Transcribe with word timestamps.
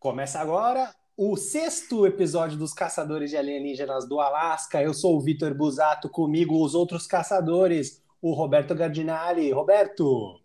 Começa 0.00 0.40
agora 0.40 0.94
o 1.14 1.36
sexto 1.36 2.06
episódio 2.06 2.56
dos 2.56 2.72
Caçadores 2.72 3.28
de 3.28 3.36
Alienígenas 3.36 4.08
do 4.08 4.18
Alasca. 4.18 4.80
Eu 4.80 4.94
sou 4.94 5.14
o 5.14 5.20
Vitor 5.20 5.52
Busato, 5.52 6.08
comigo 6.08 6.64
os 6.64 6.74
outros 6.74 7.06
caçadores, 7.06 8.02
o 8.22 8.32
Roberto 8.32 8.74
Gardinari. 8.74 9.52
Roberto! 9.52 10.40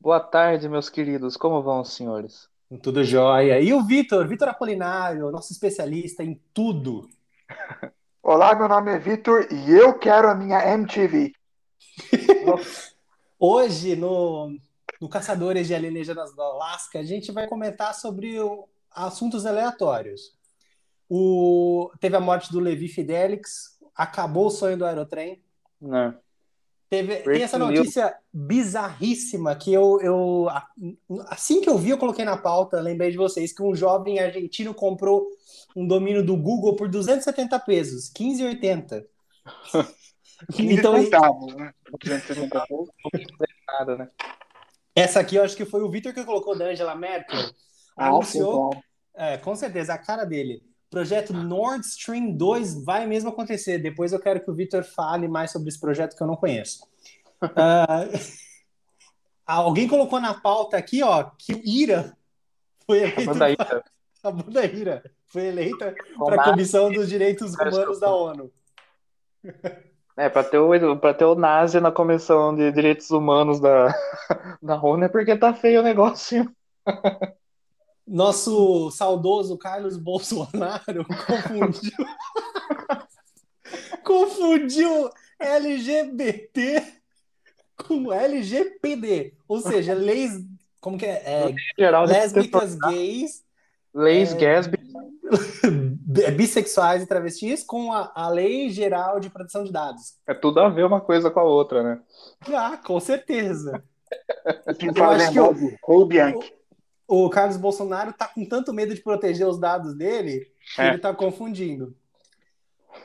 Boa 0.00 0.18
tarde, 0.18 0.68
meus 0.68 0.90
queridos. 0.90 1.36
Como 1.36 1.62
vão 1.62 1.82
os 1.82 1.92
senhores? 1.92 2.48
Tudo 2.82 3.04
jóia. 3.04 3.60
E 3.60 3.72
o 3.72 3.84
Vitor, 3.84 4.26
Vitor 4.26 4.48
Apolinário, 4.48 5.30
nosso 5.30 5.52
especialista 5.52 6.24
em 6.24 6.42
tudo. 6.52 7.08
Olá, 8.20 8.56
meu 8.56 8.66
nome 8.66 8.92
é 8.92 8.98
Vitor 8.98 9.46
e 9.52 9.70
eu 9.70 9.96
quero 10.00 10.28
a 10.28 10.34
minha 10.34 10.68
MTV. 10.72 11.32
Hoje, 13.38 13.94
no, 13.94 14.52
no 15.00 15.08
Caçadores 15.08 15.68
de 15.68 15.76
Alienígenas 15.76 16.34
do 16.34 16.42
Alasca, 16.42 16.98
a 16.98 17.04
gente 17.04 17.30
vai 17.30 17.46
comentar 17.46 17.94
sobre 17.94 18.40
o, 18.40 18.68
assuntos 18.96 19.44
aleatórios. 19.44 20.34
O, 21.08 21.92
teve 22.00 22.16
a 22.16 22.20
morte 22.20 22.50
do 22.50 22.58
Levi 22.58 22.88
Fidelix, 22.88 23.78
acabou 23.94 24.46
o 24.46 24.50
sonho 24.50 24.76
do 24.76 24.84
aerotrem. 24.84 25.42
Não. 25.80 26.16
Teve, 26.88 27.16
tem 27.16 27.42
essa 27.42 27.58
notícia 27.58 28.16
bizarríssima 28.32 29.56
que 29.56 29.72
eu, 29.72 30.00
eu. 30.00 30.46
Assim 31.26 31.60
que 31.60 31.68
eu 31.68 31.76
vi, 31.76 31.90
eu 31.90 31.98
coloquei 31.98 32.24
na 32.24 32.36
pauta, 32.36 32.80
lembrei 32.80 33.10
de 33.10 33.16
vocês, 33.16 33.52
que 33.52 33.62
um 33.62 33.74
jovem 33.74 34.20
argentino 34.20 34.72
comprou 34.72 35.26
um 35.74 35.86
domínio 35.86 36.24
do 36.24 36.36
Google 36.36 36.76
por 36.76 36.88
270 36.88 37.58
pesos, 37.60 38.12
15,80. 38.12 39.04
então, 40.58 41.02
centavos, 41.02 41.54
né? 41.54 41.74
270 42.00 42.64
nada, 43.66 43.96
né? 43.96 44.08
Essa 44.94 45.20
aqui 45.20 45.36
eu 45.36 45.42
acho 45.42 45.56
que 45.56 45.64
foi 45.64 45.82
o 45.82 45.90
Vitor 45.90 46.14
que 46.14 46.24
colocou 46.24 46.56
da 46.56 46.66
Angela 46.66 46.94
Merkel. 46.94 47.50
Ah, 47.96 48.08
anunciou. 48.08 48.72
Sim, 48.72 48.80
é, 49.14 49.38
com 49.38 49.54
certeza, 49.56 49.94
a 49.94 49.98
cara 49.98 50.24
dele. 50.24 50.62
Projeto 50.90 51.32
Nord 51.32 51.84
Stream 51.84 52.32
2 52.32 52.84
vai 52.84 53.06
mesmo 53.06 53.30
acontecer. 53.30 53.78
Depois 53.78 54.12
eu 54.12 54.20
quero 54.20 54.40
que 54.40 54.50
o 54.50 54.54
Vitor 54.54 54.84
fale 54.84 55.26
mais 55.26 55.50
sobre 55.50 55.68
esse 55.68 55.80
projeto 55.80 56.16
que 56.16 56.22
eu 56.22 56.26
não 56.26 56.36
conheço. 56.36 56.86
uh, 57.42 58.18
alguém 59.46 59.88
colocou 59.88 60.20
na 60.20 60.34
pauta 60.34 60.76
aqui, 60.76 61.02
ó, 61.02 61.30
que 61.38 61.54
o 61.54 61.60
Ira 61.64 62.16
foi 62.86 62.98
eleito. 62.98 63.42
A 63.42 63.50
Ira. 63.50 63.84
A 64.22 64.30
banda 64.32 64.64
Ira 64.64 65.04
foi 65.26 65.46
eleita 65.46 65.94
para 66.18 66.42
a 66.42 66.44
Comissão 66.50 66.90
dos 66.90 67.08
Direitos 67.08 67.54
Humanos 67.54 68.00
da 68.00 68.12
ONU. 68.12 68.50
É, 70.16 70.28
para 70.28 70.42
ter, 70.42 70.58
o, 70.58 70.96
pra 70.96 71.14
ter 71.14 71.26
o 71.26 71.36
Nazi 71.36 71.78
na 71.78 71.92
Comissão 71.92 72.52
de 72.52 72.72
Direitos 72.72 73.10
Humanos 73.10 73.60
da, 73.60 73.94
da 74.60 74.82
ONU 74.82 75.04
é 75.04 75.08
porque 75.08 75.36
tá 75.36 75.54
feio 75.54 75.80
o 75.80 75.84
negócio. 75.84 76.50
Nosso 78.06 78.90
saudoso 78.92 79.58
Carlos 79.58 79.96
Bolsonaro 79.96 81.04
confundiu. 81.26 82.06
confundiu 84.04 85.10
LGBT 85.40 86.82
com 87.76 88.12
LGPD, 88.12 89.34
ou 89.48 89.60
seja, 89.60 89.94
leis. 89.94 90.32
Como 90.80 90.96
que 90.96 91.06
é? 91.06 91.22
é 91.24 91.54
Geral 91.78 92.06
lésbicas, 92.06 92.74
gays. 92.76 93.44
Leis 93.92 94.32
é, 94.34 94.36
gays, 94.36 94.66
bissexuais 96.36 97.02
e 97.02 97.06
travestis 97.06 97.64
com 97.64 97.92
a, 97.92 98.12
a 98.14 98.28
Lei 98.28 98.68
Geral 98.68 99.18
de 99.18 99.30
Proteção 99.30 99.64
de 99.64 99.72
Dados. 99.72 100.14
É 100.26 100.34
tudo 100.34 100.60
a 100.60 100.68
ver 100.68 100.84
uma 100.84 101.00
coisa 101.00 101.30
com 101.30 101.40
a 101.40 101.44
outra, 101.44 101.82
né? 101.82 102.00
Ah, 102.54 102.76
com 102.76 103.00
certeza. 103.00 103.82
Eu 104.94 105.04
acho 105.04 105.32
que 105.32 105.40
o, 105.40 105.74
o, 105.88 106.06
o 107.06 107.30
Carlos 107.30 107.56
Bolsonaro 107.56 108.12
tá 108.12 108.26
com 108.26 108.44
tanto 108.44 108.72
medo 108.72 108.94
de 108.94 109.00
proteger 109.00 109.46
os 109.46 109.58
dados 109.58 109.94
dele 109.94 110.50
que 110.74 110.80
é. 110.80 110.88
ele 110.88 110.98
tá 110.98 111.14
confundindo. 111.14 111.96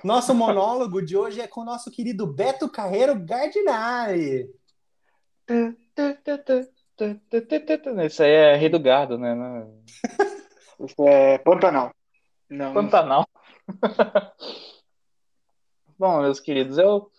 Nosso 0.03 0.33
monólogo 0.33 1.01
de 1.01 1.15
hoje 1.15 1.41
é 1.41 1.47
com 1.47 1.61
o 1.61 1.65
nosso 1.65 1.91
querido 1.91 2.25
Beto 2.25 2.69
Carreiro 2.69 3.19
Gardinari. 3.19 4.49
Isso 8.05 8.23
aí 8.23 8.31
é 8.31 8.55
Rei 8.55 8.69
do 8.69 8.79
Gado, 8.79 9.17
né? 9.17 9.35
Isso 10.79 11.07
é 11.07 11.37
Pantanal. 11.39 11.93
Não, 12.49 12.73
Pantanal. 12.73 13.27
Bom, 15.99 16.21
meus 16.21 16.39
queridos, 16.39 16.77
eu 16.77 17.11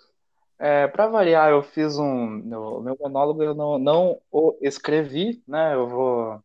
é, 0.58 0.86
para 0.86 1.08
variar, 1.08 1.50
eu 1.50 1.62
fiz 1.62 1.98
um. 1.98 2.38
O 2.38 2.80
meu 2.80 2.96
monólogo 3.00 3.42
eu 3.42 3.52
não, 3.52 3.78
não 3.78 4.20
o 4.30 4.56
escrevi, 4.60 5.42
né? 5.46 5.74
Eu 5.74 5.88
vou 5.88 6.40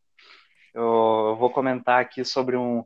eu 0.78 1.36
vou 1.38 1.50
comentar 1.50 2.02
aqui 2.02 2.24
sobre 2.24 2.56
um, 2.56 2.84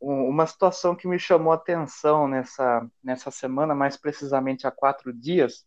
um, 0.00 0.28
uma 0.28 0.46
situação 0.46 0.94
que 0.94 1.08
me 1.08 1.18
chamou 1.18 1.52
atenção 1.52 2.28
nessa, 2.28 2.86
nessa 3.02 3.30
semana, 3.30 3.74
mais 3.74 3.96
precisamente 3.96 4.66
há 4.66 4.70
quatro 4.70 5.12
dias, 5.12 5.66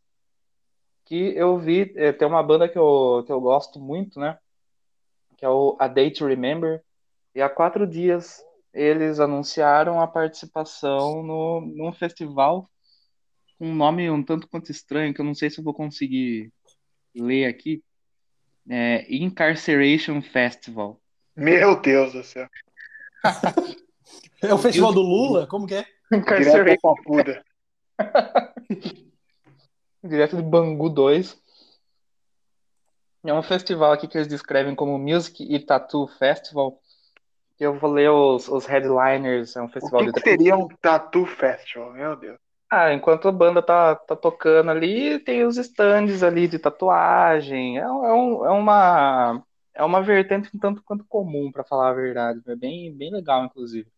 que 1.06 1.36
eu 1.36 1.58
vi, 1.58 1.92
é, 1.96 2.12
tem 2.12 2.28
uma 2.28 2.44
banda 2.44 2.70
que 2.70 2.78
eu, 2.78 3.24
que 3.26 3.32
eu 3.32 3.42
gosto 3.42 3.80
muito, 3.80 4.20
né, 4.20 4.38
que 5.38 5.44
é 5.44 5.50
o 5.50 5.76
A 5.80 5.88
Day 5.88 6.12
to 6.12 6.26
Remember, 6.28 6.84
e 7.34 7.42
há 7.42 7.50
quatro 7.50 7.88
dias 7.88 8.40
eles 8.74 9.20
anunciaram 9.20 10.00
a 10.00 10.08
participação 10.08 11.24
no, 11.24 11.62
num 11.62 11.92
festival 11.92 12.70
com 13.58 13.68
um 13.68 13.76
nome 13.76 14.10
um 14.10 14.24
tanto 14.24 14.48
quanto 14.48 14.72
estranho, 14.72 15.14
que 15.14 15.22
eu 15.22 15.26
não 15.26 15.36
sei 15.36 15.50
se 15.50 15.60
eu 15.60 15.64
vou 15.64 15.74
conseguir 15.74 16.52
ler 17.14 17.46
aqui, 17.46 17.84
é, 18.70 19.06
Incarceration 19.14 20.22
Festival. 20.22 21.00
Meu 21.36 21.80
Deus 21.80 22.14
do 22.14 22.24
céu. 22.24 22.48
é 24.42 24.54
o 24.54 24.58
festival 24.58 24.94
do 24.94 25.02
Lula? 25.02 25.48
Como 25.48 25.68
que 25.68 25.76
é? 25.76 25.86
Incarceration. 26.12 26.96
Direto 27.06 27.44
Direto 30.04 30.36
de 30.36 30.42
Bangu 30.42 30.90
2. 30.90 31.40
É 33.24 33.34
um 33.34 33.44
festival 33.44 33.92
aqui 33.92 34.08
que 34.08 34.18
eles 34.18 34.28
descrevem 34.28 34.74
como 34.74 34.98
Music 34.98 35.44
e 35.44 35.60
Tattoo 35.60 36.08
Festival. 36.08 36.82
Eu 37.60 37.78
vou 37.78 37.92
ler 37.92 38.10
os, 38.10 38.48
os 38.48 38.66
headliners. 38.66 39.56
É 39.56 39.62
um 39.62 39.70
festival 39.70 40.02
o 40.02 40.06
que 40.06 40.12
de. 40.12 40.22
Que 40.22 40.30
seria 40.32 40.58
um 40.58 40.68
Tattoo 40.68 41.26
Festival? 41.28 41.94
Meu 41.94 42.16
Deus. 42.16 42.40
Ah, 42.74 42.94
enquanto 42.94 43.28
a 43.28 43.32
banda 43.34 43.62
tá, 43.62 43.96
tá 43.96 44.16
tocando 44.16 44.72
ali, 44.72 45.20
tem 45.20 45.44
os 45.46 45.58
stands 45.58 46.24
ali 46.24 46.48
de 46.48 46.58
tatuagem. 46.58 47.78
É, 47.78 47.82
é, 47.82 47.88
um, 47.88 48.46
é 48.46 48.50
uma 48.52 49.44
é 49.74 49.84
uma 49.84 50.02
vertente 50.02 50.50
um 50.56 50.60
tanto 50.60 50.82
quanto 50.84 51.06
comum, 51.06 51.52
para 51.52 51.64
falar 51.66 51.90
a 51.90 51.94
verdade. 51.94 52.42
É 52.48 52.56
bem, 52.56 52.96
bem 52.96 53.12
legal, 53.12 53.44
inclusive. 53.46 53.92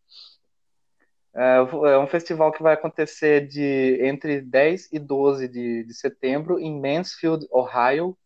É, 1.36 1.58
é 1.58 1.98
um 2.00 2.08
festival 2.08 2.52
que 2.52 2.64
vai 2.64 2.74
acontecer 2.74 3.48
de 3.48 4.00
entre 4.06 4.42
10 4.42 4.92
e 4.92 5.00
12 5.00 5.48
de, 5.48 5.84
de 5.84 5.94
setembro 5.94 6.60
em 6.60 6.80
Mansfield, 6.80 7.48
Ohio. 7.52 8.18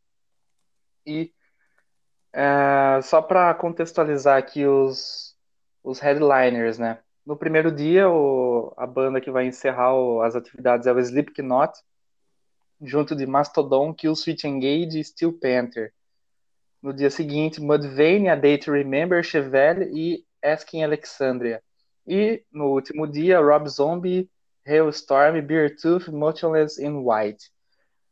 E 1.06 1.34
é, 2.34 3.02
só 3.02 3.22
para 3.22 3.54
contextualizar 3.56 4.38
aqui 4.38 4.66
os, 4.66 5.36
os 5.84 6.00
headliners, 6.00 6.78
né? 6.80 7.00
No 7.28 7.36
primeiro 7.36 7.70
dia, 7.70 8.10
o, 8.10 8.72
a 8.78 8.88
banda 8.88 9.20
que 9.20 9.30
vai 9.30 9.46
encerrar 9.46 9.94
o, 9.94 10.22
as 10.22 10.34
atividades 10.34 10.88
é 10.88 10.94
o 10.94 10.98
Slipknot, 10.98 11.78
junto 12.82 13.14
de 13.14 13.26
Mastodon, 13.26 13.94
Killswitch 13.94 14.46
Engage 14.46 14.98
e 14.98 15.04
Steel 15.04 15.34
Panther. 15.34 15.92
No 16.82 16.94
dia 16.94 17.10
seguinte, 17.10 17.60
Mudvayne, 17.60 18.30
A 18.30 18.36
Day 18.36 18.58
to 18.58 18.72
Remember, 18.72 19.22
Chevelle 19.22 19.92
e 19.94 20.26
Asking 20.42 20.84
Alexandria. 20.84 21.62
E 22.08 22.46
no 22.50 22.68
último 22.68 23.06
dia, 23.06 23.42
Rob 23.42 23.68
Zombie, 23.68 24.32
Hailstorm, 24.66 25.42
Beertooth, 25.42 26.10
Motionless 26.10 26.82
in 26.82 27.04
White. 27.04 27.52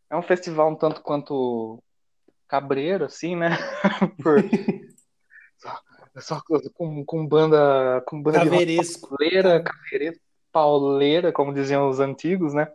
É 0.10 0.18
um 0.18 0.22
festival 0.22 0.72
um 0.72 0.76
tanto 0.76 1.02
quanto 1.02 1.82
cabreiro, 2.50 3.06
assim, 3.06 3.38
né? 3.38 3.52
Por... 4.22 4.44
Só 6.20 6.42
com, 6.74 7.04
com 7.04 7.28
banda 7.28 8.02
com 8.06 8.22
banda 8.22 8.40
Caveresco. 8.40 9.02
de 9.02 9.18
pauleira, 9.18 9.64
caveiresco, 9.64 10.24
pauleira, 10.52 11.32
como 11.34 11.54
diziam 11.54 11.90
os 11.90 12.00
antigos, 12.00 12.54
né? 12.54 12.72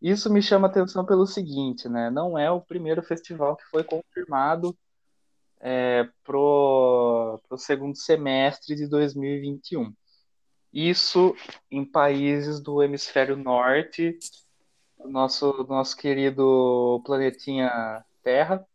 Isso 0.00 0.32
me 0.32 0.42
chama 0.42 0.66
atenção 0.66 1.04
pelo 1.04 1.26
seguinte, 1.26 1.88
né? 1.88 2.10
Não 2.10 2.36
é 2.38 2.50
o 2.50 2.60
primeiro 2.60 3.02
festival 3.02 3.56
que 3.56 3.64
foi 3.66 3.84
confirmado 3.84 4.76
é, 5.60 6.08
pro, 6.24 7.40
pro 7.48 7.56
segundo 7.56 7.96
semestre 7.96 8.74
de 8.74 8.88
2021. 8.88 9.94
Isso 10.72 11.36
em 11.70 11.84
países 11.84 12.60
do 12.60 12.82
hemisfério 12.82 13.36
norte, 13.36 14.18
do 14.98 15.08
nosso, 15.08 15.52
do 15.52 15.68
nosso 15.68 15.96
querido 15.96 17.00
planetinha 17.04 18.04
Terra, 18.22 18.66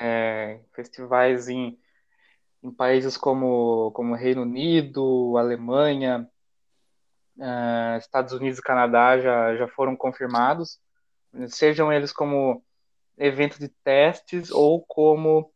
é, 0.00 0.60
festivais 0.72 1.48
em, 1.48 1.78
em 2.62 2.70
países 2.70 3.16
como, 3.16 3.90
como 3.92 4.14
Reino 4.14 4.42
Unido, 4.42 5.36
Alemanha, 5.36 6.28
uh, 7.36 7.98
Estados 7.98 8.32
Unidos 8.32 8.58
e 8.58 8.62
Canadá 8.62 9.18
já, 9.20 9.54
já 9.56 9.68
foram 9.68 9.94
confirmados, 9.94 10.80
sejam 11.48 11.92
eles 11.92 12.12
como 12.12 12.64
evento 13.18 13.58
de 13.58 13.68
testes 13.68 14.50
ou 14.50 14.82
como 14.82 15.52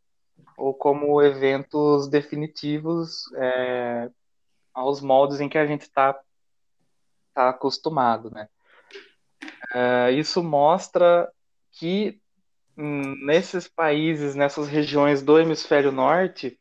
ou 0.56 0.75
como 0.75 1.23
eventos 1.23 2.08
definitivos 2.08 3.32
é, 3.37 4.11
aos 4.73 5.00
moldes 5.00 5.41
em 5.41 5.49
que 5.49 5.58
a 5.58 5.67
gente 5.67 5.82
está 5.82 6.19
tá 7.32 7.49
acostumado, 7.49 8.31
né? 8.31 8.49
É, 9.75 10.12
isso 10.12 10.43
mostra 10.43 11.31
que 11.73 12.20
nesses 12.76 13.69
países, 13.69 14.35
nessas 14.35 14.69
regiões 14.69 15.23
do 15.23 15.38
hemisfério 15.38 15.93
norte, 15.93 16.59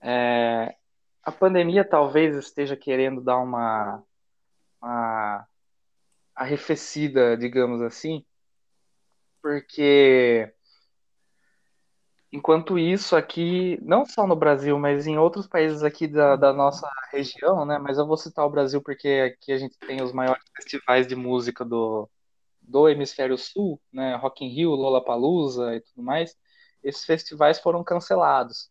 é, 0.00 0.74
a 1.22 1.30
pandemia 1.30 1.84
talvez 1.84 2.36
esteja 2.36 2.76
querendo 2.76 3.20
dar 3.20 3.38
uma, 3.38 4.02
uma 4.80 5.46
arrefecida, 6.34 7.36
digamos 7.36 7.82
assim, 7.82 8.24
porque 9.42 10.52
enquanto 12.32 12.78
isso 12.78 13.14
aqui, 13.14 13.78
não 13.82 14.06
só 14.06 14.26
no 14.26 14.34
Brasil, 14.34 14.78
mas 14.78 15.06
em 15.06 15.18
outros 15.18 15.46
países 15.46 15.82
aqui 15.82 16.06
da, 16.06 16.34
da 16.34 16.52
nossa 16.52 16.88
região, 17.12 17.66
né? 17.66 17.78
Mas 17.78 17.98
eu 17.98 18.06
vou 18.06 18.16
citar 18.16 18.46
o 18.46 18.50
Brasil 18.50 18.80
porque 18.82 19.34
aqui 19.36 19.52
a 19.52 19.58
gente 19.58 19.78
tem 19.78 20.02
os 20.02 20.12
maiores 20.12 20.42
festivais 20.56 21.06
de 21.06 21.14
música 21.14 21.64
do, 21.64 22.08
do 22.62 22.88
hemisfério 22.88 23.36
sul, 23.36 23.80
né? 23.92 24.16
Rock 24.16 24.44
in 24.44 24.48
Rio, 24.48 24.70
Lollapalooza 24.70 25.76
e 25.76 25.80
tudo 25.80 26.02
mais. 26.02 26.36
Esses 26.82 27.04
festivais 27.04 27.58
foram 27.58 27.84
cancelados. 27.84 28.70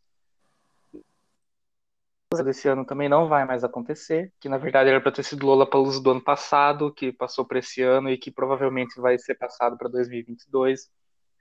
Desse 2.46 2.68
ano 2.70 2.86
também 2.86 3.10
não 3.10 3.28
vai 3.28 3.44
mais 3.46 3.62
acontecer, 3.62 4.34
que 4.40 4.48
na 4.48 4.58
verdade 4.58 4.90
era 4.90 5.02
para 5.02 5.12
ter 5.12 5.24
sido 5.24 5.46
Lollapalooza 5.46 6.02
do 6.02 6.12
ano 6.12 6.24
passado, 6.24 6.94
que 6.94 7.12
passou 7.12 7.46
para 7.46 7.60
esse 7.60 7.82
ano 7.82 8.10
e 8.10 8.18
que 8.18 8.32
provavelmente 8.32 9.02
vai 9.02 9.20
ser 9.20 9.36
passado 9.36 9.78
para 9.78 9.90
2022. 9.90 10.90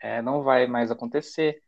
É, 0.01 0.21
não 0.21 0.43
vai 0.43 0.67
mais 0.67 0.91
acontecer. 0.91 1.63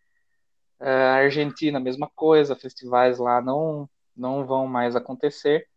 É, 0.81 0.91
a 0.91 1.15
Argentina, 1.15 1.79
mesma 1.79 2.11
coisa, 2.15 2.57
festivais 2.57 3.19
lá 3.19 3.41
não, 3.41 3.89
não 4.17 4.45
vão 4.45 4.67
mais 4.67 4.97
acontecer. 4.97 5.69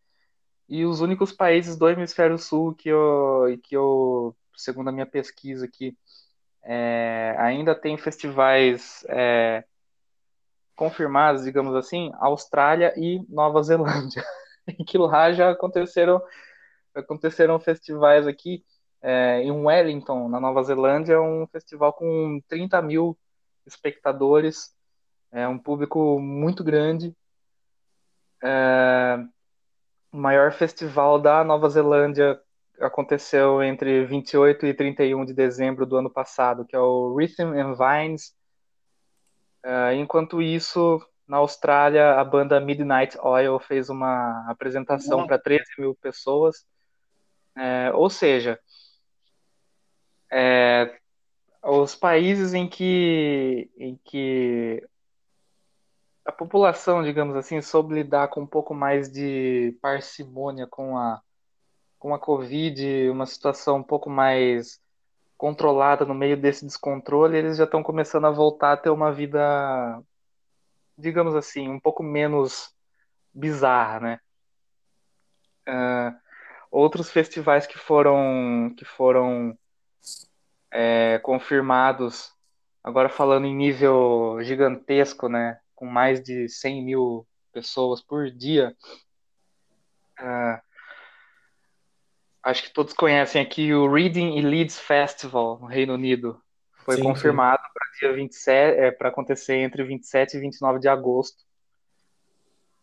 E 0.67 0.83
os 0.83 0.99
únicos 0.99 1.31
países 1.31 1.77
do 1.77 1.87
hemisfério 1.87 2.39
sul 2.39 2.73
que 2.73 2.89
eu, 2.89 3.59
que 3.63 3.75
eu 3.77 4.35
segundo 4.57 4.89
a 4.89 4.91
minha 4.91 5.05
pesquisa 5.05 5.65
aqui, 5.65 5.97
é, 6.63 7.35
ainda 7.37 7.75
tem 7.75 7.97
festivais 7.97 9.05
é, 9.07 9.63
confirmados, 10.75 11.43
digamos 11.43 11.75
assim, 11.75 12.11
Austrália 12.15 12.93
e 12.97 13.23
Nova 13.29 13.61
Zelândia, 13.63 14.23
em 14.67 14.83
que 14.83 14.97
lá 14.97 15.31
já 15.31 15.51
aconteceram, 15.51 16.21
aconteceram 16.93 17.59
festivais 17.59 18.27
aqui, 18.27 18.63
é, 19.01 19.41
em 19.43 19.51
Wellington, 19.51 20.27
na 20.27 20.39
Nova 20.39 20.63
Zelândia, 20.63 21.21
um 21.21 21.45
festival 21.47 21.93
com 21.93 22.41
30 22.47 22.81
mil 22.81 23.17
espectadores, 23.65 24.73
é 25.31 25.47
um 25.47 25.59
público 25.59 26.19
muito 26.19 26.63
grande, 26.63 27.15
é, 28.43 29.17
o 30.11 30.17
maior 30.17 30.51
festival 30.51 31.19
da 31.19 31.43
Nova 31.43 31.69
Zelândia 31.69 32.41
aconteceu 32.79 33.63
entre 33.63 34.05
28 34.05 34.65
e 34.65 34.73
31 34.73 35.25
de 35.25 35.33
dezembro 35.33 35.85
do 35.85 35.97
ano 35.97 36.09
passado, 36.09 36.65
que 36.65 36.75
é 36.75 36.79
o 36.79 37.15
Rhythm 37.15 37.53
and 37.53 37.75
Vines. 37.75 38.35
Uh, 39.63 39.93
enquanto 39.95 40.41
isso, 40.41 41.01
na 41.27 41.37
Austrália, 41.37 42.19
a 42.19 42.23
banda 42.23 42.59
Midnight 42.59 43.17
Oil 43.19 43.59
fez 43.59 43.89
uma 43.89 44.45
apresentação 44.49 45.25
para 45.25 45.39
13 45.39 45.63
mil 45.79 45.95
pessoas. 45.95 46.65
É, 47.57 47.91
ou 47.93 48.09
seja, 48.09 48.59
é, 50.31 50.99
os 51.63 51.95
países 51.95 52.53
em 52.53 52.67
que, 52.67 53.71
em 53.77 53.99
que 54.03 54.85
a 56.25 56.31
população, 56.31 57.03
digamos 57.03 57.35
assim, 57.35 57.61
soube 57.61 57.93
lidar 57.93 58.27
com 58.27 58.41
um 58.41 58.47
pouco 58.47 58.73
mais 58.73 59.11
de 59.11 59.77
parcimônia 59.81 60.67
com 60.67 60.97
a 60.97 61.21
com 62.05 62.13
a 62.13 62.19
Covid, 62.19 63.09
uma 63.09 63.25
situação 63.25 63.77
um 63.77 63.83
pouco 63.83 64.11
mais 64.11 64.79
controlada 65.35 66.05
no 66.05 66.13
meio 66.13 66.37
desse 66.37 66.63
descontrole, 66.63 67.35
eles 67.35 67.57
já 67.57 67.63
estão 67.63 67.81
começando 67.81 68.25
a 68.25 68.29
voltar 68.29 68.73
a 68.73 68.77
ter 68.77 68.91
uma 68.91 69.11
vida, 69.11 70.03
digamos 70.95 71.33
assim, 71.33 71.67
um 71.67 71.79
pouco 71.79 72.03
menos 72.03 72.71
bizarra, 73.33 73.99
né? 73.99 74.19
Uh, 75.67 76.15
outros 76.69 77.09
festivais 77.09 77.65
que 77.65 77.79
foram 77.79 78.71
que 78.77 78.85
foram 78.85 79.57
é, 80.69 81.17
confirmados, 81.23 82.31
agora 82.83 83.09
falando 83.09 83.47
em 83.47 83.55
nível 83.55 84.37
gigantesco, 84.43 85.27
né? 85.27 85.59
Com 85.73 85.87
mais 85.87 86.21
de 86.21 86.47
100 86.49 86.85
mil 86.85 87.27
pessoas 87.51 87.99
por 87.99 88.29
dia. 88.29 88.77
Uh, 90.19 90.64
acho 92.45 92.63
que 92.63 92.69
todos 92.69 92.93
conhecem 92.93 93.41
aqui 93.41 93.73
o 93.73 93.91
Reading 93.91 94.37
e 94.37 94.41
Leeds 94.41 94.79
Festival 94.79 95.57
no 95.59 95.65
Reino 95.65 95.95
Unido. 95.95 96.39
Foi 96.85 96.97
sim, 96.97 97.01
confirmado 97.01 97.63
para 97.73 97.99
dia 97.99 98.13
27, 98.13 98.79
é, 98.79 98.91
para 98.91 99.09
acontecer 99.09 99.55
entre 99.55 99.83
27 99.83 100.37
e 100.37 100.39
29 100.39 100.79
de 100.79 100.87
agosto. 100.87 101.43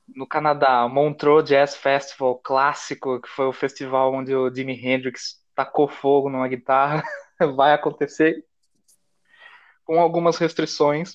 No 0.08 0.26
Canadá, 0.26 0.88
Montreux 0.88 1.48
Jazz 1.48 1.76
Festival 1.76 2.36
clássico, 2.38 3.20
que 3.20 3.28
foi 3.28 3.46
o 3.46 3.52
festival 3.52 4.12
onde 4.12 4.34
o 4.34 4.52
Jimi 4.52 4.74
Hendrix 4.74 5.40
tacou 5.54 5.86
fogo 5.86 6.28
numa 6.28 6.48
guitarra, 6.48 7.04
vai 7.54 7.72
acontecer 7.72 8.44
com 9.84 10.00
algumas 10.00 10.38
restrições. 10.38 11.14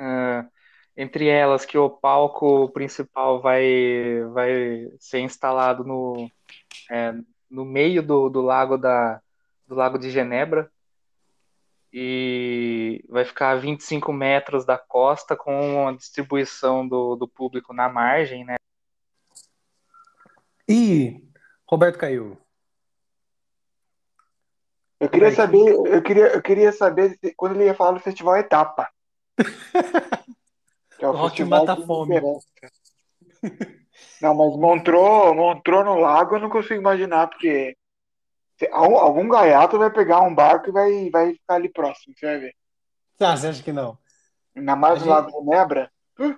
Uh, 0.00 0.50
entre 0.96 1.28
elas 1.28 1.64
que 1.64 1.78
o 1.78 1.88
palco 1.88 2.68
principal 2.70 3.40
vai, 3.40 4.22
vai 4.32 4.90
ser 4.98 5.20
instalado 5.20 5.84
no, 5.84 6.28
é, 6.90 7.14
no 7.50 7.64
meio 7.64 8.02
do, 8.02 8.28
do 8.28 8.40
lago 8.40 8.76
da 8.76 9.20
do 9.66 9.74
lago 9.74 9.98
de 9.98 10.10
Genebra 10.10 10.70
e 11.92 13.04
vai 13.08 13.24
ficar 13.24 13.50
a 13.50 13.56
25 13.56 14.12
metros 14.12 14.64
da 14.64 14.78
costa 14.78 15.36
com 15.36 15.88
a 15.88 15.92
distribuição 15.92 16.86
do, 16.86 17.16
do 17.16 17.28
público 17.28 17.72
na 17.72 17.88
margem, 17.88 18.44
né? 18.44 18.56
E 20.68 21.22
Roberto 21.66 21.98
caiu. 21.98 22.38
Eu 24.98 25.08
queria 25.08 25.32
saber, 25.32 25.74
eu 25.74 26.02
queria, 26.02 26.26
eu 26.28 26.42
queria 26.42 26.72
saber 26.72 27.18
quando 27.36 27.56
ele 27.56 27.64
ia 27.64 27.74
falar 27.74 27.92
do 27.92 28.00
festival 28.00 28.36
Etapa. 28.36 28.88
que 30.98 31.04
é 31.04 31.08
o, 31.08 31.12
Rock 31.12 31.44
mata 31.44 31.76
fome. 31.84 32.20
Não, 34.20 34.34
mas 34.34 34.56
Montrou, 34.56 35.34
Montrou 35.34 35.84
no 35.84 35.96
lago 35.96 36.36
eu 36.36 36.40
não 36.40 36.50
consigo 36.50 36.80
imaginar, 36.80 37.28
porque 37.28 37.76
algum 38.70 39.28
gaiato 39.28 39.78
vai 39.78 39.90
pegar 39.90 40.20
um 40.20 40.34
barco 40.34 40.68
e 40.68 40.72
vai, 40.72 41.10
vai 41.10 41.32
ficar 41.34 41.54
ali 41.54 41.68
próximo, 41.68 42.14
você 42.16 42.26
vai 42.26 42.38
ver. 42.38 42.54
Ah, 43.20 43.36
você 43.36 43.48
acha 43.48 43.62
que 43.62 43.72
não? 43.72 43.98
Ainda 44.56 44.76
mais 44.76 44.94
no 44.94 45.00
gente... 45.00 45.08
Lago 45.08 45.40
de 45.40 45.46
Nebra. 45.46 45.90
Uh. 46.18 46.36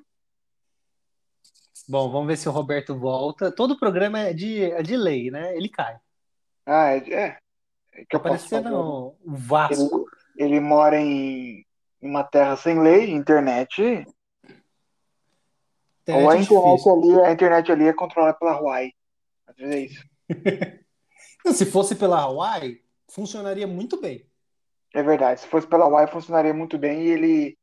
Bom, 1.88 2.10
vamos 2.10 2.26
ver 2.26 2.36
se 2.36 2.48
o 2.48 2.52
Roberto 2.52 2.98
volta. 2.98 3.52
Todo 3.52 3.78
programa 3.78 4.20
é 4.20 4.32
de, 4.32 4.64
é 4.64 4.82
de 4.82 4.96
lei, 4.96 5.30
né? 5.30 5.54
Ele 5.56 5.68
cai. 5.68 5.98
Ah, 6.64 6.90
é. 6.90 6.98
é. 7.12 7.38
é 7.92 8.04
que 8.08 8.16
eu 8.16 8.20
Parecendo 8.20 8.76
o 8.78 9.16
Vasco. 9.24 10.06
Ele, 10.36 10.54
ele 10.54 10.60
mora 10.60 10.98
em, 10.98 11.64
uma 12.00 12.24
terra 12.24 12.56
sem 12.56 12.80
lei, 12.80 13.10
Internet 13.10 14.06
Ou 16.08 16.30
a 16.30 16.36
é 16.36 16.40
internet, 16.40 16.88
ali, 16.88 17.20
a 17.20 17.32
internet 17.32 17.72
ali 17.72 17.88
é 17.88 17.92
controlada 17.92 18.36
pela 18.38 18.58
Huawei. 18.58 18.92
Às 19.46 19.56
vezes 19.56 19.74
é 19.74 19.80
isso. 19.80 20.04
Se 21.54 21.66
fosse 21.66 21.94
pela 21.94 22.26
Huawei, 22.26 22.82
funcionaria 23.08 23.66
muito 23.66 24.00
bem. 24.00 24.26
É 24.94 25.02
verdade. 25.02 25.40
Se 25.40 25.46
fosse 25.46 25.66
pela 25.66 25.86
Huawei, 25.86 26.06
funcionaria 26.06 26.54
muito 26.54 26.78
bem 26.78 27.02
e 27.02 27.08
ele 27.08 27.58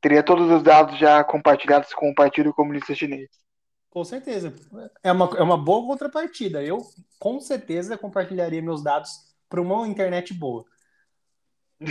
teria 0.00 0.22
todos 0.22 0.50
os 0.50 0.62
dados 0.62 0.98
já 0.98 1.22
compartilhados 1.24 1.94
com 1.94 2.10
o 2.10 2.14
Partido 2.14 2.52
Comunista 2.52 2.94
Chinês. 2.94 3.30
Com 3.88 4.04
certeza. 4.04 4.54
É 5.02 5.12
uma, 5.12 5.30
é 5.36 5.42
uma 5.42 5.56
boa 5.56 5.86
contrapartida. 5.86 6.62
Eu, 6.62 6.78
com 7.18 7.38
certeza, 7.40 7.98
compartilharia 7.98 8.62
meus 8.62 8.82
dados 8.82 9.10
para 9.48 9.60
uma 9.60 9.86
internet 9.86 10.32
boa. 10.32 10.64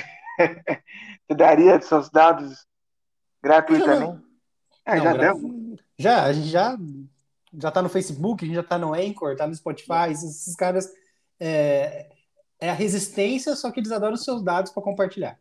Você 1.28 1.36
daria 1.36 1.80
seus 1.82 2.10
dados 2.10 2.66
gratuitamente? 3.42 4.31
É, 4.86 4.96
não, 4.98 5.04
já 5.04 5.14
deu. 5.14 5.78
Já, 5.98 6.24
a 6.24 6.34
gente 6.34 6.48
já, 6.48 6.78
já 7.54 7.72
tá 7.72 7.82
no 7.82 7.90
Facebook, 7.90 8.44
a 8.44 8.48
gente 8.48 8.56
já 8.56 8.64
tá 8.64 8.78
no 8.78 8.94
Anchor, 8.94 9.36
tá 9.36 9.48
no 9.48 9.56
Spotify, 9.56 10.12
esses 10.12 10.56
caras. 10.56 10.92
É, 11.40 12.10
é 12.60 12.70
a 12.70 12.74
resistência, 12.74 13.56
só 13.56 13.72
que 13.72 13.80
eles 13.80 13.92
adoram 13.92 14.14
os 14.14 14.24
seus 14.24 14.44
dados 14.44 14.72
para 14.72 14.84
compartilhar. 14.84 15.40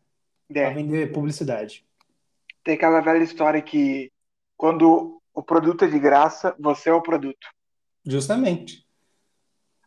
É. 0.49 0.65
Pra 0.65 0.71
vender 0.71 1.13
publicidade. 1.13 1.85
Tem 2.65 2.75
aquela 2.75 3.01
velha 3.01 3.23
história 3.23 3.61
que 3.61 4.11
quando 4.57 5.21
o 5.33 5.43
produto 5.43 5.85
é 5.85 5.89
de 5.89 5.99
graça, 5.99 6.55
você 6.59 6.91
é 6.91 6.95
o 6.95 7.03
produto. 7.03 7.47
Justamente. 8.05 8.87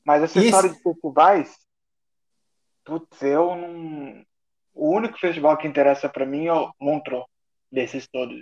Mas 0.06 0.24
essa 0.24 0.40
história 0.40 0.70
de 0.70 0.80
festivais, 0.82 1.56
putz, 2.84 3.22
eu 3.22 3.56
não. 3.56 4.26
O 4.76 4.90
único 4.90 5.20
festival 5.20 5.56
que 5.58 5.68
interessa 5.68 6.10
para 6.10 6.26
mim 6.26 6.48
é 6.48 6.54
o 6.54 6.72
Montreux. 6.80 7.26
desses 7.72 8.08
todos. 8.08 8.36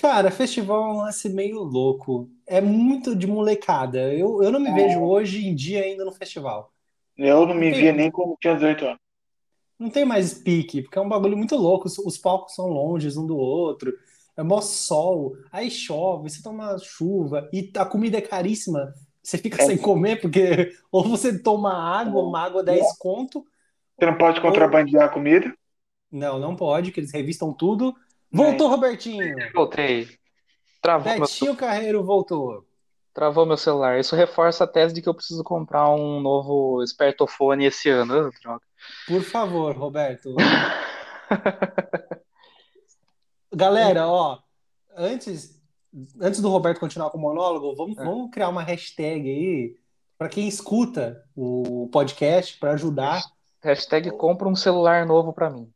Cara, 0.00 0.30
festival 0.30 0.84
é 0.84 0.92
um 0.92 0.96
lance 0.98 1.28
meio 1.28 1.58
louco. 1.60 2.30
É 2.46 2.60
muito 2.60 3.16
de 3.16 3.26
molecada. 3.26 4.12
Eu, 4.12 4.42
eu 4.42 4.50
não 4.52 4.60
me 4.60 4.68
É. 4.68 4.74
vejo 4.74 5.00
hoje 5.00 5.46
em 5.46 5.54
dia 5.54 5.82
ainda 5.82 6.04
no 6.04 6.12
festival. 6.12 6.72
Eu 7.16 7.46
não 7.46 7.54
me 7.54 7.70
via 7.72 7.92
nem 7.92 8.10
como 8.10 8.36
tinha 8.40 8.54
18 8.54 8.84
anos. 8.84 8.98
Não 9.78 9.90
tem 9.90 10.04
mais 10.04 10.32
pique, 10.34 10.82
porque 10.82 10.98
é 10.98 11.02
um 11.02 11.08
bagulho 11.08 11.36
muito 11.36 11.54
louco. 11.56 11.86
Os, 11.86 11.98
os 11.98 12.16
palcos 12.18 12.54
são 12.54 12.66
longes 12.68 13.16
um 13.16 13.26
do 13.26 13.36
outro. 13.36 13.92
É 14.36 14.42
mó 14.42 14.60
sol, 14.60 15.34
aí 15.50 15.70
chove, 15.70 16.28
você 16.28 16.42
toma 16.42 16.76
chuva 16.78 17.48
e 17.52 17.70
a 17.76 17.84
comida 17.86 18.18
é 18.18 18.20
caríssima. 18.20 18.92
Você 19.22 19.38
fica 19.38 19.62
É. 19.62 19.66
sem 19.66 19.78
comer, 19.78 20.20
porque 20.20 20.74
ou 20.92 21.02
você 21.02 21.38
toma 21.38 21.72
água, 21.72 22.22
uma 22.22 22.40
água 22.40 22.62
10 22.62 22.96
conto. 22.98 23.44
Você 23.98 24.06
não 24.06 24.18
pode 24.18 24.40
contrabandear 24.40 25.04
a 25.04 25.08
comida. 25.08 25.54
Não, 26.10 26.38
não 26.38 26.54
pode, 26.54 26.92
que 26.92 27.00
eles 27.00 27.12
revistam 27.12 27.52
tudo. 27.52 27.94
Voltou, 28.36 28.68
Robertinho! 28.68 29.34
Voltei. 29.54 30.08
Travou 30.82 31.10
meu, 31.12 31.20
Betinho 31.22 31.56
Carreiro 31.56 32.04
voltou. 32.04 32.64
travou 33.12 33.44
meu 33.46 33.56
celular. 33.56 33.98
Isso 33.98 34.14
reforça 34.14 34.64
a 34.64 34.66
tese 34.66 34.94
de 34.94 35.02
que 35.02 35.08
eu 35.08 35.14
preciso 35.14 35.42
comprar 35.42 35.88
um 35.90 36.20
novo 36.20 36.82
espertofone 36.82 37.64
esse 37.64 37.88
ano. 37.88 38.30
Droga. 38.42 38.62
Por 39.08 39.22
favor, 39.22 39.76
Roberto. 39.76 40.34
Galera, 43.54 44.06
ó, 44.06 44.38
antes, 44.96 45.60
antes 46.20 46.40
do 46.40 46.48
Roberto 46.50 46.78
continuar 46.80 47.10
com 47.10 47.18
o 47.18 47.20
monólogo, 47.20 47.74
vamos, 47.74 47.96
É. 47.98 48.04
vamos 48.04 48.30
criar 48.30 48.48
uma 48.48 48.62
hashtag 48.62 49.28
aí 49.28 49.76
para 50.18 50.28
quem 50.28 50.46
escuta 50.46 51.24
o 51.34 51.88
podcast 51.90 52.58
para 52.58 52.72
ajudar. 52.72 53.22
Hashtag 53.62 54.10
compra 54.12 54.46
um 54.48 54.56
celular 54.56 55.06
novo 55.06 55.32
pra 55.32 55.50
mim. 55.50 55.72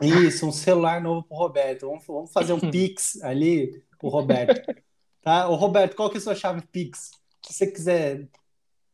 Isso, 0.00 0.46
um 0.46 0.52
celular 0.52 1.00
novo 1.00 1.22
pro 1.22 1.36
Roberto. 1.36 1.88
Vamos, 1.88 2.06
vamos 2.06 2.32
fazer 2.32 2.52
um 2.52 2.60
Pix 2.70 3.22
ali 3.22 3.82
pro 3.98 4.08
Roberto. 4.08 4.74
Tá? 5.22 5.48
Ô, 5.48 5.54
Roberto, 5.56 5.96
qual 5.96 6.08
que 6.08 6.16
é 6.16 6.18
a 6.18 6.22
sua 6.22 6.34
chave 6.34 6.62
Pix? 6.62 7.10
Se 7.44 7.52
você 7.52 7.66
quiser 7.66 8.28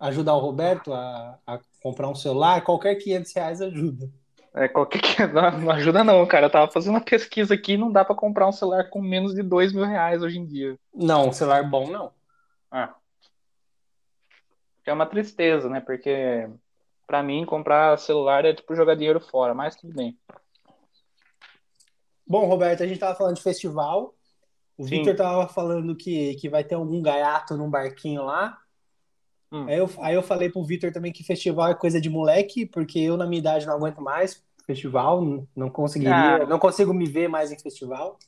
ajudar 0.00 0.34
o 0.34 0.40
Roberto 0.40 0.92
a, 0.92 1.38
a 1.46 1.60
comprar 1.82 2.08
um 2.08 2.14
celular, 2.14 2.62
qualquer 2.62 2.94
500 2.96 3.32
reais 3.34 3.60
ajuda. 3.60 4.10
É, 4.54 4.68
qualquer 4.68 5.00
que... 5.00 5.26
não, 5.26 5.58
não 5.58 5.70
ajuda 5.70 6.04
não, 6.04 6.24
cara. 6.26 6.46
Eu 6.46 6.50
tava 6.50 6.70
fazendo 6.70 6.94
uma 6.94 7.00
pesquisa 7.00 7.54
aqui 7.54 7.72
e 7.72 7.76
não 7.76 7.90
dá 7.90 8.04
pra 8.04 8.14
comprar 8.14 8.48
um 8.48 8.52
celular 8.52 8.88
com 8.88 9.02
menos 9.02 9.34
de 9.34 9.42
dois 9.42 9.72
mil 9.72 9.84
reais 9.84 10.22
hoje 10.22 10.38
em 10.38 10.46
dia. 10.46 10.78
Não, 10.94 11.28
um 11.28 11.32
celular 11.32 11.68
bom 11.68 11.90
não. 11.90 12.12
Ah. 12.70 12.94
É 14.86 14.92
uma 14.92 15.06
tristeza, 15.06 15.68
né? 15.68 15.80
Porque 15.80 16.48
pra 17.06 17.22
mim 17.22 17.44
comprar 17.44 17.98
celular 17.98 18.44
é 18.44 18.54
tipo 18.54 18.74
jogar 18.74 18.94
dinheiro 18.94 19.20
fora, 19.20 19.54
mas 19.54 19.74
tudo 19.74 19.94
bem. 19.94 20.16
Bom, 22.26 22.46
Roberto, 22.46 22.82
a 22.82 22.86
gente 22.86 22.98
tava 22.98 23.14
falando 23.14 23.36
de 23.36 23.42
festival. 23.42 24.14
O 24.76 24.84
Sim. 24.84 24.90
Victor 24.90 25.14
tava 25.14 25.46
falando 25.46 25.94
que, 25.94 26.34
que 26.36 26.48
vai 26.48 26.64
ter 26.64 26.74
algum 26.74 27.00
gaiato 27.02 27.56
num 27.56 27.70
barquinho 27.70 28.24
lá. 28.24 28.58
Hum. 29.52 29.66
Aí, 29.68 29.78
eu, 29.78 29.90
aí 30.00 30.14
eu 30.14 30.22
falei 30.22 30.50
pro 30.50 30.64
Victor 30.64 30.92
também 30.92 31.12
que 31.12 31.22
festival 31.22 31.68
é 31.68 31.74
coisa 31.74 32.00
de 32.00 32.10
moleque, 32.10 32.66
porque 32.66 32.98
eu, 32.98 33.16
na 33.16 33.26
minha 33.26 33.38
idade, 33.38 33.66
não 33.66 33.74
aguento 33.74 34.00
mais 34.00 34.42
festival, 34.66 35.22
não- 35.54 35.70
conseguiria, 35.70 36.42
Ah. 36.42 36.46
não 36.46 36.58
consigo 36.58 36.92
me 36.94 37.06
ver 37.06 37.28
mais 37.28 37.52
em 37.52 37.58
festival. 37.58 38.18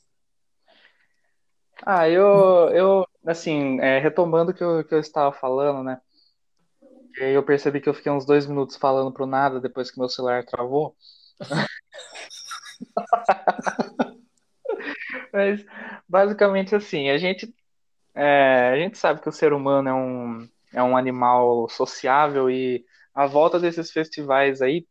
Ah, 1.84 2.08
eu, 2.08 2.24
eu 2.70 3.06
assim, 3.26 3.80
é, 3.80 3.98
retomando 3.98 4.50
o 4.50 4.54
que 4.54 4.62
eu, 4.62 4.84
que 4.84 4.94
eu 4.94 5.00
estava 5.00 5.32
falando, 5.32 5.82
né? 5.82 6.00
Aí 7.18 7.32
eu 7.32 7.42
percebi 7.42 7.80
que 7.80 7.88
eu 7.88 7.94
fiquei 7.94 8.12
uns 8.12 8.26
dois 8.26 8.46
minutos 8.46 8.76
falando 8.76 9.10
pro 9.12 9.26
nada 9.26 9.60
depois 9.60 9.90
que 9.90 9.98
meu 9.98 10.08
celular 10.08 10.44
travou. 10.44 10.94
Mas 15.32 15.64
basicamente 16.08 16.74
assim, 16.74 17.08
a 17.10 17.18
gente, 17.18 17.52
é, 18.14 18.70
a 18.72 18.76
gente 18.78 18.98
sabe 18.98 19.20
que 19.22 19.28
o 19.28 19.32
ser 19.32 19.52
humano 19.52 19.88
é 19.88 19.94
um, 19.94 20.48
é 20.74 20.82
um 20.82 20.96
animal 20.96 21.68
sociável 21.68 22.50
e 22.50 22.84
a 23.14 23.26
volta 23.26 23.58
desses 23.60 23.90
festivais 23.92 24.60
aí 24.62 24.86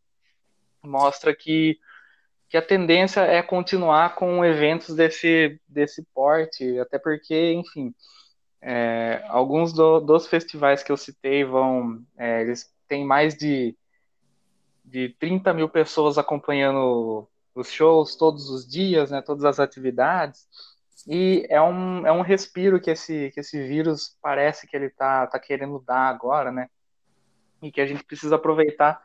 mostra 0.84 1.36
que, 1.36 1.77
que 2.50 2.58
a 2.58 2.62
tendência 2.62 3.22
é 3.22 3.42
continuar 3.44 4.15
com 4.15 4.44
eventos 4.46 4.96
desse, 4.96 5.60
desse 5.68 6.06
porte, 6.13 6.80
até 6.80 6.98
porque, 7.00 7.54
enfim, 7.54 7.94
é, 8.62 9.24
alguns 9.30 9.74
do- 9.74 10.00
dos 10.01 10.27
festivais 10.27 10.84
que 10.84 10.92
eu 10.92 10.98
citei 10.98 11.44
vão, 11.44 12.01
é, 12.18 12.42
eles 12.42 12.72
têm 12.88 13.06
mais 13.06 13.36
de, 13.36 13.75
de 14.84 15.10
30 15.20 15.54
mil 15.54 15.70
pessoas 15.70 16.18
acompanhando 16.18 17.27
os 17.55 17.71
shows 17.71 18.15
todos 18.15 18.50
os 18.50 18.67
dias, 18.67 19.09
né, 19.09 19.21
todas 19.21 19.45
as 19.45 19.59
atividades, 19.59 20.47
e 21.07 21.45
é 21.50 21.62
um, 21.62 22.05
é 22.05 22.12
um 22.12 22.21
respiro 22.21 22.81
que 22.81 22.91
esse, 22.91 23.31
que 23.31 23.39
esse 23.39 23.65
vírus 23.65 24.17
parece 24.21 24.67
que 24.67 24.75
ele 24.75 24.89
tá, 24.89 25.25
tá 25.27 25.39
querendo 25.39 25.79
dar 25.79 26.09
agora, 26.09 26.51
né, 26.51 26.67
e 27.62 27.71
que 27.71 27.81
a 27.81 27.85
gente 27.85 28.03
precisa 28.03 28.35
aproveitar 28.35 29.01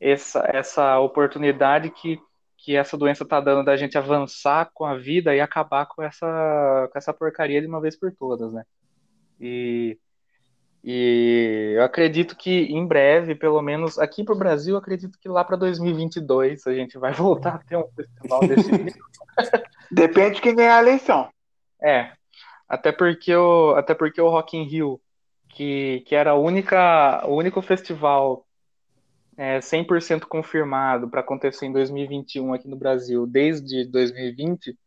essa, 0.00 0.48
essa 0.52 0.98
oportunidade 1.00 1.90
que, 1.90 2.20
que 2.58 2.76
essa 2.76 2.96
doença 2.96 3.24
tá 3.24 3.40
dando 3.40 3.64
da 3.64 3.76
gente 3.76 3.96
avançar 3.96 4.70
com 4.74 4.84
a 4.84 4.96
vida 4.96 5.34
e 5.34 5.40
acabar 5.40 5.86
com 5.86 6.02
essa, 6.02 6.88
com 6.92 6.98
essa 6.98 7.12
porcaria 7.12 7.60
de 7.60 7.66
uma 7.66 7.80
vez 7.80 7.98
por 7.98 8.12
todas, 8.12 8.52
né? 8.52 8.64
E, 9.40 9.98
e 10.86 11.72
eu 11.76 11.82
acredito 11.82 12.36
que 12.36 12.64
em 12.64 12.86
breve, 12.86 13.34
pelo 13.34 13.62
menos 13.62 13.98
aqui 13.98 14.22
pro 14.22 14.36
Brasil, 14.36 14.74
eu 14.74 14.78
acredito 14.78 15.18
que 15.18 15.30
lá 15.30 15.42
para 15.42 15.56
2022 15.56 16.66
a 16.66 16.74
gente 16.74 16.98
vai 16.98 17.10
voltar 17.14 17.54
a 17.54 17.58
ter 17.58 17.78
um 17.78 17.88
festival 17.96 18.40
desse 18.40 18.70
tipo. 18.70 18.98
Depende 19.90 20.36
de 20.36 20.42
quem 20.42 20.54
ganhar 20.54 20.76
a 20.76 20.82
eleição. 20.82 21.30
É, 21.82 22.12
até 22.68 22.92
porque 22.92 23.34
o, 23.34 23.74
até 23.76 23.94
porque 23.94 24.20
o 24.20 24.28
Rock 24.28 24.58
in 24.58 24.64
Rio, 24.64 25.00
que, 25.48 26.04
que 26.06 26.14
era 26.14 26.32
a 26.32 26.34
única, 26.34 27.24
o 27.26 27.34
único 27.34 27.62
festival 27.62 28.46
é, 29.38 29.60
100% 29.60 30.26
confirmado 30.26 31.08
para 31.08 31.20
acontecer 31.20 31.64
em 31.64 31.72
2021 31.72 32.52
aqui 32.52 32.68
no 32.68 32.76
Brasil, 32.76 33.26
desde 33.26 33.86
2020, 33.86 34.78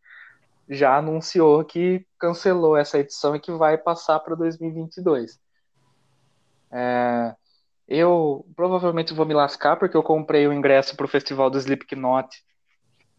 já 0.69 0.95
anunciou 0.97 1.65
que 1.65 2.05
cancelou 2.19 2.77
essa 2.77 2.99
edição 2.99 3.35
e 3.35 3.39
que 3.39 3.51
vai 3.51 3.79
passar 3.79 4.19
para 4.19 4.35
2022. 4.35 5.39
É, 6.71 7.35
eu 7.87 8.45
provavelmente 8.55 9.13
vou 9.13 9.25
me 9.25 9.33
lascar 9.33 9.77
porque 9.77 9.95
eu 9.95 10.03
comprei 10.03 10.47
o 10.47 10.53
ingresso 10.53 10.95
para 10.95 11.05
o 11.05 11.09
festival 11.09 11.49
do 11.49 11.57
Slipknot 11.57 12.27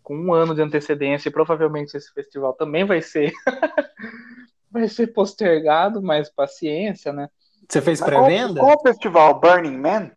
com 0.03 0.17
um 0.17 0.33
ano 0.33 0.55
de 0.55 0.63
antecedência 0.63 1.29
e 1.29 1.33
provavelmente 1.33 1.97
esse 1.97 2.13
festival 2.13 2.53
também 2.55 2.85
vai 2.85 3.01
ser 3.01 3.33
vai 4.71 4.89
ser 4.89 5.09
postergado, 5.09 6.03
mas 6.03 6.31
paciência, 6.31 7.13
né? 7.13 7.29
Você 7.69 7.83
fez 7.83 8.01
qual, 8.01 8.11
pré-venda? 8.11 8.61
qual 8.61 8.77
o 8.77 8.83
festival? 8.83 9.41
Burning 9.41 9.77
Man? 9.77 10.11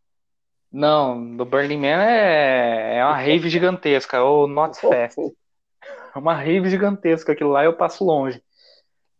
Não, 0.72 1.36
do 1.36 1.44
Burning 1.44 1.80
Man 1.80 2.04
é, 2.04 2.98
é 2.98 3.06
uma 3.06 3.18
rave 3.18 3.50
gigantesca, 3.50 4.18
é 4.18 4.22
o 4.22 4.48
Not 4.48 4.80
Fest. 4.80 5.18
É 6.16 6.20
uma 6.20 6.34
rave 6.34 6.70
gigantesca, 6.70 7.32
aquilo 7.34 7.52
lá 7.52 7.64
eu 7.64 7.74
passo 7.74 8.06
longe. 8.06 8.42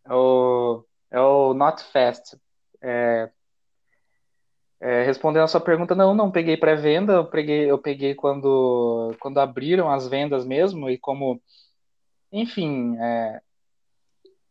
É 0.06 0.14
o, 0.14 0.86
é 1.10 1.20
o 1.20 1.54
Not 1.54 1.84
Fest. 1.92 2.36
É, 2.82 3.30
é, 4.82 5.04
respondendo 5.04 5.44
a 5.44 5.48
sua 5.48 5.62
pergunta, 5.62 5.94
não, 5.94 6.16
não 6.16 6.32
peguei 6.32 6.58
pré-venda, 6.58 7.14
eu 7.14 7.26
peguei, 7.26 7.70
eu 7.70 7.78
peguei 7.78 8.16
quando, 8.16 9.16
quando 9.20 9.40
abriram 9.40 9.92
as 9.92 10.08
vendas 10.08 10.44
mesmo, 10.44 10.90
e 10.90 10.98
como, 10.98 11.40
enfim, 12.32 12.98
é, 12.98 13.42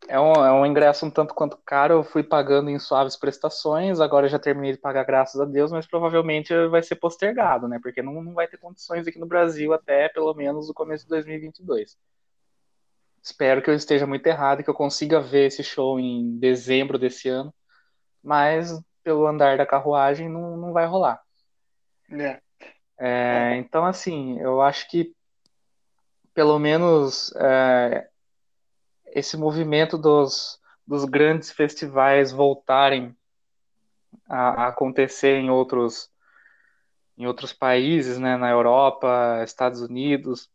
é, 0.09 0.21
um, 0.21 0.33
é 0.33 0.53
um 0.53 0.65
ingresso 0.65 1.05
um 1.05 1.11
tanto 1.11 1.35
quanto 1.35 1.59
caro, 1.67 1.95
eu 1.95 2.05
fui 2.05 2.23
pagando 2.23 2.71
em 2.71 2.79
suaves 2.79 3.17
prestações, 3.17 3.99
agora 3.99 4.29
já 4.29 4.39
terminei 4.39 4.71
de 4.73 4.79
pagar, 4.79 5.05
graças 5.05 5.41
a 5.41 5.45
Deus, 5.45 5.73
mas 5.73 5.87
provavelmente 5.89 6.55
vai 6.69 6.83
ser 6.83 6.95
postergado, 6.95 7.67
né, 7.67 7.81
porque 7.83 8.01
não, 8.01 8.23
não 8.23 8.33
vai 8.33 8.47
ter 8.47 8.57
condições 8.59 9.09
aqui 9.09 9.19
no 9.19 9.27
Brasil 9.27 9.73
até 9.73 10.09
pelo 10.09 10.33
menos 10.33 10.71
o 10.71 10.75
começo 10.75 11.05
de 11.05 11.11
2022. 11.11 11.99
Espero 13.21 13.61
que 13.63 13.69
eu 13.69 13.75
esteja 13.75 14.07
muito 14.07 14.27
errado 14.29 14.61
e 14.61 14.65
que 14.65 14.71
eu 14.71 14.75
consiga 14.75 15.21
ver 15.21 15.47
esse 15.49 15.65
show 15.65 15.99
em 15.99 16.39
dezembro 16.39 16.99
desse 16.99 17.29
ano, 17.29 17.53
mas 18.23 18.81
pelo 19.11 19.27
andar 19.27 19.59
da 19.59 19.67
carruagem 19.67 20.29
não, 20.29 20.57
não 20.57 20.73
vai 20.73 20.87
rolar. 20.87 21.21
É. 22.13 22.41
É, 22.97 23.57
então, 23.57 23.85
assim, 23.85 24.39
eu 24.39 24.63
acho 24.63 24.89
que 24.89 25.13
pelo 26.33 26.61
menos 26.61 27.35
é, 27.35 28.09
esse 29.07 29.37
movimento 29.37 29.99
dos, 29.99 30.61
dos 30.87 31.05
grandes 31.05 31.51
festivais 31.51 32.31
voltarem 32.31 33.17
a, 34.29 34.65
a 34.65 34.69
acontecer 34.69 35.35
em 35.39 35.51
outros, 35.51 36.09
em 37.19 37.27
outros 37.27 37.53
países, 37.53 38.17
né, 38.17 38.37
na 38.37 38.49
Europa, 38.49 39.43
Estados 39.43 39.81
Unidos, 39.81 40.49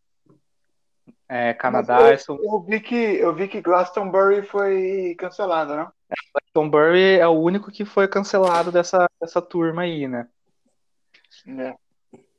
é, 1.27 1.53
Canadá, 1.53 2.13
isso, 2.13 2.37
Eu 2.43 2.61
vi 2.61 2.79
que 2.79 2.95
eu 2.95 3.33
vi 3.33 3.47
que 3.47 3.61
Glastonbury 3.61 4.43
foi 4.43 5.15
cancelado, 5.17 5.75
né? 5.75 5.87
Glastonbury 6.33 7.19
é 7.19 7.27
o 7.27 7.31
único 7.31 7.71
que 7.71 7.83
foi 7.83 8.07
cancelado 8.07 8.71
dessa, 8.71 9.09
dessa 9.19 9.41
turma 9.41 9.81
aí, 9.83 10.07
né? 10.07 10.27
É. 11.47 11.75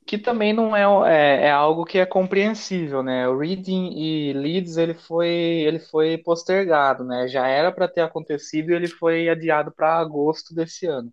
que 0.07 0.17
também 0.17 0.53
não 0.53 0.75
é, 0.75 0.83
é, 1.13 1.47
é, 1.47 1.51
algo 1.51 1.85
que 1.85 1.99
é 1.99 2.07
compreensível, 2.07 3.03
né? 3.03 3.29
O 3.29 3.39
Reading 3.39 3.91
e 3.93 4.33
Leeds 4.33 4.77
ele 4.77 4.95
foi 4.95 5.29
ele 5.29 5.81
foi 5.81 6.17
postergado, 6.19 7.05
né? 7.05 7.27
Já 7.27 7.47
era 7.49 7.73
para 7.73 7.89
ter 7.89 8.03
acontecido 8.03 8.71
e 8.71 8.75
ele 8.75 8.89
foi 8.89 9.29
adiado 9.29 9.73
para 9.73 9.99
agosto 9.99 10.55
desse 10.55 10.87
ano. 10.87 11.13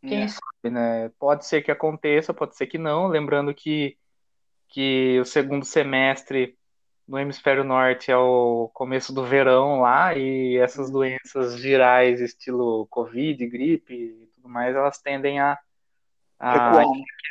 Quem 0.00 0.22
é. 0.24 0.28
sabe, 0.28 0.70
né? 0.70 1.10
Pode 1.18 1.44
ser 1.44 1.62
que 1.62 1.70
aconteça, 1.70 2.32
pode 2.32 2.56
ser 2.56 2.66
que 2.66 2.78
não. 2.78 3.08
Lembrando 3.08 3.52
que 3.52 3.96
que 4.68 5.20
o 5.20 5.24
segundo 5.24 5.64
semestre 5.64 6.56
no 7.06 7.18
hemisfério 7.18 7.64
norte 7.64 8.10
é 8.10 8.16
o 8.16 8.70
começo 8.72 9.12
do 9.12 9.24
verão 9.24 9.80
lá 9.80 10.16
e 10.16 10.56
essas 10.56 10.90
doenças 10.90 11.54
virais 11.54 12.20
estilo 12.20 12.86
covid, 12.90 13.46
gripe 13.46 13.94
e 13.94 14.30
tudo 14.34 14.48
mais, 14.48 14.74
elas 14.74 14.98
tendem 14.98 15.40
a 15.40 15.58
a 16.38 16.52
recuar, 16.52 16.86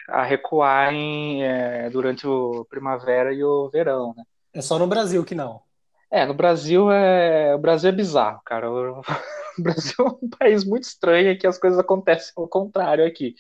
a 0.07 0.23
recuar 0.23 0.93
em, 0.93 1.43
é, 1.43 1.89
durante 1.89 2.25
o 2.25 2.65
primavera 2.65 3.33
e 3.33 3.43
o 3.43 3.69
verão, 3.69 4.13
né? 4.15 4.23
É 4.53 4.61
só 4.61 4.79
no 4.79 4.87
Brasil 4.87 5.23
que 5.23 5.35
não. 5.35 5.61
É, 6.09 6.25
no 6.25 6.33
Brasil 6.33 6.91
é 6.91 7.55
o 7.55 7.59
Brasil 7.59 7.89
é 7.89 7.91
bizarro, 7.91 8.41
cara. 8.45 8.71
O, 8.71 9.01
o 9.59 9.61
Brasil 9.61 9.95
é 9.99 10.25
um 10.25 10.29
país 10.29 10.63
muito 10.63 10.83
estranho 10.83 11.31
e 11.31 11.37
que 11.37 11.47
as 11.47 11.57
coisas 11.57 11.79
acontecem 11.79 12.33
ao 12.35 12.47
contrário 12.47 13.05
aqui. 13.05 13.35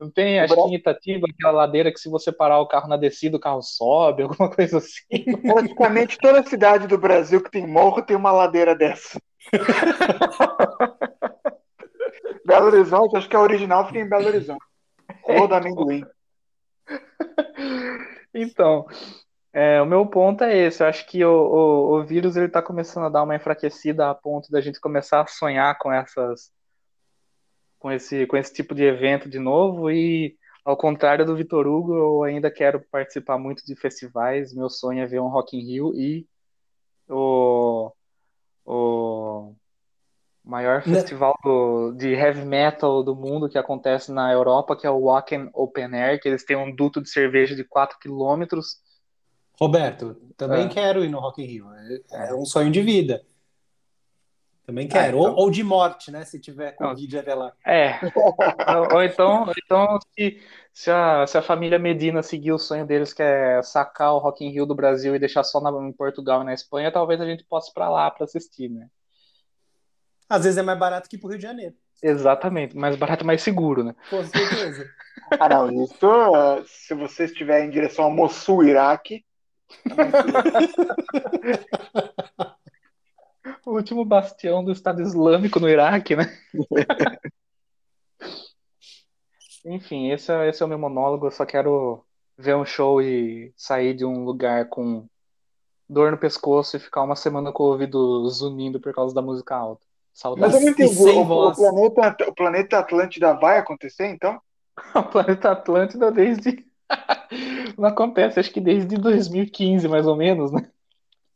Não 0.00 0.10
tem, 0.10 0.40
acho 0.40 0.54
que 0.54 0.60
em 0.60 0.74
Itatiba, 0.74 1.26
aquela 1.28 1.52
ladeira 1.52 1.92
que 1.92 1.98
se 1.98 2.08
você 2.08 2.32
parar 2.32 2.60
o 2.60 2.66
carro 2.66 2.88
na 2.88 2.96
descida, 2.96 3.36
o 3.36 3.40
carro 3.40 3.62
sobe, 3.62 4.22
alguma 4.24 4.50
coisa 4.50 4.78
assim. 4.78 5.24
Praticamente 5.42 6.18
toda 6.18 6.42
cidade 6.42 6.86
do 6.86 6.98
Brasil 6.98 7.42
que 7.42 7.50
tem 7.50 7.66
morro 7.66 8.02
tem 8.02 8.16
uma 8.16 8.32
ladeira 8.32 8.74
dessa. 8.74 9.20
Belo 12.44 12.66
Horizonte, 12.66 13.16
acho 13.16 13.28
que 13.28 13.36
a 13.36 13.40
original 13.40 13.86
fica 13.86 14.00
em 14.00 14.08
Belo 14.08 14.26
Horizonte. 14.26 14.64
Roda 15.24 15.56
amendoim. 15.56 16.04
Então, 18.34 18.86
é, 19.52 19.80
o 19.82 19.86
meu 19.86 20.06
ponto 20.06 20.42
é 20.42 20.56
esse. 20.56 20.82
Eu 20.82 20.88
acho 20.88 21.06
que 21.06 21.24
o, 21.24 21.30
o, 21.30 21.98
o 21.98 22.04
vírus 22.04 22.36
ele 22.36 22.46
está 22.46 22.62
começando 22.62 23.04
a 23.04 23.10
dar 23.10 23.22
uma 23.22 23.36
enfraquecida 23.36 24.10
a 24.10 24.14
ponto 24.14 24.50
da 24.50 24.60
gente 24.60 24.80
começar 24.80 25.20
a 25.20 25.26
sonhar 25.26 25.78
com 25.78 25.92
essas, 25.92 26.50
com 27.82 27.90
esse, 27.90 28.24
com 28.28 28.36
esse 28.36 28.54
tipo 28.54 28.76
de 28.76 28.84
evento 28.84 29.28
de 29.28 29.40
novo. 29.40 29.90
E 29.90 30.36
ao 30.64 30.76
contrário 30.76 31.26
do 31.26 31.34
Vitor 31.34 31.66
Hugo, 31.66 31.94
eu 31.94 32.22
ainda 32.22 32.48
quero 32.48 32.80
participar 32.80 33.36
muito 33.36 33.66
de 33.66 33.74
festivais. 33.74 34.54
Meu 34.54 34.70
sonho 34.70 35.02
é 35.02 35.06
ver 35.06 35.20
um 35.20 35.28
Rock 35.28 35.56
in 35.56 35.66
Rio 35.66 35.92
e 35.96 36.24
o, 37.08 37.92
o 38.64 39.54
maior 40.44 40.86
né? 40.86 40.94
festival 40.94 41.36
do, 41.42 41.92
de 41.92 42.12
heavy 42.12 42.44
metal 42.44 43.02
do 43.02 43.16
mundo 43.16 43.48
que 43.48 43.58
acontece 43.58 44.12
na 44.12 44.32
Europa, 44.32 44.76
que 44.76 44.86
é 44.86 44.90
o 44.90 45.02
Wacken 45.06 45.50
Open 45.52 45.92
Air, 45.92 46.20
que 46.20 46.28
eles 46.28 46.44
têm 46.44 46.56
um 46.56 46.72
duto 46.72 47.02
de 47.02 47.10
cerveja 47.10 47.56
de 47.56 47.64
4 47.64 47.98
quilômetros. 47.98 48.76
Roberto, 49.60 50.16
também 50.36 50.66
é. 50.66 50.68
quero 50.68 51.04
ir 51.04 51.08
no 51.08 51.18
Rock 51.18 51.42
in 51.42 51.46
Rio. 51.46 51.66
É, 52.12 52.30
é 52.30 52.34
um 52.34 52.44
sonho 52.44 52.70
de 52.70 52.80
vida. 52.80 53.24
Também 54.72 54.88
quero. 54.88 55.18
então... 55.18 55.32
ou, 55.32 55.44
ou, 55.44 55.50
de 55.50 55.62
morte, 55.62 56.10
né? 56.10 56.24
Se 56.24 56.40
tiver 56.40 56.72
Covid 56.72 57.20
lá. 57.20 57.52
É. 57.66 58.00
ou 58.94 59.02
então, 59.02 59.44
ou 59.44 59.52
então 59.62 59.98
se, 60.14 60.40
se, 60.72 60.90
a, 60.90 61.26
se 61.26 61.36
a 61.36 61.42
família 61.42 61.78
Medina 61.78 62.22
seguir 62.22 62.52
o 62.52 62.58
sonho 62.58 62.86
deles, 62.86 63.12
que 63.12 63.22
é 63.22 63.62
sacar 63.62 64.14
o 64.14 64.18
Rock 64.18 64.42
in 64.42 64.50
Rio 64.50 64.64
do 64.64 64.74
Brasil 64.74 65.14
e 65.14 65.18
deixar 65.18 65.44
só 65.44 65.60
na, 65.60 65.70
em 65.86 65.92
Portugal 65.92 66.40
e 66.40 66.46
na 66.46 66.54
Espanha, 66.54 66.90
talvez 66.90 67.20
a 67.20 67.26
gente 67.26 67.44
possa 67.44 67.70
ir 67.70 67.74
para 67.74 67.90
lá 67.90 68.10
para 68.10 68.24
assistir, 68.24 68.70
né? 68.70 68.88
Às 70.26 70.44
vezes 70.44 70.56
é 70.56 70.62
mais 70.62 70.78
barato 70.78 71.06
que 71.06 71.16
ir 71.16 71.18
pro 71.18 71.28
Rio 71.28 71.38
de 71.38 71.44
Janeiro. 71.44 71.74
Exatamente, 72.02 72.74
mais 72.74 72.96
barato, 72.96 73.26
mais 73.26 73.42
seguro, 73.42 73.84
né? 73.84 73.94
Com 74.08 74.24
certeza. 74.24 74.88
ah, 75.38 75.48
não, 75.50 75.84
isso 75.84 76.64
se 76.64 76.94
você 76.94 77.26
estiver 77.26 77.62
em 77.62 77.70
direção 77.70 78.06
a 78.06 78.10
Mossul, 78.10 78.64
Iraque. 78.64 79.22
o 83.64 83.72
último 83.72 84.04
bastião 84.04 84.64
do 84.64 84.72
Estado 84.72 85.00
Islâmico 85.02 85.60
no 85.60 85.68
Iraque, 85.68 86.16
né? 86.16 86.24
Enfim, 89.64 90.10
esse 90.10 90.32
é, 90.32 90.48
esse 90.48 90.62
é 90.62 90.66
o 90.66 90.68
meu 90.68 90.78
monólogo. 90.78 91.26
Eu 91.26 91.30
só 91.30 91.46
quero 91.46 92.04
ver 92.36 92.56
um 92.56 92.64
show 92.64 93.00
e 93.00 93.52
sair 93.56 93.94
de 93.94 94.04
um 94.04 94.24
lugar 94.24 94.68
com 94.68 95.06
dor 95.88 96.10
no 96.10 96.18
pescoço 96.18 96.76
e 96.76 96.80
ficar 96.80 97.02
uma 97.02 97.14
semana 97.14 97.52
com 97.52 97.62
o 97.62 97.66
ouvido 97.66 98.28
zunindo 98.28 98.80
por 98.80 98.92
causa 98.92 99.14
da 99.14 99.22
música 99.22 99.54
alta. 99.54 99.86
Saudades. 100.12 100.54
Mas 100.54 100.62
eu 100.62 100.66
não 100.66 100.72
entendi. 100.72 101.00
O, 101.00 101.48
o, 101.48 101.54
planeta, 101.54 102.28
o 102.28 102.34
planeta 102.34 102.78
Atlântida 102.78 103.34
vai 103.34 103.58
acontecer, 103.58 104.06
então? 104.06 104.40
o 104.94 105.02
planeta 105.04 105.52
Atlântida 105.52 106.10
desde. 106.10 106.66
não 107.78 107.88
acontece, 107.88 108.40
acho 108.40 108.52
que 108.52 108.60
desde 108.60 108.96
2015, 108.96 109.88
mais 109.88 110.06
ou 110.06 110.16
menos, 110.16 110.50
né? 110.50 110.68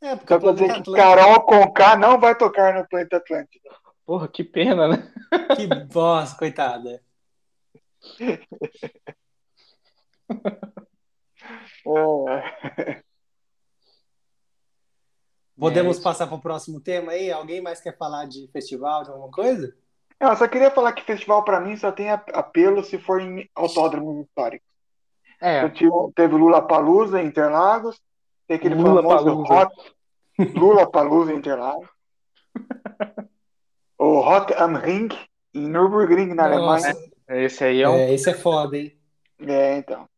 É, 0.06 0.14
porque 0.14 0.32
Só 0.32 0.38
pra 0.38 0.52
dizer 0.52 0.82
que. 0.82 0.92
Carol 0.92 1.40
Conká 1.42 1.96
não 1.96 2.20
vai 2.20 2.36
tocar 2.36 2.72
no 2.74 2.86
planeta 2.88 3.16
Atlântida. 3.16 3.68
Porra, 4.04 4.28
que 4.28 4.44
pena, 4.44 4.86
né? 4.86 5.12
Que 5.56 5.66
bosta, 5.66 6.38
coitada. 6.38 7.02
é. 12.78 13.02
Podemos 15.58 15.98
é, 15.98 16.02
passar 16.02 16.28
para 16.28 16.36
o 16.36 16.40
próximo 16.40 16.80
tema 16.80 17.10
aí? 17.10 17.32
Alguém 17.32 17.60
mais 17.60 17.80
quer 17.80 17.96
falar 17.96 18.26
de 18.26 18.48
festival, 18.52 19.02
de 19.02 19.10
alguma 19.10 19.32
coisa? 19.32 19.76
Eu 20.20 20.36
só 20.36 20.46
queria 20.46 20.70
falar 20.70 20.92
que 20.92 21.02
festival 21.02 21.42
para 21.44 21.60
mim 21.60 21.76
só 21.76 21.90
tem 21.90 22.10
apelo 22.10 22.84
se 22.84 22.96
for 22.96 23.20
em 23.20 23.50
autódromos 23.56 24.24
históricos. 24.24 24.68
É. 25.40 25.68
Tive, 25.70 25.90
teve 26.14 26.34
Lula 26.36 26.64
Palusa 26.64 27.20
em 27.20 27.26
Interlagos, 27.26 28.00
tem 28.46 28.56
aquele 28.56 28.76
Lula 28.76 29.02
famoso 29.02 29.42
Rock, 29.42 29.95
Lula 30.54 30.90
Palusa 30.90 31.32
em 31.32 31.36
Interlagos. 31.36 31.88
o 33.98 34.20
Rock 34.20 34.52
am 34.54 34.76
Ring 34.76 35.08
em 35.54 35.68
Nürburgring 35.68 36.34
na 36.34 36.48
Nossa. 36.48 36.88
Alemanha. 36.88 37.10
Esse 37.28 37.64
aí 37.64 37.82
é 37.82 37.88
um... 37.88 37.94
É, 37.94 38.14
esse 38.14 38.30
é 38.30 38.34
foda, 38.34 38.76
hein? 38.76 38.96
É, 39.40 39.76
então. 39.78 40.08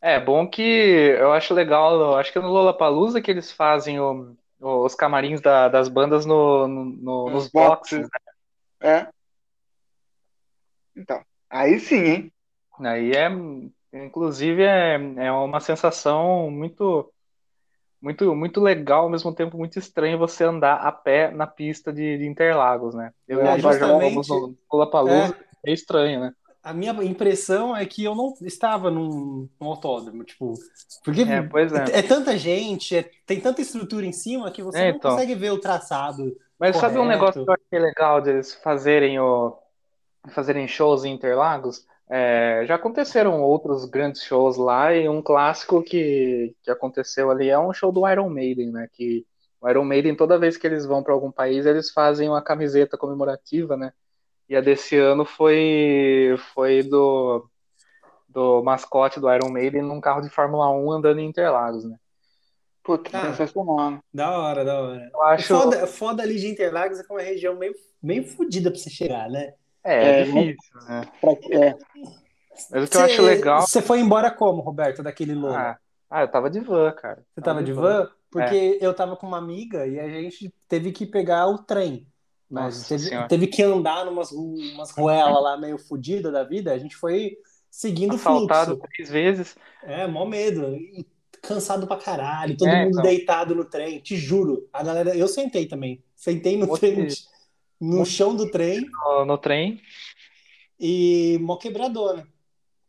É 0.00 0.18
bom 0.18 0.48
que 0.48 0.62
eu 0.62 1.32
acho 1.32 1.54
legal, 1.54 1.94
eu 1.94 2.16
acho 2.16 2.32
que 2.32 2.38
é 2.38 2.40
no 2.40 2.48
Lollapalooza 2.48 3.20
que 3.20 3.30
eles 3.30 3.52
fazem 3.52 4.00
o, 4.00 4.34
os 4.60 4.94
camarins 4.94 5.40
da, 5.40 5.68
das 5.68 5.88
bandas 5.88 6.26
no, 6.26 6.66
no, 6.66 7.30
nos 7.30 7.48
boxes, 7.48 8.00
né? 8.00 8.08
É. 8.80 9.08
Então, 10.96 11.24
aí 11.48 11.78
sim, 11.78 12.04
hein? 12.04 12.32
Aí 12.80 13.12
é, 13.12 13.28
inclusive, 14.04 14.62
é, 14.64 14.94
é 14.94 15.32
uma 15.32 15.60
sensação 15.60 16.50
muito, 16.50 17.12
muito, 18.02 18.34
muito 18.34 18.60
legal, 18.60 19.04
ao 19.04 19.10
mesmo 19.10 19.32
tempo 19.32 19.56
muito 19.56 19.78
estranho 19.78 20.18
você 20.18 20.44
andar 20.44 20.74
a 20.74 20.90
pé 20.90 21.30
na 21.30 21.46
pista 21.46 21.92
de, 21.92 22.18
de 22.18 22.26
Interlagos, 22.26 22.94
né? 22.94 23.12
Eu 23.28 23.40
é, 23.40 23.54
o 23.54 23.58
vamos 23.60 24.28
no 24.28 24.54
Lollapalooza, 24.70 25.36
é. 25.64 25.70
é 25.70 25.72
estranho, 25.72 26.20
né? 26.20 26.32
a 26.62 26.72
minha 26.72 26.92
impressão 27.02 27.74
é 27.74 27.84
que 27.84 28.04
eu 28.04 28.14
não 28.14 28.34
estava 28.42 28.90
num, 28.90 29.48
num 29.60 29.66
autódromo, 29.66 30.22
tipo, 30.22 30.54
porque 31.04 31.22
é, 31.22 31.38
é. 31.94 31.98
é 31.98 32.02
tanta 32.02 32.38
gente, 32.38 32.96
é, 32.96 33.10
tem 33.26 33.40
tanta 33.40 33.60
estrutura 33.60 34.06
em 34.06 34.12
cima 34.12 34.50
que 34.50 34.62
você 34.62 34.78
é, 34.78 34.90
não 34.90 34.96
então. 34.96 35.10
consegue 35.10 35.34
ver 35.34 35.50
o 35.50 35.58
traçado. 35.58 36.36
Mas 36.58 36.76
correto. 36.76 36.94
sabe 36.94 37.04
um 37.04 37.08
negócio 37.08 37.44
que 37.44 37.50
eu 37.50 37.54
achei 37.54 37.78
legal 37.80 38.20
deles 38.20 38.54
fazerem 38.54 39.18
o 39.18 39.58
fazerem 40.28 40.68
shows 40.68 41.04
em 41.04 41.12
Interlagos? 41.12 41.84
É, 42.14 42.66
já 42.66 42.74
aconteceram 42.74 43.40
outros 43.40 43.86
grandes 43.86 44.22
shows 44.22 44.58
lá 44.58 44.94
e 44.94 45.08
um 45.08 45.22
clássico 45.22 45.82
que, 45.82 46.54
que 46.62 46.70
aconteceu 46.70 47.30
ali 47.30 47.48
é 47.48 47.58
um 47.58 47.72
show 47.72 47.90
do 47.90 48.06
Iron 48.06 48.28
Maiden, 48.28 48.70
né? 48.70 48.86
Que 48.92 49.26
o 49.58 49.66
Iron 49.66 49.84
Maiden 49.84 50.14
toda 50.14 50.38
vez 50.38 50.58
que 50.58 50.66
eles 50.66 50.84
vão 50.84 51.02
para 51.02 51.14
algum 51.14 51.32
país 51.32 51.64
eles 51.64 51.90
fazem 51.90 52.28
uma 52.28 52.42
camiseta 52.42 52.98
comemorativa, 52.98 53.78
né? 53.78 53.94
E 54.46 54.54
a 54.54 54.60
desse 54.60 54.94
ano 54.98 55.24
foi, 55.24 56.36
foi 56.52 56.82
do, 56.82 57.48
do 58.28 58.62
mascote 58.62 59.18
do 59.18 59.32
Iron 59.32 59.50
Maiden 59.50 59.80
num 59.80 59.98
carro 59.98 60.20
de 60.20 60.28
Fórmula 60.28 60.70
1 60.70 60.92
andando 60.92 61.18
em 61.18 61.26
Interlagos, 61.26 61.86
né? 61.86 61.96
Puta, 62.84 63.08
ah, 63.16 63.30
sensacional. 63.30 64.00
Da 64.12 64.38
hora, 64.38 64.62
da 64.66 64.82
hora. 64.82 65.10
Eu 65.14 65.22
acho... 65.22 65.46
foda, 65.46 65.86
foda 65.86 66.22
ali 66.22 66.38
de 66.38 66.48
Interlagos 66.48 66.98
é 66.98 67.02
é 67.02 67.06
uma 67.10 67.22
região 67.22 67.56
meio, 67.56 67.72
meio 68.02 68.26
fodida 68.26 68.70
pra 68.70 68.78
você 68.78 68.90
chegar, 68.90 69.30
né? 69.30 69.54
É, 69.84 69.94
é, 69.94 70.20
é 70.20 70.24
difícil, 70.24 70.80
né? 70.88 71.02
É. 71.50 71.76
Mas 72.70 72.84
o 72.84 72.86
que 72.86 72.96
cê, 72.96 72.98
eu 72.98 73.04
acho 73.04 73.22
legal. 73.22 73.60
Você 73.62 73.82
foi 73.82 74.00
embora 74.00 74.30
como, 74.30 74.60
Roberto, 74.60 75.02
daquele 75.02 75.34
logo? 75.34 75.54
Ah, 75.54 75.78
ah, 76.10 76.22
eu 76.22 76.28
tava 76.28 76.50
de 76.50 76.60
van, 76.60 76.92
cara. 76.92 77.24
Você 77.34 77.40
tava, 77.40 77.56
tava 77.56 77.62
de 77.62 77.72
van? 77.72 78.04
van? 78.04 78.10
Porque 78.30 78.78
é. 78.80 78.86
eu 78.86 78.94
tava 78.94 79.16
com 79.16 79.26
uma 79.26 79.38
amiga 79.38 79.86
e 79.86 79.98
a 79.98 80.08
gente 80.08 80.52
teve 80.68 80.92
que 80.92 81.06
pegar 81.06 81.46
o 81.46 81.58
trem. 81.58 82.06
Mas 82.48 82.86
teve, 82.86 83.28
teve, 83.28 83.46
que 83.46 83.62
andar 83.62 84.04
numas 84.04 84.30
umas 84.30 84.90
ruelas 84.90 85.42
lá 85.42 85.56
meio 85.56 85.78
fodida 85.78 86.30
da 86.30 86.44
vida, 86.44 86.70
a 86.70 86.78
gente 86.78 86.94
foi 86.94 87.38
seguindo 87.70 88.14
Assaltado 88.14 88.74
o 88.74 88.76
fluxo. 88.76 88.92
três 88.94 89.10
vezes. 89.10 89.56
É, 89.82 90.06
mó 90.06 90.26
medo. 90.26 90.76
E 90.76 91.06
cansado 91.40 91.86
pra 91.86 91.96
caralho, 91.96 92.56
todo 92.56 92.68
é, 92.68 92.84
mundo 92.84 92.90
então... 92.90 93.02
deitado 93.02 93.54
no 93.54 93.64
trem, 93.64 94.00
te 94.00 94.16
juro. 94.16 94.68
A 94.70 94.82
galera, 94.82 95.16
eu 95.16 95.26
sentei 95.26 95.66
também. 95.66 96.04
Sentei 96.14 96.58
no 96.58 96.76
trem, 96.78 97.08
no 97.82 98.06
chão 98.06 98.34
do 98.34 98.50
trem. 98.50 98.86
No, 98.90 99.24
no, 99.24 99.38
trem. 99.38 99.80
E 100.78 101.38
mó 101.40 101.56
quebradona. 101.56 102.26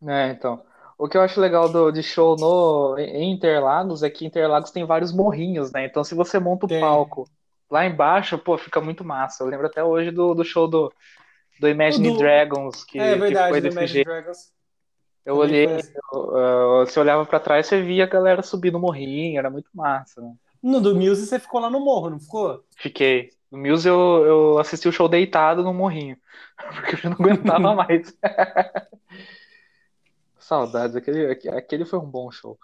É, 0.06 0.30
então. 0.32 0.64
O 0.98 1.10
que 1.10 1.18
eu 1.18 1.22
acho 1.22 1.42
legal 1.42 1.68
do, 1.68 1.92
de 1.92 2.04
show 2.04 2.36
no, 2.38 2.98
em 3.00 3.34
Interlagos 3.34 4.04
é 4.04 4.10
que 4.10 4.26
Interlagos 4.26 4.72
tem 4.72 4.86
vários 4.86 5.12
morrinhos, 5.12 5.72
né? 5.72 5.86
Então 5.86 6.04
se 6.04 6.14
você 6.14 6.40
monta 6.40 6.66
o 6.66 6.70
tem. 6.70 6.80
palco 6.80 7.28
lá 7.70 7.86
embaixo, 7.86 8.38
pô, 8.38 8.58
fica 8.58 8.80
muito 8.80 9.04
massa. 9.04 9.44
Eu 9.44 9.48
lembro 9.48 9.66
até 9.66 9.84
hoje 9.84 10.12
do, 10.12 10.36
do 10.36 10.46
show 10.46 10.68
do, 10.68 10.94
do 11.60 11.68
Imagine 11.68 12.12
do... 12.12 12.18
Dragons, 12.18 12.84
que, 12.84 13.00
é, 13.00 13.16
verdade, 13.16 13.46
que 13.46 13.50
foi 13.50 13.62
desse 13.62 13.78
Imagine 13.78 13.94
jeito. 13.94 14.08
Dragons. 14.08 14.54
Eu 15.26 15.38
olhei, 15.38 15.66
eu, 15.66 16.86
você 16.86 17.00
olhava 17.00 17.26
para 17.26 17.40
trás, 17.40 17.66
você 17.66 17.82
via 17.82 18.04
a 18.04 18.08
galera 18.08 18.42
subir 18.42 18.72
no 18.72 18.80
morrinho, 18.80 19.40
era 19.40 19.50
muito 19.50 19.70
massa. 19.74 20.22
Né? 20.22 20.34
No 20.62 20.80
do 20.82 20.94
Muse 20.96 21.26
você 21.26 21.40
ficou 21.40 21.62
lá 21.62 21.70
no 21.70 21.80
morro, 21.80 22.10
não 22.10 22.20
ficou? 22.20 22.64
Fiquei. 22.78 23.32
No 23.54 23.60
Muse 23.60 23.88
eu, 23.88 24.26
eu 24.26 24.58
assisti 24.58 24.88
o 24.88 24.92
show 24.92 25.08
deitado 25.08 25.64
no 25.64 25.72
morrinho, 25.72 26.18
porque 26.74 27.06
eu 27.06 27.12
não 27.12 27.18
aguentava 27.20 27.76
mais. 27.78 28.18
Saudades, 30.40 30.96
aquele, 30.96 31.32
aquele 31.32 31.86
foi 31.86 32.00
um 32.00 32.06
bom 32.06 32.32
show. 32.32 32.58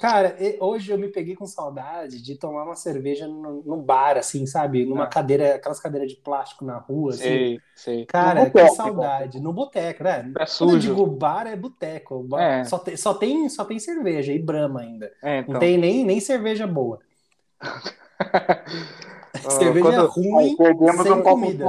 Cara, 0.00 0.36
hoje 0.60 0.92
eu 0.92 0.96
me 0.96 1.08
peguei 1.08 1.34
com 1.34 1.46
saudade 1.46 2.22
de 2.22 2.36
tomar 2.36 2.62
uma 2.62 2.76
cerveja 2.76 3.26
no, 3.26 3.60
no 3.64 3.76
bar, 3.76 4.16
assim, 4.16 4.46
sabe? 4.46 4.86
Numa 4.86 5.02
ah. 5.02 5.08
cadeira, 5.08 5.56
aquelas 5.56 5.80
cadeiras 5.80 6.08
de 6.08 6.16
plástico 6.16 6.64
na 6.64 6.78
rua, 6.78 7.10
assim. 7.10 7.22
Sei, 7.22 7.60
sei. 7.74 8.06
Cara, 8.06 8.48
que 8.48 8.68
saudade. 8.68 9.40
No 9.40 9.52
boteco, 9.52 10.04
né? 10.04 10.32
É 10.38 10.46
sujo. 10.46 10.70
Quando 10.70 10.74
eu 10.74 10.78
digo 10.78 11.06
bar, 11.06 11.48
é 11.48 11.56
boteco. 11.56 12.28
É. 12.38 12.62
Só, 12.64 12.78
tem, 12.78 12.96
só, 12.96 13.14
tem, 13.14 13.48
só 13.48 13.64
tem 13.64 13.80
cerveja 13.80 14.32
e 14.32 14.38
brama 14.38 14.80
ainda. 14.80 15.12
É, 15.20 15.40
então. 15.40 15.54
Não 15.54 15.60
tem 15.60 15.76
nem, 15.76 16.04
nem 16.04 16.20
cerveja 16.20 16.68
boa. 16.68 17.00
cerveja 19.50 19.90
Quando... 19.90 20.06
ruim, 20.06 20.56
Perdemos 20.56 21.02
sem 21.02 21.12
um 21.12 21.22
comida. 21.22 21.64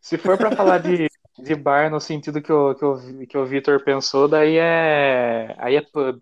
Se 0.00 0.18
for 0.18 0.36
para 0.36 0.54
falar 0.54 0.78
de, 0.78 1.08
de 1.38 1.54
bar 1.54 1.90
no 1.90 2.00
sentido 2.00 2.42
que 2.42 2.52
o, 2.52 2.74
que 2.74 2.84
o, 2.84 3.26
que 3.26 3.38
o 3.38 3.46
Vitor 3.46 3.82
pensou, 3.84 4.26
daí 4.26 4.56
é, 4.56 5.54
aí 5.58 5.76
é 5.76 5.82
pub. 5.82 6.20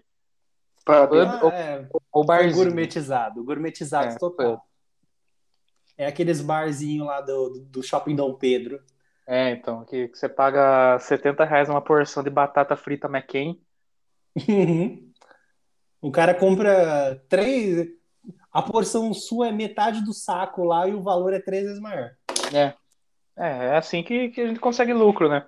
Pub, 0.84 0.94
ah, 0.94 1.40
ou, 1.42 1.50
é, 1.50 1.88
ou 2.12 2.24
barzinho. 2.24 2.64
Gourmetizado, 2.64 3.44
gourmetizado 3.44 4.14
é, 4.14 4.18
total. 4.18 4.58
Pub. 4.58 4.60
É 5.96 6.06
aqueles 6.06 6.40
barzinhos 6.40 7.06
lá 7.06 7.20
do, 7.20 7.66
do 7.68 7.82
Shopping 7.82 8.16
Dom 8.16 8.34
Pedro. 8.34 8.80
É, 9.26 9.50
então, 9.50 9.84
que, 9.84 10.08
que 10.08 10.18
você 10.18 10.28
paga 10.28 10.98
70 10.98 11.44
reais 11.44 11.68
uma 11.68 11.80
porção 11.80 12.22
de 12.22 12.30
batata 12.30 12.74
frita 12.76 13.06
McCain. 13.06 13.60
o 16.00 16.10
cara 16.10 16.34
compra 16.34 17.22
três. 17.28 17.88
A 18.52 18.62
porção 18.62 19.14
sua 19.14 19.48
é 19.48 19.52
metade 19.52 20.04
do 20.04 20.12
saco 20.12 20.64
lá 20.64 20.88
e 20.88 20.94
o 20.94 21.02
valor 21.02 21.32
é 21.32 21.40
três 21.40 21.64
vezes 21.64 21.80
maior. 21.80 22.10
É. 22.52 22.74
É, 23.36 23.66
é 23.68 23.76
assim 23.76 24.02
que, 24.02 24.28
que 24.30 24.40
a 24.40 24.46
gente 24.46 24.60
consegue 24.60 24.92
lucro, 24.92 25.28
né? 25.28 25.46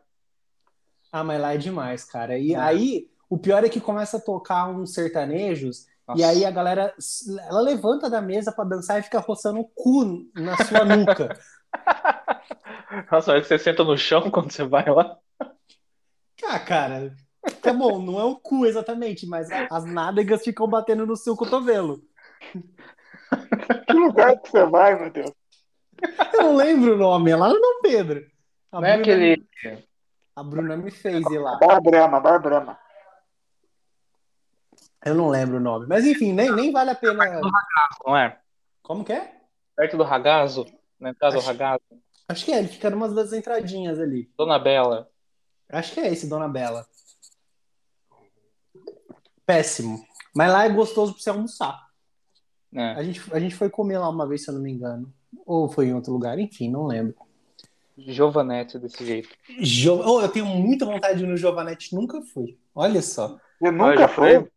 Ah, 1.12 1.22
mas 1.22 1.40
lá 1.40 1.54
é 1.54 1.58
demais, 1.58 2.04
cara. 2.04 2.38
E 2.38 2.54
é. 2.54 2.56
aí, 2.56 3.10
o 3.28 3.36
pior 3.36 3.64
é 3.64 3.68
que 3.68 3.80
começa 3.80 4.16
a 4.16 4.20
tocar 4.20 4.68
uns 4.68 4.94
sertanejos 4.94 5.86
Nossa. 6.08 6.20
e 6.20 6.24
aí 6.24 6.44
a 6.44 6.50
galera 6.50 6.94
ela 7.48 7.60
levanta 7.60 8.08
da 8.08 8.22
mesa 8.22 8.50
para 8.50 8.68
dançar 8.68 8.98
e 8.98 9.02
fica 9.02 9.18
roçando 9.18 9.60
o 9.60 9.64
cu 9.64 10.26
na 10.34 10.56
sua 10.64 10.84
nuca. 10.84 11.38
Nossa, 13.10 13.38
você 13.38 13.58
senta 13.58 13.84
no 13.84 13.96
chão 13.98 14.30
quando 14.30 14.50
você 14.50 14.64
vai 14.64 14.88
lá? 14.88 15.18
Ah, 16.44 16.58
cara, 16.58 17.14
tá 17.60 17.72
bom, 17.72 18.00
não 18.00 18.18
é 18.18 18.24
o 18.24 18.36
cu 18.36 18.66
exatamente, 18.66 19.26
mas 19.26 19.48
as 19.70 19.84
nádegas 19.84 20.42
ficam 20.42 20.66
batendo 20.66 21.06
no 21.06 21.16
seu 21.16 21.36
cotovelo. 21.36 22.02
Que 23.86 23.92
lugar 23.92 24.38
que 24.40 24.50
você 24.50 24.66
vai, 24.66 24.98
meu 24.98 25.10
Deus? 25.10 25.32
Eu 26.34 26.42
não 26.42 26.56
lembro 26.56 26.94
o 26.94 26.98
nome, 26.98 27.30
é 27.30 27.36
lá 27.36 27.48
no 27.48 27.54
Dom 27.54 27.80
Pedro. 27.82 28.26
A 28.70 28.80
não 28.80 28.86
é 28.86 28.96
Bruna, 28.96 29.12
é 29.12 29.32
aquele. 29.32 29.88
A 30.34 30.42
Bruna 30.42 30.76
me 30.76 30.90
fez 30.90 31.24
ir 31.30 31.38
lá. 31.38 31.58
Bar 31.58 31.80
Brama, 31.80 32.20
Bar 32.20 32.40
Brama. 32.40 32.78
Eu 35.04 35.14
não 35.14 35.28
lembro 35.28 35.56
o 35.56 35.60
nome. 35.60 35.86
Mas 35.86 36.06
enfim, 36.06 36.32
nem, 36.32 36.50
nem 36.52 36.72
vale 36.72 36.90
a 36.90 36.94
pena. 36.94 37.18
Perto 37.18 37.40
do 37.40 37.50
ragazo, 37.50 37.98
não 38.06 38.16
é? 38.16 38.40
Como 38.82 39.04
que 39.04 39.12
é? 39.12 39.36
Perto 39.76 39.96
do 39.96 40.04
ragazo? 40.04 40.66
Na 40.98 41.10
entrada 41.10 41.36
acho, 41.36 41.44
do 41.44 41.46
ragazo? 41.46 41.82
Acho 42.28 42.44
que 42.44 42.52
é, 42.52 42.58
ele 42.58 42.68
fica 42.68 42.88
numa 42.88 43.08
das 43.08 43.32
entradinhas 43.32 43.98
ali. 43.98 44.30
Dona 44.36 44.58
Bela. 44.58 45.10
Acho 45.68 45.92
que 45.94 46.00
é 46.00 46.08
esse, 46.08 46.28
Dona 46.28 46.48
Bela. 46.48 46.86
Péssimo. 49.44 50.04
Mas 50.34 50.52
lá 50.52 50.64
é 50.64 50.68
gostoso 50.68 51.12
pra 51.12 51.22
você 51.22 51.30
almoçar. 51.30 51.81
É. 52.74 52.92
A, 52.92 53.02
gente, 53.02 53.22
a 53.32 53.38
gente 53.38 53.54
foi 53.54 53.68
comer 53.68 53.98
lá 53.98 54.08
uma 54.08 54.26
vez, 54.26 54.44
se 54.44 54.50
eu 54.50 54.54
não 54.54 54.62
me 54.62 54.70
engano. 54.70 55.12
Ou 55.46 55.68
foi 55.68 55.86
em 55.86 55.94
outro 55.94 56.12
lugar, 56.12 56.38
enfim, 56.38 56.70
não 56.70 56.86
lembro. 56.86 57.14
Giovanete 57.96 58.78
desse 58.78 59.04
jeito. 59.04 59.28
Jo... 59.60 60.02
Oh, 60.04 60.20
eu 60.20 60.28
tenho 60.28 60.46
muita 60.46 60.84
vontade 60.84 61.18
de 61.18 61.24
ir 61.24 61.28
no 61.28 61.36
Giovanete, 61.36 61.94
nunca 61.94 62.22
fui. 62.22 62.58
Olha 62.74 63.02
só. 63.02 63.38
Eu 63.60 63.72
nunca 63.72 64.08
fui? 64.08 64.48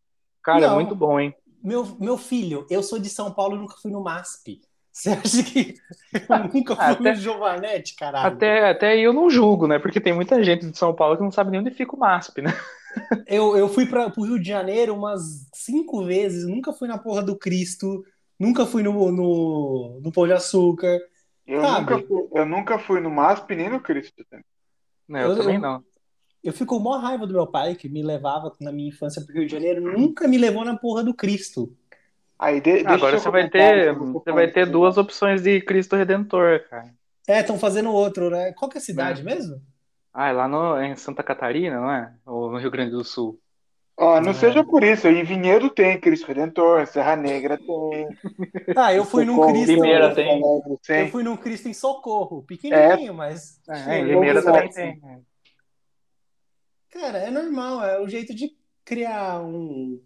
Cara, 0.42 0.60
é 0.60 0.68
Não, 0.68 0.74
é 0.74 0.76
muito 0.76 0.96
bom, 0.96 1.20
hein? 1.20 1.36
Meu, 1.62 1.98
meu 2.00 2.18
filho, 2.18 2.66
eu 2.70 2.82
sou 2.82 3.00
de 3.00 3.10
São 3.10 3.32
Paulo 3.32 3.56
e 3.56 3.60
nunca 3.60 3.76
fui 3.82 3.92
no 3.92 4.02
MASP. 4.02 4.62
Você 4.92 5.10
acha 5.10 5.44
que 5.44 5.76
eu 6.14 6.40
nunca 6.54 6.76
fui 6.76 6.86
até, 6.86 7.12
no 7.12 7.16
Giovanetti, 7.16 7.96
caralho? 7.96 8.34
Até, 8.34 8.70
até 8.70 8.98
eu 8.98 9.12
não 9.12 9.30
julgo, 9.30 9.68
né? 9.68 9.78
Porque 9.78 10.00
tem 10.00 10.14
muita 10.14 10.42
gente 10.42 10.66
de 10.70 10.78
São 10.78 10.94
Paulo 10.94 11.18
que 11.18 11.24
não 11.24 11.32
sabe 11.32 11.52
nem 11.52 11.60
onde 11.60 11.72
fica 11.72 11.96
o 11.96 12.00
MASP, 12.00 12.42
né? 12.42 12.58
Eu, 13.28 13.58
eu 13.58 13.70
fui 13.70 13.86
para 13.86 14.12
o 14.16 14.24
Rio 14.24 14.40
de 14.40 14.48
Janeiro 14.48 14.96
umas 14.96 15.48
cinco 15.54 16.04
vezes, 16.06 16.48
nunca 16.48 16.72
fui 16.74 16.88
na 16.88 16.98
porra 16.98 17.22
do 17.22 17.36
Cristo, 17.36 18.04
nunca 18.40 18.66
fui 18.66 18.84
no, 18.84 19.12
no, 19.12 20.00
no 20.04 20.12
Pão 20.12 20.26
de 20.26 20.34
Açúcar. 20.34 21.00
Eu 21.46 21.62
nunca, 21.62 22.00
fui, 22.00 22.28
eu 22.34 22.46
nunca 22.46 22.80
fui 22.80 23.00
no 23.00 23.10
MASP 23.10 23.56
nem 23.56 23.70
no 23.70 23.80
Cristo. 23.80 24.26
Não, 25.08 25.20
eu, 25.20 25.30
eu 25.30 25.38
também 25.38 25.60
não 25.60 25.84
eu 26.46 26.54
fico 26.54 26.78
com 26.78 26.84
maior 26.84 27.00
raiva 27.00 27.26
do 27.26 27.34
meu 27.34 27.48
pai, 27.48 27.74
que 27.74 27.90
me 27.90 28.04
levava 28.04 28.54
na 28.62 28.72
minha 28.72 28.90
infância 28.90 29.20
pro 29.20 29.34
Rio 29.34 29.48
de 29.48 29.52
Janeiro, 29.52 29.82
nunca 29.82 30.28
me 30.28 30.38
levou 30.38 30.64
na 30.64 30.78
porra 30.78 31.04
do 31.04 31.12
Cristo. 31.12 31.76
Aí 32.38 32.62
de, 32.62 32.86
Agora 32.86 33.18
você 33.18 33.32
vai 33.32 33.50
ter, 33.50 33.96
você 33.96 34.32
vai 34.32 34.52
ter 34.52 34.70
duas 34.70 34.96
opções 34.96 35.42
de 35.42 35.60
Cristo 35.62 35.96
Redentor, 35.96 36.64
cara. 36.70 36.94
É, 37.28 37.40
estão 37.40 37.58
fazendo 37.58 37.92
outro, 37.92 38.30
né? 38.30 38.54
Qual 38.54 38.70
que 38.70 38.78
é 38.78 38.80
a 38.80 38.84
cidade 38.84 39.22
é. 39.22 39.24
mesmo? 39.24 39.60
Ah, 40.18 40.30
é 40.30 40.32
lá 40.32 40.48
no, 40.48 40.82
em 40.82 40.96
Santa 40.96 41.22
Catarina, 41.22 41.78
não 41.78 41.92
é? 41.92 42.14
Ou 42.26 42.50
no 42.50 42.58
Rio 42.58 42.72
Grande 42.72 42.92
do 42.92 43.04
Sul? 43.04 43.38
Ó, 43.98 44.22
não 44.22 44.32
é. 44.32 44.34
seja 44.34 44.64
por 44.64 44.82
isso, 44.82 45.10
em 45.10 45.26
Vinhedo 45.26 45.70
tem 45.70 46.00
Cristo 46.00 46.28
Redentor, 46.28 46.88
Serra 46.88 47.18
Negra 47.18 47.58
tem. 47.58 48.08
Ah, 48.78 48.94
eu 48.94 49.04
fui 49.04 49.26
num 49.26 49.46
Cristo. 49.46 49.72
Limeira 49.74 50.16
tem. 50.16 50.42
Eu 50.42 51.08
fui 51.10 51.22
num 51.22 51.36
Cristo 51.36 51.68
em 51.68 51.74
Socorro, 51.74 52.44
pequenininho, 52.44 53.12
é. 53.12 53.16
mas. 53.16 53.62
É, 53.68 54.00
em 54.00 54.06
Limeira 54.06 54.42
também 54.42 54.70
tem. 54.70 55.02
Cara, 56.92 57.18
é 57.18 57.30
normal, 57.30 57.84
é 57.84 58.00
o 58.00 58.08
jeito 58.08 58.34
de 58.34 58.56
criar 58.86 59.42
um, 59.42 60.02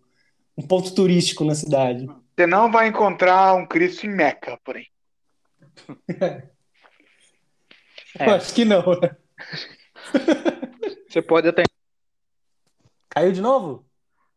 um 0.58 0.67
ponto 0.67 0.93
turístico 0.95 1.45
na 1.45 1.54
cidade. 1.54 2.08
Você 2.36 2.48
não 2.48 2.72
vai 2.72 2.88
encontrar 2.88 3.54
um 3.54 3.65
Cristo 3.67 4.08
em 4.08 4.10
Meca, 4.10 4.60
porém. 4.63 4.88
É. 6.19 6.50
Eu 8.26 8.34
acho 8.34 8.56
que 8.56 8.65
não. 8.65 8.82
Né? 9.00 9.15
Você 11.10 11.22
pode 11.22 11.48
até. 11.48 11.63
Caiu 13.10 13.32
de 13.32 13.41
novo? 13.41 13.86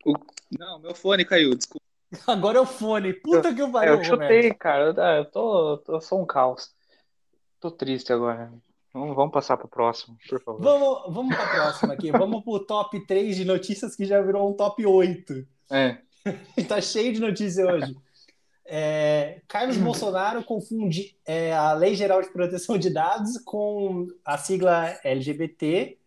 O... 0.04 0.14
Não, 0.58 0.78
meu 0.78 0.94
fone 0.94 1.24
caiu, 1.24 1.54
desculpa. 1.54 1.82
Agora 2.26 2.58
é 2.58 2.60
o 2.60 2.66
fone. 2.66 3.12
Puta 3.12 3.54
que 3.54 3.60
eu 3.62 3.70
pariu. 3.70 3.94
É, 3.94 3.96
eu 3.98 4.04
chutei, 4.04 4.36
Roberto. 4.36 4.58
cara. 4.58 5.18
Eu 5.18 5.24
tô, 5.24 5.78
tô, 5.78 6.00
sou 6.00 6.22
um 6.22 6.26
caos. 6.26 6.70
Tô 7.60 7.70
triste 7.70 8.12
agora. 8.12 8.52
Vamos, 8.92 9.14
vamos 9.14 9.32
passar 9.32 9.56
para 9.56 9.66
o 9.66 9.70
próximo, 9.70 10.18
por 10.28 10.42
favor. 10.42 10.60
Vamos, 10.60 11.14
vamos 11.14 11.36
para 11.36 11.46
o 11.46 11.50
próximo 11.50 11.92
aqui. 11.92 12.10
vamos 12.10 12.42
para 12.42 12.52
o 12.52 12.60
top 12.60 13.06
3 13.06 13.36
de 13.36 13.44
notícias 13.44 13.94
que 13.96 14.04
já 14.04 14.20
virou 14.20 14.50
um 14.50 14.52
top 14.52 14.84
8. 14.84 15.46
É. 15.70 15.98
tá 16.68 16.80
cheio 16.80 17.12
de 17.12 17.20
notícia 17.20 17.64
hoje. 17.64 17.94
É, 18.64 19.40
Carlos 19.48 19.76
Bolsonaro 19.76 20.44
confunde 20.44 21.16
é, 21.26 21.52
a 21.52 21.72
Lei 21.72 21.94
Geral 21.94 22.22
de 22.22 22.28
Proteção 22.32 22.78
de 22.78 22.90
Dados 22.90 23.38
com 23.38 24.06
a 24.24 24.38
sigla 24.38 24.98
LGBT, 25.02 25.98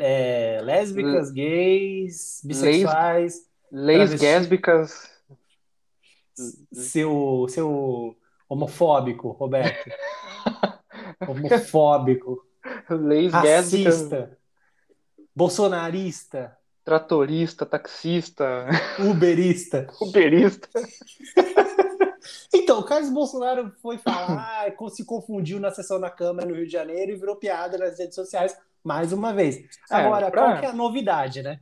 é, 0.00 0.60
lésbicas, 0.62 1.30
gays, 1.30 2.40
bissexuais. 2.44 3.46
Leis, 3.70 4.10
leis 4.10 4.20
gésbicas. 4.20 5.10
Seu, 6.72 7.46
seu 7.48 8.16
homofóbico, 8.48 9.30
Roberto. 9.30 9.90
homofóbico, 11.26 12.46
leis 12.88 13.32
racista, 13.32 14.38
bolsonarista, 15.34 16.56
tratorista, 16.84 17.66
taxista, 17.66 18.66
uberista. 18.98 19.86
uberista. 20.00 20.68
Então, 22.52 22.80
o 22.80 22.84
Carlos 22.84 23.10
Bolsonaro 23.10 23.72
foi 23.82 23.98
falar, 23.98 24.72
se 24.90 25.04
confundiu 25.04 25.60
na 25.60 25.70
sessão 25.70 26.00
da 26.00 26.10
Câmara 26.10 26.48
no 26.48 26.54
Rio 26.54 26.66
de 26.66 26.72
Janeiro 26.72 27.12
e 27.12 27.16
virou 27.16 27.36
piada 27.36 27.76
nas 27.76 27.98
redes 27.98 28.14
sociais 28.14 28.56
mais 28.82 29.12
uma 29.12 29.34
vez. 29.34 29.56
É, 29.90 29.96
Agora, 29.96 30.26
é, 30.26 30.30
pra... 30.30 30.42
qual 30.42 30.60
que 30.60 30.66
é 30.66 30.70
a 30.70 30.72
novidade, 30.72 31.42
né? 31.42 31.60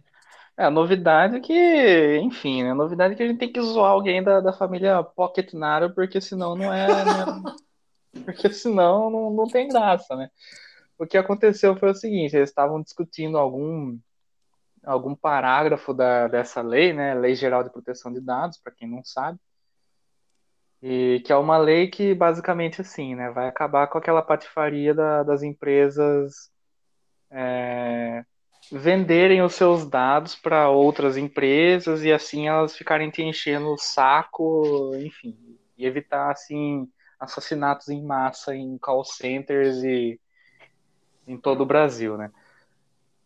É, 0.56 0.64
a 0.64 0.70
novidade 0.70 1.36
é 1.36 1.40
que, 1.40 2.18
enfim, 2.18 2.62
né? 2.62 2.70
A 2.70 2.74
novidade 2.74 3.14
é 3.14 3.16
que 3.16 3.22
a 3.22 3.26
gente 3.26 3.38
tem 3.38 3.52
que 3.52 3.60
zoar 3.60 3.90
alguém 3.90 4.22
da, 4.22 4.40
da 4.40 4.52
família 4.52 5.02
Pocket 5.02 5.52
Naro, 5.52 5.92
porque 5.92 6.20
senão 6.20 6.54
não 6.54 6.72
é, 6.72 7.04
não 7.04 7.50
é, 7.50 8.22
porque 8.24 8.52
senão 8.52 9.10
não, 9.10 9.30
não 9.30 9.46
tem 9.46 9.68
graça, 9.68 10.14
né? 10.16 10.30
O 10.98 11.06
que 11.06 11.18
aconteceu 11.18 11.76
foi 11.76 11.90
o 11.90 11.94
seguinte, 11.94 12.34
eles 12.34 12.48
estavam 12.48 12.80
discutindo 12.80 13.36
algum 13.36 13.98
algum 14.84 15.16
parágrafo 15.16 15.92
da, 15.92 16.28
dessa 16.28 16.62
lei, 16.62 16.92
né, 16.92 17.12
Lei 17.12 17.34
Geral 17.34 17.64
de 17.64 17.70
Proteção 17.70 18.12
de 18.12 18.20
Dados, 18.20 18.56
para 18.56 18.72
quem 18.72 18.88
não 18.88 19.04
sabe, 19.04 19.36
e 20.82 21.22
que 21.24 21.32
é 21.32 21.36
uma 21.36 21.58
lei 21.58 21.88
que 21.88 22.14
basicamente 22.14 22.80
assim, 22.80 23.14
né, 23.14 23.30
vai 23.30 23.48
acabar 23.48 23.86
com 23.86 23.98
aquela 23.98 24.22
patifaria 24.22 24.94
da, 24.94 25.22
das 25.22 25.42
empresas 25.42 26.50
é, 27.30 28.24
venderem 28.70 29.42
os 29.42 29.54
seus 29.54 29.88
dados 29.88 30.34
para 30.34 30.68
outras 30.68 31.16
empresas 31.16 32.04
e 32.04 32.12
assim 32.12 32.48
elas 32.48 32.76
ficarem 32.76 33.10
te 33.10 33.22
enchendo 33.22 33.68
o 33.72 33.78
saco, 33.78 34.92
enfim, 34.96 35.36
e 35.76 35.86
evitar 35.86 36.30
assim 36.30 36.88
assassinatos 37.18 37.88
em 37.88 38.02
massa 38.02 38.54
em 38.54 38.76
call 38.78 39.04
centers 39.04 39.82
e 39.82 40.20
em 41.26 41.36
todo 41.36 41.62
o 41.62 41.66
Brasil, 41.66 42.16
né? 42.16 42.30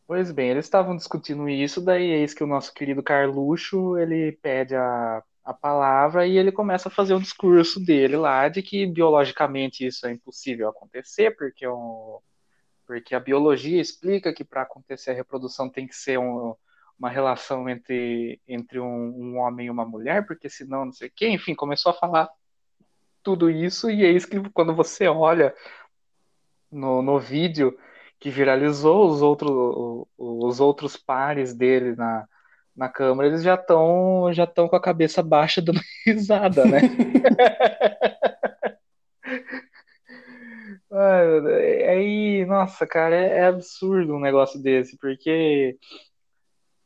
Pois 0.07 0.33
bem, 0.33 0.51
eles 0.51 0.65
estavam 0.65 0.97
discutindo 0.97 1.49
isso, 1.49 1.81
daí 1.81 2.11
eis 2.11 2.35
que 2.35 2.43
o 2.43 2.47
nosso 2.47 2.75
querido 2.75 3.03
Carluxo, 3.03 3.97
ele 3.97 4.33
pede 4.43 4.75
a, 4.75 5.23
a 5.45 5.55
palavra 5.55 6.27
e 6.27 6.37
ele 6.37 6.53
começa 6.53 6.89
a 6.89 6.93
fazer 6.93 7.15
o 7.15 7.21
discurso 7.21 7.81
dele 7.81 8.17
lá 8.17 8.49
de 8.49 8.63
que 8.63 8.87
biologicamente 8.87 9.87
isso 9.87 10.07
é 10.07 10.13
impossível 10.13 10.69
acontecer, 10.69 11.37
porque, 11.37 11.65
é 11.65 11.71
um, 11.71 12.19
porque 12.87 13.15
a 13.15 13.21
biologia 13.21 13.81
explica 13.81 14.33
que 14.33 14.45
para 14.45 14.63
acontecer 14.63 15.11
a 15.11 15.15
reprodução 15.15 15.69
tem 15.69 15.87
que 15.87 15.97
ser 15.97 16.19
um, 16.19 16.55
uma 16.99 17.09
relação 17.09 17.69
entre, 17.69 18.41
entre 18.47 18.79
um, 18.79 18.87
um, 18.87 19.39
homem 19.39 19.67
e 19.67 19.71
uma 19.71 19.87
mulher, 19.87 20.27
porque 20.27 20.49
senão 20.51 20.85
não 20.85 20.93
sei 20.93 21.09
o 21.09 21.13
quê, 21.15 21.29
enfim, 21.29 21.55
começou 21.55 21.91
a 21.91 21.95
falar 21.95 22.29
tudo 23.23 23.51
isso 23.51 23.91
e 23.91 24.03
eis 24.03 24.25
que 24.25 24.39
quando 24.51 24.75
você 24.75 25.09
olha 25.09 25.55
no, 26.71 27.03
no 27.03 27.19
vídeo 27.19 27.77
que 28.19 28.31
viralizou, 28.31 29.11
os, 29.11 29.23
outro, 29.23 30.07
os 30.19 30.61
outros 30.61 30.97
pares 30.97 31.55
dele 31.55 31.97
na, 31.97 32.29
na 32.81 32.89
câmera, 32.89 33.29
eles 33.29 33.43
já 33.43 33.57
estão 33.57 34.33
já 34.33 34.45
estão 34.45 34.67
com 34.67 34.77
a 34.77 34.81
cabeça 34.81 35.23
baixa 35.23 35.61
dando 35.61 35.81
risada, 36.07 36.65
né? 36.65 36.81
Aí, 41.89 42.45
nossa, 42.47 42.87
cara, 42.87 43.15
é, 43.15 43.39
é 43.41 43.45
absurdo 43.47 44.15
um 44.15 44.21
negócio 44.21 44.61
desse, 44.61 44.97
porque 44.99 45.77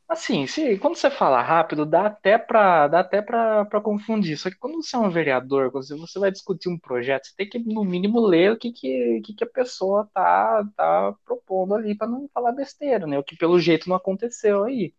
Assim, 0.07 0.45
se, 0.45 0.77
quando 0.77 0.95
você 0.95 1.09
fala 1.09 1.41
rápido, 1.41 1.83
dá 1.83 2.05
até 2.05 2.37
para 2.37 2.87
dá 2.87 2.99
até 2.99 3.23
para 3.23 3.81
confundir. 3.81 4.37
Só 4.37 4.51
que 4.51 4.57
quando 4.57 4.75
você 4.75 4.95
é 4.95 4.99
um 4.99 5.09
vereador, 5.09 5.71
quando 5.71 5.83
você 5.97 6.19
vai 6.19 6.31
discutir 6.31 6.69
um 6.69 6.77
projeto, 6.77 7.25
você 7.25 7.33
tem 7.35 7.49
que, 7.49 7.57
no 7.57 7.83
mínimo, 7.83 8.19
ler 8.19 8.51
o 8.51 8.57
que, 8.57 8.71
que, 8.71 9.21
que 9.21 9.43
a 9.43 9.47
pessoa 9.47 10.07
tá, 10.13 10.63
tá 10.77 11.15
propondo 11.25 11.73
ali 11.73 11.95
para 11.95 12.07
não 12.07 12.29
falar 12.31 12.51
besteira, 12.51 13.07
né? 13.07 13.17
O 13.17 13.23
que 13.23 13.35
pelo 13.35 13.59
jeito 13.59 13.89
não 13.89 13.95
aconteceu 13.95 14.63
aí. 14.63 14.93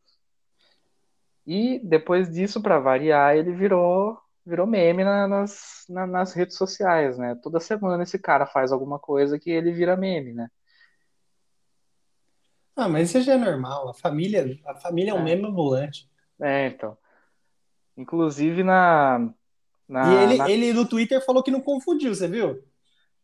E 1.47 1.79
depois 1.85 2.29
disso, 2.29 2.61
para 2.61 2.81
variar, 2.81 3.37
ele 3.37 3.53
virou 3.53 4.19
virou 4.45 4.67
meme 4.67 5.03
na, 5.03 5.27
nas, 5.27 5.85
na, 5.89 6.07
nas 6.07 6.33
redes 6.33 6.57
sociais, 6.57 7.19
né? 7.19 7.37
Toda 7.43 7.59
semana 7.59 8.05
esse 8.05 8.17
cara 8.17 8.47
faz 8.47 8.71
alguma 8.71 8.97
coisa 8.97 9.41
que 9.41 9.51
ele 9.51 9.73
vira 9.73 9.97
meme, 9.97 10.33
né? 10.33 10.49
Ah, 12.77 12.89
mas 12.89 13.09
isso 13.09 13.23
já 13.23 13.35
é 13.35 13.37
normal. 13.37 13.89
A 13.89 13.95
família, 13.95 14.57
a 14.65 14.75
família 14.77 15.11
é 15.11 15.15
um 15.15 15.21
é. 15.21 15.23
meme 15.25 15.47
ambulante. 15.47 16.09
É, 16.41 16.69
então. 16.69 16.97
Inclusive 17.97 18.63
na. 18.63 19.33
na 19.89 20.13
e 20.13 20.23
ele, 20.23 20.37
na... 20.37 20.51
ele 20.51 20.73
no 20.73 20.87
Twitter 20.87 21.25
falou 21.25 21.43
que 21.43 21.51
não 21.51 21.61
confundiu, 21.61 22.15
você 22.15 22.29
viu? 22.29 22.63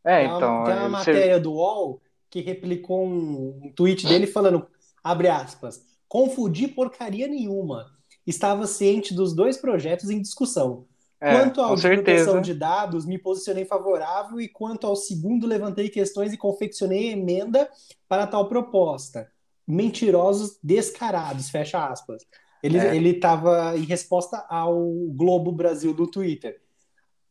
É, 0.02 0.26
tem 0.26 0.36
então. 0.36 0.56
Uma, 0.56 0.64
tem 0.64 0.74
uma 0.74 0.88
matéria 0.88 1.38
do 1.38 1.52
UOL 1.52 2.02
que 2.28 2.40
replicou 2.40 3.06
um, 3.06 3.60
um 3.64 3.72
tweet 3.72 4.06
dele 4.08 4.26
falando, 4.26 4.66
abre 5.04 5.28
aspas, 5.28 5.84
confundi 6.08 6.66
porcaria 6.66 7.28
nenhuma. 7.28 7.86
Estava 8.26 8.66
ciente 8.66 9.14
dos 9.14 9.34
dois 9.34 9.56
projetos 9.56 10.10
em 10.10 10.20
discussão. 10.20 10.86
É, 11.20 11.38
quanto 11.38 11.60
ao 11.60 11.76
de 11.76 11.82
proteção 11.82 12.40
de 12.40 12.52
dados, 12.52 13.06
me 13.06 13.16
posicionei 13.16 13.64
favorável 13.64 14.40
e 14.40 14.48
quanto 14.48 14.86
ao 14.86 14.96
segundo, 14.96 15.46
levantei 15.46 15.88
questões 15.88 16.32
e 16.32 16.36
confeccionei 16.36 17.12
emenda 17.12 17.68
para 18.08 18.26
tal 18.26 18.48
proposta 18.48 19.30
mentirosos 19.66 20.58
descarados, 20.62 21.50
fecha 21.50 21.86
aspas. 21.86 22.26
Ele 22.62 22.78
é. 22.78 22.94
ele 22.94 23.10
estava 23.10 23.76
em 23.76 23.82
resposta 23.82 24.44
ao 24.48 24.76
Globo 25.08 25.50
Brasil 25.50 25.92
do 25.92 26.06
Twitter. 26.06 26.60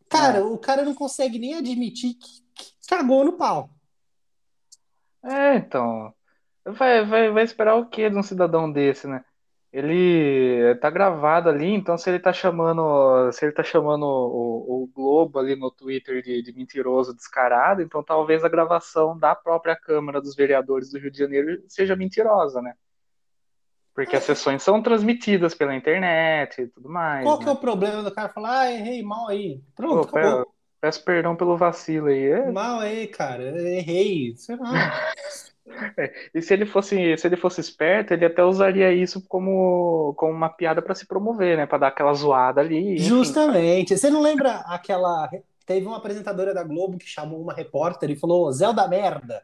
Cara, 0.10 0.40
é. 0.40 0.44
o 0.44 0.58
cara 0.58 0.84
não 0.84 0.94
consegue 0.94 1.40
nem 1.40 1.56
admitir 1.56 2.16
que, 2.16 2.42
que 2.54 2.72
cagou 2.88 3.24
no 3.24 3.34
pau. 3.34 3.70
É, 5.24 5.56
então. 5.56 6.14
Vai, 6.66 7.06
vai, 7.06 7.32
vai 7.32 7.44
esperar 7.44 7.76
o 7.76 7.88
quê 7.88 8.10
de 8.10 8.18
um 8.18 8.24
cidadão 8.24 8.72
desse, 8.72 9.08
né? 9.08 9.24
Ele 9.72 10.76
tá 10.76 10.90
gravado 10.90 11.48
ali, 11.48 11.74
então 11.74 11.98
se 11.98 12.10
ele 12.10 12.20
tá 12.20 12.34
chamando, 12.34 13.32
se 13.32 13.46
ele 13.46 13.54
tá 13.54 13.64
chamando 13.64 14.04
o, 14.04 14.84
o 14.84 14.88
Globo 14.94 15.40
ali 15.40 15.56
no 15.56 15.72
Twitter 15.72 16.22
de, 16.22 16.42
de, 16.42 16.54
mentiroso 16.54 17.16
descarado, 17.16 17.82
então 17.82 18.04
talvez 18.04 18.44
a 18.44 18.50
gravação 18.50 19.18
da 19.18 19.34
própria 19.34 19.76
Câmara 19.76 20.22
dos 20.22 20.36
Vereadores 20.36 20.92
do 20.92 21.00
Rio 21.00 21.10
de 21.10 21.18
Janeiro 21.18 21.64
seja 21.70 21.96
mentirosa, 21.96 22.62
né? 22.62 22.74
Porque 23.94 24.16
as 24.16 24.24
sessões 24.24 24.62
são 24.62 24.82
transmitidas 24.82 25.54
pela 25.54 25.76
internet 25.76 26.62
e 26.62 26.68
tudo 26.68 26.90
mais. 26.90 27.24
Qual 27.24 27.38
né? 27.38 27.44
que 27.44 27.50
é 27.50 27.54
o 27.54 27.58
problema 27.58 28.04
do 28.04 28.12
cara 28.12 28.30
falar, 28.30 28.62
ah, 28.62 28.72
errei 28.72 29.02
mal 29.02 29.30
aí? 29.30 29.62
Pronto, 29.76 30.10
Pô, 30.10 30.18
acabou. 30.18 30.54
Peço 30.82 31.04
perdão 31.06 31.36
pelo 31.36 31.56
vacilo 31.56 32.08
aí. 32.08 32.26
É... 32.26 32.52
Mal 32.52 32.80
aí, 32.80 33.08
cara, 33.08 33.44
errei, 33.44 34.36
sei 34.36 34.56
lá. 34.58 34.72
É, 35.98 36.12
e 36.34 36.42
se 36.42 36.54
ele 36.54 36.66
fosse, 36.66 37.18
se 37.18 37.28
ele 37.28 37.36
fosse 37.36 37.62
esperto, 37.62 38.14
ele 38.14 38.26
até 38.26 38.44
usaria 38.44 38.94
isso 38.94 39.24
como, 39.28 40.14
como 40.18 40.32
uma 40.32 40.50
piada 40.50 40.82
para 40.82 40.96
se 40.96 41.06
promover, 41.06 41.58
né? 41.58 41.66
Para 41.66 41.80
dar 41.80 41.88
aquela 41.88 42.14
zoada 42.14 42.62
ali. 42.62 42.96
Enfim. 42.96 43.04
Justamente. 43.04 43.98
Você 43.98 44.10
não 44.10 44.22
lembra 44.22 44.56
aquela 44.68 45.30
teve 45.66 45.86
uma 45.88 45.98
apresentadora 45.98 46.54
da 46.54 46.64
Globo 46.64 46.98
que 46.98 47.08
chamou 47.08 47.42
uma 47.42 47.54
repórter 47.54 48.10
e 48.10 48.16
falou 48.16 48.52
Zé 48.52 48.74
da 48.74 48.88
merda. 48.88 49.42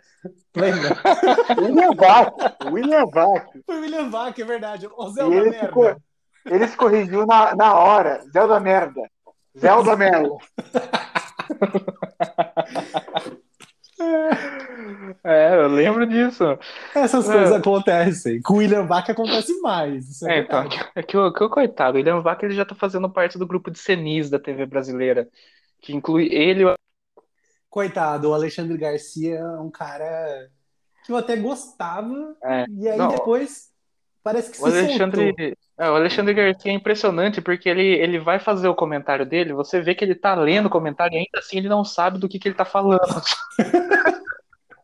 Lembra? 0.55 0.97
William 1.57 1.95
Vac. 1.95 2.33
William 2.71 3.05
Vac. 3.05 3.47
Foi 3.65 3.79
William 3.79 4.09
Vac, 4.09 4.37
é 4.37 4.45
verdade. 4.45 4.89
O 4.97 5.09
Zé 5.09 5.21
da 5.21 5.27
ele 5.27 5.49
merda. 5.51 5.67
Ficou, 5.67 5.95
ele 6.45 6.67
se 6.67 6.75
corrigiu 6.75 7.25
na, 7.25 7.55
na 7.55 7.79
hora. 7.79 8.21
Zé 8.31 8.45
da 8.45 8.59
merda. 8.59 9.01
Zé 9.57 9.69
da 9.83 9.95
merda. 9.95 10.29
É, 15.23 15.55
eu 15.55 15.67
lembro 15.67 16.05
disso. 16.05 16.43
Essas 16.93 17.29
é. 17.29 17.33
coisas 17.33 17.51
acontecem. 17.51 18.41
Com 18.41 18.55
o 18.55 18.57
William 18.57 18.85
Vac 18.85 19.09
acontece 19.09 19.59
mais. 19.61 20.21
É, 20.21 20.37
é 20.37 20.39
então, 20.39 20.63
é 20.95 21.03
que 21.03 21.17
o, 21.17 21.31
que 21.33 21.43
o 21.43 21.49
coitado, 21.49 21.95
o 21.95 21.97
William 21.97 22.21
Vac 22.21 22.41
ele 22.43 22.53
já 22.55 22.65
tá 22.65 22.75
fazendo 22.75 23.09
parte 23.09 23.37
do 23.37 23.47
grupo 23.47 23.71
de 23.71 23.79
cenis 23.79 24.29
da 24.29 24.39
TV 24.39 24.65
brasileira, 24.65 25.27
que 25.81 25.93
inclui 25.93 26.27
ele 26.31 26.65
Coitado, 27.69 28.29
o 28.29 28.33
Alexandre 28.33 28.77
Garcia 28.77 29.35
é 29.35 29.59
um 29.59 29.69
cara 29.69 30.49
que 31.05 31.11
eu 31.11 31.17
até 31.17 31.35
gostava, 31.35 32.35
é. 32.43 32.65
e 32.69 32.87
aí 32.87 32.97
Não, 32.97 33.09
depois 33.09 33.69
parece 34.23 34.51
que 34.51 34.57
o 34.57 34.71
se 34.71 34.79
Alexandre, 34.79 35.55
é, 35.77 35.89
o 35.89 35.95
Alexandre 35.95 36.33
Garcia 36.33 36.71
é 36.71 36.75
impressionante 36.75 37.39
porque 37.39 37.69
ele, 37.69 37.83
ele 37.83 38.19
vai 38.19 38.39
fazer 38.39 38.67
o 38.67 38.75
comentário 38.75 39.25
dele, 39.25 39.53
você 39.53 39.79
vê 39.79 39.93
que 39.93 40.03
ele 40.03 40.15
tá 40.15 40.33
lendo 40.33 40.65
o 40.65 40.71
comentário 40.71 41.13
e 41.13 41.17
ainda 41.17 41.37
assim 41.39 41.57
ele 41.57 41.69
não 41.69 41.83
sabe 41.83 42.17
do 42.17 42.27
que, 42.27 42.39
que 42.39 42.47
ele 42.47 42.55
tá 42.55 42.65
falando. 42.65 42.99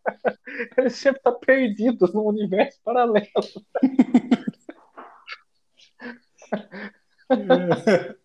ele 0.77 0.89
sempre 0.89 1.21
tá 1.21 1.31
perdido 1.31 2.11
no 2.13 2.23
universo 2.23 2.79
paralelo. 2.83 3.27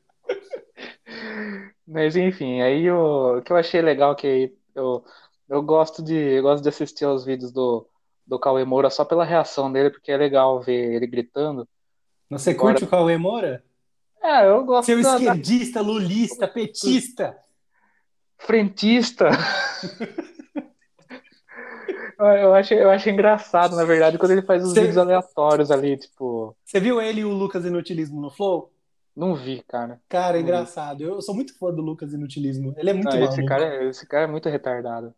Mas 1.87 2.17
enfim, 2.17 2.61
aí 2.61 2.91
o, 2.91 3.39
o 3.39 3.43
que 3.43 3.53
eu 3.53 3.57
achei 3.57 3.81
legal 3.81 4.15
que 4.15 4.55
eu, 4.75 5.03
eu 5.49 5.63
gosto 5.63 6.03
de 6.03 6.15
eu 6.15 6.43
gosto 6.43 6.63
de 6.63 6.69
assistir 6.69 7.07
aos 7.07 7.25
vídeos 7.25 7.51
do, 7.51 7.89
do 8.27 8.39
Cauê 8.39 8.65
Moura 8.65 8.91
só 8.91 9.05
pela 9.05 9.25
reação 9.25 9.73
dele, 9.73 9.91
porque 9.91 10.13
é 10.13 10.17
legal 10.17 10.61
ver 10.61 10.95
ele 10.95 11.07
gritando. 11.07 11.67
Você 12.31 12.51
Agora... 12.51 12.75
curte 12.75 12.85
o 12.85 12.89
Cauê 12.89 13.17
Moura? 13.17 13.65
É, 14.23 14.47
eu 14.47 14.65
gosto. 14.65 14.87
Seu 14.87 15.03
da... 15.03 15.15
esquerdista, 15.17 15.81
lulista, 15.81 16.47
petista. 16.47 17.39
Frentista. 18.37 19.31
eu, 22.27 22.55
acho, 22.55 22.75
eu 22.75 22.91
acho 22.91 23.09
engraçado, 23.09 23.77
na 23.77 23.85
verdade, 23.85 24.19
quando 24.19 24.33
ele 24.33 24.43
faz 24.43 24.65
os 24.65 24.73
Cê... 24.73 24.81
vídeos 24.81 24.99
aleatórios 24.99 25.71
ali, 25.71 25.97
tipo. 25.97 26.57
Você 26.65 26.81
viu 26.81 27.01
ele 27.01 27.21
e 27.21 27.25
o 27.25 27.33
Lucas 27.33 27.65
Inutilismo 27.65 28.21
no 28.21 28.31
Flow? 28.31 28.73
Não 29.15 29.35
vi, 29.35 29.63
cara. 29.67 30.01
Cara, 30.09 30.39
é 30.39 30.41
engraçado. 30.41 31.03
Eu 31.03 31.21
sou 31.21 31.35
muito 31.35 31.57
fã 31.59 31.73
do 31.73 31.83
Lucas 31.83 32.13
Inutilismo. 32.13 32.75
Ele 32.77 32.91
é 32.91 32.93
muito 32.93 33.17
Não, 33.17 33.25
esse 33.25 33.45
cara, 33.45 33.65
é, 33.65 33.89
esse 33.89 34.07
cara 34.07 34.25
é 34.25 34.29
muito 34.29 34.49
retardado. 34.49 35.13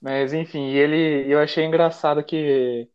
Mas, 0.00 0.32
enfim, 0.32 0.70
ele, 0.70 1.30
eu 1.30 1.38
achei 1.38 1.64
engraçado 1.64 2.22
que 2.24 2.88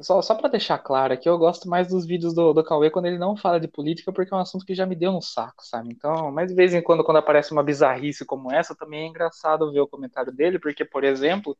só, 0.00 0.20
só 0.22 0.34
para 0.34 0.48
deixar 0.48 0.78
claro 0.78 1.12
aqui, 1.12 1.28
eu 1.28 1.38
gosto 1.38 1.68
mais 1.68 1.88
dos 1.88 2.06
vídeos 2.06 2.34
do, 2.34 2.52
do 2.52 2.64
Cauê 2.64 2.90
quando 2.90 3.06
ele 3.06 3.18
não 3.18 3.36
fala 3.36 3.60
de 3.60 3.68
política, 3.68 4.12
porque 4.12 4.32
é 4.32 4.36
um 4.36 4.40
assunto 4.40 4.64
que 4.64 4.74
já 4.74 4.86
me 4.86 4.96
deu 4.96 5.12
um 5.12 5.20
saco, 5.20 5.64
sabe? 5.64 5.90
Então, 5.92 6.32
mas 6.32 6.48
de 6.48 6.54
vez 6.54 6.74
em 6.74 6.82
quando, 6.82 7.04
quando 7.04 7.18
aparece 7.18 7.52
uma 7.52 7.62
bizarrice 7.62 8.24
como 8.24 8.52
essa, 8.52 8.74
também 8.74 9.04
é 9.04 9.06
engraçado 9.06 9.70
ver 9.72 9.80
o 9.80 9.88
comentário 9.88 10.32
dele, 10.32 10.58
porque, 10.58 10.84
por 10.84 11.04
exemplo, 11.04 11.56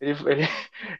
ele, 0.00 0.16
ele, 0.30 0.48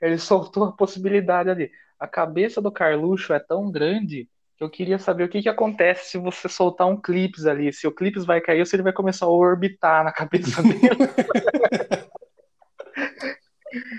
ele 0.00 0.18
soltou 0.18 0.64
a 0.64 0.72
possibilidade 0.72 1.50
ali. 1.50 1.70
a 1.98 2.06
cabeça 2.06 2.60
do 2.60 2.72
Carluxo 2.72 3.32
é 3.32 3.38
tão 3.38 3.70
grande 3.70 4.28
que 4.56 4.64
eu 4.64 4.70
queria 4.70 4.98
saber 4.98 5.24
o 5.24 5.28
que, 5.28 5.42
que 5.42 5.48
acontece 5.48 6.10
se 6.10 6.18
você 6.18 6.48
soltar 6.48 6.86
um 6.86 6.98
clipes 6.98 7.44
ali. 7.44 7.72
Se 7.72 7.86
o 7.86 7.92
clipes 7.92 8.24
vai 8.24 8.40
cair 8.40 8.60
ou 8.60 8.66
se 8.66 8.74
ele 8.74 8.82
vai 8.82 8.92
começar 8.92 9.26
a 9.26 9.30
orbitar 9.30 10.02
na 10.02 10.10
cabeça 10.10 10.62
dele. 10.62 10.80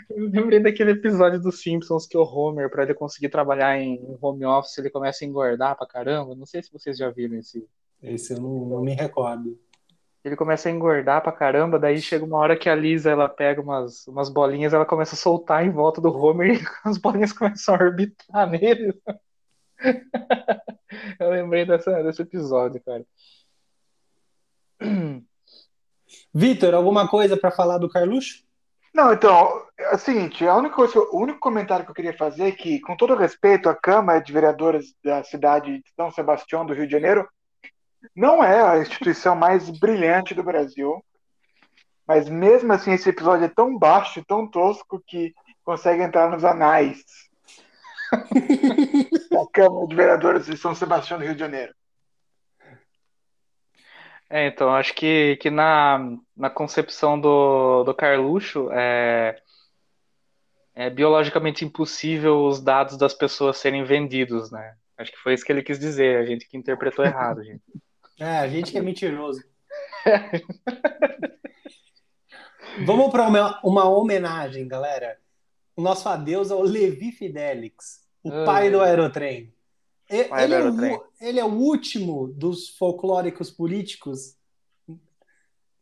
eu 0.10 0.30
lembrei 0.30 0.60
daquele 0.60 0.92
episódio 0.92 1.40
dos 1.40 1.62
Simpsons 1.62 2.08
que 2.08 2.18
o 2.18 2.24
Homer, 2.24 2.72
para 2.72 2.84
ele 2.84 2.96
conseguir 2.96 3.30
trabalhar 3.30 3.78
em 3.78 4.18
home 4.20 4.46
office, 4.46 4.80
ele 4.80 4.90
começa 4.90 5.24
a 5.24 5.28
engordar 5.28 5.78
pra 5.78 5.86
caramba. 5.86 6.34
Não 6.34 6.48
sei 6.48 6.64
se 6.64 6.74
vocês 6.74 6.98
já 6.98 7.12
viram 7.12 7.38
esse. 7.38 7.64
Esse 8.02 8.34
eu 8.34 8.42
não, 8.42 8.66
não 8.66 8.82
me 8.82 8.96
recordo 8.96 9.60
ele 10.28 10.36
começa 10.36 10.70
a 10.70 10.72
engordar 10.72 11.22
pra 11.22 11.32
caramba, 11.32 11.80
daí 11.80 12.02
chega 12.02 12.26
uma 12.26 12.38
hora 12.38 12.58
que 12.58 12.70
a 12.70 12.76
Lisa 12.76 13.10
ela 13.10 13.30
pega 13.30 13.62
umas, 13.62 14.06
umas 14.08 14.30
bolinhas, 14.30 14.74
ela 14.74 14.86
começa 14.86 15.16
a 15.16 15.18
soltar 15.18 15.66
em 15.66 15.72
volta 15.72 16.02
do 16.02 16.10
Homer 16.16 16.56
e 16.62 16.66
as 16.84 16.98
bolinhas 16.98 17.34
começam 17.34 17.76
a 17.76 17.78
orbitar 17.80 18.50
nele. 18.50 18.94
Eu 21.20 21.30
lembrei 21.30 21.66
dessa, 21.66 22.04
desse 22.04 22.22
episódio, 22.22 22.82
cara. 22.84 23.06
Vitor, 26.34 26.74
alguma 26.74 27.08
coisa 27.08 27.36
para 27.38 27.52
falar 27.52 27.78
do 27.78 27.90
Carluxo? 27.90 28.46
Não, 28.94 29.14
então, 29.14 29.66
é 29.78 29.96
o 29.96 29.98
seguinte, 29.98 30.46
a 30.48 30.56
única 30.56 30.76
coisa, 30.76 30.98
o 30.98 31.20
único 31.22 31.40
comentário 31.40 31.86
que 31.86 31.92
eu 31.92 31.96
queria 31.96 32.18
fazer 32.18 32.48
é 32.48 32.52
que, 32.52 32.80
com 32.80 32.96
todo 32.96 33.16
respeito 33.16 33.70
à 33.70 33.76
Câmara 33.76 34.20
de 34.20 34.34
Vereadores 34.34 34.96
da 35.04 35.24
cidade 35.24 35.78
de 35.78 35.94
São 35.96 36.10
Sebastião 36.10 36.66
do 36.66 36.74
Rio 36.74 36.88
de 36.88 36.94
Janeiro, 36.94 37.28
não 38.16 38.44
é 38.44 38.62
a 38.62 38.80
instituição 38.80 39.36
mais 39.36 39.70
brilhante 39.70 40.34
do 40.34 40.44
Brasil, 40.44 41.04
mas 42.08 42.30
mesmo 42.30 42.72
assim 42.72 42.94
esse 42.94 43.10
episódio 43.10 43.46
é 43.46 43.50
tão 43.50 43.78
baixo, 43.78 44.24
tão 44.26 44.48
tosco 44.50 45.04
que 45.06 45.34
consegue 45.64 46.02
entrar 46.02 46.30
nos 46.30 46.46
anais 46.46 47.04
da 49.30 49.46
Câmara 49.52 49.88
de 49.88 49.96
Vereadores 49.96 50.46
de 50.46 50.58
São 50.58 50.74
Sebastião 50.74 51.20
do 51.20 51.26
Rio 51.26 51.34
de 51.34 51.40
Janeiro. 51.40 51.74
É, 54.30 54.48
então, 54.48 54.74
acho 54.74 54.94
que, 54.94 55.38
que 55.38 55.50
na, 55.50 56.00
na 56.36 56.50
concepção 56.50 57.20
do, 57.20 57.84
do 57.86 57.94
Carluxo 57.94 58.70
é, 58.72 59.42
é 60.76 60.90
biologicamente 60.90 61.64
impossível 61.64 62.46
os 62.46 62.62
dados 62.62 62.98
das 62.98 63.14
pessoas 63.14 63.58
serem 63.58 63.86
vendidos, 63.86 64.52
né? 64.52 64.76
Acho 64.98 65.12
que 65.12 65.18
foi 65.20 65.34
isso 65.34 65.46
que 65.46 65.52
ele 65.52 65.64
quis 65.64 65.80
dizer, 65.80 66.18
a 66.18 66.26
gente 66.26 66.48
que 66.48 66.58
interpretou 66.58 67.06
errado, 67.06 67.44
gente. 67.44 67.64
É, 68.20 68.40
a 68.40 68.48
gente 68.48 68.72
que 68.72 68.78
é 68.78 68.82
mentiroso. 68.82 69.44
Vamos 72.86 73.12
para 73.12 73.28
uma, 73.28 73.60
uma 73.64 73.90
homenagem, 73.90 74.68
galera. 74.68 75.18
O 75.76 75.82
nosso 75.82 76.08
adeus 76.10 76.52
ao 76.52 76.62
Levi 76.62 77.12
Fidelix, 77.12 78.02
o 78.24 78.32
ah, 78.32 78.46
pai 78.46 78.72
do 78.72 78.82
aerotrem. 78.82 79.54
Ele, 80.10 80.30
ele, 80.34 80.54
é 80.54 80.64
o, 80.64 81.06
ele, 81.20 81.40
é 81.40 81.46
o, 81.46 81.54
último 81.54 82.30
dos 82.30 82.70
folclóricos 82.70 83.52
políticos 83.52 84.38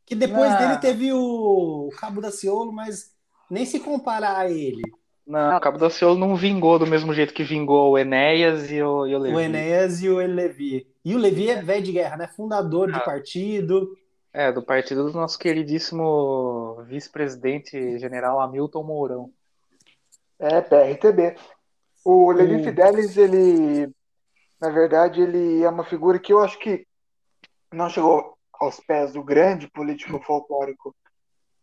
que 0.05 0.15
depois 0.15 0.51
ah. 0.51 0.57
dele 0.57 0.77
teve 0.79 1.13
o 1.13 1.89
Cabo 1.97 2.21
da 2.21 2.31
Ciolo, 2.31 2.71
mas 2.71 3.13
nem 3.49 3.65
se 3.65 3.79
comparar 3.79 4.37
a 4.37 4.49
ele. 4.49 4.81
Não, 5.25 5.57
o 5.57 5.59
Cabo 5.59 5.77
da 5.77 5.89
Ciolo 5.89 6.17
não 6.17 6.35
vingou 6.35 6.77
do 6.77 6.87
mesmo 6.87 7.13
jeito 7.13 7.33
que 7.33 7.43
vingou 7.43 7.91
o 7.91 7.97
Enéas 7.97 8.71
e 8.71 8.81
o, 8.81 9.07
e 9.07 9.15
o 9.15 9.19
Levi. 9.19 9.35
O 9.35 9.39
Enéas 9.39 10.01
e 10.01 10.09
o 10.09 10.17
Levi. 10.17 10.87
E 11.05 11.13
o 11.13 11.19
Levi 11.19 11.51
é 11.51 11.61
velho 11.61 11.83
de 11.83 11.91
guerra, 11.91 12.17
né? 12.17 12.27
Fundador 12.27 12.89
ah. 12.89 12.97
do 12.97 13.05
partido. 13.05 13.95
É, 14.33 14.51
do 14.51 14.63
partido 14.63 15.05
do 15.05 15.13
nosso 15.13 15.37
queridíssimo 15.37 16.83
vice-presidente 16.87 17.99
general 17.99 18.39
Hamilton 18.41 18.83
Mourão. 18.83 19.31
É, 20.39 20.59
PRTB. 20.59 21.35
O 22.03 22.31
Levi 22.31 22.63
Fidelis, 22.63 23.15
ele, 23.17 23.87
na 24.59 24.69
verdade, 24.69 25.21
ele 25.21 25.63
é 25.63 25.69
uma 25.69 25.85
figura 25.85 26.19
que 26.19 26.33
eu 26.33 26.39
acho 26.39 26.59
que 26.59 26.85
não 27.71 27.87
chegou 27.87 28.35
aos 28.53 28.79
pés 28.79 29.13
do 29.13 29.23
grande 29.23 29.69
político 29.69 30.19
folclórico 30.19 30.95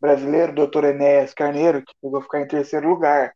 brasileiro, 0.01 0.55
doutor 0.55 0.85
Enéas 0.85 1.35
Carneiro, 1.35 1.83
que 1.83 1.93
chegou 2.01 2.19
a 2.19 2.23
ficar 2.23 2.41
em 2.41 2.49
terceiro 2.49 2.89
lugar, 2.89 3.35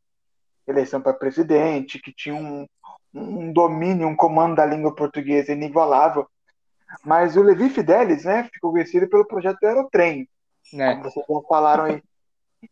eleição 0.67 1.01
para 1.01 1.13
presidente, 1.13 2.01
que 2.01 2.13
tinha 2.13 2.35
um, 2.35 2.67
um 3.17 3.53
domínio, 3.53 4.07
um 4.07 4.17
comando 4.17 4.57
da 4.57 4.67
língua 4.67 4.95
portuguesa 4.95 5.53
inigualável. 5.53 6.29
Mas 7.05 7.37
o 7.37 7.43
Levi 7.43 7.69
Fidelis, 7.71 8.25
né, 8.25 8.49
ficou 8.53 8.73
conhecido 8.73 9.09
pelo 9.09 9.27
projeto 9.27 9.63
Aerotrem, 9.65 10.29
né? 10.73 10.93
como 10.93 11.11
vocês 11.11 11.27
já 11.27 11.41
falaram 11.49 11.85
aí. 11.85 12.03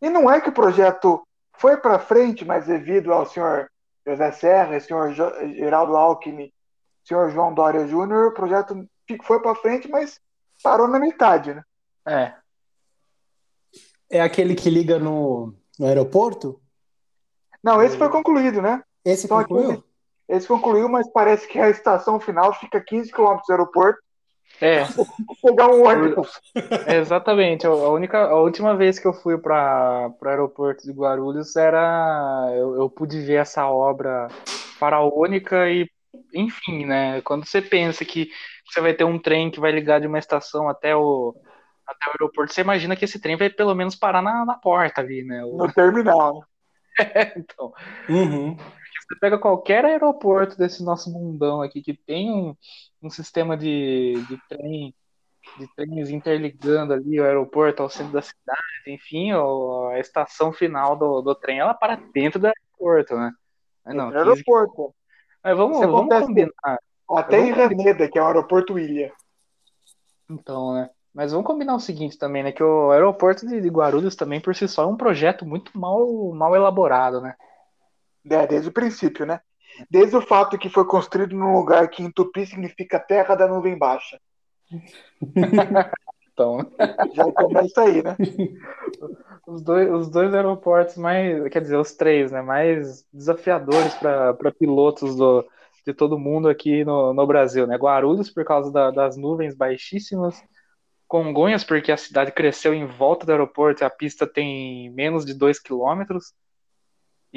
E 0.01 0.09
não 0.09 0.29
é 0.29 0.39
que 0.39 0.49
o 0.49 0.53
projeto 0.53 1.25
foi 1.57 1.77
para 1.77 1.99
frente, 1.99 2.45
mas 2.45 2.67
devido 2.67 3.13
ao 3.13 3.25
senhor 3.25 3.69
José 4.05 4.31
Serra, 4.31 4.79
senhor 4.79 5.13
Geraldo 5.13 5.95
Alckmin, 5.95 6.51
senhor 7.03 7.29
João 7.31 7.53
Dória 7.53 7.87
Júnior, 7.87 8.27
o 8.27 8.33
projeto 8.33 8.87
foi 9.23 9.41
para 9.41 9.55
frente, 9.55 9.87
mas 9.87 10.19
parou 10.61 10.87
na 10.87 10.99
metade, 10.99 11.53
né? 11.53 11.63
É. 12.07 12.33
É 14.09 14.21
aquele 14.21 14.55
que 14.55 14.69
liga 14.69 14.99
no, 14.99 15.53
no 15.79 15.87
aeroporto? 15.87 16.61
Não, 17.63 17.81
esse 17.81 17.97
foi 17.97 18.09
concluído, 18.09 18.61
né? 18.61 18.83
Esse 19.03 19.25
então, 19.25 19.39
concluiu? 19.39 19.71
Aqui, 19.71 19.83
esse 20.27 20.47
concluiu, 20.47 20.89
mas 20.89 21.11
parece 21.11 21.47
que 21.47 21.59
a 21.59 21.69
estação 21.69 22.19
final 22.19 22.53
fica 22.53 22.81
15 22.81 23.11
km 23.11 23.37
do 23.47 23.51
aeroporto. 23.51 23.99
É. 24.61 24.83
Pegar 25.43 25.67
um 25.67 25.85
ônibus. 25.85 26.39
É, 26.87 26.97
exatamente. 26.97 27.67
A, 27.67 27.71
única, 27.71 28.23
a 28.25 28.39
última 28.39 28.75
vez 28.75 28.97
que 28.97 29.05
eu 29.05 29.13
fui 29.13 29.37
para 29.37 30.11
o 30.19 30.27
aeroporto 30.27 30.83
de 30.83 30.91
Guarulhos 30.91 31.55
era. 31.55 32.51
Eu, 32.55 32.75
eu 32.75 32.89
pude 32.89 33.19
ver 33.21 33.35
essa 33.35 33.67
obra 33.67 34.27
faraônica 34.79 35.69
e, 35.69 35.89
enfim, 36.33 36.85
né? 36.85 37.21
Quando 37.21 37.45
você 37.45 37.61
pensa 37.61 38.03
que 38.05 38.29
você 38.65 38.81
vai 38.81 38.93
ter 38.93 39.03
um 39.03 39.19
trem 39.19 39.51
que 39.51 39.59
vai 39.59 39.71
ligar 39.71 39.99
de 39.99 40.07
uma 40.07 40.19
estação 40.19 40.67
até 40.67 40.95
o, 40.95 41.35
até 41.85 42.07
o 42.07 42.13
aeroporto, 42.13 42.53
você 42.53 42.61
imagina 42.61 42.95
que 42.95 43.05
esse 43.05 43.19
trem 43.19 43.37
vai 43.37 43.49
pelo 43.49 43.75
menos 43.75 43.95
parar 43.95 44.21
na, 44.21 44.45
na 44.45 44.55
porta 44.55 45.01
ali, 45.01 45.23
né? 45.23 45.43
O... 45.43 45.57
No 45.57 45.71
terminal. 45.71 46.43
É, 46.97 47.37
então. 47.37 47.73
Uhum. 48.07 48.55
Você 49.07 49.19
pega 49.19 49.37
qualquer 49.37 49.85
aeroporto 49.85 50.57
desse 50.57 50.83
nosso 50.83 51.11
mundão 51.11 51.61
aqui 51.61 51.81
que 51.81 51.93
tem 51.93 52.31
um, 52.31 52.55
um 53.01 53.09
sistema 53.09 53.55
de, 53.55 54.13
de 54.27 54.39
trem, 54.49 54.95
de 55.59 55.67
trens 55.75 56.09
interligando 56.09 56.93
ali 56.93 57.19
o 57.19 57.23
aeroporto 57.23 57.83
ao 57.83 57.89
centro 57.89 58.13
da 58.13 58.21
cidade, 58.21 58.59
enfim, 58.87 59.31
a 59.31 59.99
estação 59.99 60.51
final 60.51 60.95
do, 60.95 61.21
do 61.21 61.35
trem, 61.35 61.59
ela 61.59 61.73
para 61.73 61.95
dentro 62.13 62.39
do 62.39 62.47
aeroporto, 62.47 63.15
né? 63.15 63.31
Não, 63.85 64.11
é 64.11 64.17
aeroporto. 64.17 64.93
Mas 65.43 65.55
vamos, 65.55 65.79
vamos 65.79 66.25
combinar. 66.25 66.79
Até 67.07 67.39
em 67.39 67.53
Reneda, 67.53 68.09
que 68.09 68.17
é 68.17 68.21
o 68.21 68.25
aeroporto 68.25 68.79
Ilha. 68.79 69.13
Então, 70.27 70.73
né? 70.73 70.89
Mas 71.13 71.31
vamos 71.31 71.45
combinar 71.45 71.75
o 71.75 71.79
seguinte 71.79 72.17
também, 72.17 72.43
né? 72.43 72.51
Que 72.51 72.63
o 72.63 72.91
aeroporto 72.91 73.47
de 73.47 73.69
Guarulhos 73.69 74.15
também, 74.15 74.41
por 74.41 74.55
si 74.55 74.67
só, 74.67 74.83
é 74.83 74.87
um 74.87 74.97
projeto 74.97 75.45
muito 75.45 75.77
mal, 75.77 76.33
mal 76.33 76.55
elaborado, 76.55 77.21
né? 77.21 77.35
É, 78.29 78.47
desde 78.47 78.69
o 78.69 78.73
princípio, 78.73 79.25
né? 79.25 79.39
Desde 79.89 80.15
o 80.15 80.21
fato 80.21 80.57
que 80.57 80.69
foi 80.69 80.85
construído 80.85 81.35
num 81.35 81.53
lugar 81.53 81.89
que 81.89 82.01
em 82.01 82.11
tupi 82.11 82.45
significa 82.45 82.99
terra 82.99 83.35
da 83.35 83.47
nuvem 83.47 83.77
baixa. 83.77 84.19
então. 86.33 86.71
Já 87.13 87.31
começa 87.31 87.81
aí, 87.81 88.01
né? 88.01 88.15
Os 89.45 89.61
dois, 89.61 89.91
os 89.91 90.09
dois 90.09 90.33
aeroportos 90.33 90.97
mais, 90.97 91.47
quer 91.49 91.61
dizer, 91.61 91.77
os 91.77 91.93
três, 91.93 92.31
né? 92.31 92.41
Mais 92.41 93.05
desafiadores 93.13 93.93
para 93.95 94.51
pilotos 94.57 95.15
do, 95.15 95.45
de 95.85 95.93
todo 95.93 96.17
mundo 96.17 96.49
aqui 96.49 96.83
no, 96.83 97.13
no 97.13 97.27
Brasil, 97.27 97.67
né? 97.67 97.77
Guarulhos, 97.77 98.31
por 98.31 98.43
causa 98.43 98.71
da, 98.71 98.91
das 98.91 99.15
nuvens 99.15 99.55
baixíssimas. 99.55 100.41
Congonhas, 101.07 101.63
porque 101.63 101.91
a 101.91 101.97
cidade 101.97 102.31
cresceu 102.31 102.73
em 102.73 102.87
volta 102.87 103.25
do 103.25 103.31
aeroporto 103.31 103.83
e 103.83 103.85
a 103.85 103.89
pista 103.89 104.25
tem 104.25 104.89
menos 104.91 105.23
de 105.23 105.35
2 105.35 105.59
quilômetros. 105.59 106.33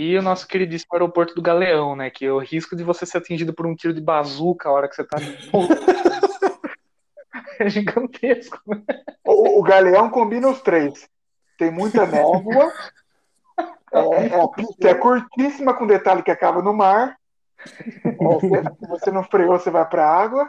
E 0.01 0.17
o 0.17 0.23
nosso 0.23 0.47
queridíssimo 0.47 0.91
aeroporto 0.93 1.35
do 1.35 1.43
Galeão, 1.43 1.97
né? 1.97 2.09
Que 2.09 2.25
é 2.25 2.33
o 2.33 2.39
risco 2.39 2.77
de 2.77 2.85
você 2.85 3.05
ser 3.05 3.19
atingido 3.19 3.53
por 3.53 3.67
um 3.67 3.75
tiro 3.75 3.93
de 3.93 4.01
bazuca 4.01 4.69
a 4.69 4.73
hora 4.73 4.89
que 4.89 4.95
você 4.95 5.03
tá. 5.03 5.19
é 7.59 7.69
gigantesco. 7.69 8.61
Né? 8.65 8.81
O, 9.25 9.59
o, 9.59 9.63
Galeão 9.65 10.09
combina 10.09 10.49
os 10.49 10.63
três. 10.63 11.09
Tem 11.59 11.73
muita 11.73 12.07
névoa. 12.07 12.73
É, 13.93 13.99
é, 13.99 14.41
a 14.41 14.47
pista 14.47 14.89
é 14.89 14.95
curtíssima, 14.95 15.75
com 15.75 15.85
detalhe 15.85 16.23
que 16.23 16.31
acaba 16.31 16.63
no 16.63 16.73
mar. 16.73 17.17
Se 17.67 18.87
você 18.89 19.11
não 19.11 19.25
freou, 19.25 19.59
você 19.59 19.69
vai 19.69 19.85
para 19.85 20.09
água. 20.09 20.49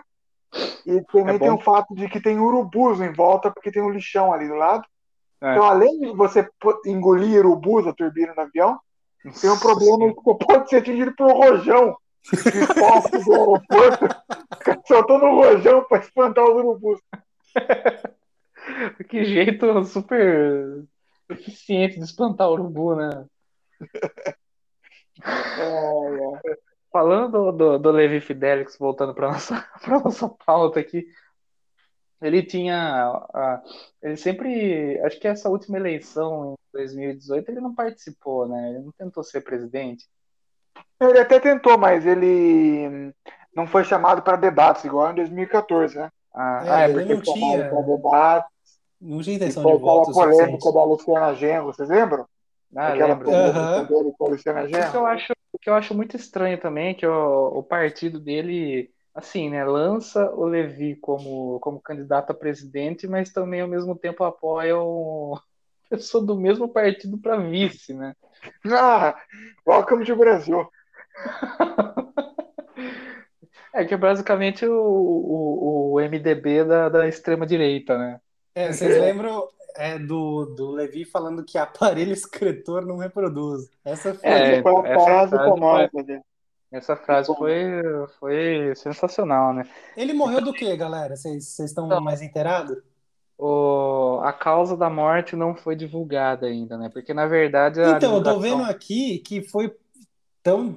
E 0.86 1.02
também 1.12 1.38
é 1.38 1.40
tem 1.40 1.50
o 1.50 1.58
fato 1.58 1.96
de 1.96 2.08
que 2.08 2.22
tem 2.22 2.38
urubus 2.38 3.02
em 3.02 3.12
volta, 3.12 3.50
porque 3.50 3.72
tem 3.72 3.82
um 3.82 3.90
lixão 3.90 4.32
ali 4.32 4.48
do 4.48 4.54
lado. 4.54 4.84
É. 5.42 5.54
Então, 5.54 5.64
além 5.64 6.02
de 6.02 6.16
você 6.16 6.48
engolir 6.86 7.40
urubus, 7.40 7.88
a 7.88 7.94
turbina 7.94 8.36
do 8.36 8.42
avião, 8.42 8.80
tem 9.42 9.50
um 9.50 9.60
problema 9.60 10.14
que 10.14 10.46
pode 10.46 10.70
ser 10.70 10.78
atingido 10.78 11.14
por 11.16 11.28
um 11.28 11.34
rojão 11.34 11.98
de 12.32 12.66
fósforo 12.68 13.24
do 13.24 13.34
aeroporto. 13.34 14.08
Soltando 14.88 15.26
um 15.26 15.36
rojão 15.36 15.84
para 15.86 16.00
espantar 16.00 16.46
os 16.46 16.56
urubus. 16.56 17.02
que 19.10 19.26
jeito 19.26 19.84
super 19.86 20.84
eficiente 21.30 21.98
de 21.98 22.06
espantar 22.06 22.50
o 22.50 22.54
urubu, 22.54 22.96
né? 22.96 23.26
É, 25.24 26.52
é. 26.52 26.58
Falando 26.92 27.32
do, 27.32 27.52
do, 27.52 27.80
do 27.80 27.92
Levi 27.92 28.20
Fidelix, 28.20 28.78
voltando 28.78 29.14
para 29.14 29.32
nossa 29.32 29.62
para 29.84 30.00
nossa 30.00 30.30
pauta 30.30 30.80
aqui, 30.80 31.08
ele 32.22 32.44
tinha, 32.44 33.12
uh, 33.14 33.70
ele 34.02 34.18
sempre, 34.18 35.00
acho 35.02 35.20
que 35.20 35.28
essa 35.28 35.50
última 35.50 35.78
eleição 35.78 36.56
2018 36.74 37.50
ele 37.50 37.62
não 37.62 37.74
participou, 37.74 38.48
né? 38.48 38.70
Ele 38.70 38.80
não 38.80 38.92
tentou 38.92 39.24
ser 39.24 39.42
presidente. 39.42 40.06
Ele 41.00 41.20
até 41.20 41.40
tentou, 41.40 41.78
mas 41.78 42.06
ele 42.06 43.14
não 43.54 43.66
foi 43.66 43.84
chamado 43.84 44.22
para 44.22 44.38
debates 44.38 44.84
igual 44.84 45.12
em 45.12 45.16
2014, 45.16 45.98
né? 45.98 46.12
Ah, 46.34 46.64
é, 46.66 46.70
ah, 46.70 46.80
é 46.82 46.94
porque 46.94 47.14
não 47.14 47.22
tinha. 47.22 47.70
Debates, 47.70 48.50
não 49.02 49.20
tinha 49.22 49.36
intenção 49.36 49.66
de 49.66 49.78
voto. 49.82 50.12
Aquela 50.12 50.30
polêmica 50.30 50.72
da 50.72 50.84
Luciana 50.84 51.34
Genro, 51.36 51.66
vocês 51.66 51.90
lembram? 51.90 52.28
Ah, 52.76 52.90
Aquela 52.90 53.14
lembro. 53.14 53.26
polêmica 53.26 53.84
dele 53.84 54.14
com 54.18 54.26
a 54.26 54.30
Luciana 54.30 54.68
Genro. 54.68 54.88
O 54.88 54.92
que 54.92 54.98
eu 54.98 55.06
acho, 55.06 55.34
o 55.54 55.60
que 55.60 55.70
eu 55.70 55.74
acho 55.74 55.96
muito 55.96 56.16
estranho 56.16 56.60
também 56.60 56.90
é 56.90 56.94
que 56.94 57.08
o, 57.08 57.60
o 57.60 57.64
partido 57.64 58.20
dele, 58.20 58.92
assim, 59.16 59.50
né, 59.50 59.64
lança 59.66 60.30
o 60.36 60.46
Levi 60.46 60.96
como, 60.98 61.60
como 61.62 61.82
candidato 61.82 62.32
a 62.32 62.36
presidente, 62.36 63.08
mas 63.08 63.32
também 63.32 63.62
ao 63.62 63.68
mesmo 63.68 63.96
tempo 63.96 64.24
apoia 64.24 64.78
o 64.78 65.40
pessoa 65.98 66.26
do 66.26 66.36
mesmo 66.36 66.70
partido 66.70 67.18
para 67.18 67.38
vice, 67.38 67.94
né? 67.94 68.16
Ah, 68.66 69.16
welcome 69.66 70.06
to 70.06 70.16
Brasil. 70.16 70.68
É 73.72 73.86
que 73.86 73.94
é 73.94 73.98
basicamente 73.98 74.66
o, 74.66 74.74
o, 74.74 75.94
o 75.94 76.00
MDB 76.00 76.64
da, 76.64 76.90
da 76.90 77.08
extrema-direita, 77.08 77.98
né? 77.98 78.20
É, 78.56 78.74
vocês 78.74 79.00
lembram 79.00 79.48
é, 79.78 80.00
do, 80.00 80.46
do 80.56 80.72
Levi 80.72 81.06
falando 81.06 81.46
que 81.46 81.58
aparelho 81.58 82.12
escritor 82.12 82.84
não 82.84 82.98
reproduz? 82.98 83.70
Essa 83.86 84.16
foi, 84.16 84.30
é, 84.30 84.62
foi 84.64 84.92
a 84.92 85.00
frase 85.00 85.38
famosa 85.38 86.04
dele. 86.04 86.22
Essa 86.72 86.96
frase 86.96 87.34
foi, 87.36 87.62
foi 88.20 88.74
sensacional, 88.76 89.54
né? 89.54 89.64
Ele 89.96 90.14
morreu 90.14 90.42
do 90.42 90.54
que, 90.54 90.76
galera? 90.76 91.16
Vocês 91.16 91.58
estão 91.60 91.88
mais 92.02 92.22
inteirados? 92.22 92.78
O, 93.42 94.20
a 94.22 94.34
causa 94.34 94.76
da 94.76 94.90
morte 94.90 95.34
não 95.34 95.56
foi 95.56 95.74
divulgada 95.74 96.46
ainda, 96.46 96.78
né? 96.78 96.90
Porque, 96.90 97.14
na 97.14 97.26
verdade... 97.26 97.80
Então, 97.80 98.18
eu 98.18 98.24
tô 98.24 98.38
vendo 98.38 98.64
aqui 98.64 99.20
que 99.20 99.42
foi 99.42 99.74
então, 100.42 100.76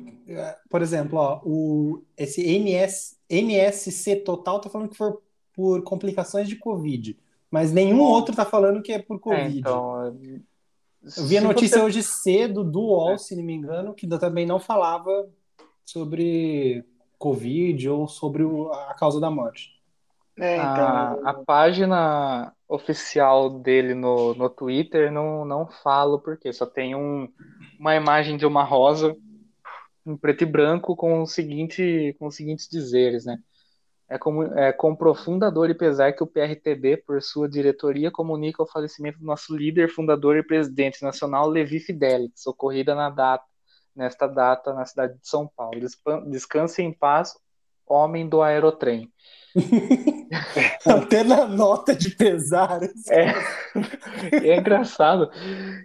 por 0.69 0.83
exemplo, 0.83 1.19
ó, 1.19 1.41
o, 1.45 2.03
esse 2.17 2.43
NS, 2.43 3.17
NSC 3.31 4.17
total 4.17 4.61
tá 4.61 4.69
falando 4.69 4.89
que 4.89 4.97
foi 4.97 5.13
por 5.55 5.83
complicações 5.83 6.49
de 6.49 6.57
Covid, 6.57 7.17
mas 7.51 7.73
nenhum 7.73 8.01
outro 8.01 8.35
tá 8.35 8.45
falando 8.45 8.83
que 8.83 8.93
é 8.93 8.99
por 8.99 9.17
é, 9.17 9.21
Covid. 9.21 9.57
É, 9.57 9.61
então, 9.61 10.19
eu 11.17 11.25
vi 11.25 11.39
a 11.39 11.41
notícia 11.41 11.79
você... 11.79 11.85
hoje 11.85 12.03
cedo 12.03 12.65
do 12.65 12.81
UOL, 12.81 13.13
é. 13.13 13.19
se 13.19 13.37
não 13.37 13.45
me 13.45 13.53
engano, 13.53 13.95
que 13.95 14.07
também 14.07 14.47
não 14.47 14.59
falava 14.59 15.29
sobre 15.85 16.85
Covid 17.19 17.89
ou 17.89 18.09
sobre 18.09 18.45
a 18.73 18.95
causa 18.95 19.21
da 19.21 19.31
morte. 19.31 19.81
É, 20.39 20.57
então... 20.57 20.67
a, 20.67 21.31
a, 21.31 21.35
página 21.45 22.53
oficial 22.67 23.51
dele 23.51 23.95
no, 23.95 24.35
no 24.35 24.49
Twitter 24.49 25.13
não, 25.13 25.45
não 25.45 25.67
fala 25.67 26.19
porque 26.19 26.53
só 26.53 26.65
tem 26.65 26.95
um, 26.95 27.29
uma 27.79 27.95
imagem 27.95 28.39
de 28.39 28.47
uma 28.47 28.65
rosa 28.65 29.15
em 30.07 30.17
preto 30.17 30.43
e 30.43 30.47
branco 30.47 30.97
com 30.97 31.23
o 31.23 31.27
seguinte 31.27 32.17
com 32.19 32.27
os 32.27 32.37
seguintes 32.37 32.67
dizeres, 32.69 33.27
né? 33.27 33.39
É 34.09 34.19
com, 34.19 34.43
é 34.43 34.73
com 34.73 34.95
profunda 34.95 35.51
dor 35.51 35.71
e 35.71 35.75
pesar 35.75 36.13
que 36.13 36.23
o 36.23 36.27
PRTB, 36.27 36.99
por 36.99 37.23
sua 37.23 37.49
diretoria, 37.49 38.11
comunica 38.11 38.63
o 38.63 38.67
falecimento 38.67 39.19
do 39.19 39.25
nosso 39.25 39.57
líder, 39.57 39.89
fundador 39.89 40.37
e 40.37 40.43
presidente 40.43 41.03
nacional, 41.03 41.49
Levi 41.49 41.81
Fidelix, 41.81 42.47
ocorrida 42.47 42.95
na 42.95 43.09
data, 43.09 43.45
nesta 43.97 44.27
data 44.27 44.75
na 44.75 44.85
cidade 44.85 45.19
de 45.19 45.27
São 45.27 45.49
Paulo. 45.57 45.81
Descanse 46.27 46.83
em 46.83 46.93
paz, 46.93 47.35
homem 47.87 48.29
do 48.29 48.43
aerotrem. 48.43 49.11
Até 50.87 51.23
na 51.25 51.47
nota 51.47 51.95
de 51.95 52.11
pesar. 52.11 52.81
É, 53.09 53.35
é 54.33 54.57
engraçado. 54.57 55.31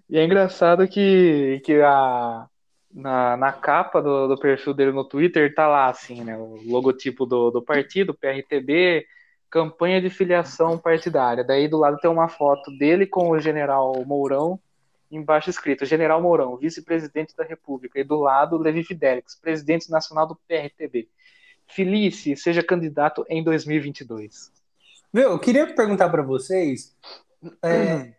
E 0.09 0.17
é 0.17 0.23
engraçado 0.23 0.87
que, 0.87 1.61
que 1.65 1.81
a, 1.81 2.47
na, 2.93 3.37
na 3.37 3.51
capa 3.51 4.01
do, 4.01 4.27
do 4.27 4.37
perfil 4.39 4.73
dele 4.73 4.91
no 4.91 5.03
Twitter 5.03 5.53
tá 5.53 5.67
lá, 5.67 5.89
assim, 5.89 6.23
né? 6.23 6.37
O 6.37 6.59
logotipo 6.65 7.25
do, 7.25 7.51
do 7.51 7.61
partido, 7.61 8.13
PRTB, 8.13 9.05
campanha 9.49 10.01
de 10.01 10.09
filiação 10.09 10.77
partidária. 10.77 11.43
Daí 11.43 11.67
do 11.67 11.77
lado 11.77 11.97
tem 11.97 12.09
uma 12.09 12.27
foto 12.27 12.71
dele 12.77 13.05
com 13.05 13.29
o 13.29 13.39
general 13.39 14.03
Mourão, 14.05 14.59
embaixo 15.11 15.49
escrito 15.49 15.85
General 15.85 16.21
Mourão, 16.21 16.57
vice-presidente 16.57 17.35
da 17.35 17.43
República. 17.43 17.99
E 17.99 18.03
do 18.03 18.17
lado, 18.17 18.57
Levi 18.57 18.83
Fidelix, 18.83 19.39
presidente 19.39 19.89
nacional 19.89 20.27
do 20.27 20.35
PRTB. 20.47 21.07
Felice, 21.67 22.35
seja 22.35 22.63
candidato 22.63 23.25
em 23.29 23.43
2022. 23.43 24.51
Meu, 25.13 25.31
eu 25.31 25.39
queria 25.39 25.73
perguntar 25.73 26.09
para 26.09 26.21
vocês. 26.21 26.95
É, 27.61 27.95
uhum 27.95 28.17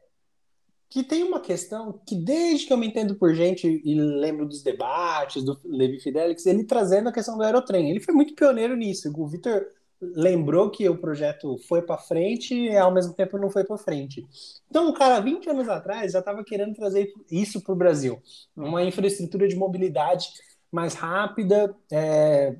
que 0.90 1.02
tem 1.02 1.22
uma 1.22 1.40
questão 1.40 2.00
que, 2.06 2.16
desde 2.16 2.66
que 2.66 2.72
eu 2.72 2.76
me 2.78 2.86
entendo 2.86 3.14
por 3.14 3.34
gente 3.34 3.82
e 3.84 3.94
lembro 3.94 4.46
dos 4.46 4.62
debates 4.62 5.44
do 5.44 5.58
Levi 5.64 6.00
Fidelix, 6.00 6.46
ele 6.46 6.64
trazendo 6.64 7.08
a 7.08 7.12
questão 7.12 7.36
do 7.36 7.42
aerotrem. 7.42 7.90
Ele 7.90 8.00
foi 8.00 8.14
muito 8.14 8.34
pioneiro 8.34 8.74
nisso. 8.74 9.12
O 9.14 9.26
Vitor 9.26 9.66
lembrou 10.00 10.70
que 10.70 10.88
o 10.88 10.96
projeto 10.96 11.58
foi 11.68 11.82
para 11.82 11.98
frente 11.98 12.54
e, 12.54 12.76
ao 12.76 12.92
mesmo 12.92 13.12
tempo, 13.12 13.36
não 13.36 13.50
foi 13.50 13.64
para 13.64 13.76
frente. 13.76 14.26
Então, 14.70 14.88
o 14.88 14.94
cara, 14.94 15.20
20 15.20 15.50
anos 15.50 15.68
atrás, 15.68 16.12
já 16.12 16.20
estava 16.20 16.42
querendo 16.42 16.74
trazer 16.74 17.12
isso 17.30 17.62
para 17.62 17.74
o 17.74 17.76
Brasil. 17.76 18.22
Uma 18.56 18.82
infraestrutura 18.82 19.46
de 19.46 19.56
mobilidade 19.56 20.28
mais 20.72 20.94
rápida, 20.94 21.74
é, 21.92 22.56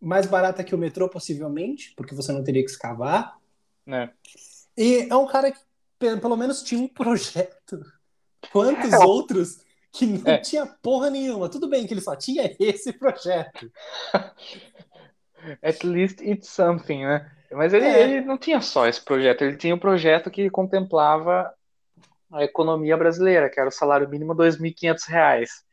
mais 0.00 0.26
barata 0.26 0.64
que 0.64 0.74
o 0.74 0.78
metrô, 0.78 1.08
possivelmente, 1.08 1.92
porque 1.96 2.14
você 2.14 2.32
não 2.32 2.44
teria 2.44 2.64
que 2.64 2.70
escavar. 2.70 3.36
É. 3.86 4.10
E 4.76 5.08
é 5.10 5.16
um 5.16 5.26
cara 5.26 5.52
que 5.52 5.58
pelo 5.98 6.36
menos 6.36 6.62
tinha 6.62 6.80
um 6.80 6.88
projeto. 6.88 7.80
Quantos 8.52 8.92
é. 8.92 8.98
outros 8.98 9.60
que 9.92 10.06
não 10.06 10.32
é. 10.32 10.38
tinha 10.38 10.66
porra 10.66 11.10
nenhuma? 11.10 11.48
Tudo 11.48 11.68
bem 11.68 11.86
que 11.86 11.94
ele 11.94 12.00
só 12.00 12.14
tinha 12.14 12.54
esse 12.60 12.92
projeto. 12.92 13.70
At 15.62 15.82
least 15.84 16.20
it's 16.20 16.48
something, 16.48 17.04
né? 17.04 17.30
Mas 17.52 17.72
ele, 17.72 17.86
é. 17.86 18.02
ele 18.02 18.20
não 18.22 18.36
tinha 18.36 18.60
só 18.60 18.86
esse 18.86 19.00
projeto, 19.00 19.42
ele 19.42 19.56
tinha 19.56 19.74
um 19.74 19.78
projeto 19.78 20.30
que 20.30 20.50
contemplava 20.50 21.52
a 22.32 22.42
economia 22.42 22.96
brasileira, 22.96 23.48
que 23.48 23.58
era 23.58 23.68
o 23.68 23.72
salário 23.72 24.08
mínimo 24.08 24.32
R$ 24.32 24.48
2.500. 24.48 25.65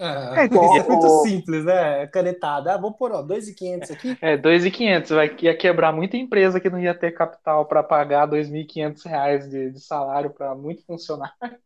É, 0.00 0.46
então, 0.46 0.76
é 0.76 0.82
muito 0.82 1.08
simples, 1.22 1.62
né? 1.62 2.06
Canetada. 2.06 2.72
Ah, 2.72 2.78
vou 2.78 2.90
pôr, 2.90 3.12
ó, 3.12 3.22
2.500 3.22 3.90
aqui. 3.92 4.18
É, 4.22 4.34
2.500. 4.34 5.14
Vai, 5.14 5.36
ia 5.42 5.54
quebrar 5.54 5.92
muita 5.92 6.16
empresa 6.16 6.58
que 6.58 6.70
não 6.70 6.80
ia 6.80 6.94
ter 6.94 7.12
capital 7.12 7.66
para 7.66 7.82
pagar 7.82 8.26
2.500 8.26 9.04
reais 9.04 9.50
de, 9.50 9.70
de 9.70 9.80
salário 9.80 10.30
para 10.30 10.54
muito 10.54 10.82
funcionário. 10.86 11.34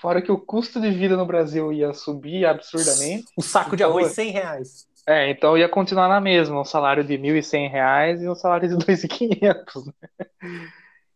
Fora 0.00 0.20
que 0.20 0.32
o 0.32 0.38
custo 0.38 0.80
de 0.80 0.90
vida 0.90 1.16
no 1.16 1.24
Brasil 1.24 1.72
ia 1.72 1.92
subir 1.94 2.44
absurdamente. 2.44 3.26
O 3.36 3.42
saco 3.42 3.76
de 3.76 3.84
então, 3.84 3.96
arroz, 3.96 4.10
100 4.10 4.30
reais. 4.32 4.88
É, 5.08 5.30
então 5.30 5.56
ia 5.56 5.68
continuar 5.68 6.08
na 6.08 6.20
mesma, 6.20 6.60
um 6.60 6.64
salário 6.64 7.04
de 7.04 7.16
1.100 7.16 7.70
reais 7.70 8.20
e 8.20 8.28
um 8.28 8.34
salário 8.34 8.68
de 8.68 8.74
2.500. 8.84 9.86
Né? 9.86 10.68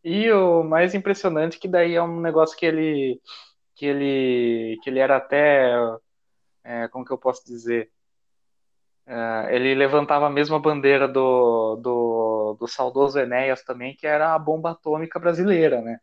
E 0.05 0.30
o 0.30 0.62
mais 0.62 0.95
impressionante 0.95 1.57
é 1.57 1.61
que 1.61 1.66
daí 1.66 1.97
é 1.97 2.03
um 2.03 2.20
negócio 2.20 2.57
que 2.57 2.64
ele 2.64 3.20
que 3.81 3.87
ele, 3.87 4.78
que 4.83 4.91
ele 4.91 4.99
era 4.99 5.16
até, 5.16 5.72
é, 6.62 6.87
como 6.89 7.03
que 7.03 7.11
eu 7.11 7.16
posso 7.16 7.43
dizer, 7.47 7.91
é, 9.07 9.57
ele 9.57 9.74
levantava 9.74 10.26
a 10.26 10.31
mesma 10.31 10.61
bandeira 10.61 11.09
do, 11.09 11.76
do, 11.76 12.57
do 12.61 12.68
saudoso 12.68 13.18
Enéas 13.18 13.64
também, 13.64 13.97
que 13.97 14.07
era 14.07 14.35
a 14.35 14.39
bomba 14.39 14.72
atômica 14.72 15.18
brasileira, 15.18 15.81
né? 15.81 15.99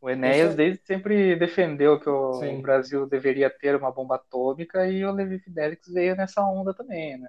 O 0.00 0.10
Enéas 0.10 0.48
Isso... 0.48 0.56
desde 0.56 0.84
sempre 0.84 1.36
defendeu 1.36 2.00
que 2.00 2.08
o, 2.08 2.40
o, 2.40 2.60
Brasil 2.60 3.06
deveria 3.06 3.48
ter 3.48 3.76
uma 3.76 3.92
bomba 3.92 4.16
atômica 4.16 4.84
e 4.90 5.04
o 5.04 5.12
Levi 5.12 5.38
Fidelix 5.38 5.86
veio 5.86 6.16
nessa 6.16 6.42
onda 6.42 6.74
também, 6.74 7.16
né? 7.18 7.28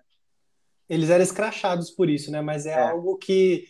Eles 0.89 1.11
eram 1.11 1.23
escrachados 1.23 1.91
por 1.91 2.09
isso, 2.09 2.31
né? 2.31 2.41
Mas 2.41 2.65
é, 2.65 2.71
é. 2.71 2.89
algo 2.89 3.15
que, 3.15 3.69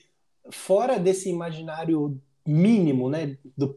fora 0.52 0.98
desse 0.98 1.30
imaginário 1.30 2.18
mínimo 2.48 3.10
né, 3.10 3.38
do 3.58 3.68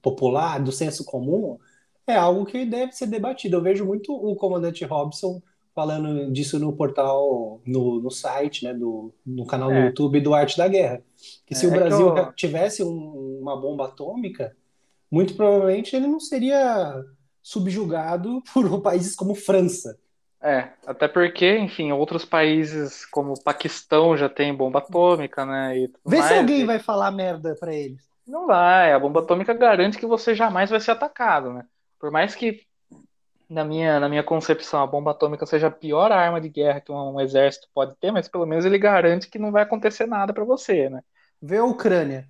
popular, 0.00 0.62
do 0.62 0.70
senso 0.70 1.04
comum, 1.04 1.58
é 2.06 2.14
algo 2.14 2.46
que 2.46 2.64
deve 2.64 2.92
ser 2.92 3.06
debatido. 3.06 3.56
Eu 3.56 3.62
vejo 3.62 3.84
muito 3.84 4.14
o 4.14 4.36
comandante 4.36 4.84
Robson 4.84 5.42
falando 5.74 6.30
disso 6.32 6.58
no 6.58 6.72
portal, 6.72 7.60
no, 7.66 8.00
no 8.00 8.10
site, 8.10 8.64
né, 8.64 8.72
do, 8.72 9.12
no 9.26 9.44
canal 9.44 9.72
é. 9.72 9.80
do 9.80 9.86
YouTube 9.86 10.20
do 10.20 10.34
Arte 10.34 10.56
da 10.56 10.68
Guerra. 10.68 11.02
Que 11.44 11.54
se 11.54 11.66
é, 11.66 11.68
o 11.68 11.72
Brasil 11.72 12.16
é 12.16 12.20
eu... 12.20 12.32
tivesse 12.32 12.82
um, 12.82 13.38
uma 13.40 13.60
bomba 13.60 13.86
atômica, 13.86 14.56
muito 15.10 15.34
provavelmente 15.34 15.94
ele 15.96 16.06
não 16.06 16.20
seria 16.20 16.94
subjugado 17.42 18.42
por 18.54 18.80
países 18.80 19.16
como 19.16 19.34
França. 19.34 19.98
É, 20.42 20.70
até 20.86 21.06
porque, 21.06 21.58
enfim, 21.58 21.92
outros 21.92 22.24
países 22.24 23.04
como 23.06 23.34
o 23.34 23.42
Paquistão 23.42 24.16
já 24.16 24.28
tem 24.28 24.54
bomba 24.54 24.78
atômica, 24.78 25.44
né? 25.44 25.78
E 25.78 25.92
Vê 26.06 26.18
mais, 26.18 26.28
se 26.30 26.38
alguém 26.38 26.64
vai 26.64 26.78
falar 26.78 27.10
merda 27.10 27.54
para 27.60 27.74
eles. 27.74 28.08
Não 28.26 28.46
vai, 28.46 28.92
a 28.92 28.98
bomba 28.98 29.20
atômica 29.20 29.52
garante 29.52 29.98
que 29.98 30.06
você 30.06 30.34
jamais 30.34 30.70
vai 30.70 30.80
ser 30.80 30.92
atacado, 30.92 31.52
né? 31.52 31.66
Por 31.98 32.10
mais 32.10 32.34
que 32.34 32.62
na 33.50 33.64
minha, 33.64 34.00
na 34.00 34.08
minha 34.08 34.22
concepção, 34.22 34.80
a 34.80 34.86
bomba 34.86 35.10
atômica 35.10 35.44
seja 35.44 35.66
a 35.66 35.70
pior 35.70 36.10
arma 36.10 36.40
de 36.40 36.48
guerra 36.48 36.80
que 36.80 36.90
um, 36.90 37.16
um 37.16 37.20
exército 37.20 37.68
pode 37.74 37.94
ter, 37.96 38.10
mas 38.10 38.28
pelo 38.28 38.46
menos 38.46 38.64
ele 38.64 38.78
garante 38.78 39.28
que 39.28 39.38
não 39.38 39.52
vai 39.52 39.62
acontecer 39.64 40.06
nada 40.06 40.32
para 40.32 40.44
você, 40.44 40.88
né? 40.88 41.02
Vê 41.42 41.58
a 41.58 41.64
Ucrânia. 41.64 42.28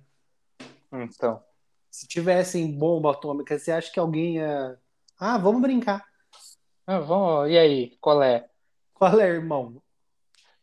Então. 0.91 1.41
Se 1.89 2.07
tivessem 2.07 2.71
bomba 2.71 3.11
atômica, 3.11 3.57
você 3.59 3.71
acha 3.71 3.91
que 3.91 3.99
alguém 3.99 4.37
ia. 4.37 4.77
Ah, 5.19 5.37
vamos 5.37 5.61
brincar. 5.61 6.03
Ah, 6.85 6.99
vamos... 6.99 7.49
E 7.49 7.57
aí, 7.57 7.97
qual 8.01 8.21
é? 8.21 8.47
Qual 8.93 9.19
é, 9.19 9.27
irmão? 9.27 9.81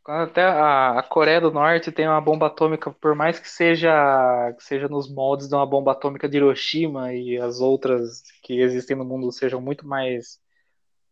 Até 0.05 0.43
a, 0.43 0.99
a, 0.99 1.03
Coreia 1.03 1.39
do 1.39 1.51
Norte 1.51 1.93
tem 1.93 2.09
uma 2.09 2.21
bomba 2.21 2.47
atômica, 2.47 2.91
por 2.91 3.15
mais 3.15 3.39
que 3.39 3.49
seja, 3.49 4.55
que 4.57 4.65
seja 4.65 4.89
nos 4.89 5.07
moldes 5.07 5.49
de 5.49 5.55
uma 5.55 5.67
bomba 5.67 5.93
atômica 5.93 6.27
de 6.27 6.39
Hiroshima 6.39 7.13
e 7.13 7.37
as 7.37 7.61
outras 7.61 8.23
que 8.43 8.59
existem 8.59 8.97
no 8.97 9.05
mundo 9.05 9.31
sejam 9.31 9.61
muito 9.61 9.87
mais 9.87 10.41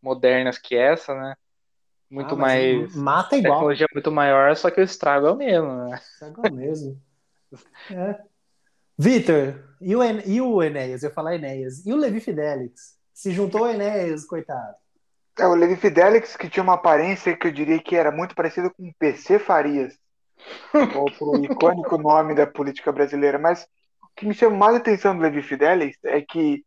modernas 0.01 0.57
que 0.57 0.75
essa, 0.75 1.15
né? 1.15 1.35
Muito 2.11 2.35
ah, 2.35 2.39
mais. 2.39 2.95
Mata 2.95 3.37
igual. 3.37 3.55
Tecnologia 3.55 3.87
muito 3.93 4.11
maior, 4.11 4.57
só 4.57 4.71
que 4.71 4.81
o 4.81 4.85
estrago 4.85 5.27
é 5.27 5.33
o 5.33 5.37
mesmo, 5.37 5.85
né? 5.85 5.91
O 5.91 5.95
estrago 5.95 6.47
é 6.47 6.51
o 6.51 6.55
mesmo. 6.55 7.03
é. 7.91 8.21
Vitor, 8.97 9.77
e 9.79 9.95
o, 9.95 10.03
en 10.03 10.23
e 10.25 10.41
o 10.41 10.63
Enéas? 10.63 11.03
Eu 11.03 11.11
ia 11.11 11.15
falar 11.15 11.35
Enéas. 11.35 11.85
E 11.85 11.93
o 11.93 11.97
Levi 11.97 12.19
Fidelix? 12.19 12.97
Se 13.13 13.31
juntou 13.31 13.63
o 13.63 13.69
Enéas, 13.69 14.25
coitado. 14.25 14.77
É, 15.39 15.47
o 15.47 15.55
Levi 15.55 15.77
Fidelix, 15.77 16.37
que 16.37 16.49
tinha 16.49 16.63
uma 16.63 16.75
aparência 16.75 17.37
que 17.37 17.47
eu 17.47 17.53
diria 17.53 17.79
que 17.79 17.95
era 17.95 18.11
muito 18.11 18.35
parecido 18.35 18.71
com 18.71 18.89
o 18.89 18.95
PC 18.99 19.39
Farias. 19.39 19.99
o 21.21 21.45
icônico 21.45 21.99
nome 21.99 22.35
da 22.35 22.47
política 22.47 22.91
brasileira. 22.91 23.39
Mas 23.39 23.65
o 24.03 24.09
que 24.17 24.27
me 24.27 24.35
chama 24.35 24.57
mais 24.57 24.75
a 24.75 24.79
atenção 24.79 25.15
do 25.15 25.23
Levi 25.23 25.43
Fidelix 25.43 25.99
é 26.05 26.21
que 26.21 26.65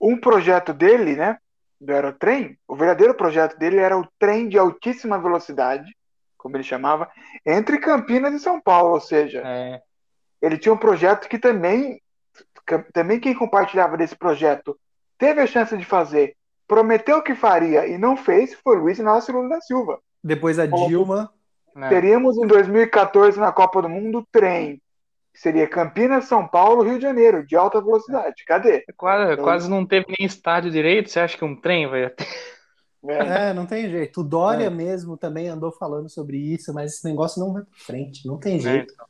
um 0.00 0.18
projeto 0.18 0.72
dele, 0.72 1.14
né, 1.14 1.38
do 1.80 1.92
Aerotrem, 1.92 2.58
o 2.66 2.74
verdadeiro 2.74 3.14
projeto 3.14 3.56
dele 3.58 3.78
era 3.78 3.96
o 3.96 4.06
trem 4.18 4.48
de 4.48 4.58
altíssima 4.58 5.18
velocidade, 5.18 5.96
como 6.36 6.56
ele 6.56 6.64
chamava, 6.64 7.10
entre 7.46 7.78
Campinas 7.78 8.34
e 8.34 8.38
São 8.38 8.60
Paulo, 8.60 8.94
ou 8.94 9.00
seja, 9.00 9.42
é. 9.44 9.80
ele 10.42 10.58
tinha 10.58 10.72
um 10.72 10.78
projeto 10.78 11.28
que 11.28 11.38
também, 11.38 12.00
também 12.92 13.18
quem 13.18 13.34
compartilhava 13.34 13.96
desse 13.96 14.16
projeto 14.16 14.78
teve 15.16 15.40
a 15.40 15.46
chance 15.46 15.76
de 15.76 15.84
fazer 15.84 16.36
prometeu 16.66 17.22
que 17.22 17.34
faria 17.34 17.86
e 17.86 17.98
não 17.98 18.16
fez 18.16 18.54
foi 18.54 18.76
Luiz 18.76 18.98
Inácio 18.98 19.34
Lula 19.34 19.48
da 19.48 19.60
Silva. 19.60 19.98
Depois 20.22 20.58
a 20.58 20.66
Dilma. 20.66 21.30
Né? 21.74 21.88
Teríamos 21.88 22.38
em 22.38 22.46
2014 22.46 23.38
na 23.38 23.52
Copa 23.52 23.82
do 23.82 23.88
Mundo 23.88 24.26
trem. 24.30 24.80
Seria 25.34 25.68
Campinas, 25.68 26.26
São 26.26 26.46
Paulo, 26.46 26.84
Rio 26.84 26.96
de 26.96 27.02
Janeiro, 27.02 27.44
de 27.44 27.56
alta 27.56 27.80
velocidade. 27.80 28.44
Cadê? 28.46 28.84
É 28.88 28.92
quase, 28.96 29.32
então, 29.32 29.44
quase 29.44 29.68
não 29.68 29.84
teve 29.84 30.06
nem 30.16 30.26
estádio 30.26 30.70
direito. 30.70 31.10
Você 31.10 31.18
acha 31.18 31.36
que 31.36 31.44
um 31.44 31.60
trem 31.60 31.88
vai 31.88 32.08
ter? 32.10 32.26
É, 33.06 33.52
não 33.52 33.66
tem 33.66 33.90
jeito. 33.90 34.20
O 34.20 34.24
Dória 34.24 34.66
é. 34.66 34.70
mesmo 34.70 35.16
também 35.16 35.48
andou 35.48 35.72
falando 35.72 36.08
sobre 36.08 36.38
isso, 36.38 36.72
mas 36.72 36.94
esse 36.94 37.04
negócio 37.04 37.40
não 37.40 37.52
vai 37.52 37.62
para 37.62 37.78
frente. 37.78 38.26
Não 38.26 38.38
tem 38.38 38.56
é, 38.56 38.60
jeito. 38.60 38.92
É, 38.92 38.94
então. 38.94 39.06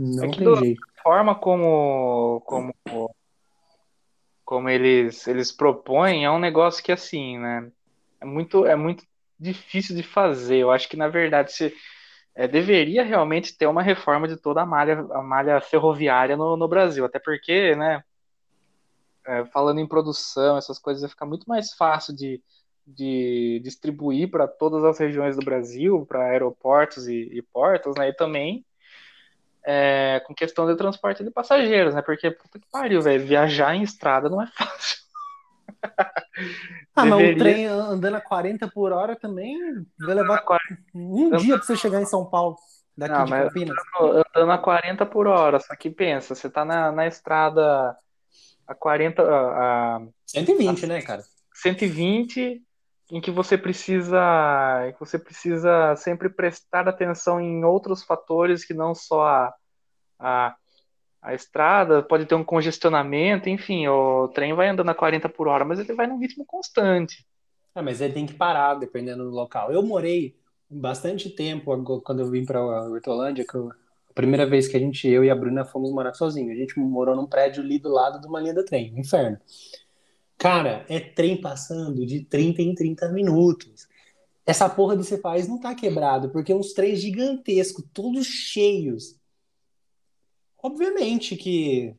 Não 0.00 0.24
é 0.24 0.30
tem 0.30 0.56
jeito. 0.56 0.80
forma 1.02 1.34
como, 1.34 2.42
como 2.46 2.74
como 4.52 4.68
eles, 4.68 5.26
eles 5.26 5.50
propõem, 5.50 6.26
é 6.26 6.30
um 6.30 6.38
negócio 6.38 6.84
que, 6.84 6.92
assim, 6.92 7.38
né, 7.38 7.72
é 8.20 8.26
muito, 8.26 8.66
é 8.66 8.76
muito 8.76 9.02
difícil 9.40 9.96
de 9.96 10.02
fazer. 10.02 10.58
Eu 10.58 10.70
acho 10.70 10.90
que, 10.90 10.96
na 10.96 11.08
verdade, 11.08 11.50
se, 11.50 11.74
é, 12.34 12.46
deveria 12.46 13.02
realmente 13.02 13.56
ter 13.56 13.66
uma 13.66 13.82
reforma 13.82 14.28
de 14.28 14.36
toda 14.36 14.60
a 14.60 14.66
malha, 14.66 15.06
a 15.12 15.22
malha 15.22 15.58
ferroviária 15.62 16.36
no, 16.36 16.54
no 16.54 16.68
Brasil, 16.68 17.02
até 17.02 17.18
porque, 17.18 17.74
né, 17.74 18.04
é, 19.26 19.46
falando 19.46 19.80
em 19.80 19.88
produção, 19.88 20.58
essas 20.58 20.78
coisas, 20.78 21.00
vai 21.00 21.08
ficar 21.08 21.24
muito 21.24 21.48
mais 21.48 21.72
fácil 21.72 22.14
de, 22.14 22.38
de 22.86 23.58
distribuir 23.64 24.30
para 24.30 24.46
todas 24.46 24.84
as 24.84 24.98
regiões 24.98 25.34
do 25.34 25.42
Brasil, 25.46 26.04
para 26.04 26.26
aeroportos 26.26 27.08
e, 27.08 27.22
e 27.32 27.40
portos, 27.40 27.94
né, 27.96 28.10
e 28.10 28.12
também 28.12 28.66
é, 29.64 30.20
com 30.26 30.34
questão 30.34 30.66
de 30.66 30.76
transporte 30.76 31.22
de 31.22 31.30
passageiros, 31.30 31.94
né? 31.94 32.02
Porque, 32.02 32.30
puta 32.30 32.58
que 32.58 32.66
pariu, 32.70 33.00
velho, 33.00 33.24
viajar 33.24 33.74
em 33.74 33.82
estrada 33.82 34.28
não 34.28 34.42
é 34.42 34.46
fácil. 34.46 34.98
ah, 36.94 37.04
Deveria... 37.04 37.26
mas 37.26 37.34
o 37.34 37.38
trem 37.38 37.66
andando 37.66 38.16
a 38.16 38.20
40 38.20 38.68
por 38.68 38.92
hora 38.92 39.16
também 39.16 39.56
vai 39.98 40.14
levar 40.14 40.44
um 40.94 41.30
dia 41.36 41.56
para 41.56 41.66
você 41.66 41.76
chegar 41.76 42.00
em 42.00 42.06
São 42.06 42.24
Paulo, 42.24 42.56
daqui 42.96 43.14
não, 43.14 43.24
de 43.24 43.30
Campinas. 43.30 43.76
Andando, 44.00 44.24
andando 44.34 44.52
a 44.52 44.58
40 44.58 45.06
por 45.06 45.26
hora, 45.26 45.60
só 45.60 45.74
que 45.76 45.90
pensa, 45.90 46.34
você 46.34 46.50
tá 46.50 46.64
na, 46.64 46.90
na 46.92 47.06
estrada 47.06 47.96
a 48.66 48.74
40... 48.74 49.22
A, 49.22 49.96
a, 49.96 50.02
120, 50.26 50.84
a, 50.84 50.88
né, 50.88 51.02
cara? 51.02 51.22
120 51.54 52.62
em 53.12 53.20
que 53.20 53.30
você 53.30 53.58
precisa 53.58 54.90
que 54.94 54.98
você 54.98 55.18
precisa 55.18 55.94
sempre 55.96 56.30
prestar 56.30 56.88
atenção 56.88 57.38
em 57.38 57.62
outros 57.62 58.02
fatores 58.02 58.64
que 58.64 58.72
não 58.72 58.94
só 58.94 59.26
a, 59.26 59.54
a, 60.18 60.56
a 61.20 61.34
estrada, 61.34 62.02
pode 62.02 62.24
ter 62.24 62.34
um 62.34 62.42
congestionamento, 62.42 63.50
enfim, 63.50 63.86
o 63.86 64.28
trem 64.28 64.54
vai 64.54 64.68
andando 64.68 64.88
a 64.88 64.94
40 64.94 65.28
por 65.28 65.46
hora, 65.46 65.62
mas 65.62 65.78
ele 65.78 65.92
vai 65.92 66.06
num 66.06 66.18
ritmo 66.18 66.46
constante. 66.46 67.26
É, 67.74 67.82
mas 67.82 68.00
ele 68.00 68.14
tem 68.14 68.24
que 68.24 68.32
parar 68.32 68.76
dependendo 68.76 69.24
do 69.24 69.30
local. 69.30 69.70
Eu 69.70 69.82
morei 69.82 70.34
bastante 70.70 71.28
tempo 71.28 72.00
quando 72.00 72.20
eu 72.20 72.30
vim 72.30 72.46
para 72.46 72.64
Hortolândia, 72.64 73.44
que 73.46 73.54
eu, 73.54 73.70
a 74.08 74.14
primeira 74.14 74.46
vez 74.46 74.66
que 74.66 74.76
a 74.78 74.80
gente, 74.80 75.06
eu 75.06 75.22
e 75.22 75.28
a 75.28 75.34
Bruna 75.34 75.66
fomos 75.66 75.92
morar 75.92 76.14
sozinhos. 76.14 76.56
A 76.56 76.60
gente 76.60 76.80
morou 76.80 77.14
num 77.14 77.26
prédio 77.26 77.62
ali 77.62 77.78
do 77.78 77.90
lado 77.90 78.18
de 78.22 78.26
uma 78.26 78.40
linha 78.40 78.54
do 78.54 78.64
trem, 78.64 78.98
inferno. 78.98 79.38
Cara, 80.38 80.84
é 80.88 80.98
trem 80.98 81.40
passando 81.40 82.04
de 82.04 82.24
30 82.24 82.62
em 82.62 82.74
30 82.74 83.08
minutos. 83.10 83.88
Essa 84.44 84.68
porra 84.68 84.96
desse 84.96 85.18
país 85.18 85.46
não 85.46 85.60
tá 85.60 85.74
quebrado, 85.74 86.30
porque 86.30 86.52
é 86.52 86.56
uns 86.56 86.72
trens 86.72 87.00
gigantescos, 87.00 87.84
todos 87.92 88.26
cheios. 88.26 89.16
Obviamente 90.60 91.36
que 91.36 91.94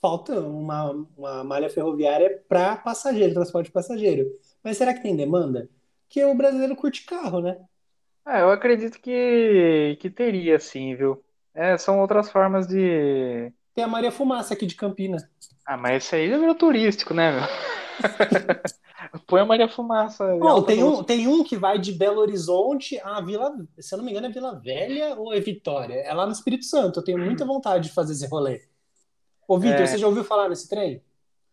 falta 0.00 0.40
uma, 0.40 0.90
uma 1.16 1.44
malha 1.44 1.70
ferroviária 1.70 2.42
para 2.48 2.76
passageiro, 2.76 3.34
transporte 3.34 3.70
passageiro. 3.70 4.30
Mas 4.62 4.76
será 4.76 4.92
que 4.92 5.02
tem 5.02 5.16
demanda? 5.16 5.68
Que 6.08 6.24
o 6.24 6.34
brasileiro 6.34 6.76
curte 6.76 7.04
carro, 7.04 7.40
né? 7.40 7.58
É, 8.26 8.42
eu 8.42 8.50
acredito 8.50 9.00
que, 9.00 9.96
que 10.00 10.10
teria, 10.10 10.58
sim, 10.58 10.94
viu? 10.94 11.24
É, 11.54 11.78
são 11.78 11.98
outras 12.00 12.30
formas 12.30 12.66
de. 12.66 13.52
Tem 13.78 13.84
a 13.84 13.88
Maria 13.88 14.10
Fumaça 14.10 14.54
aqui 14.54 14.66
de 14.66 14.74
Campinas. 14.74 15.22
Ah, 15.64 15.76
mas 15.76 16.02
esse 16.02 16.16
aí 16.16 16.32
é 16.32 16.36
virou 16.36 16.56
turístico, 16.56 17.14
né, 17.14 17.30
meu? 17.30 17.42
Põe 19.24 19.42
a 19.42 19.46
Maria 19.46 19.68
Fumaça. 19.68 20.34
Oh, 20.34 20.60
tem, 20.62 20.82
um, 20.82 21.04
tem 21.04 21.28
um 21.28 21.44
que 21.44 21.56
vai 21.56 21.78
de 21.78 21.92
Belo 21.92 22.18
Horizonte 22.18 22.98
a 23.04 23.20
Vila, 23.20 23.54
se 23.78 23.94
eu 23.94 23.98
não 23.98 24.04
me 24.04 24.10
engano, 24.10 24.26
é 24.26 24.30
Vila 24.30 24.58
Velha 24.58 25.14
ou 25.16 25.32
é 25.32 25.38
Vitória? 25.38 25.94
É 25.94 26.12
lá 26.12 26.26
no 26.26 26.32
Espírito 26.32 26.64
Santo. 26.64 26.98
Eu 26.98 27.04
tenho 27.04 27.18
muita 27.18 27.44
vontade 27.44 27.86
de 27.86 27.94
fazer 27.94 28.14
esse 28.14 28.26
rolê. 28.26 28.62
Ô, 29.46 29.56
Vitor, 29.60 29.82
é... 29.82 29.86
você 29.86 29.96
já 29.96 30.08
ouviu 30.08 30.24
falar 30.24 30.48
nesse 30.48 30.68
trem? 30.68 31.00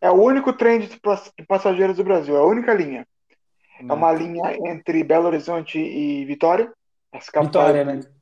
É 0.01 0.09
o 0.09 0.15
único 0.15 0.51
trem 0.51 0.79
de 0.79 0.99
passageiros 1.47 1.97
do 1.97 2.03
Brasil, 2.03 2.35
é 2.35 2.39
a 2.39 2.43
única 2.43 2.73
linha. 2.73 3.05
Hum. 3.79 3.85
É 3.87 3.93
uma 3.93 4.11
linha 4.11 4.57
entre 4.67 5.03
Belo 5.03 5.27
Horizonte 5.27 5.77
e 5.77 6.25
Vitória, 6.25 6.73
as 7.11 7.29
capitais 7.29 7.67
Vitória, 7.67 7.85
né? 7.85 8.14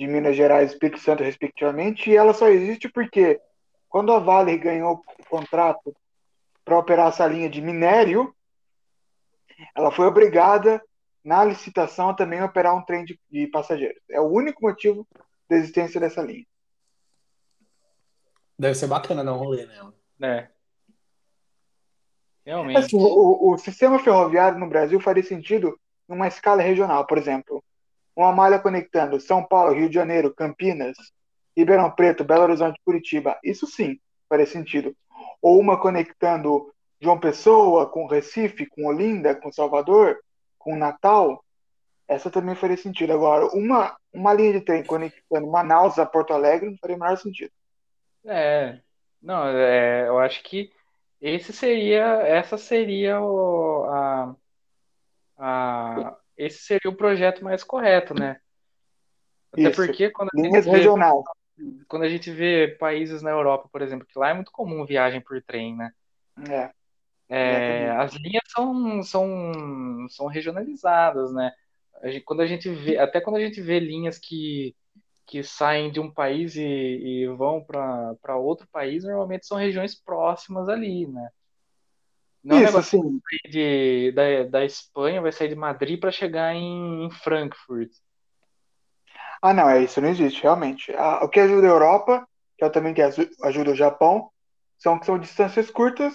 De 0.00 0.06
Minas 0.06 0.34
Gerais 0.34 0.70
e 0.70 0.72
Espírito 0.72 0.98
Santo, 0.98 1.22
respectivamente, 1.22 2.08
e 2.08 2.16
ela 2.16 2.32
só 2.32 2.48
existe 2.48 2.88
porque 2.88 3.38
quando 3.86 4.14
a 4.14 4.18
Vale 4.18 4.56
ganhou 4.56 4.94
o 4.94 5.24
contrato 5.26 5.94
para 6.64 6.78
operar 6.78 7.08
essa 7.08 7.26
linha 7.26 7.50
de 7.50 7.60
minério, 7.60 8.34
ela 9.76 9.90
foi 9.90 10.06
obrigada, 10.06 10.82
na 11.22 11.44
licitação, 11.44 12.08
a 12.08 12.14
também 12.14 12.42
operar 12.42 12.74
um 12.74 12.82
trem 12.82 13.04
de, 13.04 13.20
de 13.30 13.46
passageiros. 13.48 14.00
É 14.08 14.18
o 14.18 14.24
único 14.24 14.62
motivo 14.62 15.06
da 15.46 15.56
existência 15.56 16.00
dessa 16.00 16.22
linha. 16.22 16.46
Deve 18.58 18.74
ser 18.74 18.86
bacana 18.86 19.22
dar 19.22 19.34
um 19.34 19.38
rolê 19.38 19.66
nela. 19.66 19.92
É. 20.22 20.48
Realmente. 22.46 22.78
Assim, 22.78 22.96
o, 22.96 23.52
o, 23.52 23.58
sistema 23.58 23.98
ferroviário 23.98 24.58
no 24.58 24.66
Brasil 24.66 24.98
faria 24.98 25.22
sentido 25.22 25.78
numa 26.08 26.26
escala 26.26 26.62
regional, 26.62 27.06
por 27.06 27.18
exemplo, 27.18 27.59
uma 28.14 28.32
malha 28.32 28.58
conectando 28.58 29.20
São 29.20 29.44
Paulo, 29.44 29.74
Rio 29.74 29.88
de 29.88 29.94
Janeiro, 29.94 30.34
Campinas, 30.34 30.96
Ribeirão 31.56 31.90
Preto, 31.90 32.24
Belo 32.24 32.44
Horizonte, 32.44 32.80
Curitiba, 32.84 33.38
isso 33.42 33.66
sim 33.66 33.98
faria 34.28 34.46
sentido. 34.46 34.94
Ou 35.42 35.58
uma 35.58 35.78
conectando 35.78 36.72
João 37.00 37.18
Pessoa 37.18 37.86
com 37.88 38.06
Recife, 38.06 38.66
com 38.66 38.86
Olinda, 38.86 39.34
com 39.34 39.50
Salvador, 39.50 40.18
com 40.58 40.76
Natal, 40.76 41.42
essa 42.06 42.30
também 42.30 42.54
faria 42.54 42.76
sentido. 42.76 43.12
Agora, 43.12 43.46
uma, 43.54 43.96
uma 44.12 44.34
linha 44.34 44.54
de 44.54 44.60
trem 44.60 44.84
conectando 44.84 45.46
Manaus 45.46 45.98
a 45.98 46.04
Porto 46.04 46.32
Alegre 46.32 46.68
não 46.68 46.76
faria 46.78 46.96
o 46.96 47.00
menor 47.00 47.16
sentido. 47.16 47.52
É, 48.26 48.80
não, 49.22 49.46
é, 49.46 50.08
eu 50.08 50.18
acho 50.18 50.42
que 50.42 50.70
esse 51.20 51.52
seria, 51.52 52.04
essa 52.22 52.58
seria 52.58 53.20
o, 53.20 53.84
a, 53.84 54.36
a, 55.38 56.16
esse 56.44 56.58
seria 56.58 56.90
o 56.90 56.96
projeto 56.96 57.44
mais 57.44 57.62
correto, 57.62 58.14
né? 58.14 58.38
Até 59.52 59.62
Isso. 59.62 59.76
porque 59.76 60.10
quando 60.10 60.28
a 60.32 60.40
Linhas 60.40 60.66
regionais 60.66 61.24
quando 61.88 62.04
a 62.04 62.08
gente 62.08 62.30
vê 62.30 62.76
países 62.78 63.22
na 63.22 63.30
Europa, 63.30 63.68
por 63.70 63.82
exemplo, 63.82 64.06
que 64.06 64.18
lá 64.18 64.30
é 64.30 64.34
muito 64.34 64.50
comum 64.50 64.84
viagem 64.84 65.20
por 65.20 65.42
trem, 65.42 65.76
né? 65.76 65.92
É. 66.48 66.70
É, 67.28 67.90
as 67.90 68.12
linhas 68.14 68.42
são, 68.48 69.02
são, 69.02 70.08
são 70.08 70.26
regionalizadas, 70.26 71.32
né? 71.32 71.52
A 72.02 72.08
gente, 72.08 72.24
quando 72.24 72.40
a 72.40 72.46
gente 72.46 72.68
vê, 72.70 72.98
até 72.98 73.20
quando 73.20 73.36
a 73.36 73.40
gente 73.40 73.60
vê 73.60 73.78
linhas 73.78 74.18
que, 74.18 74.74
que 75.26 75.42
saem 75.42 75.92
de 75.92 76.00
um 76.00 76.10
país 76.10 76.56
e, 76.56 76.62
e 76.62 77.26
vão 77.28 77.62
para 77.62 78.36
outro 78.36 78.66
país, 78.72 79.04
normalmente 79.04 79.46
são 79.46 79.58
regiões 79.58 79.94
próximas 79.94 80.68
ali, 80.68 81.06
né? 81.06 81.28
Não 82.42 82.56
é 82.56 82.64
Isso, 82.64 82.76
é 82.76 82.80
assim. 82.80 83.20
De, 83.48 84.12
da, 84.12 84.44
da 84.44 84.64
Espanha 84.64 85.20
vai 85.20 85.32
sair 85.32 85.48
de 85.48 85.54
Madrid 85.54 86.00
para 86.00 86.10
chegar 86.10 86.54
em, 86.54 87.04
em, 87.04 87.10
Frankfurt. 87.10 87.90
Ah, 89.42 89.52
não, 89.52 89.68
é 89.68 89.82
isso 89.82 90.00
não 90.00 90.08
existe, 90.08 90.42
realmente. 90.42 90.92
Ah, 90.96 91.24
o 91.24 91.28
que 91.28 91.40
ajuda 91.40 91.66
a 91.66 91.70
Europa, 91.70 92.26
que 92.56 92.64
é 92.64 92.70
também 92.70 92.94
que 92.94 93.02
ajuda 93.02 93.70
o 93.70 93.76
Japão, 93.76 94.30
são 94.78 95.02
são 95.02 95.18
distâncias 95.18 95.70
curtas. 95.70 96.14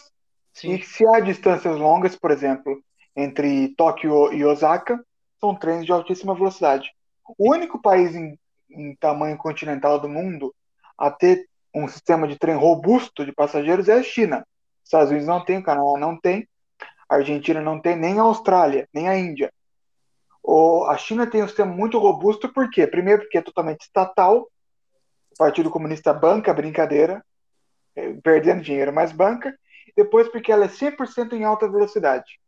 Sim. 0.54 0.74
E 0.74 0.84
se 0.84 1.06
há 1.08 1.20
distâncias 1.20 1.78
longas, 1.78 2.16
por 2.16 2.32
exemplo, 2.32 2.82
entre 3.16 3.70
Tóquio 3.76 4.32
e 4.34 4.44
Osaka, 4.44 5.00
são 5.40 5.56
trens 5.56 5.86
de 5.86 5.92
altíssima 5.92 6.34
velocidade. 6.34 6.92
O 7.38 7.54
único 7.54 7.82
país 7.82 8.16
em, 8.16 8.40
em 8.70 8.96
tamanho 8.96 9.38
continental 9.38 10.00
do 10.00 10.10
mundo 10.10 10.54
a 10.98 11.12
ter 11.12 11.48
um 11.74 11.88
sistema 11.88 12.28
de 12.28 12.38
trem 12.38 12.56
robusto 12.56 13.26
de 13.26 13.34
passageiros 13.34 13.90
é 13.90 13.94
a 13.96 14.04
China. 14.04 14.46
Estados 14.86 15.10
Unidos 15.10 15.28
não 15.28 15.44
tem, 15.44 15.62
Canadá 15.62 16.00
não 16.00 16.20
tem, 16.20 16.48
Argentina 17.10 17.60
não 17.60 17.82
tem, 17.82 17.96
nem 17.96 18.20
a 18.20 18.24
Austrália, 18.24 18.88
nem 18.94 19.10
a 19.10 19.18
Índia. 19.18 19.52
O, 20.44 20.86
a 20.86 20.96
China 20.96 21.26
tem 21.26 21.44
um 21.44 21.48
sistema 21.48 21.74
muito 21.74 21.98
robusto, 21.98 22.54
por 22.54 22.70
quê? 22.70 22.86
Primeiro, 22.86 23.24
porque 23.24 23.40
é 23.40 23.42
totalmente 23.42 23.82
estatal, 23.82 24.48
o 25.32 25.38
Partido 25.38 25.72
Comunista 25.72 26.14
banca 26.14 26.54
brincadeira, 26.54 27.26
é, 27.96 28.14
perdendo 28.24 28.62
dinheiro, 28.62 28.94
mas 28.94 29.12
banca. 29.12 29.58
Depois, 29.98 30.30
porque 30.30 30.52
ela 30.52 30.66
é 30.66 30.70
100% 30.70 31.34
em 31.34 31.44
alta 31.44 31.68
velocidade, 31.68 32.40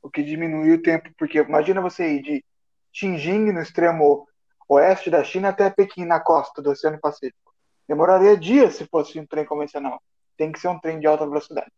o 0.00 0.08
que 0.08 0.22
diminui 0.22 0.72
o 0.72 0.82
tempo, 0.82 1.10
porque 1.18 1.38
imagina 1.38 1.82
você 1.82 2.14
ir 2.14 2.22
de 2.22 2.44
Xinjiang, 2.92 3.52
no 3.52 3.60
extremo 3.60 4.26
oeste 4.68 5.10
da 5.10 5.22
China, 5.22 5.50
até 5.50 5.68
Pequim, 5.68 6.06
na 6.06 6.18
costa 6.18 6.62
do 6.62 6.70
Oceano 6.70 6.98
Pacífico. 6.98 7.52
Demoraria 7.86 8.38
dias 8.38 8.76
se 8.76 8.86
fosse 8.86 9.20
um 9.20 9.26
trem 9.26 9.44
convencional 9.44 10.00
tem 10.36 10.52
que 10.52 10.58
ser 10.58 10.68
um 10.68 10.78
trem 10.78 11.00
de 11.00 11.06
alta 11.06 11.26
velocidade. 11.26 11.70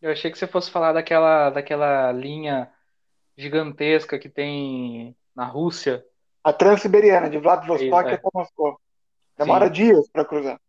Eu 0.00 0.12
achei 0.12 0.30
que 0.30 0.38
você 0.38 0.46
fosse 0.46 0.70
falar 0.70 0.92
daquela, 0.92 1.50
daquela 1.50 2.12
linha 2.12 2.72
gigantesca 3.36 4.18
que 4.18 4.28
tem 4.28 5.16
na 5.34 5.44
Rússia. 5.44 6.04
A 6.42 6.52
Transiberiana, 6.52 7.28
de 7.28 7.38
Vladivostok 7.38 8.08
é. 8.08 8.14
até 8.14 8.20
Moscou. 8.32 8.80
Demora 9.36 9.66
Sim. 9.66 9.72
dias 9.72 10.08
para 10.08 10.24
cruzar. 10.24 10.60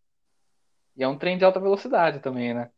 E 0.95 1.03
é 1.03 1.07
um 1.07 1.17
trem 1.17 1.37
de 1.37 1.45
alta 1.45 1.59
velocidade 1.59 2.19
também, 2.19 2.53
né? 2.53 2.69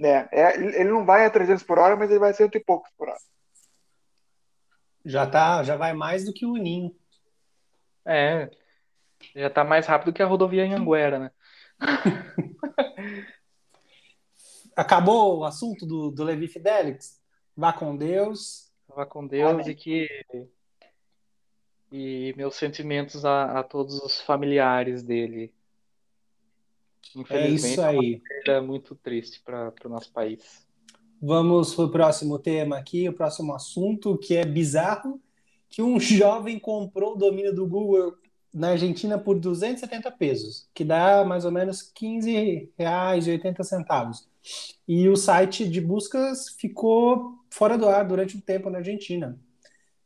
É, 0.00 0.28
é, 0.32 0.56
ele 0.56 0.90
não 0.90 1.04
vai 1.04 1.26
a 1.26 1.30
300 1.30 1.62
por 1.62 1.78
hora, 1.78 1.96
mas 1.96 2.10
ele 2.10 2.18
vai 2.18 2.30
a 2.30 2.34
cento 2.34 2.56
e 2.56 2.64
poucos 2.64 2.90
por 2.96 3.08
hora. 3.08 3.18
Já 5.04 5.26
tá, 5.26 5.62
já 5.62 5.76
vai 5.76 5.92
mais 5.92 6.24
do 6.24 6.32
que 6.32 6.46
o 6.46 6.56
Ninho. 6.56 6.94
É, 8.04 8.50
já 9.34 9.50
tá 9.50 9.64
mais 9.64 9.86
rápido 9.86 10.12
que 10.12 10.22
a 10.22 10.26
rodovia 10.26 10.64
em 10.64 10.74
Anguera, 10.74 11.18
né? 11.18 11.30
acabou 14.76 15.38
o 15.38 15.44
assunto 15.44 15.86
do, 15.86 16.10
do 16.10 16.24
Levi 16.24 16.48
Fidelix? 16.48 17.20
Vá 17.56 17.72
com 17.72 17.96
Deus. 17.96 18.70
Vá 18.88 19.06
com 19.06 19.26
Deus 19.26 19.50
Amém. 19.50 19.68
e 19.68 19.74
que. 19.74 20.08
E 21.92 22.34
meus 22.36 22.54
sentimentos 22.54 23.24
a, 23.24 23.58
a 23.58 23.62
todos 23.62 24.00
os 24.00 24.20
familiares 24.20 25.02
dele. 25.02 25.52
É 27.28 27.48
isso 27.48 27.80
aí. 27.82 28.22
É 28.46 28.60
muito 28.60 28.94
triste 28.94 29.40
para 29.40 29.72
o 29.84 29.88
nosso 29.88 30.12
país. 30.12 30.66
Vamos 31.20 31.74
para 31.74 31.84
o 31.84 31.90
próximo 31.90 32.38
tema 32.38 32.78
aqui, 32.78 33.08
o 33.08 33.12
próximo 33.12 33.54
assunto, 33.54 34.16
que 34.16 34.36
é 34.36 34.44
bizarro, 34.44 35.20
que 35.68 35.82
um 35.82 35.98
jovem 36.00 36.58
comprou 36.58 37.14
o 37.14 37.18
domínio 37.18 37.54
do 37.54 37.66
Google 37.66 38.14
na 38.52 38.70
Argentina 38.70 39.18
por 39.18 39.38
270 39.38 40.10
pesos, 40.12 40.68
que 40.74 40.84
dá 40.84 41.24
mais 41.24 41.44
ou 41.44 41.52
menos 41.52 41.82
15 41.82 42.72
reais 42.76 43.26
e 43.26 43.30
80 43.30 43.62
centavos. 43.64 44.29
E 44.86 45.08
o 45.08 45.16
site 45.16 45.68
de 45.68 45.80
buscas 45.80 46.50
ficou 46.50 47.38
fora 47.50 47.76
do 47.76 47.88
ar 47.88 48.06
durante 48.06 48.36
um 48.36 48.40
tempo 48.40 48.70
na 48.70 48.78
Argentina. 48.78 49.38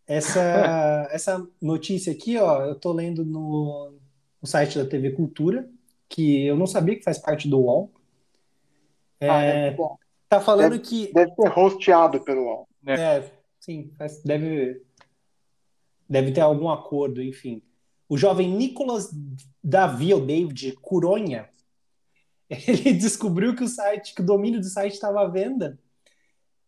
Essa, 0.06 1.08
essa 1.12 1.46
notícia 1.60 2.12
aqui, 2.12 2.36
ó, 2.36 2.64
eu 2.64 2.74
tô 2.74 2.92
lendo 2.92 3.24
no, 3.24 3.94
no, 4.40 4.46
site 4.46 4.78
da 4.78 4.84
TV 4.84 5.12
Cultura, 5.12 5.68
que 6.08 6.46
eu 6.46 6.56
não 6.56 6.66
sabia 6.66 6.96
que 6.96 7.04
faz 7.04 7.18
parte 7.18 7.48
do 7.48 7.60
UOL. 7.60 7.90
É, 9.20 9.30
ah, 9.30 9.42
é 9.42 9.76
tá 10.28 10.40
falando 10.40 10.72
deve, 10.72 10.82
que. 10.82 11.12
Deve 11.12 11.32
ser 11.34 11.58
hosteado 11.58 12.20
pelo 12.20 12.42
UOL. 12.42 12.68
É, 12.86 13.24
sim, 13.60 13.90
deve, 14.24 14.82
deve 16.08 16.32
ter 16.32 16.42
algum 16.42 16.68
acordo, 16.68 17.22
enfim. 17.22 17.62
O 18.08 18.18
jovem 18.18 18.50
Nicolas 18.50 19.10
Davi, 19.62 20.12
ou 20.12 20.20
David 20.20 20.72
Curonha, 20.82 21.48
ele 22.68 22.92
descobriu 22.92 23.54
que 23.54 23.64
o 23.64 23.68
site, 23.68 24.14
que 24.14 24.20
o 24.20 24.26
domínio 24.26 24.60
do 24.60 24.66
site 24.66 24.94
estava 24.94 25.22
à 25.22 25.28
venda 25.28 25.78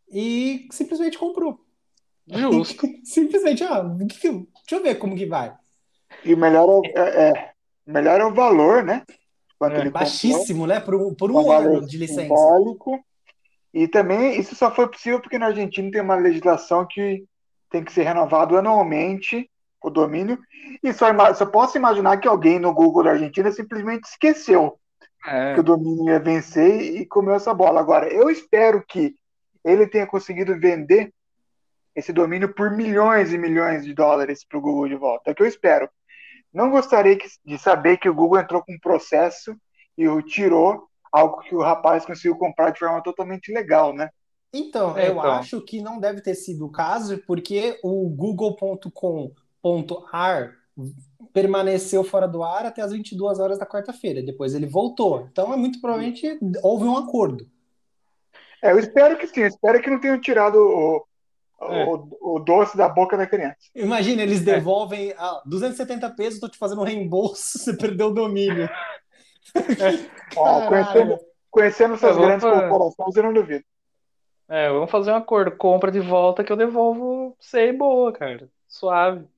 e 0.09 0.69
simplesmente 0.71 1.19
comprou. 1.19 1.61
Justo. 2.27 2.87
simplesmente, 3.05 3.63
ah, 3.63 3.83
deixa 3.83 4.29
eu 4.73 4.83
ver 4.83 4.97
como 4.97 5.17
que 5.17 5.27
vai. 5.27 5.55
E 6.25 6.35
o 6.35 6.37
melhor 6.37 6.83
é, 6.85 7.01
é, 7.01 7.29
é 7.29 7.53
melhor 7.87 8.21
é 8.21 8.25
o 8.25 8.35
valor, 8.35 8.83
né? 8.83 9.05
É, 9.63 9.91
baixíssimo, 9.91 10.61
comprou, 10.61 10.67
né? 10.67 10.81
Por 10.81 10.95
um, 10.95 11.15
por 11.15 11.31
um, 11.31 11.47
um 11.47 11.53
ano 11.53 11.87
de 11.87 11.97
licença. 11.97 12.23
Simbólico. 12.23 13.03
E 13.73 13.89
também 13.89 14.39
isso 14.39 14.55
só 14.55 14.75
foi 14.75 14.89
possível 14.89 15.21
porque 15.21 15.39
na 15.39 15.47
Argentina 15.47 15.91
tem 15.91 16.01
uma 16.01 16.17
legislação 16.17 16.87
que 16.89 17.25
tem 17.71 17.85
que 17.85 17.93
ser 17.93 18.05
renovado 18.05 18.57
anualmente 18.57 19.51
o 19.83 19.91
domínio. 19.91 20.39
E 20.83 20.93
só, 20.93 21.07
só 21.35 21.47
posso 21.47 21.77
imaginar 21.77 22.19
que 22.19 22.29
alguém 22.29 22.59
no 22.59 22.73
Google 22.73 23.05
da 23.05 23.11
Argentina 23.11 23.51
simplesmente 23.53 24.05
esqueceu 24.05 24.79
é. 25.27 25.55
que 25.55 25.61
o 25.61 25.63
domínio 25.63 26.09
ia 26.09 26.19
vencer 26.19 26.81
e 26.81 27.07
comeu 27.07 27.35
essa 27.35 27.55
bola. 27.55 27.81
Agora, 27.81 28.13
eu 28.13 28.29
espero 28.29 28.85
que 28.87 29.15
ele 29.65 29.87
tenha 29.87 30.07
conseguido 30.07 30.59
vender 30.59 31.13
esse 31.95 32.13
domínio 32.13 32.55
por 32.55 32.71
milhões 32.71 33.33
e 33.33 33.39
milhões 33.39 33.85
de 33.85 33.95
dólares 33.95 34.45
para 34.45 34.59
o 34.59 34.61
Google 34.61 34.89
de 34.89 34.97
volta. 34.97 35.31
É 35.31 35.33
o 35.33 35.35
que 35.35 35.43
eu 35.43 35.47
espero. 35.47 35.89
Não 36.53 36.71
gostaria 36.71 37.17
de 37.45 37.59
saber 37.59 37.97
que 37.97 38.09
o 38.09 38.15
Google 38.15 38.39
entrou 38.39 38.63
com 38.63 38.73
um 38.73 38.79
processo 38.79 39.57
e 39.97 40.07
o 40.09 40.23
tirou 40.23 40.87
algo 41.11 41.41
que 41.41 41.55
o 41.55 41.63
rapaz 41.63 42.05
conseguiu 42.05 42.37
comprar 42.37 42.71
de 42.71 42.79
forma 42.79 43.03
totalmente 43.03 43.53
legal, 43.53 43.95
né? 43.95 44.11
Então, 44.53 44.97
é, 44.97 45.09
eu 45.09 45.13
então. 45.13 45.31
acho 45.33 45.61
que 45.63 45.81
não 45.81 45.99
deve 45.99 46.21
ter 46.21 46.35
sido 46.35 46.67
o 46.67 46.71
caso, 46.71 47.19
porque 47.27 47.79
o 47.83 48.09
google.com 48.09 49.33
ar 50.13 50.53
permaneceu 51.37 52.03
fora 52.03 52.27
do 52.27 52.43
ar 52.43 52.65
até 52.65 52.81
as 52.81 52.93
22 52.93 53.39
horas 53.39 53.59
da 53.59 53.67
quarta-feira. 53.67 54.23
Depois 54.23 54.55
ele 54.55 54.65
voltou. 54.65 55.29
Então, 55.31 55.53
é 55.53 55.57
muito 55.59 55.83
provavelmente 55.83 56.39
houve 56.63 56.87
um 56.87 56.97
acordo. 56.97 57.47
É, 58.63 58.73
eu 58.73 58.79
espero 58.79 59.19
que 59.19 59.27
sim. 59.27 59.41
Eu 59.41 59.49
espero 59.49 59.83
que 59.83 59.91
não 59.91 60.01
tenham 60.01 60.19
tirado 60.19 60.57
o, 60.57 61.07
é. 61.61 61.85
o, 61.85 62.09
o, 62.23 62.39
doce 62.39 62.75
da 62.75 62.89
boca 62.89 63.19
da 63.19 63.27
criança. 63.27 63.59
Imagina, 63.75 64.23
eles 64.23 64.41
é. 64.41 64.55
devolvem 64.55 65.11
é. 65.11 65.17
ah, 65.19 65.43
270 65.45 66.09
pesos, 66.15 66.35
estou 66.37 66.49
te 66.49 66.57
fazendo 66.57 66.81
um 66.81 66.85
reembolso, 66.85 67.59
você 67.61 67.77
perdeu 67.77 68.07
o 68.07 68.15
domínio. 68.15 68.65
É. 68.65 70.09
Ó, 70.39 70.69
conhecendo, 70.69 71.19
conhecendo 71.51 71.95
essas 71.97 72.17
grandes 72.17 72.41
pra... 72.41 72.67
corporações, 72.71 73.15
eu 73.15 73.23
não 73.23 73.35
duvido. 73.35 73.65
É, 74.49 74.71
vamos 74.71 74.91
fazer 74.91 75.13
um 75.13 75.17
acordo. 75.17 75.55
Compra 75.55 75.93
de 75.93 76.01
volta 76.01 76.43
que 76.43 76.51
eu 76.51 76.57
devolvo 76.57 77.37
sei 77.39 77.75
boa, 77.75 78.11
cara. 78.11 78.49
Suave. 78.67 79.29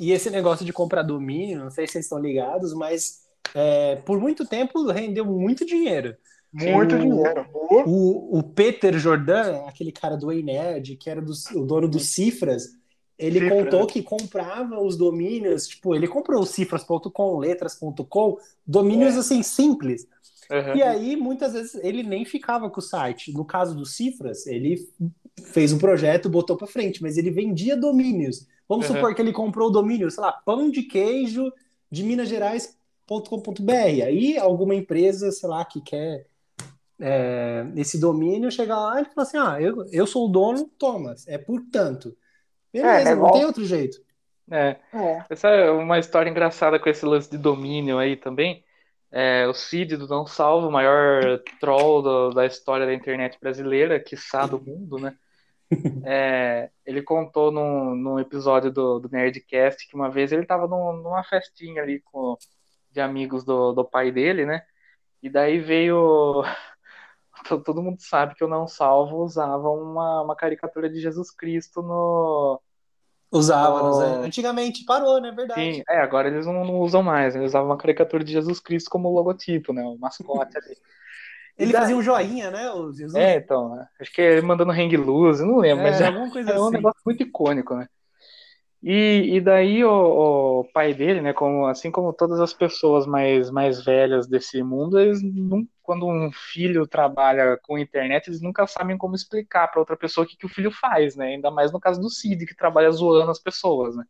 E 0.00 0.12
esse 0.12 0.30
negócio 0.30 0.64
de 0.64 0.72
comprar 0.72 1.02
domínio, 1.02 1.60
não 1.60 1.70
sei 1.70 1.86
se 1.86 1.92
vocês 1.92 2.06
estão 2.06 2.18
ligados, 2.18 2.72
mas 2.72 3.20
é, 3.54 3.96
por 3.96 4.18
muito 4.18 4.46
tempo 4.46 4.90
rendeu 4.90 5.26
muito 5.26 5.66
dinheiro. 5.66 6.16
Muito 6.50 6.94
o, 6.94 6.98
dinheiro. 6.98 7.46
O, 7.52 8.38
o 8.38 8.42
Peter 8.42 8.98
Jordan, 8.98 9.66
aquele 9.66 9.92
cara 9.92 10.16
do 10.16 10.28
Nerd, 10.28 10.96
que 10.96 11.10
era 11.10 11.20
do, 11.20 11.32
o 11.54 11.66
dono 11.66 11.86
dos 11.86 12.08
Cifras, 12.08 12.70
ele 13.18 13.40
Cifra. 13.40 13.54
contou 13.54 13.86
que 13.86 14.02
comprava 14.02 14.80
os 14.80 14.96
domínios, 14.96 15.68
tipo, 15.68 15.94
ele 15.94 16.08
comprou 16.08 16.46
cifras.com, 16.46 17.38
letras.com, 17.38 18.38
domínios 18.66 19.16
é. 19.16 19.18
assim 19.18 19.42
simples. 19.42 20.08
Uhum. 20.50 20.76
E 20.76 20.82
aí, 20.82 21.14
muitas 21.14 21.52
vezes, 21.52 21.74
ele 21.76 22.02
nem 22.02 22.24
ficava 22.24 22.70
com 22.70 22.80
o 22.80 22.82
site. 22.82 23.32
No 23.32 23.44
caso 23.44 23.76
do 23.76 23.86
Cifras, 23.86 24.46
ele 24.46 24.88
fez 25.44 25.72
um 25.72 25.78
projeto, 25.78 26.28
botou 26.28 26.56
para 26.56 26.66
frente, 26.66 27.00
mas 27.02 27.16
ele 27.16 27.30
vendia 27.30 27.76
domínios. 27.76 28.48
Vamos 28.70 28.88
uhum. 28.88 28.94
supor 28.94 29.12
que 29.16 29.20
ele 29.20 29.32
comprou 29.32 29.66
o 29.66 29.72
domínio, 29.72 30.08
sei 30.12 30.22
lá, 30.22 30.30
pão 30.30 30.70
de 30.70 30.84
queijo 30.84 31.52
de 31.90 32.04
Minas 32.04 32.28
Gerais.com.br. 32.28 33.72
Aí 34.06 34.38
alguma 34.38 34.76
empresa, 34.76 35.32
sei 35.32 35.48
lá, 35.48 35.64
que 35.64 35.80
quer 35.80 36.24
é, 37.00 37.66
esse 37.74 37.98
domínio, 37.98 38.48
chega 38.48 38.78
lá 38.78 39.02
e 39.02 39.06
fala 39.06 39.26
assim: 39.26 39.38
ah, 39.38 39.60
eu, 39.60 39.84
eu 39.90 40.06
sou 40.06 40.26
o 40.26 40.28
dono, 40.28 40.70
Thomas, 40.78 41.26
é 41.26 41.36
por 41.36 41.60
tanto. 41.72 42.16
Beleza, 42.72 43.08
é, 43.08 43.12
é 43.12 43.16
não 43.16 43.32
tem 43.32 43.44
outro 43.44 43.64
jeito. 43.64 44.00
É. 44.48 44.76
é. 44.94 45.24
Essa 45.28 45.48
é 45.48 45.68
uma 45.72 45.98
história 45.98 46.30
engraçada 46.30 46.78
com 46.78 46.88
esse 46.88 47.04
lance 47.04 47.28
de 47.28 47.38
domínio 47.38 47.98
aí 47.98 48.16
também. 48.16 48.62
é, 49.10 49.48
o 49.48 49.52
Cid 49.52 49.96
do 49.96 50.06
Não 50.06 50.28
Salvo, 50.28 50.68
o 50.68 50.72
maior 50.72 51.42
troll 51.58 52.02
do, 52.02 52.30
da 52.30 52.46
história 52.46 52.86
da 52.86 52.94
internet 52.94 53.36
brasileira, 53.40 53.98
quiçá 53.98 54.46
do 54.46 54.60
mundo, 54.60 54.96
né? 54.96 55.12
É, 56.04 56.70
ele 56.84 57.02
contou 57.02 57.52
num, 57.52 57.94
num 57.94 58.18
episódio 58.18 58.72
do, 58.72 58.98
do, 58.98 59.08
Nerdcast 59.08 59.86
que 59.86 59.94
uma 59.94 60.10
vez 60.10 60.32
ele 60.32 60.42
estava 60.42 60.66
num, 60.66 60.94
numa 60.94 61.22
festinha 61.22 61.82
ali 61.82 62.00
com, 62.00 62.36
de 62.90 63.00
amigos 63.00 63.44
do, 63.44 63.72
do 63.72 63.84
pai 63.84 64.10
dele, 64.10 64.44
né? 64.44 64.62
E 65.22 65.30
daí 65.30 65.58
veio. 65.60 66.42
Todo 67.64 67.82
mundo 67.82 68.00
sabe 68.00 68.34
que 68.34 68.44
o 68.44 68.48
Não 68.48 68.66
Salvo 68.66 69.22
usava 69.22 69.70
uma, 69.70 70.22
uma 70.22 70.36
caricatura 70.36 70.90
de 70.90 71.00
Jesus 71.00 71.30
Cristo 71.30 71.82
no, 71.82 72.60
Usava, 73.32 73.82
oh. 73.82 74.22
antigamente 74.24 74.84
parou, 74.84 75.20
né? 75.20 75.30
Verdade. 75.30 75.76
Sim, 75.76 75.82
é, 75.88 76.00
agora 76.00 76.26
eles 76.26 76.46
não, 76.46 76.64
não, 76.64 76.80
usam 76.80 77.00
mais. 77.00 77.36
Eles 77.36 77.50
usavam 77.50 77.68
uma 77.68 77.76
caricatura 77.76 78.24
de 78.24 78.32
Jesus 78.32 78.58
Cristo 78.58 78.90
como 78.90 79.08
logotipo, 79.08 79.72
né? 79.72 79.84
O 79.84 79.96
mascote 79.96 80.56
ali. 80.56 80.76
Ele 81.60 81.72
fazia 81.72 81.96
um 81.96 82.02
joinha, 82.02 82.50
né? 82.50 82.70
O 82.72 82.90
Jesus. 82.90 83.14
É, 83.14 83.36
então. 83.36 83.78
Acho 84.00 84.12
que 84.12 84.20
ele 84.20 84.42
mandando 84.42 84.72
hang 84.72 84.96
loose, 84.96 85.44
não 85.44 85.58
lembro, 85.58 85.86
é, 85.86 85.90
mas 85.90 86.00
é, 86.00 86.06
alguma 86.06 86.30
coisa 86.30 86.50
é 86.50 86.58
um 86.58 86.64
assim. 86.64 86.76
negócio 86.76 87.00
muito 87.04 87.22
icônico, 87.22 87.74
né? 87.74 87.86
E, 88.82 89.36
e 89.36 89.40
daí 89.42 89.84
o, 89.84 90.60
o, 90.60 90.64
pai 90.72 90.94
dele, 90.94 91.20
né, 91.20 91.34
como, 91.34 91.66
assim 91.66 91.90
como 91.90 92.14
todas 92.14 92.40
as 92.40 92.54
pessoas 92.54 93.06
mais, 93.06 93.50
mais 93.50 93.84
velhas 93.84 94.26
desse 94.26 94.62
mundo, 94.62 94.98
eles 94.98 95.22
não, 95.22 95.68
quando 95.82 96.06
um 96.06 96.30
filho 96.32 96.86
trabalha 96.86 97.58
com 97.62 97.78
internet, 97.78 98.28
eles 98.28 98.40
nunca 98.40 98.66
sabem 98.66 98.96
como 98.96 99.14
explicar 99.14 99.68
para 99.68 99.80
outra 99.80 99.98
pessoa 99.98 100.24
o 100.24 100.26
que, 100.26 100.34
que 100.34 100.46
o 100.46 100.48
filho 100.48 100.70
faz, 100.70 101.14
né? 101.14 101.34
Ainda 101.34 101.50
mais 101.50 101.70
no 101.70 101.78
caso 101.78 102.00
do 102.00 102.08
Cid, 102.08 102.46
que 102.46 102.56
trabalha 102.56 102.90
zoando 102.90 103.30
as 103.30 103.38
pessoas, 103.38 103.94
né? 103.94 104.04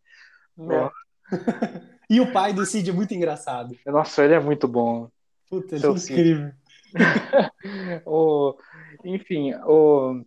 É. 0.61 0.91
e 2.09 2.21
o 2.21 2.33
pai 2.33 2.53
do 2.53 2.65
Cid 2.65 2.91
é 2.91 2.93
muito 2.93 3.13
engraçado. 3.13 3.77
Nossa, 3.85 4.25
ele 4.25 4.35
é 4.35 4.41
muito 4.41 4.69
bom. 4.69 5.11
Puta, 5.49 5.75
ele 5.75 5.85
é 5.85 5.91
incrível. 5.91 6.53
o, 8.07 8.57
enfim, 9.05 9.55
o, 9.65 10.23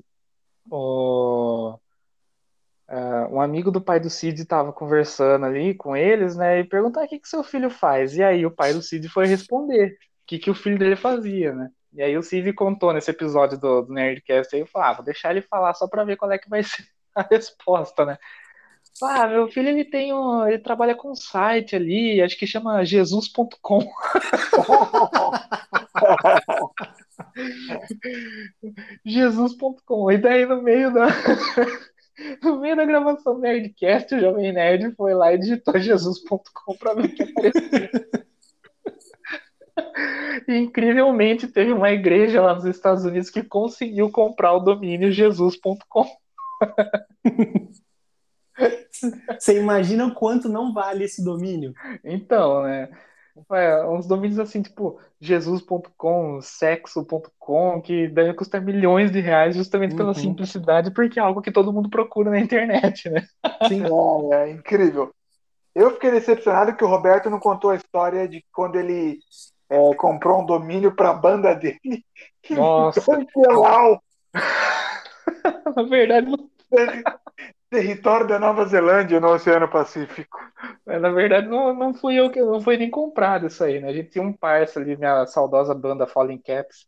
o 0.69 1.79
Uh, 2.93 3.35
um 3.35 3.41
amigo 3.41 3.71
do 3.71 3.81
pai 3.81 3.99
do 3.99 4.09
Cid 4.09 4.41
estava 4.41 4.73
conversando 4.73 5.45
ali 5.45 5.73
com 5.73 5.95
eles, 5.95 6.35
né? 6.35 6.59
E 6.59 6.63
perguntar 6.63 7.05
o 7.05 7.07
que, 7.07 7.17
que 7.17 7.27
seu 7.27 7.43
filho 7.43 7.69
faz. 7.69 8.15
E 8.15 8.21
aí 8.21 8.45
o 8.45 8.51
pai 8.51 8.73
do 8.73 8.81
Cid 8.81 9.07
foi 9.09 9.25
responder 9.25 9.93
o 9.93 9.97
que, 10.27 10.37
que 10.37 10.51
o 10.51 10.55
filho 10.55 10.77
dele 10.77 10.95
fazia, 10.95 11.53
né? 11.53 11.69
E 11.93 12.03
aí 12.03 12.17
o 12.17 12.21
Cid 12.21 12.53
contou 12.53 12.93
nesse 12.93 13.09
episódio 13.09 13.57
do, 13.57 13.83
do 13.83 13.93
Nerdcast 13.93 14.55
aí, 14.55 14.61
eu 14.61 14.67
falava, 14.67 14.91
ah, 14.91 14.95
vou 14.95 15.05
deixar 15.05 15.31
ele 15.31 15.41
falar 15.41 15.73
só 15.73 15.87
para 15.87 16.03
ver 16.03 16.17
qual 16.17 16.31
é 16.31 16.37
que 16.37 16.49
vai 16.49 16.61
ser 16.63 16.85
a 17.15 17.21
resposta, 17.29 18.05
né? 18.05 18.17
Ah, 19.01 19.27
meu 19.27 19.47
filho 19.49 19.69
ele 19.69 19.85
tem 19.85 20.13
um, 20.13 20.47
ele 20.47 20.59
trabalha 20.59 20.95
com 20.95 21.11
um 21.11 21.15
site 21.15 21.75
ali, 21.75 22.21
acho 22.21 22.37
que 22.37 22.45
chama 22.45 22.85
jesus.com. 22.85 23.79
jesus.com. 29.05 30.11
E 30.11 30.17
daí 30.17 30.45
no 30.45 30.61
meio 30.61 30.93
da 30.93 31.07
no 32.43 32.59
meio 32.59 32.75
da 32.75 32.85
gravação 32.85 33.35
do 33.35 33.41
Nerdcast, 33.41 34.15
o 34.15 34.19
Jovem 34.19 34.53
Nerd 34.53 34.95
foi 34.95 35.13
lá 35.13 35.33
e 35.33 35.39
digitou 35.39 35.79
jesus.com 35.79 36.75
para 36.77 36.93
ver 36.93 37.05
o 37.05 37.15
que 37.15 37.23
aparecia. 37.23 37.89
E, 40.47 40.55
incrivelmente, 40.55 41.47
teve 41.47 41.71
uma 41.71 41.91
igreja 41.91 42.41
lá 42.41 42.53
nos 42.53 42.65
Estados 42.65 43.05
Unidos 43.05 43.29
que 43.29 43.43
conseguiu 43.43 44.11
comprar 44.11 44.53
o 44.53 44.59
domínio 44.59 45.11
jesus.com. 45.11 46.05
Você 49.39 49.59
imagina 49.59 50.13
quanto 50.13 50.47
não 50.47 50.73
vale 50.73 51.05
esse 51.05 51.23
domínio? 51.23 51.73
Então, 52.03 52.63
né? 52.63 52.89
É, 53.51 53.83
uns 53.87 54.05
domínios 54.05 54.37
assim, 54.37 54.61
tipo 54.61 54.99
jesus.com, 55.19 56.39
sexo.com, 56.41 57.81
que 57.81 58.07
deve 58.07 58.33
custar 58.35 58.61
milhões 58.61 59.11
de 59.11 59.19
reais 59.19 59.55
justamente 59.55 59.95
pela 59.95 60.09
uhum. 60.09 60.13
simplicidade, 60.13 60.91
porque 60.91 61.19
é 61.19 61.23
algo 61.23 61.41
que 61.41 61.51
todo 61.51 61.73
mundo 61.73 61.89
procura 61.89 62.29
na 62.29 62.39
internet, 62.39 63.09
né? 63.09 63.25
Sim, 63.67 63.83
é, 64.31 64.49
é 64.49 64.51
incrível. 64.51 65.11
Eu 65.73 65.91
fiquei 65.91 66.11
decepcionado 66.11 66.75
que 66.75 66.83
o 66.83 66.87
Roberto 66.87 67.29
não 67.29 67.39
contou 67.39 67.71
a 67.71 67.75
história 67.75 68.27
de 68.27 68.45
quando 68.53 68.75
ele 68.75 69.17
é, 69.67 69.95
comprou 69.95 70.41
um 70.41 70.45
domínio 70.45 70.95
para 70.95 71.09
a 71.09 71.15
banda 71.15 71.55
dele. 71.55 72.05
Nossa! 72.51 73.01
Na 75.75 75.83
verdade, 75.83 76.27
não 76.27 76.49
território 77.73 78.27
da 78.27 78.37
Nova 78.37 78.65
Zelândia 78.65 79.19
no 79.19 79.29
Oceano 79.29 79.67
Pacífico. 79.67 80.37
Mas, 80.85 81.01
na 81.01 81.09
verdade, 81.09 81.47
não, 81.47 81.73
não 81.73 81.91
fui 81.93 82.15
eu 82.19 82.29
que 82.29 82.39
não 82.39 82.61
foi 82.61 82.77
nem 82.77 82.89
comprado 82.89 83.47
isso 83.47 83.63
aí, 83.63 83.79
né? 83.81 83.89
A 83.89 83.93
gente 83.93 84.11
tinha 84.11 84.23
um 84.23 84.31
parça 84.31 84.79
ali, 84.79 84.95
minha 84.95 85.25
saudosa 85.25 85.73
banda 85.73 86.05
Falling 86.05 86.37
Caps. 86.37 86.87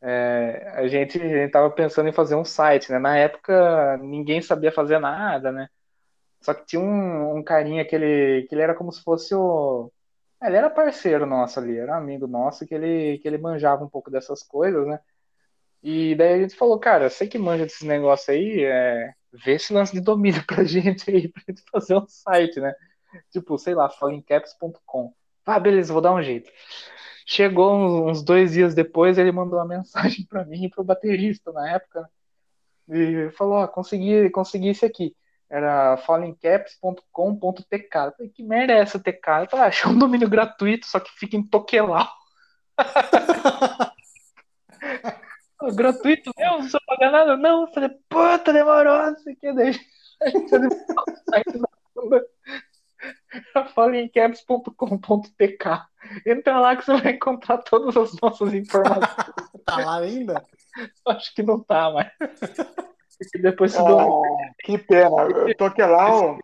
É, 0.00 0.72
a, 0.76 0.88
gente, 0.88 1.20
a 1.20 1.28
gente 1.28 1.50
tava 1.50 1.70
pensando 1.70 2.08
em 2.08 2.12
fazer 2.12 2.36
um 2.36 2.44
site, 2.44 2.90
né? 2.90 2.98
Na 2.98 3.18
época 3.18 3.98
ninguém 3.98 4.40
sabia 4.40 4.72
fazer 4.72 4.98
nada, 4.98 5.52
né? 5.52 5.68
Só 6.40 6.54
que 6.54 6.64
tinha 6.64 6.80
um, 6.80 7.36
um 7.36 7.42
carinha 7.42 7.84
que 7.84 7.94
ele, 7.94 8.46
que 8.48 8.54
ele 8.54 8.62
era 8.62 8.74
como 8.74 8.92
se 8.92 9.02
fosse 9.02 9.34
o. 9.34 9.92
Ele 10.42 10.56
era 10.56 10.70
parceiro 10.70 11.26
nosso 11.26 11.58
ali, 11.60 11.76
era 11.76 11.96
amigo 11.96 12.26
nosso, 12.26 12.64
que 12.66 12.74
ele, 12.74 13.18
que 13.18 13.28
ele 13.28 13.38
manjava 13.38 13.84
um 13.84 13.88
pouco 13.88 14.10
dessas 14.10 14.42
coisas, 14.42 14.86
né? 14.86 15.00
E 15.82 16.14
daí 16.16 16.34
a 16.34 16.38
gente 16.38 16.56
falou, 16.56 16.78
cara, 16.78 17.10
sei 17.10 17.28
que 17.28 17.38
manja 17.38 17.64
desses 17.64 17.86
negócios 17.86 18.28
aí, 18.28 18.64
é, 18.64 19.14
vê 19.32 19.52
esse 19.54 19.72
lance 19.72 19.92
de 19.92 20.00
domínio 20.00 20.44
pra 20.46 20.64
gente 20.64 21.10
aí, 21.10 21.28
pra 21.28 21.42
gente 21.48 21.62
fazer 21.70 21.96
um 21.96 22.06
site, 22.06 22.60
né? 22.60 22.74
Tipo, 23.30 23.58
sei 23.58 23.74
lá, 23.74 23.88
fallingcaps.com. 23.88 25.12
Ah, 25.46 25.58
beleza, 25.58 25.92
vou 25.92 26.02
dar 26.02 26.12
um 26.12 26.22
jeito. 26.22 26.50
Chegou 27.26 28.08
uns, 28.08 28.22
dois 28.22 28.52
dias 28.52 28.74
depois, 28.74 29.18
ele 29.18 29.32
mandou 29.32 29.58
uma 29.58 29.66
mensagem 29.66 30.26
para 30.26 30.44
mim 30.44 30.64
e 30.64 30.70
pro 30.70 30.84
baterista 30.84 31.52
na 31.52 31.70
época, 31.70 32.02
né? 32.02 32.08
E 32.90 33.30
falou, 33.32 33.54
ó, 33.54 33.64
oh, 33.64 33.68
consegui, 33.68 34.30
consegui 34.30 34.70
isso 34.70 34.84
aqui. 34.84 35.14
Era 35.50 35.96
fallingcaps.com.tk. 35.98 37.72
Eu 37.72 38.12
falei, 38.12 38.30
que 38.34 38.42
merda 38.42 38.72
é 38.74 38.78
essa 38.78 38.98
TK? 38.98 39.42
Eu 39.42 39.50
falei, 39.50 39.66
ah, 39.66 39.68
achei 39.68 39.90
um 39.90 39.98
domínio 39.98 40.28
gratuito, 40.28 40.86
só 40.86 41.00
que 41.00 41.10
fica 41.12 41.36
em 41.36 41.42
Toquelau. 41.42 42.08
gratuito 45.74 46.30
mesmo, 46.36 46.52
não 46.52 46.58
precisa 46.58 46.80
pagar 46.86 47.10
nada. 47.10 47.36
Não, 47.36 47.62
eu 47.62 47.68
falei, 47.68 47.90
puta, 48.08 48.52
demorou, 48.52 49.10
não 49.10 49.18
sei 49.18 49.34
o 49.34 49.36
que, 49.36 49.52
deixa. 49.52 49.80
Fallencaps.com.tk 53.74 55.88
Entra 56.26 56.58
lá 56.58 56.76
que 56.76 56.84
você 56.84 56.96
vai 56.96 57.12
encontrar 57.12 57.58
todas 57.58 57.96
as 57.96 58.20
nossas 58.20 58.52
informações. 58.54 59.06
tá 59.64 59.76
lá 59.76 59.98
ainda? 59.98 60.44
Acho 61.06 61.34
que 61.34 61.42
não 61.42 61.60
tá, 61.60 61.90
mas. 61.90 62.10
depois 63.40 63.72
se 63.72 63.80
oh, 63.80 64.22
Que 64.60 64.78
pena, 64.78 65.22
eu 65.46 65.56
tô 65.56 65.64
aqui 65.64 65.82
lá. 65.82 66.38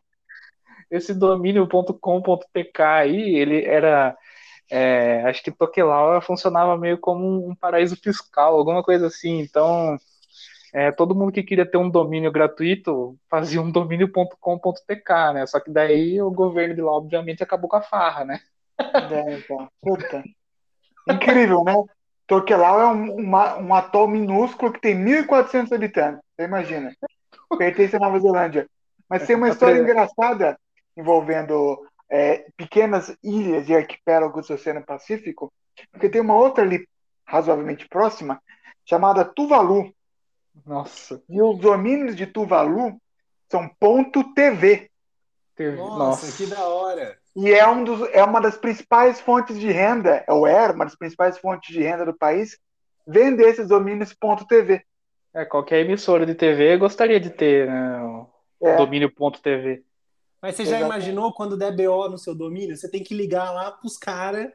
Esse, 0.91 0.91
esse 0.91 1.15
domínio.com.tk 1.15 2.83
aí, 2.83 3.37
ele 3.37 3.65
era 3.65 4.17
é, 4.77 5.23
acho 5.29 5.41
que 5.41 5.53
Tokelau 5.53 6.21
funcionava 6.21 6.77
meio 6.77 6.99
como 6.99 7.49
um 7.49 7.55
paraíso 7.55 7.95
fiscal, 7.95 8.57
alguma 8.59 8.83
coisa 8.83 9.07
assim. 9.07 9.39
Então, 9.39 9.97
é, 10.73 10.91
todo 10.91 11.15
mundo 11.15 11.31
que 11.31 11.45
queria 11.45 11.65
ter 11.65 11.77
um 11.79 11.89
domínio 11.89 12.33
gratuito 12.33 13.17
fazia 13.31 13.63
um 13.63 13.71
domínio.com.tk, 13.71 15.33
né? 15.33 15.47
Só 15.47 15.61
que 15.61 15.71
daí 15.71 16.21
o 16.21 16.29
governo 16.29 16.75
de 16.75 16.83
lá, 16.83 16.91
obviamente, 16.91 17.41
acabou 17.41 17.71
com 17.71 17.77
a 17.77 17.83
farra, 17.83 18.25
né? 18.25 18.41
É, 19.13 19.35
então. 19.35 19.69
Puta. 19.81 20.25
Incrível, 21.09 21.63
né? 21.63 21.75
Tokelau 22.27 22.81
é 22.81 22.87
um, 22.89 23.15
uma, 23.15 23.57
um 23.59 23.73
atol 23.77 24.09
minúsculo 24.09 24.73
que 24.73 24.81
tem 24.81 24.97
1.400 24.97 25.73
habitantes. 25.73 26.21
Você 26.35 26.47
imagina. 26.47 26.93
Pertence 27.57 27.95
à 27.95 28.01
Nova 28.01 28.19
Zelândia. 28.19 28.67
Mas 29.09 29.25
tem 29.25 29.37
uma 29.37 29.51
história 29.51 29.79
engraçada 29.79 30.59
envolvendo 30.97 31.81
é, 32.11 32.47
pequenas 32.57 33.17
ilhas 33.23 33.69
e 33.69 33.75
arquipélagos 33.75 34.47
do 34.47 34.55
Oceano 34.55 34.85
Pacífico, 34.85 35.53
porque 35.91 36.09
tem 36.09 36.21
uma 36.21 36.37
outra 36.37 36.63
ali 36.63 36.87
razoavelmente 37.27 37.89
próxima, 37.89 38.41
chamada 38.85 39.25
Tuvalu. 39.25 39.93
Nossa. 40.65 41.23
E 41.29 41.41
os 41.41 41.59
domínios 41.59 42.15
de 42.15 42.27
Tuvalu 42.27 43.01
são 43.51 43.69
ponto 43.81 44.23
.tv. 44.35 44.91
Nossa, 45.59 45.99
Nossa, 45.99 46.37
que 46.37 46.51
da 46.51 46.65
hora. 46.67 47.17
E 47.37 47.53
é, 47.53 47.67
um 47.67 47.83
dos, 47.83 48.09
é 48.13 48.23
uma 48.23 48.41
das 48.41 48.57
principais 48.57 49.21
fontes 49.21 49.59
de 49.59 49.71
renda, 49.71 50.25
ou 50.29 50.47
era 50.47 50.73
uma 50.73 50.85
das 50.85 50.97
principais 50.97 51.39
fontes 51.39 51.73
de 51.73 51.83
renda 51.83 52.05
do 52.05 52.15
país, 52.15 52.59
vender 53.07 53.49
esses 53.49 53.69
domínios 53.69 54.13
ponto 54.13 54.47
.tv. 54.47 54.85
É, 55.35 55.45
qualquer 55.45 55.81
emissora 55.81 56.25
de 56.25 56.35
TV 56.35 56.77
gostaria 56.77 57.19
de 57.19 57.31
ter 57.31 57.67
né, 57.67 58.01
o 58.61 58.69
é. 58.69 58.77
domínio 58.77 59.13
ponto 59.13 59.43
.tv. 59.43 59.85
Mas 60.45 60.57
você 60.57 60.67
já 60.67 60.79
imaginou 60.79 61.33
quando 61.33 61.57
der 61.57 61.75
BO 61.75 62.07
no 62.07 62.19
seu 62.19 62.35
domínio? 62.35 62.77
Você 62.77 62.87
tem 62.87 63.03
que 63.03 63.15
ligar 63.15 63.51
lá 63.51 63.71
pros 63.71 63.97
caras. 63.97 64.53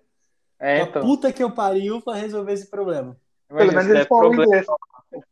É, 0.59 0.81
então. 0.81 1.01
puta 1.01 1.33
que 1.33 1.41
eu 1.41 1.49
pariu 1.49 1.99
pra 1.99 2.13
resolver 2.13 2.53
esse 2.53 2.69
problema. 2.69 3.17
Pelo 3.47 3.73
menos 3.73 3.87
eles 3.87 4.05
falam 4.05 4.31
inglês. 4.31 4.67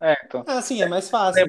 É, 0.01 0.15
então. 0.25 0.43
Ah, 0.47 0.59
sim, 0.59 0.81
é 0.81 0.87
mais 0.87 1.11
fácil. 1.11 1.45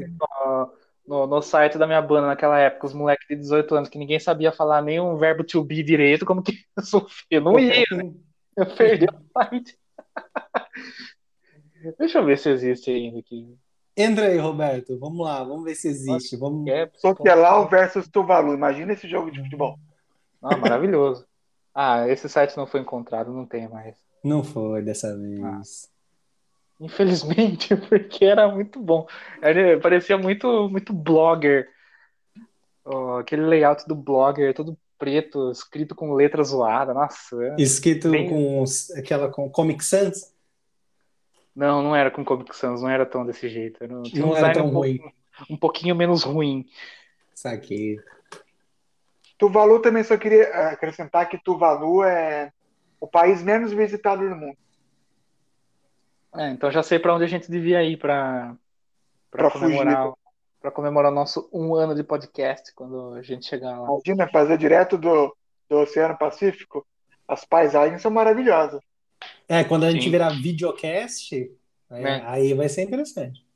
No, 1.07 1.27
no, 1.27 1.41
site 1.41 1.79
da 1.79 1.87
minha 1.87 2.03
banda 2.03 2.27
naquela 2.27 2.59
época, 2.59 2.87
os 2.87 2.93
moleques 2.93 3.27
de 3.27 3.37
18 3.37 3.75
anos 3.77 3.89
que 3.89 3.97
ninguém 3.97 4.21
sabia 4.21 4.53
falar 4.53 4.83
nem 4.83 5.01
um 5.01 5.17
verbo 5.17 5.43
to 5.43 5.65
be 5.65 5.83
direito, 5.83 6.27
como 6.27 6.43
que 6.43 6.59
sofria? 6.85 7.41
Não 7.41 7.59
ia. 7.59 7.87
Né? 7.91 8.13
Perdeu 8.77 9.09
o 9.11 9.43
site. 9.43 9.79
Deixa 11.99 12.19
eu 12.19 12.27
ver 12.27 12.37
se 12.37 12.51
existe 12.51 12.91
ainda 12.91 13.21
aqui. 13.21 13.57
Entra 13.99 14.29
aí, 14.29 14.39
Roberto. 14.39 14.97
Vamos 14.97 15.27
lá, 15.27 15.43
vamos 15.43 15.65
ver 15.65 15.75
se 15.75 15.89
existe. 15.89 16.37
Vamos... 16.37 16.69
É, 16.69 16.89
Soquelau 16.95 17.69
versus 17.69 18.07
Tuvalu. 18.07 18.55
Imagina 18.55 18.93
esse 18.93 19.09
jogo 19.09 19.29
de 19.29 19.43
futebol. 19.43 19.77
Ah, 20.41 20.57
maravilhoso. 20.57 21.27
ah, 21.75 22.09
esse 22.09 22.29
site 22.29 22.57
não 22.57 22.65
foi 22.65 22.79
encontrado, 22.81 23.33
não 23.33 23.45
tem 23.45 23.69
mais. 23.69 23.97
Não 24.23 24.45
foi 24.45 24.83
dessa 24.83 25.17
vez. 25.19 25.41
Ah. 25.43 25.61
Infelizmente, 26.81 27.75
porque 27.89 28.25
era 28.25 28.47
muito 28.49 28.81
bom. 28.81 29.05
Era, 29.43 29.81
parecia 29.81 30.17
muito, 30.17 30.69
muito 30.69 30.93
blogger. 30.93 31.69
Oh, 32.85 33.17
aquele 33.17 33.43
layout 33.43 33.87
do 33.89 33.97
blogger, 33.97 34.55
todo 34.55 34.79
preto, 34.97 35.51
escrito 35.51 35.97
com 35.97 36.15
letra 36.15 36.45
zoada. 36.45 36.95
Nossa. 36.95 37.57
Escrito 37.59 38.11
bem... 38.11 38.29
com 38.29 38.65
aquela 38.97 39.29
com 39.29 39.51
Comic 39.51 39.85
Sans? 39.85 40.33
Não, 41.59 41.83
não 41.83 41.97
era 41.97 42.09
com 42.09 42.25
Comic 42.25 42.57
Sans, 42.57 42.83
não 42.83 42.89
era 42.89 43.05
tão 43.05 43.27
desse 43.27 43.49
jeito. 43.49 43.83
Era, 43.83 43.93
não 43.93 44.37
era 44.37 44.53
tão 44.53 44.67
um 44.67 44.71
ruim. 44.71 45.01
um 45.51 45.57
pouquinho 45.57 45.97
menos 45.97 46.23
ruim. 46.23 46.65
Saquei. 47.35 47.99
Tuvalu 49.37 49.81
também 49.83 50.05
só 50.05 50.17
queria 50.17 50.45
acrescentar 50.69 51.29
que 51.29 51.37
Tuvalu 51.37 52.05
é 52.05 52.53
o 53.01 53.09
país 53.09 53.43
menos 53.43 53.73
visitado 53.73 54.29
do 54.29 54.37
mundo. 54.37 54.57
É, 56.37 56.49
então 56.51 56.71
já 56.71 56.81
sei 56.81 57.01
para 57.01 57.13
onde 57.13 57.25
a 57.25 57.29
gente 57.29 57.51
devia 57.51 57.83
ir 57.83 57.97
para 57.97 58.55
comemorar 59.53 60.13
para 60.61 60.71
comemorar 60.71 61.11
nosso 61.11 61.49
um 61.53 61.75
ano 61.75 61.95
de 61.95 62.05
podcast 62.05 62.73
quando 62.73 63.15
a 63.15 63.23
gente 63.23 63.47
chegar 63.47 63.81
lá. 63.81 63.89
Imagina 63.89 64.29
fazer 64.29 64.59
direto 64.59 64.97
do, 64.97 65.37
do 65.69 65.79
Oceano 65.79 66.17
Pacífico. 66.17 66.87
As 67.27 67.45
paisagens 67.45 68.01
são 68.01 68.11
maravilhosas. 68.11 68.81
É, 69.49 69.65
quando 69.65 69.85
a 69.85 69.91
Sim. 69.91 69.97
gente 69.97 70.11
virar 70.11 70.31
videocast, 70.31 71.33
aí, 71.91 72.05
é. 72.05 72.23
aí 72.27 72.55
vai 72.55 72.69
ser 72.69 72.83
interessante. 72.83 73.47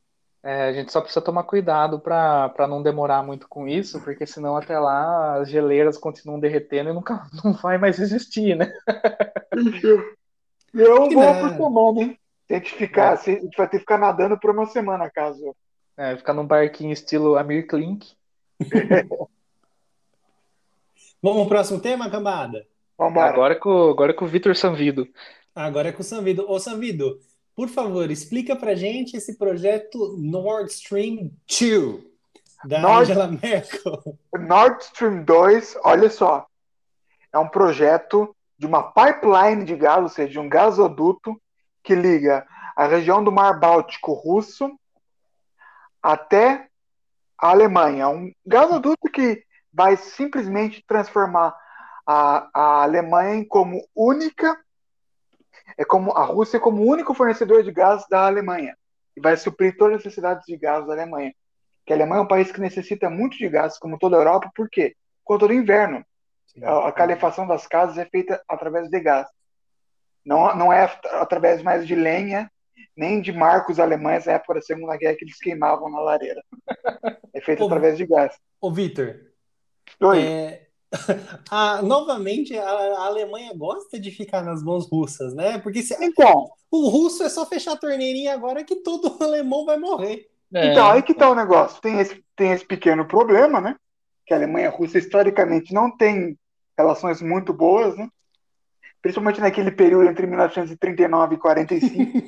É, 0.42 0.68
a 0.68 0.72
gente 0.72 0.90
só 0.90 1.00
precisa 1.00 1.24
tomar 1.24 1.44
cuidado 1.44 2.00
para 2.00 2.66
não 2.68 2.82
demorar 2.82 3.22
muito 3.22 3.48
com 3.48 3.68
isso, 3.68 4.02
porque 4.02 4.26
senão 4.26 4.56
até 4.56 4.76
lá 4.76 5.36
as 5.36 5.48
geleiras 5.48 5.96
continuam 5.96 6.40
derretendo 6.40 6.90
e 6.90 6.92
nunca 6.92 7.24
não 7.44 7.52
vai 7.52 7.78
mais 7.78 8.00
existir, 8.00 8.56
né? 8.56 8.72
Eu 10.74 11.08
vou 11.10 11.34
por 11.40 11.50
semana, 11.50 12.00
hein? 12.00 12.18
Tem 12.48 12.60
que 12.60 12.72
ficar, 12.72 13.12
é. 13.12 13.12
a 13.12 13.16
gente 13.16 13.56
vai 13.56 13.68
ter 13.68 13.76
que 13.76 13.80
ficar 13.80 13.98
nadando 13.98 14.38
por 14.38 14.50
uma 14.50 14.66
semana, 14.66 15.08
caso. 15.08 15.54
É, 15.96 16.16
ficar 16.16 16.32
num 16.32 16.46
barquinho 16.46 16.92
estilo 16.92 17.36
Amir 17.36 17.66
Klink. 17.66 18.12
Vamos 21.22 21.42
pro 21.42 21.50
próximo 21.50 21.78
tema, 21.80 22.10
cambada? 22.10 22.66
Vambora. 22.98 23.30
Agora 23.30 23.54
com, 23.54 23.90
agora 23.90 24.12
com 24.12 24.24
o 24.24 24.28
Vitor 24.28 24.56
Sanvido. 24.56 25.06
Agora 25.54 25.88
é 25.88 25.92
com 25.92 26.00
o 26.00 26.04
Sanvido. 26.04 26.50
Ô, 26.50 26.58
Sanvido, 26.58 27.18
por 27.54 27.68
favor, 27.68 28.10
explica 28.10 28.56
pra 28.56 28.74
gente 28.74 29.16
esse 29.16 29.36
projeto 29.36 30.16
Nord 30.18 30.70
Stream 30.70 31.30
2 31.48 32.12
da 32.64 32.80
Nord... 32.80 33.10
Angela 33.10 33.28
Merkel. 33.28 34.18
Nord 34.38 34.82
Stream 34.84 35.24
2, 35.24 35.76
olha 35.84 36.08
só, 36.08 36.46
é 37.32 37.38
um 37.38 37.48
projeto 37.48 38.34
de 38.58 38.66
uma 38.66 38.92
pipeline 38.92 39.64
de 39.64 39.76
gás, 39.76 40.02
ou 40.02 40.08
seja, 40.08 40.30
de 40.30 40.38
um 40.38 40.48
gasoduto 40.48 41.40
que 41.82 41.94
liga 41.94 42.46
a 42.76 42.86
região 42.86 43.22
do 43.22 43.32
Mar 43.32 43.58
Báltico 43.58 44.12
russo 44.12 44.70
até 46.02 46.68
a 47.38 47.50
Alemanha. 47.50 48.08
Um 48.08 48.32
gasoduto 48.46 49.10
que 49.10 49.44
vai 49.72 49.96
simplesmente 49.96 50.84
transformar 50.86 51.54
a, 52.06 52.48
a 52.54 52.82
Alemanha 52.82 53.34
em 53.34 53.44
como 53.44 53.86
única 53.94 54.58
é 55.76 55.84
como 55.84 56.12
a 56.12 56.24
Rússia 56.24 56.60
como 56.60 56.84
único 56.84 57.14
fornecedor 57.14 57.62
de 57.62 57.72
gás 57.72 58.04
da 58.08 58.26
Alemanha 58.26 58.76
e 59.16 59.20
vai 59.20 59.36
suprir 59.36 59.76
todas 59.76 59.98
as 59.98 60.04
necessidades 60.04 60.44
de 60.46 60.56
gás 60.56 60.86
da 60.86 60.92
Alemanha. 60.92 61.34
Que 61.84 61.92
a 61.92 61.96
Alemanha 61.96 62.20
é 62.20 62.24
um 62.24 62.28
país 62.28 62.50
que 62.52 62.60
necessita 62.60 63.10
muito 63.10 63.36
de 63.36 63.48
gás, 63.48 63.78
como 63.78 63.98
toda 63.98 64.16
a 64.16 64.20
Europa, 64.20 64.50
por 64.54 64.68
quê? 64.70 64.94
Por 65.24 65.34
conta 65.34 65.48
do 65.48 65.54
inverno. 65.54 66.04
A, 66.62 66.88
a 66.88 66.92
calefação 66.92 67.46
das 67.46 67.66
casas 67.66 67.98
é 67.98 68.04
feita 68.04 68.42
através 68.48 68.88
de 68.88 69.00
gás. 69.00 69.26
Não, 70.24 70.54
não 70.54 70.72
é 70.72 70.84
através 71.12 71.62
mais 71.62 71.86
de 71.86 71.94
lenha, 71.94 72.50
nem 72.96 73.20
de 73.20 73.32
marcos 73.32 73.80
alemães 73.80 74.26
na 74.26 74.32
época 74.32 74.54
da 74.54 74.60
Segunda 74.60 74.96
Guerra 74.96 75.16
que 75.16 75.24
eles 75.24 75.38
queimavam 75.38 75.90
na 75.90 76.00
lareira. 76.00 76.42
É 77.34 77.40
feito 77.40 77.64
através 77.64 77.96
de 77.96 78.06
gás. 78.06 78.36
Ô, 78.60 78.70
Vitor. 78.70 79.16
Oi. 80.00 80.22
É, 80.22 80.68
a, 81.50 81.80
novamente, 81.82 82.56
a, 82.56 82.64
a, 82.64 83.06
Alemanha 83.06 83.52
gosta 83.54 83.98
de 83.98 84.10
ficar 84.10 84.42
nas 84.42 84.62
mãos 84.62 84.88
russas, 84.90 85.34
né? 85.34 85.58
Porque 85.58 85.82
se, 85.82 85.96
então, 86.04 86.50
o 86.70 86.88
russo 86.88 87.22
é 87.22 87.28
só 87.28 87.46
fechar 87.46 87.72
a 87.72 87.78
torneirinha 87.78 88.34
agora 88.34 88.64
que 88.64 88.76
todo 88.76 89.16
alemão 89.22 89.64
vai 89.64 89.78
morrer. 89.78 90.28
É. 90.54 90.72
Então, 90.72 90.90
aí 90.90 91.02
que 91.02 91.14
tá 91.14 91.30
o 91.30 91.34
negócio. 91.34 91.80
Tem 91.80 91.98
esse, 91.98 92.22
tem 92.36 92.52
esse 92.52 92.64
pequeno 92.64 93.06
problema, 93.06 93.60
né? 93.60 93.76
Que 94.26 94.34
a 94.34 94.36
Alemanha 94.36 94.66
e 94.66 94.68
a 94.68 94.70
Rússia 94.70 94.98
historicamente 94.98 95.72
não 95.72 95.96
tem 95.96 96.38
relações 96.76 97.22
muito 97.22 97.52
boas, 97.52 97.96
né? 97.96 98.08
Principalmente 99.00 99.40
naquele 99.40 99.70
período 99.70 100.08
entre 100.08 100.26
1939 100.26 101.34
e 101.34 101.38
45. 101.38 102.22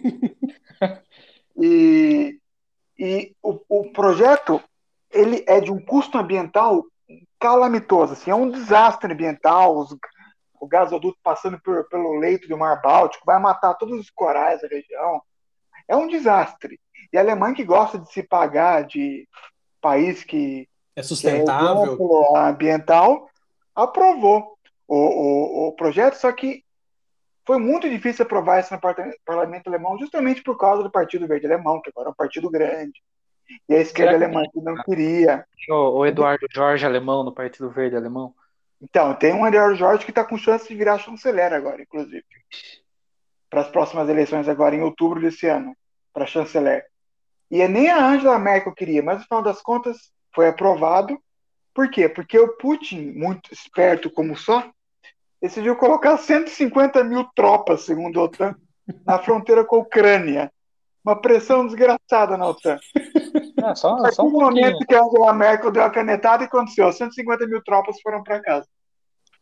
e 1.63 2.39
e 2.99 3.35
o, 3.43 3.61
o 3.69 3.93
projeto 3.93 4.63
ele 5.11 5.45
é 5.47 5.61
de 5.61 5.71
um 5.71 5.81
custo 5.81 6.19
ambiental 6.19 6.85
calamitoso, 7.45 8.15
assim, 8.15 8.31
é 8.31 8.35
um 8.35 8.51
desastre 8.51 9.13
ambiental, 9.13 9.77
os, 9.77 9.95
o 10.59 10.67
gasoduto 10.67 11.19
passando 11.23 11.61
por, 11.61 11.87
pelo 11.91 12.19
leito 12.19 12.49
do 12.49 12.57
Mar 12.57 12.81
Báltico, 12.81 13.27
vai 13.27 13.39
matar 13.39 13.75
todos 13.75 14.01
os 14.01 14.09
corais 14.09 14.63
da 14.63 14.69
região, 14.69 15.21
é 15.87 15.95
um 15.95 16.09
desastre. 16.09 16.81
E 17.13 17.19
a 17.19 17.21
Alemanha 17.21 17.55
que 17.55 17.63
gosta 17.63 17.99
de 17.99 18.11
se 18.11 18.23
pagar 18.23 18.87
de 18.87 19.29
país 19.79 20.25
que 20.25 20.67
é 20.97 21.03
sustentável, 21.03 21.99
que 21.99 22.39
é 22.39 22.49
ambiental, 22.49 23.29
aprovou 23.75 24.57
o, 24.89 24.97
o, 24.97 25.69
o 25.69 25.73
projeto, 25.73 26.15
só 26.15 26.33
que 26.33 26.65
foi 27.47 27.59
muito 27.59 27.91
difícil 27.91 28.25
aprovar 28.25 28.61
isso 28.61 28.73
no 28.73 28.81
parlamento 29.23 29.69
alemão, 29.69 29.99
justamente 29.99 30.43
por 30.43 30.57
causa 30.57 30.83
do 30.83 30.91
Partido 30.91 31.27
Verde 31.27 31.45
Alemão, 31.45 31.83
que 31.83 31.91
agora 31.91 32.09
é 32.09 32.13
um 32.13 32.15
partido 32.15 32.49
grande. 32.49 33.03
E 33.69 33.75
a 33.75 33.81
esquerda 33.81 34.15
alemã 34.15 34.43
que 34.53 34.61
não 34.61 34.77
queria. 34.83 35.45
O, 35.69 35.99
o 35.99 36.07
Eduardo 36.07 36.47
Jorge 36.53 36.85
alemão 36.85 37.25
no 37.25 37.33
Partido 37.33 37.71
Verde 37.71 37.97
alemão? 37.97 38.35
Então, 38.81 39.15
tem 39.15 39.33
um 39.33 39.47
Eduardo 39.47 39.77
Jorge 39.77 40.05
que 40.05 40.11
está 40.11 40.25
com 40.25 40.37
chance 40.37 40.69
de 40.69 40.75
virar 40.75 40.99
chanceler 40.99 41.53
agora, 41.53 41.83
inclusive. 41.83 42.25
Para 43.49 43.63
as 43.63 43.69
próximas 43.69 44.09
eleições 44.09 44.49
agora 44.49 44.75
em 44.75 44.83
outubro 44.83 45.21
desse 45.21 45.47
ano, 45.47 45.75
para 46.13 46.27
chanceler. 46.27 46.85
E 47.51 47.63
é 47.63 47.69
nem 47.69 47.89
a 47.89 48.05
Angela 48.05 48.39
Merkel 48.39 48.75
queria, 48.75 49.03
mas 49.03 49.19
no 49.19 49.25
final 49.25 49.43
das 49.43 49.63
contas 49.63 50.11
foi 50.35 50.49
aprovado. 50.49 51.19
Por 51.73 51.91
quê? 51.91 52.09
Porque 52.09 52.39
o 52.39 52.57
Putin, 52.57 53.13
muito 53.13 53.53
esperto 53.53 54.11
como 54.11 54.37
só, 54.37 54.71
decidiu 55.41 55.77
colocar 55.77 56.17
150 56.17 57.05
mil 57.05 57.25
tropas, 57.35 57.83
segundo 57.83 58.19
a 58.19 58.25
OTAN, 58.25 58.57
na 59.07 59.19
fronteira 59.19 59.65
com 59.65 59.77
a 59.77 59.81
Ucrânia. 59.81 60.53
Uma 61.05 61.21
pressão 61.21 61.67
desgraçada 61.67 62.37
na 62.37 62.49
OTAN. 62.49 62.79
É, 63.71 63.75
só, 63.75 64.11
só 64.11 64.23
um 64.25 64.31
momento 64.31 64.85
que 64.87 64.95
a 64.95 65.03
Angela 65.03 65.33
Merkel 65.33 65.71
deu 65.71 65.83
a 65.83 65.91
canetada 65.91 66.43
e 66.43 66.47
aconteceu. 66.47 66.93
150 66.93 67.47
mil 67.47 67.63
tropas 67.63 68.01
foram 68.01 68.23
para 68.23 68.41
casa. 68.41 68.67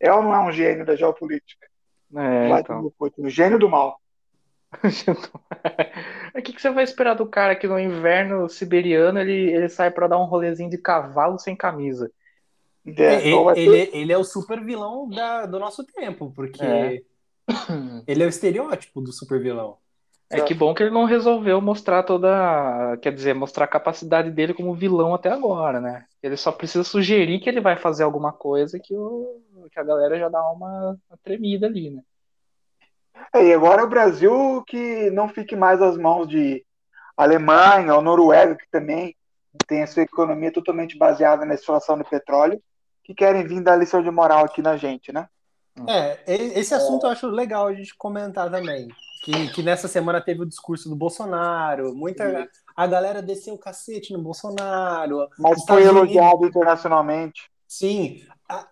Ela 0.01 0.23
não 0.23 0.35
é 0.35 0.41
um 0.41 0.53
gênio 0.53 0.85
da 0.85 0.97
geopolítica. 0.97 1.67
É, 2.15 2.61
então. 2.61 2.93
Um 3.19 3.29
gênio 3.29 3.59
do 3.59 3.69
mal. 3.69 3.99
O 6.35 6.41
que, 6.43 6.53
que 6.53 6.63
você 6.63 6.71
vai 6.71 6.85
esperar 6.85 7.15
do 7.15 7.27
cara 7.27 7.55
que 7.55 7.69
no 7.69 7.79
inverno 7.79 8.49
siberiano 8.49 9.19
ele, 9.19 9.53
ele 9.53 9.69
sai 9.69 9.91
para 9.91 10.09
dar 10.09 10.19
um 10.19 10.25
rolezinho 10.25 10.71
de 10.71 10.79
cavalo 10.79 11.39
sem 11.39 11.55
camisa? 11.55 12.11
É, 12.85 13.29
ele, 13.29 13.37
ele, 13.61 13.91
ele, 13.93 14.13
é 14.13 14.19
o 14.19 14.25
super 14.25 14.65
vilão 14.65 15.09
da, 15.09 15.47
do 15.47 15.59
nosso 15.59 15.85
tempo, 15.85 16.33
porque 16.35 16.65
é. 16.65 17.01
ele 18.09 18.23
é 18.23 18.27
o 18.27 18.29
estereótipo 18.29 19.01
do 19.01 19.13
super 19.13 19.41
vilão. 19.41 19.77
É 20.33 20.41
que 20.41 20.55
bom 20.55 20.73
que 20.73 20.83
ele 20.83 20.91
não 20.91 21.05
resolveu 21.05 21.61
mostrar 21.61 22.03
toda. 22.03 22.97
Quer 23.03 23.13
dizer, 23.13 23.35
mostrar 23.35 23.67
a 23.67 23.69
capacidade 23.69 24.31
dele 24.31 24.55
como 24.55 24.75
vilão 24.75 25.15
até 25.15 25.29
agora, 25.29 25.79
né? 25.79 26.07
Ele 26.23 26.39
só 26.39 26.51
precisa 26.51 26.83
sugerir 26.83 27.39
que 27.39 27.51
ele 27.51 27.61
vai 27.61 27.77
fazer 27.77 28.03
alguma 28.03 28.33
coisa 28.33 28.79
que, 28.79 28.95
o, 28.95 29.41
que 29.71 29.79
a 29.79 29.85
galera 29.85 30.19
já 30.19 30.31
dá 30.31 30.41
uma, 30.51 30.99
uma 31.11 31.19
tremida 31.23 31.67
ali, 31.67 31.91
né? 31.91 32.03
É, 33.35 33.45
e 33.45 33.53
agora 33.53 33.85
o 33.85 33.89
Brasil 33.89 34.65
que 34.67 35.11
não 35.11 35.29
fique 35.29 35.55
mais 35.55 35.83
às 35.83 35.99
mãos 35.99 36.27
de 36.27 36.65
Alemanha 37.15 37.95
ou 37.95 38.01
Noruega, 38.01 38.57
que 38.57 38.69
também 38.71 39.15
tem 39.67 39.83
a 39.83 39.87
sua 39.87 40.03
economia 40.03 40.51
totalmente 40.51 40.97
baseada 40.97 41.45
na 41.45 41.55
exploração 41.55 41.99
do 41.99 42.05
petróleo, 42.05 42.61
que 43.05 43.15
querem 43.15 43.47
vir 43.47 43.63
dar 43.63 43.77
lição 43.77 44.03
de 44.03 44.11
moral 44.11 44.47
aqui 44.47 44.63
na 44.63 44.79
gente, 44.79 45.13
né? 45.13 45.29
É, 45.87 46.19
esse 46.27 46.75
assunto 46.75 47.07
eu 47.07 47.11
acho 47.11 47.27
legal 47.27 47.67
a 47.67 47.75
gente 47.75 47.95
comentar 47.97 48.51
também 48.51 48.89
que, 49.23 49.49
que 49.53 49.63
nessa 49.63 49.87
semana 49.87 50.21
teve 50.21 50.43
o 50.43 50.47
discurso 50.47 50.89
do 50.89 50.97
Bolsonaro, 50.97 51.95
muita 51.95 52.49
a 52.75 52.87
galera 52.87 53.23
desceu 53.23 53.55
o 53.55 53.59
cacete 53.59 54.13
no 54.13 54.21
Bolsonaro. 54.21 55.29
Mas 55.39 55.65
foi 55.65 55.85
elogiado 55.85 56.39
Unidos... 56.39 56.49
internacionalmente. 56.49 57.51
Sim. 57.69 58.27
A, 58.49 58.67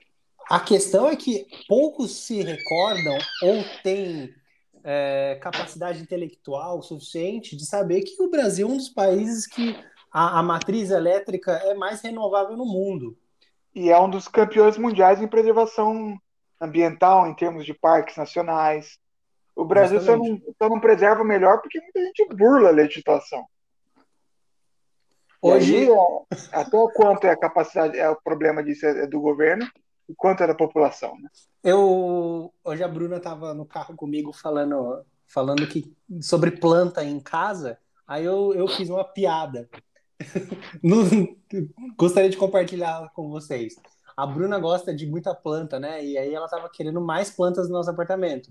a 0.50 0.60
questão 0.60 1.06
é 1.06 1.14
que 1.14 1.46
poucos 1.68 2.16
se 2.16 2.42
recordam 2.42 3.16
ou 3.42 3.64
têm 3.82 4.34
é, 4.82 5.38
capacidade 5.40 6.02
intelectual 6.02 6.82
suficiente 6.82 7.56
de 7.56 7.64
saber 7.64 8.02
que 8.02 8.20
o 8.20 8.30
Brasil 8.30 8.68
é 8.68 8.72
um 8.72 8.76
dos 8.76 8.88
países 8.88 9.46
que 9.46 9.78
a, 10.12 10.40
a 10.40 10.42
matriz 10.42 10.90
elétrica 10.90 11.52
é 11.52 11.74
mais 11.74 12.00
renovável 12.00 12.56
no 12.56 12.66
mundo. 12.66 13.16
E 13.74 13.90
é 13.90 14.00
um 14.00 14.10
dos 14.10 14.26
campeões 14.26 14.76
mundiais 14.76 15.22
em 15.22 15.28
preservação 15.28 16.18
ambiental, 16.60 17.28
em 17.28 17.34
termos 17.34 17.64
de 17.64 17.72
parques 17.72 18.16
nacionais. 18.16 18.98
O 19.60 19.64
Brasil 19.66 20.00
só 20.00 20.16
não, 20.16 20.40
só 20.56 20.70
não, 20.70 20.80
preserva 20.80 21.22
melhor 21.22 21.60
porque 21.60 21.78
muita 21.78 22.00
gente 22.00 22.26
burla 22.34 22.70
a 22.70 22.72
legislação. 22.72 23.44
Hoje, 25.42 25.76
aí, 25.76 25.90
é, 25.90 26.36
até 26.52 26.76
quanto 26.94 27.26
é 27.26 27.30
a 27.30 27.36
capacidade, 27.36 27.98
é 27.98 28.08
o 28.08 28.16
problema 28.16 28.64
disso 28.64 28.86
é 28.86 29.06
do 29.06 29.20
governo 29.20 29.68
e 30.08 30.14
quanto 30.14 30.42
é 30.42 30.46
da 30.46 30.54
população, 30.54 31.14
né? 31.20 31.28
Eu 31.62 32.54
hoje 32.64 32.82
a 32.82 32.88
Bruna 32.88 33.18
estava 33.18 33.52
no 33.52 33.66
carro 33.66 33.94
comigo 33.94 34.32
falando, 34.32 35.04
falando 35.26 35.66
que 35.66 35.94
sobre 36.22 36.52
planta 36.52 37.04
em 37.04 37.20
casa. 37.20 37.78
Aí 38.08 38.24
eu, 38.24 38.54
eu 38.54 38.66
fiz 38.66 38.88
uma 38.88 39.04
piada. 39.04 39.68
gostaria 41.98 42.30
de 42.30 42.36
compartilhar 42.38 43.10
com 43.14 43.28
vocês. 43.28 43.74
A 44.16 44.26
Bruna 44.26 44.58
gosta 44.58 44.94
de 44.94 45.06
muita 45.06 45.34
planta, 45.34 45.78
né? 45.78 46.02
E 46.02 46.16
aí 46.16 46.34
ela 46.34 46.46
estava 46.46 46.68
querendo 46.70 47.00
mais 47.00 47.30
plantas 47.30 47.68
no 47.68 47.74
nosso 47.74 47.90
apartamento. 47.90 48.50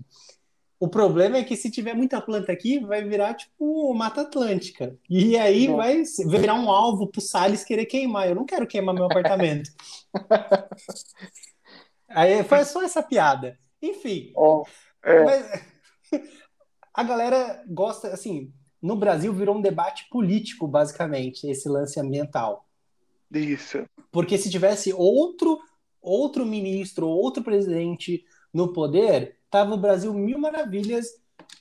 O 0.80 0.88
problema 0.88 1.36
é 1.36 1.44
que 1.44 1.56
se 1.56 1.70
tiver 1.70 1.92
muita 1.92 2.22
planta 2.22 2.50
aqui, 2.50 2.78
vai 2.78 3.04
virar 3.04 3.34
tipo 3.34 3.92
Mata 3.92 4.22
Atlântica. 4.22 4.96
E 5.10 5.36
aí 5.36 5.66
vai, 5.66 6.02
vai 6.24 6.40
virar 6.40 6.54
um 6.54 6.70
alvo 6.70 7.06
pro 7.06 7.20
Salles 7.20 7.62
querer 7.62 7.84
queimar. 7.84 8.28
Eu 8.28 8.34
não 8.34 8.46
quero 8.46 8.66
queimar 8.66 8.94
meu 8.94 9.04
apartamento. 9.04 9.70
aí 12.08 12.42
foi 12.44 12.64
só 12.64 12.82
essa 12.82 13.02
piada. 13.02 13.58
Enfim. 13.82 14.32
Oh, 14.34 14.64
é. 15.04 15.22
mas, 15.22 15.64
a 16.94 17.02
galera 17.02 17.62
gosta, 17.68 18.08
assim, 18.08 18.50
no 18.80 18.96
Brasil 18.96 19.34
virou 19.34 19.58
um 19.58 19.60
debate 19.60 20.08
político, 20.08 20.66
basicamente, 20.66 21.46
esse 21.46 21.68
lance 21.68 22.00
ambiental. 22.00 22.66
Isso. 23.30 23.84
Porque 24.10 24.38
se 24.38 24.50
tivesse 24.50 24.94
outro 24.94 25.60
outro 26.02 26.46
ministro, 26.46 27.06
outro 27.06 27.42
presidente 27.42 28.24
no 28.52 28.72
poder, 28.72 29.36
tava 29.50 29.74
o 29.74 29.78
Brasil 29.78 30.12
mil 30.12 30.38
maravilhas 30.38 31.08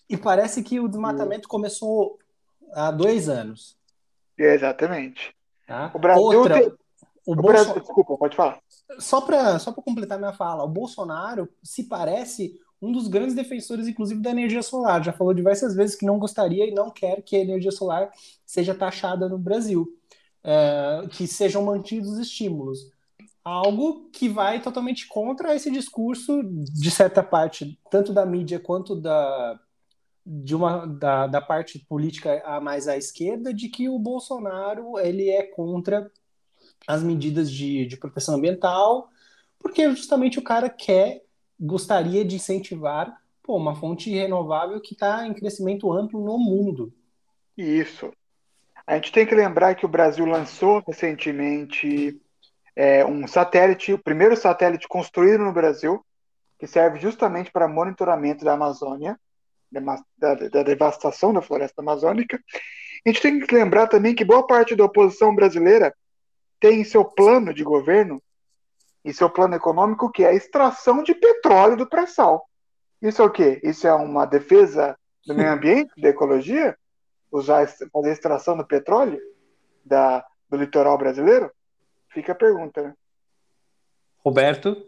e 0.10 0.18
parece 0.18 0.64
que 0.64 0.80
o 0.80 0.88
desmatamento 0.88 1.48
começou 1.48 2.18
há 2.74 2.92
dois 2.92 3.30
anos. 3.30 3.78
Exatamente. 4.38 5.36
Tá? 5.68 5.92
O 5.94 6.00
Brasil 6.00 6.24
Outra, 6.24 6.60
tem... 6.60 6.74
o, 7.26 7.34
o 7.34 7.36
Brasil... 7.36 7.74
Desculpa, 7.74 8.18
pode 8.18 8.36
falar. 8.36 8.60
Só 8.98 9.22
para 9.22 9.60
só 9.60 9.72
completar 9.72 10.18
minha 10.18 10.34
fala, 10.34 10.64
o 10.64 10.68
Bolsonaro 10.68 11.48
se 11.64 11.84
parece 11.84 12.60
um 12.82 12.92
dos 12.92 13.08
grandes 13.08 13.36
defensores, 13.36 13.88
inclusive, 13.88 14.22
da 14.22 14.32
energia 14.32 14.64
solar. 14.64 15.04
Já 15.04 15.12
falou 15.12 15.34
diversas 15.34 15.76
vezes 15.76 15.96
que 15.96 16.06
não 16.06 16.18
gostaria 16.18 16.66
e 16.66 16.74
não 16.74 16.90
quer 16.90 17.22
que 17.22 17.36
a 17.36 17.42
energia 17.42 17.72
solar 17.72 18.10
seja 18.46 18.74
taxada 18.74 19.28
no 19.28 19.38
Brasil, 19.38 19.88
é, 20.44 21.06
que 21.12 21.28
sejam 21.28 21.64
mantidos 21.64 22.18
estímulos. 22.18 22.92
Algo 23.50 24.10
que 24.12 24.30
vai 24.30 24.62
totalmente 24.62 25.08
contra 25.08 25.56
esse 25.56 25.72
discurso, 25.72 26.44
de 26.44 26.92
certa 26.92 27.24
parte, 27.24 27.80
tanto 27.90 28.14
da 28.14 28.26
mídia 28.26 28.60
quanto 28.60 28.96
da, 28.96 29.60
de 30.24 30.56
uma, 30.56 30.86
da, 30.86 31.26
da 31.26 31.42
parte 31.42 31.80
política 31.80 32.44
a 32.46 32.62
mais 32.62 32.88
à 32.88 32.96
esquerda, 32.96 33.52
de 33.52 33.68
que 33.68 33.90
o 33.90 33.98
Bolsonaro 33.98 35.00
ele 35.00 35.30
é 35.30 35.44
contra 35.44 36.12
as 36.88 37.02
medidas 37.02 37.52
de, 37.52 37.88
de 37.88 37.98
proteção 37.98 38.36
ambiental, 38.36 39.10
porque 39.58 39.90
justamente 39.90 40.38
o 40.38 40.44
cara 40.44 40.70
quer 40.70 41.24
gostaria 41.60 42.24
de 42.24 42.36
incentivar 42.36 43.20
pô, 43.42 43.58
uma 43.58 43.76
fonte 43.76 44.12
renovável 44.12 44.80
que 44.80 44.94
está 44.94 45.26
em 45.26 45.34
crescimento 45.34 45.92
amplo 45.92 46.24
no 46.24 46.38
mundo. 46.38 46.94
Isso. 47.58 48.12
A 48.86 48.96
gente 48.96 49.12
tem 49.12 49.26
que 49.26 49.34
lembrar 49.34 49.74
que 49.74 49.86
o 49.86 49.90
Brasil 49.90 50.26
lançou 50.26 50.84
recentemente 50.86 52.22
é, 52.80 53.06
um 53.06 53.28
satélite, 53.28 53.92
o 53.92 54.02
primeiro 54.02 54.38
satélite 54.38 54.88
construído 54.88 55.44
no 55.44 55.52
Brasil, 55.52 56.02
que 56.58 56.66
serve 56.66 56.98
justamente 56.98 57.52
para 57.52 57.68
monitoramento 57.68 58.46
da 58.46 58.54
Amazônia, 58.54 59.20
da, 59.70 60.00
da, 60.18 60.64
devastação 60.64 61.34
da 61.34 61.42
floresta 61.42 61.82
amazônica. 61.82 62.42
A 63.06 63.10
gente 63.10 63.22
tem 63.22 63.38
que 63.42 63.54
lembrar 63.54 63.88
também 63.88 64.16
que 64.16 64.24
boa 64.24 64.48
parte 64.48 64.78
da 64.78 64.86
oposição 64.86 65.36
brasileira 65.36 65.94
tem 66.58 66.86
seu 66.86 67.04
plano 67.04 67.54
de 67.54 67.66
governo 67.66 68.24
e 69.04 69.14
seu 69.14 69.30
plano 69.30 69.56
econômico, 69.56 70.10
que 70.10 70.24
é 70.24 70.30
a 70.30 70.34
extração 70.34 71.04
de 71.04 71.14
petróleo 71.14 71.76
do 71.76 71.90
pré-sal. 71.90 72.48
Isso 73.02 73.22
é 73.22 73.26
o 73.26 73.30
quê? 73.30 73.60
Isso 73.62 73.86
é 73.86 73.94
uma 73.94 74.26
defesa 74.26 74.98
do 75.28 75.36
meio 75.36 75.52
ambiente, 75.52 75.92
da 75.98 76.08
ecologia? 76.08 76.78
Usar, 77.30 77.68
fazer 77.92 78.12
extração 78.14 78.56
do 78.56 78.66
petróleo 78.66 79.20
da, 79.84 80.26
do 80.50 80.56
litoral 80.56 80.98
brasileiro? 80.98 81.52
Fica 82.10 82.32
a 82.32 82.36
pergunta, 82.36 82.82
né? 82.82 82.94
Roberto? 84.18 84.86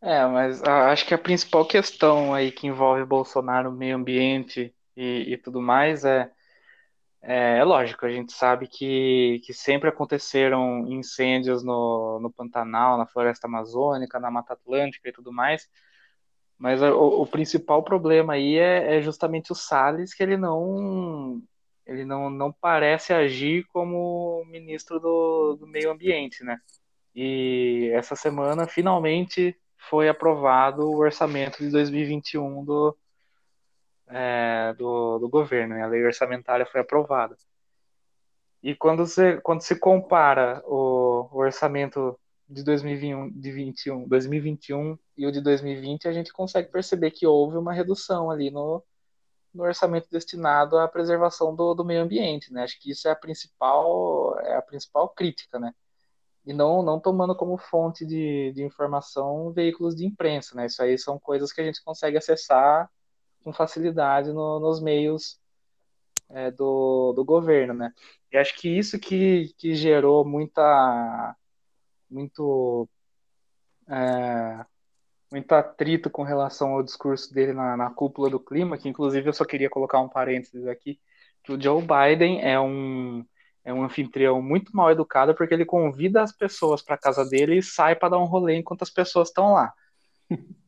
É, 0.00 0.26
mas 0.26 0.62
acho 0.62 1.06
que 1.06 1.14
a 1.14 1.18
principal 1.18 1.66
questão 1.66 2.34
aí 2.34 2.52
que 2.52 2.66
envolve 2.66 3.04
Bolsonaro, 3.04 3.72
meio 3.72 3.96
ambiente 3.96 4.74
e, 4.96 5.32
e 5.32 5.38
tudo 5.38 5.62
mais 5.62 6.04
é 6.04 6.30
é, 7.26 7.58
é, 7.58 7.64
lógico, 7.64 8.04
a 8.04 8.10
gente 8.10 8.34
sabe 8.34 8.66
que, 8.68 9.40
que 9.44 9.54
sempre 9.54 9.88
aconteceram 9.88 10.86
incêndios 10.92 11.64
no, 11.64 12.20
no 12.20 12.30
Pantanal, 12.30 12.98
na 12.98 13.06
floresta 13.06 13.46
amazônica, 13.46 14.20
na 14.20 14.30
Mata 14.30 14.52
Atlântica 14.52 15.08
e 15.08 15.12
tudo 15.12 15.32
mais, 15.32 15.66
mas 16.58 16.82
o, 16.82 17.22
o 17.22 17.26
principal 17.26 17.82
problema 17.82 18.34
aí 18.34 18.58
é, 18.58 18.96
é, 18.98 19.00
justamente 19.00 19.52
o 19.52 19.54
Salles, 19.54 20.12
que 20.12 20.22
ele 20.22 20.36
não 20.36 21.42
ele 21.86 22.04
não, 22.04 22.30
não 22.30 22.52
parece 22.52 23.12
agir 23.12 23.64
como 23.72 24.44
ministro 24.46 24.98
do, 24.98 25.56
do 25.60 25.66
meio 25.66 25.90
ambiente, 25.90 26.42
né? 26.42 26.58
E 27.14 27.90
essa 27.94 28.16
semana 28.16 28.66
finalmente 28.66 29.56
foi 29.88 30.08
aprovado 30.08 30.82
o 30.82 30.98
orçamento 30.98 31.58
de 31.58 31.70
2021 31.70 32.64
do, 32.64 32.96
é, 34.08 34.74
do, 34.76 35.18
do 35.18 35.28
governo, 35.28 35.74
né? 35.74 35.82
a 35.82 35.86
lei 35.86 36.04
orçamentária 36.04 36.66
foi 36.66 36.80
aprovada. 36.80 37.36
E 38.62 38.74
quando, 38.74 39.06
você, 39.06 39.38
quando 39.42 39.60
se 39.60 39.78
compara 39.78 40.62
o, 40.66 41.28
o 41.30 41.38
orçamento 41.38 42.18
de 42.48 42.64
2021, 42.64 43.30
de 43.30 43.52
21, 43.52 44.08
2021 44.08 44.98
e 45.16 45.26
o 45.26 45.32
de 45.32 45.40
2020, 45.40 46.08
a 46.08 46.12
gente 46.12 46.32
consegue 46.32 46.70
perceber 46.70 47.10
que 47.10 47.26
houve 47.26 47.56
uma 47.56 47.72
redução 47.72 48.30
ali 48.30 48.50
no, 48.50 48.82
no 49.54 49.62
orçamento 49.62 50.08
destinado 50.10 50.76
à 50.78 50.88
preservação 50.88 51.54
do, 51.54 51.74
do 51.74 51.84
meio 51.84 52.02
ambiente, 52.02 52.52
né? 52.52 52.64
Acho 52.64 52.78
que 52.80 52.90
isso 52.90 53.06
é 53.08 53.12
a 53.12 53.16
principal, 53.16 54.38
é 54.40 54.56
a 54.56 54.62
principal 54.62 55.08
crítica, 55.10 55.58
né? 55.58 55.72
E 56.44 56.52
não, 56.52 56.82
não 56.82 57.00
tomando 57.00 57.36
como 57.36 57.56
fonte 57.56 58.04
de, 58.04 58.52
de 58.52 58.64
informação 58.64 59.52
veículos 59.52 59.94
de 59.94 60.04
imprensa, 60.04 60.54
né? 60.56 60.66
Isso 60.66 60.82
aí 60.82 60.98
são 60.98 61.18
coisas 61.18 61.52
que 61.52 61.60
a 61.60 61.64
gente 61.64 61.82
consegue 61.82 62.18
acessar 62.18 62.90
com 63.42 63.52
facilidade 63.52 64.32
no, 64.32 64.58
nos 64.58 64.80
meios 64.80 65.38
é, 66.30 66.50
do, 66.50 67.12
do 67.12 67.24
governo, 67.24 67.74
né? 67.74 67.92
E 68.32 68.36
acho 68.36 68.56
que 68.56 68.68
isso 68.68 68.98
que, 68.98 69.54
que 69.56 69.74
gerou 69.74 70.24
muita 70.24 71.36
muito 72.10 72.88
é, 73.88 74.64
muito 75.34 75.52
atrito 75.52 76.08
com 76.08 76.22
relação 76.22 76.74
ao 76.74 76.82
discurso 76.82 77.34
dele 77.34 77.52
na, 77.52 77.76
na 77.76 77.90
cúpula 77.90 78.30
do 78.30 78.38
clima, 78.38 78.78
que 78.78 78.88
inclusive 78.88 79.28
eu 79.28 79.32
só 79.32 79.44
queria 79.44 79.68
colocar 79.68 79.98
um 79.98 80.08
parênteses 80.08 80.66
aqui, 80.68 81.00
que 81.42 81.52
o 81.52 81.60
Joe 81.60 81.82
Biden 81.82 82.40
é 82.40 82.58
um 82.60 83.24
é 83.64 83.72
um 83.72 83.82
anfitrião 83.82 84.42
muito 84.42 84.76
mal 84.76 84.90
educado 84.90 85.34
porque 85.34 85.54
ele 85.54 85.64
convida 85.64 86.22
as 86.22 86.30
pessoas 86.30 86.82
para 86.82 86.98
casa 86.98 87.24
dele 87.24 87.58
e 87.58 87.62
sai 87.62 87.96
para 87.96 88.10
dar 88.10 88.18
um 88.18 88.26
rolê 88.26 88.56
enquanto 88.56 88.82
as 88.82 88.90
pessoas 88.90 89.28
estão 89.28 89.54
lá. 89.54 89.72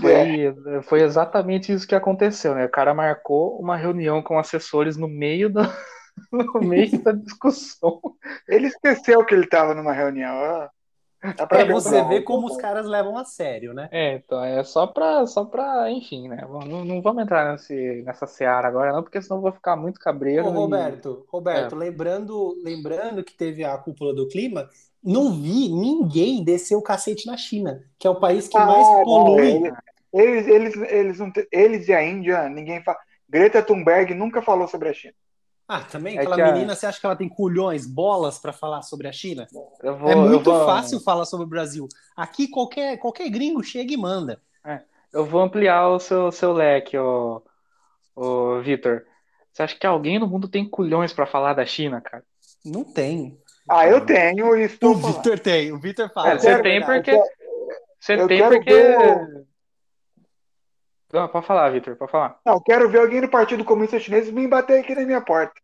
Foi, 0.00 0.12
é. 0.12 0.82
foi 0.82 1.00
exatamente 1.00 1.72
isso 1.72 1.88
que 1.88 1.94
aconteceu, 1.94 2.54
né? 2.54 2.66
O 2.66 2.70
cara 2.70 2.92
marcou 2.92 3.58
uma 3.58 3.74
reunião 3.74 4.22
com 4.22 4.38
assessores 4.38 4.98
no 4.98 5.08
meio 5.08 5.48
da, 5.48 5.62
no 6.30 6.60
meio 6.60 7.02
da 7.02 7.12
discussão. 7.12 7.98
Ele 8.46 8.66
esqueceu 8.66 9.24
que 9.24 9.34
ele 9.34 9.44
estava 9.44 9.74
numa 9.74 9.94
reunião. 9.94 10.68
É 11.20 11.64
você 11.64 12.02
ver 12.04 12.22
como 12.22 12.46
os 12.46 12.56
caras 12.56 12.86
levam 12.86 13.18
a 13.18 13.24
sério, 13.24 13.74
né? 13.74 13.88
É, 13.90 14.14
então 14.14 14.42
é 14.42 14.62
só 14.62 14.86
pra, 14.86 15.26
só 15.26 15.44
pra 15.44 15.90
enfim, 15.90 16.28
né? 16.28 16.46
Não, 16.48 16.84
não 16.84 17.02
vamos 17.02 17.24
entrar 17.24 17.52
nesse, 17.52 18.02
nessa 18.02 18.26
seara 18.26 18.68
agora, 18.68 18.92
não, 18.92 19.02
porque 19.02 19.20
senão 19.20 19.38
eu 19.38 19.42
vou 19.42 19.52
ficar 19.52 19.74
muito 19.74 19.98
cabreiro. 19.98 20.46
Ô, 20.46 20.50
Roberto, 20.50 21.24
e... 21.26 21.30
Roberto, 21.30 21.74
é. 21.74 21.78
lembrando, 21.78 22.56
lembrando 22.62 23.24
que 23.24 23.34
teve 23.34 23.64
a 23.64 23.76
cúpula 23.76 24.14
do 24.14 24.28
clima, 24.28 24.68
não 25.02 25.32
vi 25.32 25.68
ninguém 25.68 26.44
descer 26.44 26.76
o 26.76 26.82
cacete 26.82 27.26
na 27.26 27.36
China, 27.36 27.82
que 27.98 28.06
é 28.06 28.10
o 28.10 28.20
país 28.20 28.46
que 28.46 28.56
ah, 28.56 28.66
mais 28.66 28.86
polui. 29.04 29.58
Não, 29.58 29.76
eles, 30.12 30.46
eles, 30.46 30.76
eles, 30.76 31.18
não, 31.18 31.32
eles 31.50 31.88
e 31.88 31.92
a 31.92 32.04
Índia, 32.04 32.48
ninguém 32.48 32.82
fala. 32.82 32.98
Greta 33.28 33.62
Thunberg 33.62 34.14
nunca 34.14 34.40
falou 34.40 34.66
sobre 34.68 34.88
a 34.88 34.94
China. 34.94 35.14
Ah, 35.68 35.82
também? 35.82 36.16
É 36.16 36.22
aquela 36.22 36.52
menina, 36.52 36.72
a... 36.72 36.74
você 36.74 36.86
acha 36.86 36.98
que 36.98 37.04
ela 37.04 37.14
tem 37.14 37.28
culhões, 37.28 37.86
bolas 37.86 38.38
para 38.38 38.54
falar 38.54 38.80
sobre 38.80 39.06
a 39.06 39.12
China? 39.12 39.46
Vou, 39.52 40.10
é 40.10 40.14
muito 40.14 40.50
vou... 40.50 40.64
fácil 40.64 40.98
falar 40.98 41.26
sobre 41.26 41.44
o 41.44 41.48
Brasil. 41.48 41.86
Aqui 42.16 42.48
qualquer, 42.48 42.96
qualquer 42.96 43.28
gringo 43.28 43.62
chega 43.62 43.92
e 43.92 43.96
manda. 43.96 44.40
É. 44.64 44.80
eu 45.12 45.26
vou 45.26 45.42
ampliar 45.42 45.88
o 45.88 45.98
seu, 45.98 46.32
seu 46.32 46.54
leque, 46.54 46.96
ô, 46.96 47.42
ô 48.16 48.60
Vitor. 48.62 49.04
Você 49.52 49.62
acha 49.62 49.76
que 49.76 49.86
alguém 49.86 50.18
no 50.18 50.26
mundo 50.26 50.48
tem 50.48 50.68
culhões 50.68 51.12
para 51.12 51.26
falar 51.26 51.52
da 51.52 51.66
China, 51.66 52.00
cara? 52.00 52.24
Não 52.64 52.82
tem. 52.82 53.38
Ah, 53.68 53.86
eu 53.86 54.06
tenho 54.06 54.56
estou. 54.56 54.92
O 54.92 54.94
Vitor 54.94 55.38
tem, 55.38 55.70
o 55.72 55.78
Vitor 55.78 56.10
fala. 56.12 56.30
É, 56.30 56.38
você 56.38 56.62
tem 56.62 56.84
porque. 56.84 57.20
Você 58.00 58.26
tem 58.26 58.42
porque. 58.42 58.72
Ver... 58.72 59.46
Não, 61.12 61.26
pode 61.28 61.46
falar, 61.46 61.70
Vitor, 61.70 61.96
pode 61.96 62.10
falar. 62.10 62.38
Não, 62.44 62.60
quero 62.60 62.88
ver 62.90 63.00
alguém 63.00 63.20
do 63.20 63.28
Partido 63.28 63.64
Comunista 63.64 63.98
Chinês 63.98 64.30
me 64.30 64.46
bater 64.46 64.80
aqui 64.80 64.94
na 64.94 65.02
minha 65.02 65.20
porta. 65.20 65.54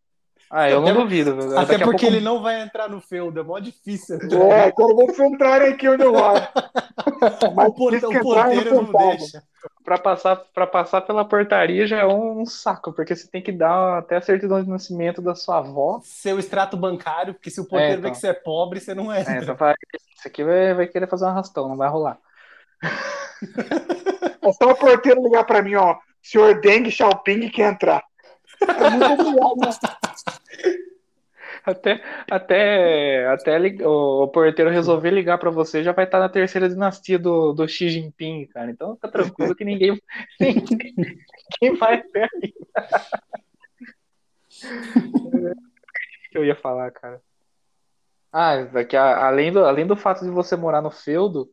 Ah, 0.49 0.69
eu 0.69 0.81
até, 0.81 0.93
não 0.93 1.01
duvido. 1.01 1.57
Até 1.57 1.77
porque 1.77 2.05
pouco... 2.05 2.05
ele 2.05 2.21
não 2.21 2.41
vai 2.41 2.61
entrar 2.61 2.87
no 2.87 3.01
feudo, 3.01 3.39
é 3.39 3.43
mó 3.43 3.57
difícil. 3.59 4.17
É, 4.51 4.71
quero 4.71 4.95
ver 4.95 5.13
se 5.13 5.23
entrarem 5.23 5.73
aqui 5.73 5.89
onde 5.89 6.03
eu 6.03 6.13
moro. 6.13 6.39
Mas 7.55 7.67
o, 7.67 7.73
porta, 7.73 8.07
o 8.07 8.21
porteiro 8.21 8.75
não 8.75 9.09
deixa. 9.09 9.43
Para 9.83 9.97
passar, 9.97 10.35
pra 10.53 10.67
passar 10.67 11.01
pela 11.01 11.25
portaria 11.25 11.87
já 11.87 11.99
é 11.99 12.05
um 12.05 12.45
saco, 12.45 12.93
porque 12.93 13.15
você 13.15 13.27
tem 13.27 13.41
que 13.41 13.51
dar 13.51 13.97
até 13.97 14.17
a 14.17 14.21
certidão 14.21 14.63
de 14.63 14.69
nascimento 14.69 15.21
da 15.21 15.33
sua 15.33 15.57
avó. 15.57 15.99
Seu 16.03 16.37
extrato 16.37 16.77
bancário, 16.77 17.33
porque 17.33 17.49
se 17.49 17.59
o 17.59 17.65
porteiro 17.65 17.93
é, 17.93 17.97
então. 17.97 18.03
vê 18.03 18.11
que 18.11 18.17
você 18.17 18.27
é 18.27 18.33
pobre, 18.33 18.79
você 18.79 18.93
não 18.93 19.11
é. 19.11 19.21
é 19.21 19.37
então 19.41 19.55
vai, 19.55 19.73
isso 20.15 20.27
aqui 20.27 20.43
vai, 20.43 20.73
vai 20.73 20.87
querer 20.87 21.07
fazer 21.07 21.25
um 21.25 21.29
arrastão, 21.29 21.67
não 21.67 21.77
vai 21.77 21.89
rolar. 21.89 22.19
É 24.41 24.53
só 24.53 24.71
o 24.71 24.75
porteiro 24.75 25.23
ligar 25.23 25.43
para 25.45 25.61
mim, 25.61 25.75
ó. 25.75 25.97
Senhor 26.21 26.59
Deng 26.59 26.89
Xiaoping 26.89 27.49
quer 27.49 27.73
entrar. 27.73 28.03
É 28.61 28.89
muito 28.89 29.21
obrigado, 29.21 29.55
né? 29.57 29.69
Até, 31.65 32.03
até, 32.29 33.27
até 33.27 33.57
o 33.83 34.27
porteiro 34.27 34.69
resolver 34.69 35.09
ligar 35.09 35.39
para 35.39 35.49
você, 35.49 35.83
já 35.83 35.91
vai 35.91 36.05
estar 36.05 36.19
na 36.19 36.29
terceira 36.29 36.69
dinastia 36.69 37.17
do, 37.17 37.53
do 37.53 37.67
Xi 37.67 37.89
Jinping, 37.89 38.45
cara. 38.45 38.69
Então 38.69 38.95
tá 38.95 39.07
tranquilo 39.07 39.55
que 39.55 39.65
ninguém, 39.65 39.99
ninguém 40.39 41.77
vai 41.79 42.03
ter 42.03 42.29
aí. 42.35 42.53
eu 46.33 46.45
ia 46.45 46.55
falar, 46.55 46.91
cara? 46.91 47.19
Ah, 48.31 48.53
é 48.53 48.83
que 48.83 48.95
além 48.95 49.51
do, 49.51 49.65
além 49.65 49.87
do 49.87 49.95
fato 49.95 50.23
de 50.23 50.29
você 50.29 50.55
morar 50.55 50.83
no 50.83 50.91
feudo, 50.91 51.49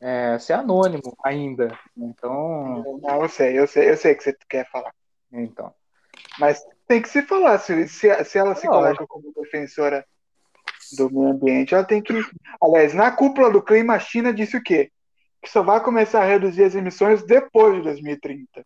é, 0.00 0.38
ser 0.38 0.54
anônimo 0.54 1.16
ainda. 1.24 1.76
Então. 1.96 3.00
Não, 3.02 3.22
eu 3.22 3.28
sei, 3.28 3.58
eu 3.58 3.66
sei, 3.66 3.90
eu 3.90 3.96
sei 3.96 4.14
que 4.14 4.22
você 4.22 4.36
quer 4.48 4.68
falar. 4.70 4.92
Então. 5.32 5.72
Mas 6.38 6.62
tem 6.86 7.02
que 7.02 7.08
se 7.08 7.22
falar, 7.22 7.58
se, 7.58 7.88
se, 7.88 8.24
se 8.24 8.38
ela 8.38 8.54
se 8.54 8.66
coloca 8.66 9.06
como 9.06 9.32
defensora 9.34 10.04
do 10.96 11.10
meio 11.10 11.30
ambiente, 11.30 11.74
ela 11.74 11.84
tem 11.84 12.02
que. 12.02 12.14
Aliás, 12.62 12.94
na 12.94 13.10
cúpula 13.10 13.50
do 13.50 13.62
clima, 13.62 13.94
a 13.94 13.98
China 13.98 14.32
disse 14.32 14.56
o 14.56 14.62
quê? 14.62 14.90
Que 15.42 15.50
só 15.50 15.62
vai 15.62 15.82
começar 15.82 16.22
a 16.22 16.26
reduzir 16.26 16.64
as 16.64 16.74
emissões 16.74 17.24
depois 17.24 17.74
de 17.76 17.82
2030. 17.82 18.64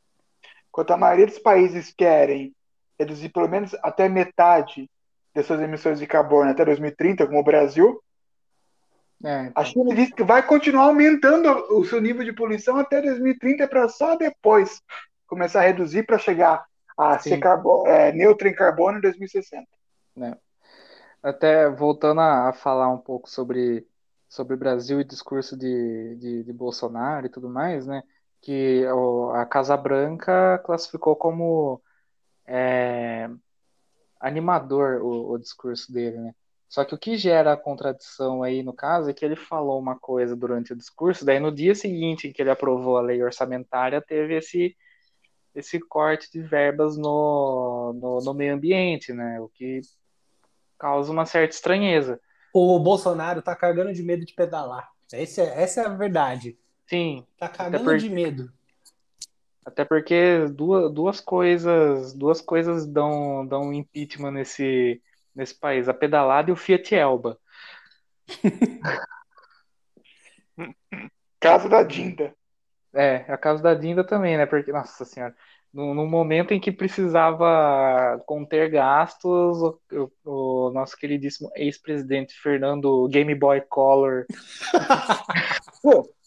Enquanto 0.69 0.91
a 0.93 0.97
maioria 0.97 1.27
dos 1.27 1.39
países 1.39 1.93
querem 1.93 2.55
reduzir 2.99 3.31
pelo 3.31 3.49
menos 3.49 3.75
até 3.83 4.09
metade 4.09 4.89
de 5.35 5.43
suas 5.43 5.61
emissões 5.61 5.99
de 5.99 6.07
carbono 6.07 6.51
até 6.51 6.65
2030, 6.65 7.27
como 7.27 7.39
o 7.39 7.45
Brasil, 7.45 8.01
é, 9.25 9.43
então. 9.43 9.53
a 9.55 9.65
China 9.65 9.95
disse 9.95 10.13
que 10.13 10.23
vai 10.23 10.47
continuar 10.47 10.85
aumentando 10.85 11.49
o 11.75 11.85
seu 11.85 12.01
nível 12.01 12.25
de 12.25 12.33
poluição 12.33 12.77
até 12.77 13.03
2030 13.03 13.69
para 13.69 13.89
só 13.89 14.17
depois 14.17 14.83
começar 15.27 15.61
a 15.61 15.67
reduzir 15.67 16.05
para 16.05 16.19
chegar 16.19 16.65
a 16.97 17.19
Sim. 17.19 17.31
ser 17.31 17.39
carbono, 17.39 17.87
é, 17.87 18.13
neutro 18.13 18.49
em 18.49 18.55
carbono 18.55 18.99
em 18.99 19.01
2060. 19.01 19.67
É. 20.23 20.37
Até 21.23 21.69
voltando 21.69 22.21
a, 22.21 22.53
falar 22.53 22.89
um 22.89 22.99
pouco 22.99 23.29
sobre 23.29 23.87
sobre 24.31 24.57
Brasil 24.57 25.01
e 25.01 25.05
discurso 25.05 25.57
de, 25.57 26.15
de, 26.17 26.45
de 26.45 26.53
Bolsonaro 26.53 27.27
e 27.27 27.29
tudo 27.29 27.51
mais, 27.51 27.85
né? 27.85 28.05
Que 28.41 28.87
o, 28.87 29.31
a 29.33 29.45
Casa 29.45 29.77
Branca 29.77 30.59
classificou 30.65 31.17
como 31.17 31.83
é, 32.47 33.29
animador 34.21 35.03
o, 35.03 35.33
o, 35.33 35.39
discurso 35.39 35.93
dele, 35.93 36.17
né? 36.19 36.35
Só 36.71 36.85
que 36.85 36.95
o 36.95 36.99
que 36.99 37.17
gera 37.17 37.53
a 37.53 37.57
contradição 37.57 38.45
aí 38.45 38.63
no 38.63 38.73
caso 38.73 39.11
é 39.11 39.13
que 39.13 39.25
ele 39.25 39.35
falou 39.35 39.77
uma 39.77 39.99
coisa 39.99 40.37
durante 40.37 40.73
o 40.73 40.77
discurso, 40.77 41.25
daí 41.25 41.41
no 41.41 41.51
dia 41.51 41.75
seguinte 41.75 42.29
em 42.29 42.33
que 42.33 42.41
ele 42.41 42.51
aprovou 42.51 42.97
a 42.97 43.03
lei 43.03 43.21
orçamentária 43.21 44.01
teve 44.01 44.37
esse 44.37 44.77
esse 45.53 45.81
corte 45.81 46.31
de 46.31 46.41
verbas 46.41 46.97
no, 46.97 47.93
no, 48.01 48.21
no, 48.21 48.33
meio 48.33 48.55
ambiente, 48.55 49.13
né? 49.13 49.41
O 49.41 49.49
que 49.49 49.81
causa 50.79 51.11
uma 51.11 51.27
certa 51.27 51.53
estranheza. 51.53 52.21
O 52.55 52.79
Bolsonaro 52.79 53.43
tá 53.43 53.57
cagando 53.57 53.93
de 53.93 54.01
medo 54.01 54.25
de 54.25 54.33
pedalar. 54.33 54.89
Esse 55.13 55.41
é, 55.41 55.61
essa 55.61 55.81
é 55.81 55.87
a 55.87 55.89
verdade. 55.89 56.57
Sim. 56.87 57.27
Tá 57.37 57.49
cagando 57.49 57.99
de 57.99 58.09
medo. 58.09 58.49
Até 59.67 59.85
porque 59.85 60.47
duas, 60.55 60.93
duas 60.93 61.21
coisas 61.21 62.15
duas 62.15 62.41
coisas 62.41 62.87
dão, 62.87 63.45
dão 63.45 63.73
impeachment 63.73 64.31
nesse, 64.31 65.03
nesse 65.35 65.59
país. 65.59 65.89
A 65.89 65.95
pedalada 65.95 66.51
e 66.51 66.53
o 66.53 66.57
Fiat 66.57 66.95
Elba. 66.95 67.39
Caso 71.41 71.69
da 71.69 71.83
Dinda. 71.83 72.35
É, 72.93 73.25
a 73.29 73.39
casa 73.39 73.63
da 73.63 73.75
Dinda 73.75 74.05
também, 74.05 74.37
né? 74.37 74.47
Porque, 74.47 74.73
nossa 74.73 75.05
senhora, 75.05 75.35
no, 75.73 75.95
no 75.95 76.07
momento 76.07 76.53
em 76.53 76.61
que 76.61 76.73
precisava 76.73 78.21
conter 78.27 78.69
gastos, 78.71 79.63
o, 79.63 79.81
o, 79.93 80.11
o 80.25 80.71
nosso 80.73 80.97
queridíssimo 80.97 81.51
ex-presidente 81.55 82.35
Fernando 82.35 83.09
Game 83.09 83.35
Boy 83.35 83.61
Color 83.63 84.27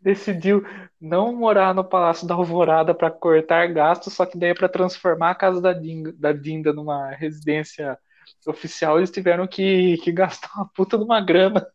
decidiu 0.00 0.64
não 1.00 1.34
morar 1.34 1.74
no 1.74 1.84
Palácio 1.84 2.26
da 2.26 2.34
Alvorada 2.34 2.94
para 2.94 3.10
cortar 3.10 3.66
gastos, 3.72 4.12
só 4.12 4.24
que 4.24 4.38
daí 4.38 4.50
é 4.50 4.54
para 4.54 4.68
transformar 4.68 5.30
a 5.30 5.34
casa 5.34 5.60
da 5.60 5.72
Dinda, 5.72 6.12
da 6.12 6.32
Dinda 6.32 6.72
numa 6.72 7.10
residência 7.10 7.98
oficial, 8.46 8.98
eles 8.98 9.10
tiveram 9.10 9.46
que, 9.46 9.96
que 9.98 10.12
gastar 10.12 10.50
uma 10.56 10.68
puta 10.68 10.96
de 10.98 11.04
uma 11.04 11.20
grana 11.20 11.66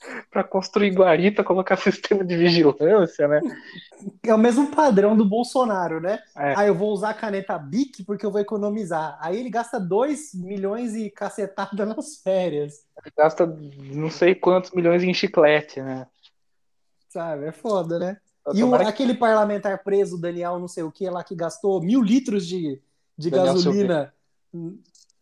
para 0.30 0.42
construir 0.42 0.90
guarita, 0.90 1.44
colocar 1.44 1.76
sistema 1.78 2.24
de 2.24 2.36
vigilância, 2.36 3.28
né? 3.28 3.40
É 4.22 4.34
o 4.34 4.38
mesmo 4.38 4.70
padrão 4.74 5.16
do 5.16 5.24
Bolsonaro, 5.24 6.00
né? 6.00 6.18
É. 6.36 6.54
Ah, 6.56 6.66
eu 6.66 6.74
vou 6.74 6.90
usar 6.92 7.10
a 7.10 7.14
caneta 7.14 7.58
BIC 7.58 8.04
porque 8.04 8.24
eu 8.24 8.30
vou 8.30 8.40
economizar. 8.40 9.18
Aí 9.20 9.38
ele 9.38 9.50
gasta 9.50 9.78
2 9.78 10.34
milhões 10.34 10.94
e 10.94 11.10
cacetada 11.10 11.84
nas 11.86 12.16
férias. 12.16 12.84
Ele 13.02 13.12
gasta 13.16 13.46
não 13.46 14.10
sei 14.10 14.34
quantos 14.34 14.70
milhões 14.72 15.02
em 15.02 15.14
chiclete, 15.14 15.80
né? 15.80 16.06
Sabe, 17.10 17.44
é 17.44 17.52
foda, 17.52 17.98
né? 17.98 18.16
e 18.54 18.64
o, 18.64 18.74
aquele 18.74 19.14
parlamentar 19.14 19.84
preso, 19.84 20.18
Daniel, 20.18 20.58
não 20.58 20.66
sei 20.66 20.82
o 20.82 20.90
que, 20.90 21.08
lá 21.10 21.22
que 21.22 21.34
gastou 21.34 21.82
mil 21.82 22.00
litros 22.00 22.46
de, 22.46 22.80
de 23.18 23.28
gasolina 23.28 24.14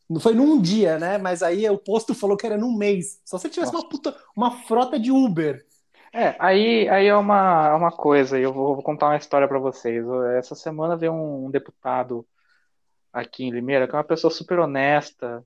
não 0.09 0.21
foi 0.21 0.35
num 0.35 0.61
dia, 0.61 0.99
né? 0.99 1.19
Mas 1.19 1.43
aí 1.43 1.69
o 1.69 1.77
posto 1.77 2.15
falou 2.15 2.37
que 2.37 2.47
era 2.47 2.57
num 2.57 2.75
mês. 2.75 3.21
Só 3.25 3.37
se 3.37 3.51
tivesse 3.51 3.73
uma 3.73 3.87
puta, 3.87 4.17
uma 4.35 4.51
frota 4.63 4.99
de 4.99 5.13
Uber. 5.13 5.65
É, 6.13 6.35
aí, 6.39 6.89
aí 6.89 7.07
é 7.07 7.15
uma, 7.15 7.75
uma 7.75 7.93
coisa, 7.93 8.39
eu 8.39 8.53
vou, 8.53 8.75
vou 8.75 8.83
contar 8.83 9.09
uma 9.09 9.19
história 9.19 9.47
para 9.47 9.59
vocês. 9.59 10.03
Essa 10.39 10.55
semana 10.55 10.97
veio 10.97 11.13
um 11.13 11.51
deputado 11.51 12.27
aqui 13.13 13.45
em 13.45 13.51
Limeira, 13.51 13.87
que 13.87 13.95
é 13.95 13.99
uma 13.99 14.05
pessoa 14.05 14.31
super 14.31 14.59
honesta, 14.59 15.45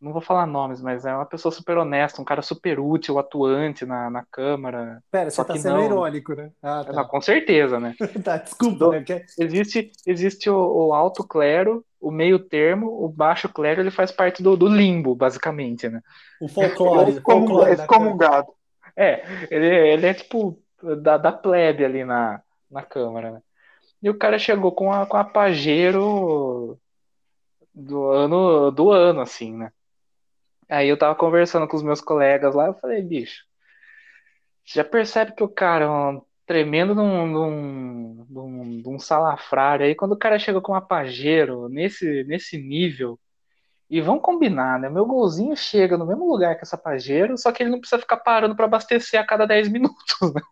não 0.00 0.12
vou 0.12 0.20
falar 0.20 0.46
nomes, 0.46 0.80
mas 0.80 1.04
é 1.04 1.14
uma 1.14 1.26
pessoa 1.26 1.50
super 1.50 1.76
honesta, 1.76 2.22
um 2.22 2.24
cara 2.24 2.40
super 2.40 2.78
útil, 2.78 3.18
atuante 3.18 3.84
na, 3.84 4.08
na 4.08 4.24
Câmara. 4.30 5.02
Pera, 5.10 5.30
você 5.30 5.44
tá 5.44 5.56
sendo 5.56 5.76
não, 5.76 5.84
irônico, 5.84 6.34
né? 6.34 6.50
Ah, 6.62 6.84
tá. 6.84 6.92
não, 6.92 7.04
com 7.04 7.20
certeza, 7.20 7.80
né? 7.80 7.94
tá, 8.22 8.36
desculpa, 8.36 8.90
né? 8.90 9.04
Existe, 9.38 9.90
existe 10.06 10.48
o, 10.48 10.56
o, 10.56 10.94
alto 10.94 11.26
clero, 11.26 11.84
o 12.00 12.10
meio 12.10 12.38
termo, 12.38 12.86
o 13.04 13.08
baixo 13.08 13.48
clero, 13.48 13.80
ele 13.80 13.90
faz 13.90 14.12
parte 14.12 14.42
do, 14.42 14.56
do 14.56 14.68
limbo, 14.68 15.16
basicamente, 15.16 15.88
né? 15.88 16.00
O 16.40 16.48
folclore. 16.48 17.18
o 17.18 17.20
folclore 17.20 17.72
excomungado. 17.72 18.52
É, 18.96 19.24
ele, 19.50 19.66
ele 19.66 20.06
é 20.06 20.14
tipo 20.14 20.60
da, 21.02 21.16
da 21.16 21.32
plebe 21.32 21.84
ali 21.84 22.04
na, 22.04 22.40
na 22.70 22.82
Câmara, 22.82 23.32
né? 23.32 23.42
E 24.00 24.08
o 24.08 24.16
cara 24.16 24.38
chegou 24.38 24.70
com 24.70 24.92
a, 24.92 25.06
com 25.06 25.16
a 25.16 25.24
Pajero 25.24 26.78
do 27.74 28.06
ano, 28.10 28.70
do 28.70 28.92
ano, 28.92 29.20
assim, 29.20 29.56
né? 29.56 29.72
Aí 30.68 30.88
eu 30.88 30.98
tava 30.98 31.14
conversando 31.14 31.66
com 31.68 31.76
os 31.76 31.82
meus 31.82 32.00
colegas 32.00 32.54
lá, 32.54 32.66
eu 32.66 32.74
falei, 32.74 33.02
bicho, 33.02 33.44
você 34.64 34.80
já 34.80 34.84
percebe 34.84 35.32
que 35.34 35.42
o 35.42 35.48
cara 35.48 35.84
é 35.86 35.88
um 35.88 36.22
tremendo 36.46 36.94
num, 36.94 37.26
num, 37.26 38.64
num 38.84 38.98
salafrário. 38.98 39.86
Aí 39.86 39.94
quando 39.94 40.12
o 40.12 40.18
cara 40.18 40.38
chega 40.38 40.60
com 40.60 40.72
uma 40.72 40.80
Pajero 40.86 41.68
nesse, 41.68 42.24
nesse 42.24 42.58
nível, 42.58 43.18
e 43.90 44.00
vão 44.00 44.18
combinar, 44.18 44.78
né? 44.78 44.88
Meu 44.90 45.06
golzinho 45.06 45.56
chega 45.56 45.96
no 45.96 46.06
mesmo 46.06 46.30
lugar 46.30 46.56
que 46.56 46.62
essa 46.62 46.76
Pajero, 46.76 47.38
só 47.38 47.50
que 47.52 47.62
ele 47.62 47.70
não 47.70 47.80
precisa 47.80 48.00
ficar 48.00 48.18
parando 48.18 48.54
para 48.54 48.66
abastecer 48.66 49.18
a 49.18 49.24
cada 49.26 49.46
10 49.46 49.68
minutos, 49.68 50.16
né? 50.34 50.42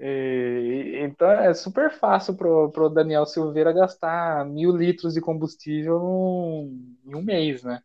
E, 0.00 1.00
então 1.02 1.28
é 1.30 1.52
super 1.54 1.90
fácil 1.90 2.34
pro, 2.34 2.70
pro 2.70 2.88
Daniel 2.88 3.26
Silveira 3.26 3.72
gastar 3.72 4.44
mil 4.44 4.70
litros 4.70 5.14
de 5.14 5.20
combustível 5.20 5.98
num, 5.98 6.96
em 7.04 7.14
um 7.14 7.22
mês, 7.22 7.62
né? 7.62 7.80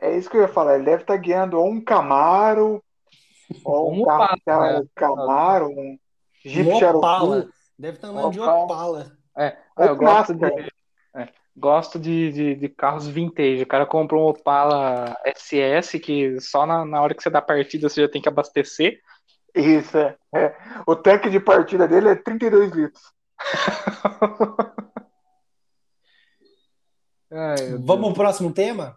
É 0.00 0.16
isso 0.16 0.28
que 0.28 0.36
eu 0.36 0.42
ia 0.42 0.48
falar. 0.48 0.74
Ele 0.74 0.84
deve 0.84 1.02
estar 1.02 1.14
tá 1.14 1.20
guiando 1.20 1.58
ou 1.58 1.68
um 1.68 1.80
Camaro 1.80 2.82
Ou 3.64 3.92
um, 3.92 4.02
um 4.02 4.04
carro 4.04 4.34
Opala, 4.36 4.80
né? 4.80 4.86
Camaro, 4.94 5.68
um 5.68 5.98
Jeep 6.44 6.70
um 6.70 6.78
Cherokee. 6.78 7.48
Deve 7.78 7.96
estar 7.96 8.08
andando 8.08 8.30
de 8.30 8.40
Opala. 8.40 9.12
É, 9.36 9.56
é 9.78 9.88
eu 9.88 9.96
gosto 9.96 10.34
de, 10.34 10.44
é, 11.16 11.28
gosto 11.56 11.98
de, 11.98 12.32
de, 12.32 12.54
de, 12.54 12.68
carros 12.68 13.06
vintage. 13.06 13.62
O 13.62 13.66
cara 13.66 13.86
comprou 13.86 14.24
um 14.24 14.28
Opala 14.28 15.16
SS 15.24 15.98
que 15.98 16.40
só 16.40 16.66
na, 16.66 16.84
na 16.84 17.02
hora 17.02 17.14
que 17.14 17.22
você 17.22 17.30
dá 17.30 17.40
partida 17.40 17.88
você 17.88 18.02
já 18.02 18.08
tem 18.08 18.22
que 18.22 18.28
abastecer. 18.28 19.00
Isso, 19.54 19.98
é. 19.98 20.16
é. 20.34 20.54
O 20.86 20.96
tanque 20.96 21.28
de 21.28 21.38
partida 21.38 21.86
dele 21.86 22.08
é 22.08 22.14
32 22.14 22.72
litros. 22.72 23.02
Ai, 27.30 27.76
Vamos 27.78 28.08
ao 28.08 28.14
próximo 28.14 28.52
tema? 28.52 28.96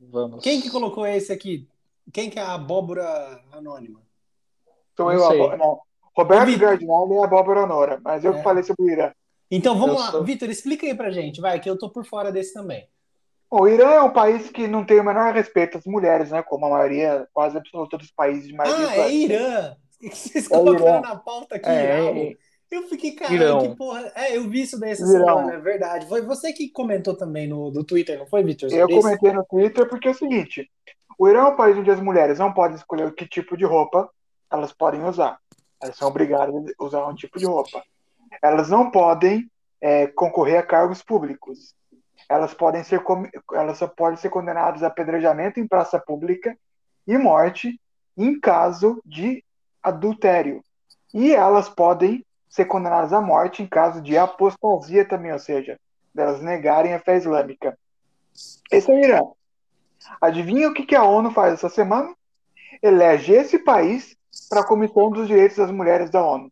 Vamos. 0.00 0.42
Quem 0.42 0.60
que 0.60 0.70
colocou 0.70 1.06
esse 1.06 1.32
aqui? 1.32 1.68
Quem 2.12 2.30
que 2.30 2.38
é 2.38 2.42
a 2.42 2.54
abóbora 2.54 3.42
anônima? 3.52 4.00
Sou 4.96 5.12
eu, 5.12 5.50
a, 5.50 5.56
não. 5.56 5.80
Roberto 6.16 6.58
Gardinelli 6.58 7.14
é 7.14 7.20
a 7.20 7.24
abóbora 7.24 7.64
Honora, 7.64 8.00
mas 8.04 8.24
eu 8.24 8.32
é. 8.32 8.36
que 8.36 8.42
falei 8.42 8.62
sobre 8.62 8.84
o 8.84 8.90
Irã. 8.90 9.12
Então 9.50 9.76
vamos 9.76 9.96
eu 9.96 10.02
lá, 10.02 10.10
sou... 10.12 10.24
Vitor, 10.24 10.48
explica 10.48 10.86
aí 10.86 10.94
pra 10.94 11.10
gente, 11.10 11.40
vai, 11.40 11.58
que 11.58 11.68
eu 11.68 11.76
tô 11.76 11.90
por 11.90 12.04
fora 12.04 12.30
desse 12.30 12.54
também. 12.54 12.88
O 13.50 13.68
Irã 13.68 13.90
é 13.90 14.02
um 14.02 14.12
país 14.12 14.50
que 14.50 14.66
não 14.66 14.84
tem 14.84 15.00
o 15.00 15.04
menor 15.04 15.32
respeito 15.34 15.78
às 15.78 15.84
mulheres, 15.84 16.30
né? 16.30 16.42
Como 16.42 16.66
a 16.66 16.70
maioria, 16.70 17.28
quase 17.32 17.56
absoluta 17.56 17.96
dos 17.96 18.10
países 18.10 18.46
de 18.48 18.54
maioria. 18.54 18.88
Ah, 18.88 18.96
é 18.96 19.12
Irã! 19.12 19.76
Vocês 20.00 20.46
é 20.46 20.48
colocaram 20.48 21.00
na 21.00 21.16
pauta 21.16 21.56
aqui, 21.56 21.68
é, 21.68 22.30
é, 22.30 22.36
eu 22.70 22.82
fiquei, 22.88 23.12
caralho, 23.12 23.70
que 23.70 23.76
porra. 23.76 24.12
É, 24.14 24.36
eu 24.36 24.48
vi 24.48 24.62
isso 24.62 24.78
daí 24.78 24.90
essa 24.90 25.04
Irão. 25.04 25.38
semana, 25.38 25.54
é 25.54 25.60
verdade. 25.60 26.06
Foi 26.06 26.22
você 26.22 26.52
que 26.52 26.68
comentou 26.68 27.16
também 27.16 27.46
no 27.46 27.70
do 27.70 27.84
Twitter, 27.84 28.18
não 28.18 28.26
foi, 28.26 28.42
Vitor? 28.42 28.72
Eu 28.72 28.88
comentei 28.88 29.32
no 29.32 29.44
Twitter 29.44 29.88
porque 29.88 30.08
é 30.08 30.10
o 30.10 30.14
seguinte: 30.14 30.68
o 31.18 31.28
Irã 31.28 31.40
é 31.40 31.44
um 31.44 31.56
país 31.56 31.76
onde 31.76 31.90
as 31.90 32.00
mulheres 32.00 32.38
não 32.38 32.52
podem 32.52 32.76
escolher 32.76 33.14
que 33.14 33.26
tipo 33.26 33.56
de 33.56 33.64
roupa 33.64 34.10
elas 34.50 34.72
podem 34.72 35.04
usar. 35.04 35.38
Elas 35.80 35.96
são 35.96 36.08
obrigadas 36.08 36.54
a 36.54 36.84
usar 36.84 37.06
um 37.06 37.14
tipo 37.14 37.38
de 37.38 37.44
roupa. 37.44 37.82
Elas 38.42 38.68
não 38.68 38.90
podem 38.90 39.48
é, 39.80 40.06
concorrer 40.06 40.58
a 40.58 40.62
cargos 40.62 41.02
públicos. 41.02 41.74
Elas 42.28 42.54
podem 42.54 42.82
ser 42.82 43.02
elas 43.52 43.78
só 43.78 43.86
podem 43.86 44.16
ser 44.16 44.30
condenadas 44.30 44.82
a 44.82 44.86
apedrejamento 44.86 45.60
em 45.60 45.68
praça 45.68 45.98
pública 45.98 46.56
e 47.06 47.18
morte 47.18 47.78
em 48.16 48.40
caso 48.40 49.00
de 49.04 49.43
adultério. 49.84 50.64
E 51.12 51.32
elas 51.32 51.68
podem 51.68 52.24
ser 52.48 52.64
condenadas 52.64 53.12
à 53.12 53.20
morte 53.20 53.62
em 53.62 53.66
caso 53.66 54.00
de 54.00 54.16
apostasia 54.16 55.04
também, 55.04 55.32
ou 55.32 55.38
seja, 55.38 55.78
delas 56.14 56.40
negarem 56.40 56.94
a 56.94 57.00
fé 57.00 57.16
islâmica. 57.16 57.78
Esse 58.70 58.90
é 58.90 58.94
o 58.94 58.98
Irã. 58.98 59.20
Adivinha 60.20 60.68
o 60.68 60.74
que 60.74 60.94
a 60.94 61.04
ONU 61.04 61.30
faz 61.30 61.54
essa 61.54 61.68
semana? 61.68 62.14
Elege 62.82 63.32
esse 63.32 63.58
país 63.58 64.16
para 64.48 64.60
a 64.60 64.66
Comissão 64.66 65.10
dos 65.10 65.26
Direitos 65.26 65.56
das 65.56 65.70
Mulheres 65.70 66.10
da 66.10 66.24
ONU. 66.24 66.50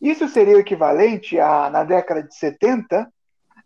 Isso 0.00 0.28
seria 0.28 0.56
o 0.56 0.60
equivalente 0.60 1.38
a, 1.38 1.70
na 1.70 1.84
década 1.84 2.22
de 2.22 2.34
70, 2.34 3.10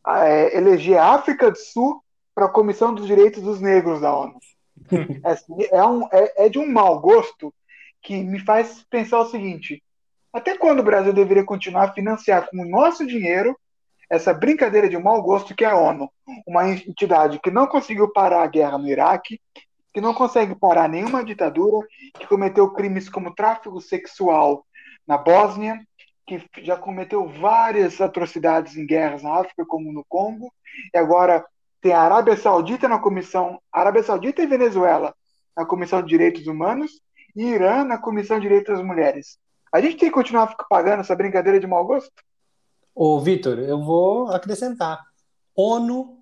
a, 0.05 0.28
é, 0.28 0.56
eleger 0.56 0.98
a 0.98 1.14
África 1.14 1.51
do 1.51 1.59
Sul 1.59 2.02
para 2.34 2.47
a 2.47 2.51
Comissão 2.51 2.94
dos 2.94 3.06
Direitos 3.06 3.43
dos 3.43 3.60
Negros 3.60 4.01
da 4.01 4.14
ONU. 4.14 4.39
É, 5.24 5.30
assim, 5.30 5.55
é, 5.70 5.84
um, 5.84 6.06
é, 6.10 6.47
é 6.47 6.48
de 6.48 6.59
um 6.59 6.70
mau 6.70 6.98
gosto 7.01 7.55
que 8.02 8.22
me 8.22 8.40
faz 8.40 8.84
pensar 8.90 9.20
o 9.20 9.30
seguinte: 9.30 9.82
até 10.32 10.56
quando 10.56 10.80
o 10.80 10.84
Brasil 10.84 11.12
deveria 11.12 11.44
continuar 11.44 11.84
a 11.84 11.92
financiar 11.92 12.48
com 12.50 12.62
o 12.62 12.68
nosso 12.68 13.06
dinheiro 13.06 13.56
essa 14.10 14.34
brincadeira 14.34 14.88
de 14.88 14.98
mau 14.98 15.22
gosto 15.22 15.54
que 15.54 15.64
é 15.64 15.68
a 15.68 15.76
ONU, 15.76 16.10
uma 16.46 16.68
entidade 16.68 17.38
que 17.38 17.50
não 17.50 17.66
conseguiu 17.66 18.12
parar 18.12 18.42
a 18.42 18.46
guerra 18.46 18.76
no 18.76 18.86
Iraque, 18.86 19.40
que 19.92 20.02
não 20.02 20.12
consegue 20.12 20.54
parar 20.54 20.86
nenhuma 20.86 21.24
ditadura, 21.24 21.86
que 22.18 22.26
cometeu 22.26 22.70
crimes 22.70 23.08
como 23.08 23.34
tráfico 23.34 23.80
sexual 23.80 24.66
na 25.06 25.16
Bósnia, 25.16 25.80
que 26.26 26.42
já 26.62 26.76
cometeu 26.76 27.26
várias 27.26 28.00
atrocidades 28.00 28.76
em 28.76 28.86
guerras 28.86 29.22
na 29.22 29.40
África, 29.40 29.64
como 29.64 29.92
no 29.92 30.04
Congo, 30.04 30.52
e 30.92 30.98
agora 30.98 31.44
tem 31.80 31.92
a 31.92 32.00
Arábia 32.00 32.36
Saudita 32.36 32.88
na 32.88 32.98
comissão, 32.98 33.60
Arábia 33.72 34.02
Saudita 34.02 34.42
e 34.42 34.46
Venezuela 34.46 35.14
na 35.56 35.64
Comissão 35.64 36.02
de 36.02 36.08
Direitos 36.08 36.46
Humanos 36.46 37.00
Irã 37.34 37.84
na 37.84 37.98
Comissão 37.98 38.38
de 38.38 38.42
Direitos 38.42 38.76
das 38.76 38.84
Mulheres. 38.84 39.38
A 39.72 39.80
gente 39.80 39.96
tem 39.96 40.09
que 40.09 40.14
continuar 40.14 40.54
pagando 40.68 41.00
essa 41.00 41.16
brincadeira 41.16 41.59
de 41.59 41.66
mau 41.66 41.84
gosto? 41.84 42.12
Ô, 42.94 43.18
Vitor, 43.20 43.59
eu 43.59 43.82
vou 43.82 44.28
acrescentar. 44.30 45.02
ONU, 45.56 46.18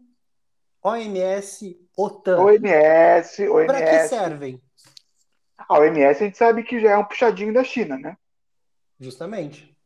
OMS, 0.83 1.81
OTAN. 1.97 2.39
OMS, 2.41 3.49
OMS. 3.49 3.67
Para 3.67 3.83
que 3.83 4.09
servem? 4.09 4.63
A 5.59 5.79
OMS 5.79 6.23
a 6.23 6.27
gente 6.27 6.39
sabe 6.39 6.63
que 6.63 6.81
já 6.81 6.93
é 6.93 6.97
um 6.97 7.05
puxadinho 7.05 7.53
da 7.53 7.65
China, 7.65 7.99
né? 7.99 8.17
Justamente. 8.99 9.77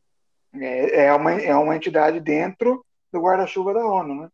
É, 0.53 1.05
é, 1.05 1.13
uma, 1.13 1.33
é 1.33 1.55
uma 1.55 1.75
entidade 1.75 2.19
dentro 2.19 2.85
do 3.11 3.19
guarda-chuva 3.19 3.73
da 3.73 3.85
ONU, 3.85 4.21
né? 4.21 4.29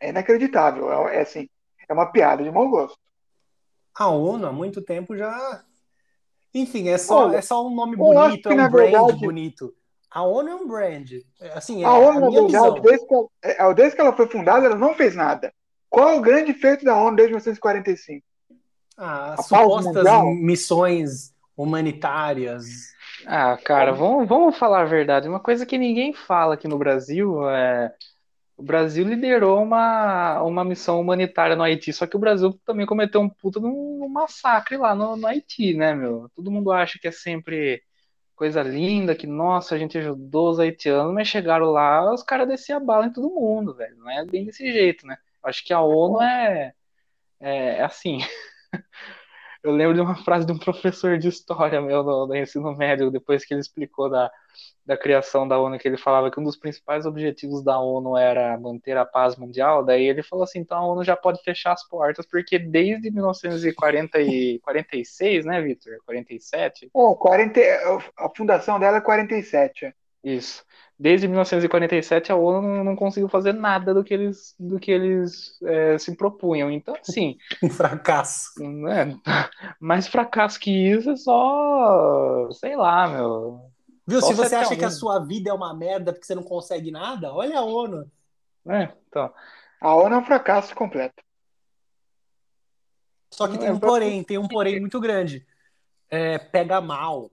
É 0.00 0.08
inacreditável. 0.08 1.08
É, 1.08 1.16
é, 1.16 1.20
assim, 1.20 1.48
é 1.88 1.92
uma 1.92 2.10
piada 2.10 2.42
de 2.42 2.50
mau 2.50 2.68
gosto. 2.68 2.98
A 3.96 4.08
ONU 4.08 4.46
há 4.46 4.52
muito 4.52 4.82
tempo 4.82 5.16
já. 5.16 5.62
Enfim, 6.52 6.88
é 6.88 6.98
só, 6.98 7.26
Olha, 7.26 7.36
é 7.36 7.42
só 7.42 7.66
um 7.66 7.74
nome 7.74 7.96
bonito, 7.96 8.48
é 8.48 8.52
um 8.52 8.70
brand 8.70 8.72
verdade, 8.72 9.26
bonito. 9.26 9.74
A 10.10 10.22
ONU 10.22 10.48
é 10.48 10.54
um 10.54 10.68
brand. 10.68 11.10
É, 11.40 11.52
assim, 11.54 11.82
é 11.82 11.86
a 11.86 11.92
ONU, 11.92 12.26
a 12.26 12.28
minha 12.28 12.42
verdade, 12.42 12.80
desde 12.80 13.06
que, 13.06 13.14
ela, 13.14 13.28
é, 13.42 13.74
desde 13.74 13.96
que 13.96 14.00
ela 14.00 14.12
foi 14.12 14.28
fundada, 14.28 14.66
ela 14.66 14.76
não 14.76 14.94
fez 14.94 15.16
nada. 15.16 15.52
Qual 15.90 16.08
é 16.08 16.14
o 16.14 16.20
grande 16.20 16.52
feito 16.54 16.84
da 16.84 16.96
ONU 16.96 17.16
desde 17.16 17.32
1945? 17.32 18.24
Ah, 18.96 19.34
as 19.34 19.46
supostas 19.46 20.06
missões 20.40 21.34
humanitárias. 21.56 22.64
Ah, 23.26 23.56
cara, 23.64 23.92
vamos, 23.92 24.28
vamos 24.28 24.56
falar 24.56 24.82
a 24.82 24.86
verdade. 24.86 25.28
Uma 25.28 25.40
coisa 25.40 25.66
que 25.66 25.78
ninguém 25.78 26.12
fala 26.12 26.54
aqui 26.54 26.68
no 26.68 26.78
Brasil 26.78 27.48
é. 27.48 27.92
O 28.56 28.62
Brasil 28.62 29.04
liderou 29.04 29.62
uma, 29.62 30.40
uma 30.42 30.64
missão 30.64 31.00
humanitária 31.00 31.56
no 31.56 31.62
Haiti, 31.62 31.92
só 31.92 32.06
que 32.06 32.16
o 32.16 32.20
Brasil 32.20 32.52
também 32.64 32.86
cometeu 32.86 33.20
um 33.20 33.28
puta 33.28 33.60
de 33.60 33.66
um 33.66 34.08
massacre 34.08 34.76
lá 34.76 34.94
no, 34.94 35.16
no 35.16 35.26
Haiti, 35.26 35.74
né, 35.74 35.92
meu? 35.94 36.30
Todo 36.36 36.50
mundo 36.50 36.70
acha 36.70 36.98
que 37.00 37.08
é 37.08 37.10
sempre 37.10 37.82
coisa 38.36 38.62
linda, 38.62 39.14
que 39.14 39.26
nossa, 39.26 39.74
a 39.74 39.78
gente 39.78 39.98
ajudou 39.98 40.50
os 40.50 40.60
haitianos, 40.60 41.12
mas 41.14 41.28
chegaram 41.28 41.66
lá, 41.70 42.12
os 42.12 42.22
caras 42.22 42.48
desciam 42.48 42.78
a 42.78 42.84
bala 42.84 43.06
em 43.06 43.12
todo 43.12 43.30
mundo, 43.30 43.74
velho. 43.74 43.96
Não 43.96 44.10
é 44.10 44.24
bem 44.24 44.44
desse 44.44 44.70
jeito, 44.72 45.06
né? 45.06 45.16
Acho 45.42 45.64
que 45.64 45.72
a 45.72 45.80
ONU 45.80 46.20
é, 46.22 46.74
é, 47.40 47.78
é 47.78 47.82
assim. 47.84 48.18
Eu 49.64 49.72
lembro 49.72 49.94
de 49.94 50.00
uma 50.02 50.14
frase 50.14 50.44
de 50.44 50.52
um 50.52 50.58
professor 50.58 51.16
de 51.16 51.28
história 51.28 51.80
meu 51.80 52.04
do, 52.04 52.36
ensino 52.36 52.76
médio, 52.76 53.10
depois 53.10 53.46
que 53.46 53.54
ele 53.54 53.62
explicou 53.62 54.10
da, 54.10 54.30
da 54.84 54.94
criação 54.94 55.48
da 55.48 55.58
ONU, 55.58 55.78
que 55.78 55.88
ele 55.88 55.96
falava 55.96 56.30
que 56.30 56.38
um 56.38 56.44
dos 56.44 56.58
principais 56.58 57.06
objetivos 57.06 57.64
da 57.64 57.80
ONU 57.80 58.14
era 58.14 58.60
manter 58.60 58.98
a 58.98 59.06
paz 59.06 59.36
mundial. 59.36 59.82
Daí 59.82 60.04
ele 60.04 60.22
falou 60.22 60.44
assim: 60.44 60.58
então 60.58 60.76
a 60.76 60.86
ONU 60.86 61.02
já 61.02 61.16
pode 61.16 61.42
fechar 61.42 61.72
as 61.72 61.82
portas, 61.88 62.26
porque 62.26 62.58
desde 62.58 63.10
1946, 63.10 65.46
né, 65.46 65.62
Vitor? 65.62 65.96
47? 66.04 66.90
Oh, 66.92 67.16
40, 67.16 67.58
a 68.18 68.28
fundação 68.36 68.78
dela 68.78 68.98
é 68.98 69.00
47. 69.00 69.94
Isso 70.22 70.62
desde 70.98 71.26
1947 71.26 72.30
a 72.30 72.36
ONU 72.36 72.62
não, 72.62 72.84
não, 72.84 72.96
conseguiu 72.96 73.28
fazer 73.28 73.52
nada 73.52 73.92
do 73.92 74.04
que 74.04 74.14
eles, 74.14 74.54
do 74.58 74.78
que 74.78 74.90
eles 74.90 75.60
é, 75.62 75.98
se 75.98 76.16
propunham. 76.16 76.70
Então, 76.70 76.94
assim. 76.96 77.36
Um 77.62 77.70
fracasso. 77.70 78.50
Né? 78.60 79.18
Mais 79.80 80.06
fracasso 80.06 80.58
que 80.58 80.70
isso 80.70 81.10
é 81.10 81.16
só. 81.16 82.48
Sei 82.52 82.76
lá, 82.76 83.08
meu. 83.08 83.70
Viu? 84.06 84.20
Só 84.20 84.28
se 84.28 84.34
você 84.34 84.54
acha 84.54 84.76
que 84.76 84.84
a 84.84 84.90
sua 84.90 85.18
vida 85.20 85.50
é 85.50 85.52
uma 85.52 85.74
merda 85.74 86.12
porque 86.12 86.26
você 86.26 86.34
não 86.34 86.42
consegue 86.42 86.90
nada, 86.90 87.32
olha 87.32 87.58
a 87.58 87.64
ONU. 87.64 88.10
É, 88.68 88.92
então. 89.08 89.32
A 89.80 89.94
ONU 89.94 90.14
é 90.14 90.18
um 90.18 90.24
fracasso 90.24 90.74
completo. 90.74 91.22
Só 93.30 93.48
que 93.48 93.58
tem 93.58 93.70
um 93.70 93.80
porém, 93.80 94.22
tem 94.22 94.38
um 94.38 94.46
porém 94.46 94.80
muito 94.80 95.00
grande. 95.00 95.44
É, 96.08 96.38
pega 96.38 96.80
mal, 96.80 97.30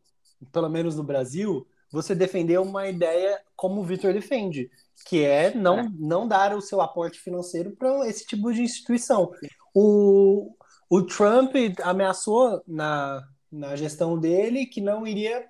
pelo 0.51 0.67
menos 0.67 0.95
no 0.95 1.03
Brasil, 1.03 1.67
você 1.91 2.15
defendeu 2.15 2.63
uma 2.63 2.87
ideia 2.87 3.39
como 3.55 3.81
o 3.81 3.83
Vitor 3.83 4.13
defende, 4.13 4.71
que 5.05 5.23
é 5.23 5.53
não, 5.53 5.79
é. 5.79 5.89
não 5.99 6.27
dar 6.27 6.55
o 6.55 6.61
seu 6.61 6.81
aporte 6.81 7.19
financeiro 7.19 7.71
para 7.71 8.07
esse 8.07 8.25
tipo 8.25 8.51
de 8.53 8.61
instituição. 8.61 9.31
O, 9.73 10.55
o 10.89 11.01
Trump 11.03 11.53
ameaçou 11.83 12.61
na, 12.67 13.21
na 13.51 13.75
gestão 13.75 14.17
dele 14.17 14.65
que 14.65 14.79
não 14.79 15.05
iria. 15.05 15.47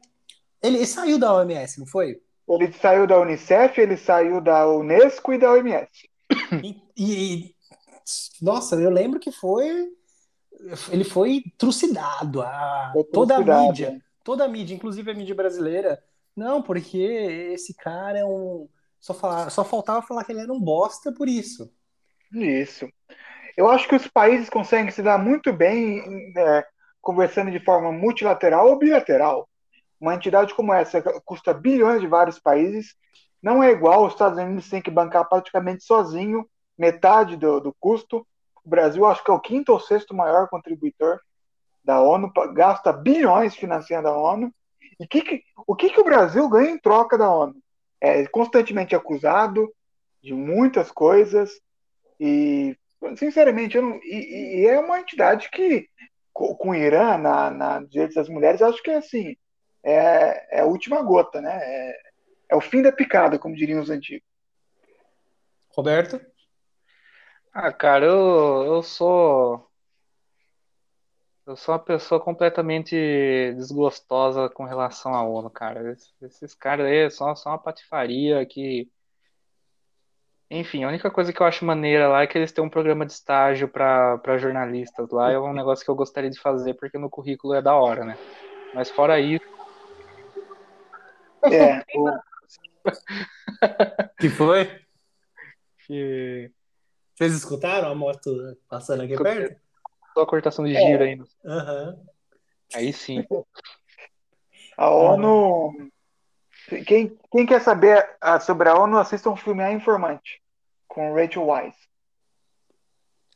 Ele, 0.62 0.78
ele 0.78 0.88
saiu 0.88 1.20
da 1.20 1.34
OMS, 1.34 1.80
não 1.80 1.86
foi? 1.86 2.22
Ele 2.48 2.74
saiu 2.74 3.08
da 3.08 3.20
Unicef, 3.20 3.80
ele 3.80 3.96
saiu 3.96 4.42
da 4.42 4.68
Unesco 4.68 5.34
e 5.34 5.38
da 5.38 5.52
OMS. 5.52 5.90
E, 6.64 6.82
e, 6.98 7.56
nossa, 8.42 8.76
eu 8.76 8.90
lembro 8.90 9.20
que 9.20 9.32
foi. 9.32 9.90
Ele 10.92 11.04
foi 11.04 11.44
trucidado. 11.58 12.42
A, 12.42 12.92
foi 12.94 13.04
trucidado. 13.06 13.46
Toda 13.46 13.56
a 13.56 13.62
mídia, 13.68 14.02
toda 14.24 14.46
a 14.46 14.48
mídia, 14.48 14.76
inclusive 14.76 15.10
a 15.10 15.14
mídia 15.14 15.34
brasileira, 15.34 16.04
não, 16.36 16.62
porque 16.62 16.98
esse 16.98 17.76
cara 17.76 18.20
é 18.20 18.26
um. 18.26 18.68
Só, 19.00 19.14
falar, 19.14 19.50
só 19.50 19.64
faltava 19.64 20.02
falar 20.02 20.24
que 20.24 20.32
ele 20.32 20.42
era 20.42 20.54
um 20.54 20.60
bosta 20.60 21.12
por 21.12 21.28
isso. 21.28 21.74
Isso. 22.32 22.88
Eu 23.58 23.68
acho 23.70 23.88
que 23.88 23.96
os 23.96 24.08
países 24.08 24.50
conseguem 24.50 24.92
se 24.92 25.02
dar 25.02 25.18
muito 25.18 25.52
bem 25.52 26.34
é, 26.38 26.66
conversando 27.02 27.52
de 27.52 27.64
forma 27.64 27.92
multilateral 27.92 28.70
ou 28.70 28.78
bilateral. 28.78 29.50
Uma 30.00 30.16
entidade 30.16 30.54
como 30.54 30.74
essa 30.74 31.02
custa 31.26 31.54
bilhões 31.54 32.00
de 32.00 32.08
vários 32.08 32.40
países, 32.40 32.96
não 33.42 33.62
é 33.62 33.72
igual 33.72 34.06
os 34.06 34.14
Estados 34.14 34.38
Unidos 34.38 34.70
tem 34.70 34.82
que 34.82 34.92
bancar 34.92 35.28
praticamente 35.28 35.84
sozinho 35.84 36.48
metade 36.78 37.36
do, 37.36 37.60
do 37.60 37.76
custo. 37.80 38.26
O 38.64 38.70
Brasil 38.70 39.06
acho 39.06 39.24
que 39.24 39.32
é 39.32 39.34
o 39.34 39.40
quinto 39.40 39.74
ou 39.74 39.80
sexto 39.80 40.14
maior 40.14 40.48
contribuidor 40.48 41.20
da 41.84 42.00
ONU, 42.00 42.32
gasta 42.54 42.94
bilhões 42.94 43.56
financiando 43.56 44.08
a 44.08 44.18
ONU. 44.18 44.54
E 45.02 45.08
que 45.08 45.22
que, 45.22 45.44
o 45.66 45.76
que, 45.76 45.90
que 45.90 46.00
o 46.00 46.04
Brasil 46.04 46.48
ganha 46.48 46.70
em 46.70 46.78
troca 46.78 47.18
da 47.18 47.30
ONU? 47.34 47.56
É 48.00 48.26
constantemente 48.28 48.96
acusado 48.96 49.68
de 50.22 50.32
muitas 50.32 50.92
coisas 50.92 51.60
e, 52.20 52.78
sinceramente, 53.16 53.76
eu 53.76 53.82
não, 53.82 54.00
e, 54.04 54.62
e 54.62 54.68
é 54.68 54.80
uma 54.80 55.00
entidade 55.00 55.50
que, 55.50 55.90
com, 56.32 56.54
com 56.56 56.70
o 56.70 56.76
Irã 56.76 57.18
na, 57.18 57.50
na 57.50 57.80
direitos 57.84 58.16
das 58.16 58.30
mulheres, 58.30 58.62
acho 58.62 58.82
que 58.84 58.92
é 58.92 58.98
assim, 58.98 59.36
é, 59.84 60.58
é 60.58 60.62
a 60.62 60.66
última 60.66 61.02
gota, 61.02 61.42
né? 61.42 61.60
É, 61.60 62.00
é 62.50 62.56
o 62.56 62.62
fim 62.62 62.84
da 62.84 62.92
picada, 62.92 63.40
como 63.40 63.56
diriam 63.56 63.82
os 63.82 63.90
antigos. 63.90 64.28
Roberto? 65.76 66.22
Ah, 67.52 67.74
cara, 67.74 68.06
eu, 68.06 68.64
eu 68.66 68.84
sou 68.84 69.71
eu 71.46 71.56
sou 71.56 71.74
uma 71.74 71.80
pessoa 71.80 72.22
completamente 72.22 72.96
desgostosa 73.56 74.50
com 74.50 74.64
relação 74.64 75.14
à 75.14 75.24
ONU, 75.24 75.50
cara. 75.50 75.92
Esses, 75.92 76.14
esses 76.22 76.54
caras 76.54 76.86
aí 76.86 77.10
são 77.10 77.36
só 77.36 77.50
uma 77.50 77.58
patifaria 77.58 78.46
que. 78.46 78.90
Enfim, 80.50 80.84
a 80.84 80.90
única 80.90 81.10
coisa 81.10 81.32
que 81.32 81.42
eu 81.42 81.46
acho 81.46 81.64
maneira 81.64 82.10
lá 82.10 82.24
é 82.24 82.28
que 82.28 82.38
eles 82.38 82.52
têm 82.52 82.64
um 82.64 82.70
programa 82.70 83.06
de 83.06 83.14
estágio 83.14 83.70
para 83.70 84.38
jornalistas 84.38 85.10
lá. 85.10 85.32
É 85.32 85.40
um 85.40 85.54
negócio 85.54 85.84
que 85.84 85.90
eu 85.90 85.96
gostaria 85.96 86.30
de 86.30 86.40
fazer 86.40 86.74
porque 86.74 86.98
no 86.98 87.10
currículo 87.10 87.54
é 87.54 87.62
da 87.62 87.74
hora, 87.74 88.04
né? 88.04 88.18
Mas 88.74 88.90
fora 88.90 89.20
isso. 89.20 89.46
É. 91.44 91.84
que 94.20 94.30
foi? 94.30 94.82
Que... 95.86 96.52
Vocês 97.16 97.34
escutaram 97.34 97.90
a 97.90 97.96
moto 97.96 98.58
passando 98.68 99.04
aqui 99.04 99.16
perto? 99.16 99.71
Só 100.14 100.22
a 100.22 100.28
cortação 100.28 100.66
de 100.66 100.74
giro 100.74 101.04
é. 101.04 101.08
aí. 101.08 101.22
Uhum. 101.44 102.06
Aí 102.74 102.94
sim. 102.94 103.26
A 104.78 104.90
ONU. 104.90 105.92
Quem, 106.86 107.18
quem 107.32 107.46
quer 107.46 107.62
saber 107.62 108.18
ah, 108.22 108.40
sobre 108.40 108.70
a 108.70 108.76
ONU, 108.76 108.98
assista 108.98 109.30
um 109.30 109.36
filme 109.36 109.64
A 109.64 109.72
Informante, 109.72 110.42
com 110.88 111.14
Rachel 111.14 111.46
Weisz. 111.46 111.76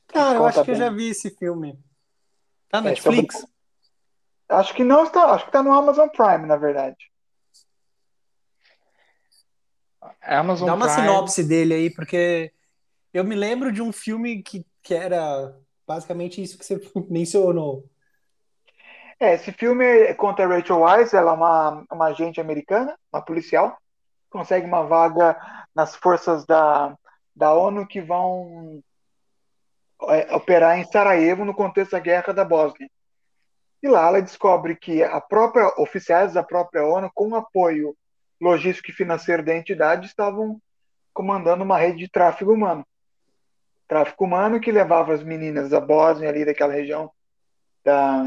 Cara, 0.08 0.38
eu 0.38 0.46
acho 0.46 0.62
que 0.62 0.72
bem. 0.72 0.76
eu 0.76 0.80
já 0.80 0.90
vi 0.90 1.10
esse 1.10 1.30
filme. 1.32 1.78
Tá 2.70 2.80
na 2.80 2.88
é, 2.88 2.90
Netflix? 2.92 3.36
Sobre... 3.36 3.52
Acho 4.48 4.74
que 4.74 4.84
não 4.84 5.04
está. 5.04 5.34
Acho 5.34 5.46
que 5.46 5.52
tá 5.52 5.62
no 5.62 5.74
Amazon 5.74 6.08
Prime, 6.08 6.46
na 6.46 6.56
verdade. 6.56 7.12
Amazon 10.22 10.68
Dá 10.68 10.76
uma 10.76 10.88
Prime... 10.88 11.02
sinopse 11.02 11.44
dele 11.44 11.74
aí, 11.74 11.90
porque 11.90 12.54
eu 13.14 13.24
me 13.24 13.36
lembro 13.36 13.72
de 13.72 13.82
um 13.82 13.92
filme 13.92 14.42
que, 14.42 14.66
que 14.82 14.94
era 14.94 15.54
basicamente 15.88 16.42
isso 16.42 16.58
que 16.58 16.66
você 16.66 16.80
mencionou. 17.10 17.86
É, 19.20 19.36
esse 19.36 19.52
filme 19.52 20.14
conta 20.16 20.44
a 20.44 20.48
Rachel 20.48 20.80
Weisz, 20.80 21.14
ela 21.14 21.32
é 21.32 21.34
uma, 21.34 21.86
uma 21.92 22.06
agente 22.08 22.42
americana, 22.42 22.98
uma 23.12 23.22
policial, 23.22 23.78
consegue 24.30 24.66
uma 24.66 24.84
vaga 24.84 25.38
nas 25.74 25.96
forças 25.96 26.46
da, 26.46 26.98
da 27.34 27.54
ONU 27.54 27.88
que 27.88 28.02
vão 28.02 28.84
é, 30.10 30.36
operar 30.36 30.78
em 30.78 30.86
Sarajevo 30.86 31.46
no 31.46 31.54
contexto 31.54 31.92
da 31.92 32.00
guerra 32.00 32.34
da 32.34 32.44
Bósnia. 32.44 32.90
E 33.82 33.88
lá 33.88 34.08
ela 34.08 34.22
descobre 34.22 34.76
que 34.76 35.02
a 35.02 35.22
própria 35.22 35.68
oficiais 35.78 36.34
da 36.34 36.44
própria 36.44 36.86
ONU, 36.86 37.10
com 37.14 37.36
apoio 37.36 37.96
logístico 38.42 38.92
e 38.92 38.94
financeiro 38.94 39.44
da 39.44 39.56
entidade, 39.56 40.08
estavam 40.08 40.60
comandando 41.14 41.64
uma 41.64 41.78
rede 41.78 42.00
de 42.00 42.10
tráfego 42.10 42.52
humano 42.54 42.86
tráfico 43.88 44.26
humano 44.26 44.60
que 44.60 44.72
levava 44.72 45.14
as 45.14 45.24
meninas 45.24 45.70
da 45.70 45.80
Bósnia, 45.80 46.30
ali 46.30 46.46
daquela 46.46 46.74
região 46.74 47.12
da, 47.84 48.24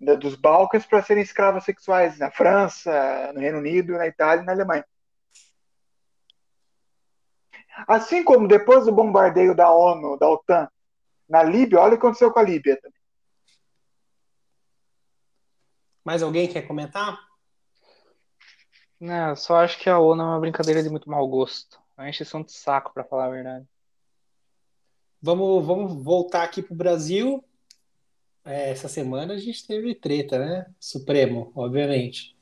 da 0.00 0.14
dos 0.14 0.34
Balcãs, 0.34 0.86
para 0.86 1.02
serem 1.02 1.22
escravas 1.22 1.64
sexuais 1.64 2.18
na 2.18 2.30
França, 2.30 3.32
no 3.34 3.40
Reino 3.40 3.58
Unido, 3.58 3.98
na 3.98 4.06
Itália 4.06 4.42
e 4.42 4.46
na 4.46 4.52
Alemanha. 4.52 4.84
Assim 7.86 8.24
como 8.24 8.48
depois 8.48 8.86
do 8.86 8.92
bombardeio 8.92 9.54
da 9.54 9.70
ONU, 9.70 10.18
da 10.18 10.28
OTAN, 10.28 10.68
na 11.28 11.42
Líbia, 11.42 11.80
olha 11.80 11.94
o 11.94 11.98
que 11.98 12.06
aconteceu 12.06 12.32
com 12.32 12.38
a 12.38 12.42
Líbia 12.42 12.76
também. 12.80 12.98
Mais 16.04 16.22
alguém 16.22 16.48
quer 16.48 16.62
comentar? 16.62 17.18
Não, 18.98 19.36
só 19.36 19.58
acho 19.58 19.78
que 19.78 19.88
a 19.88 19.98
ONU 19.98 20.22
é 20.22 20.26
uma 20.26 20.40
brincadeira 20.40 20.82
de 20.82 20.88
muito 20.88 21.08
mau 21.08 21.28
gosto. 21.28 21.78
É 21.96 22.02
uma 22.02 22.08
encheção 22.08 22.42
de 22.42 22.50
saco, 22.52 22.92
para 22.92 23.04
falar 23.04 23.26
a 23.26 23.30
verdade. 23.30 23.68
Vamos, 25.20 25.66
vamos 25.66 26.02
voltar 26.02 26.44
aqui 26.44 26.62
para 26.62 26.72
o 26.72 26.76
Brasil. 26.76 27.44
É, 28.44 28.70
essa 28.70 28.88
semana 28.88 29.34
a 29.34 29.38
gente 29.38 29.66
teve 29.66 29.94
treta, 29.94 30.38
né? 30.38 30.66
Supremo, 30.78 31.50
obviamente. 31.56 32.36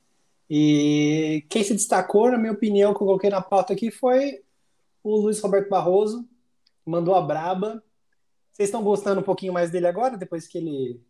E 0.48 1.44
quem 1.48 1.65
se 1.65 1.73
destacou, 1.73 2.31
na 2.31 2.39
minha 2.39 2.53
opinião, 2.53 2.93
que 2.93 3.03
eu 3.03 3.07
coloquei 3.07 3.31
na 3.31 3.40
pauta 3.40 3.73
aqui, 3.73 3.90
foi 3.90 4.43
o 5.03 5.16
Luiz 5.16 5.40
Roberto 5.40 5.70
Barroso. 5.70 6.28
Mandou 6.85 7.15
a 7.15 7.20
braba. 7.23 7.82
Vocês 8.53 8.69
estão 8.69 8.82
gostando 8.82 9.20
um 9.20 9.24
pouquinho 9.24 9.55
mais 9.55 9.70
dele 9.70 9.86
agora, 9.86 10.16
depois 10.16 10.47
que 10.47 10.59
ele, 10.59 11.01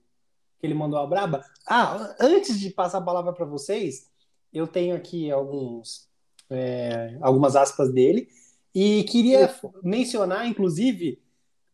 que 0.61 0.67
ele 0.67 0.75
mandou 0.75 1.01
a 1.01 1.07
braba? 1.07 1.45
Ah, 1.67 2.17
antes 2.21 2.59
de 2.61 2.71
passar 2.71 2.99
a 2.99 3.03
palavra 3.03 3.33
para 3.33 3.45
vocês, 3.45 4.09
eu 4.53 4.69
tenho 4.69 4.95
aqui 4.95 5.31
alguns, 5.33 6.09
é, 6.49 7.19
algumas 7.21 7.57
aspas 7.57 7.93
dele. 7.93 8.29
E 8.73 9.05
queria 9.05 9.53
mencionar, 9.83 10.47
inclusive, 10.47 11.21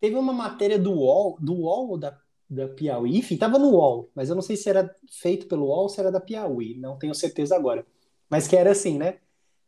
Teve 0.02 0.16
uma 0.16 0.32
matéria 0.32 0.80
do 0.80 0.94
UOL, 0.94 1.38
do 1.40 1.54
UOL 1.54 1.96
da, 1.96 2.18
da 2.50 2.66
Piauí, 2.66 3.18
enfim, 3.18 3.34
estava 3.34 3.56
no 3.56 3.70
UOL, 3.70 4.10
mas 4.16 4.28
eu 4.28 4.34
não 4.34 4.42
sei 4.42 4.56
se 4.56 4.68
era 4.68 4.92
feito 5.08 5.46
pelo 5.46 5.66
UOL 5.66 5.82
ou 5.82 5.88
se 5.88 6.00
era 6.00 6.10
da 6.10 6.18
Piauí, 6.18 6.76
não 6.76 6.98
tenho 6.98 7.14
certeza 7.14 7.54
agora. 7.54 7.86
Mas 8.28 8.48
que 8.48 8.56
era 8.56 8.72
assim, 8.72 8.98
né? 8.98 9.18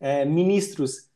É, 0.01 0.25
ministros 0.25 1.09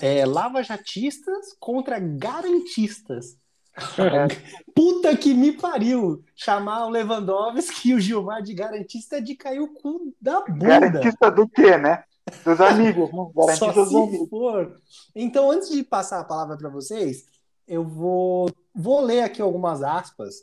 é, 0.00 0.26
lavajatistas 0.26 1.54
contra 1.60 2.00
garantistas. 2.00 3.38
É. 3.76 4.26
Puta 4.74 5.16
que 5.16 5.32
me 5.32 5.52
pariu! 5.52 6.24
Chamar 6.34 6.86
o 6.86 6.90
Lewandowski 6.90 7.90
e 7.90 7.94
o 7.94 8.00
Gilmar 8.00 8.42
de 8.42 8.52
garantista 8.52 9.22
de 9.22 9.36
cair 9.36 9.60
o 9.60 9.72
cu 9.72 10.12
da 10.20 10.40
bunda. 10.40 10.66
Garantista 10.66 11.30
do 11.30 11.48
quê, 11.48 11.78
né? 11.78 12.02
Dos 12.44 12.60
amigos, 12.60 13.12
né? 13.12 13.30
Garantista 13.32 13.66
Só 13.72 13.72
dos 13.72 13.94
amigos. 13.94 14.28
For. 14.28 14.76
Então, 15.14 15.52
antes 15.52 15.70
de 15.70 15.84
passar 15.84 16.18
a 16.18 16.24
palavra 16.24 16.56
para 16.56 16.68
vocês, 16.68 17.37
eu 17.68 17.84
vou, 17.84 18.50
vou 18.74 19.00
ler 19.00 19.22
aqui 19.22 19.42
algumas 19.42 19.82
aspas. 19.82 20.42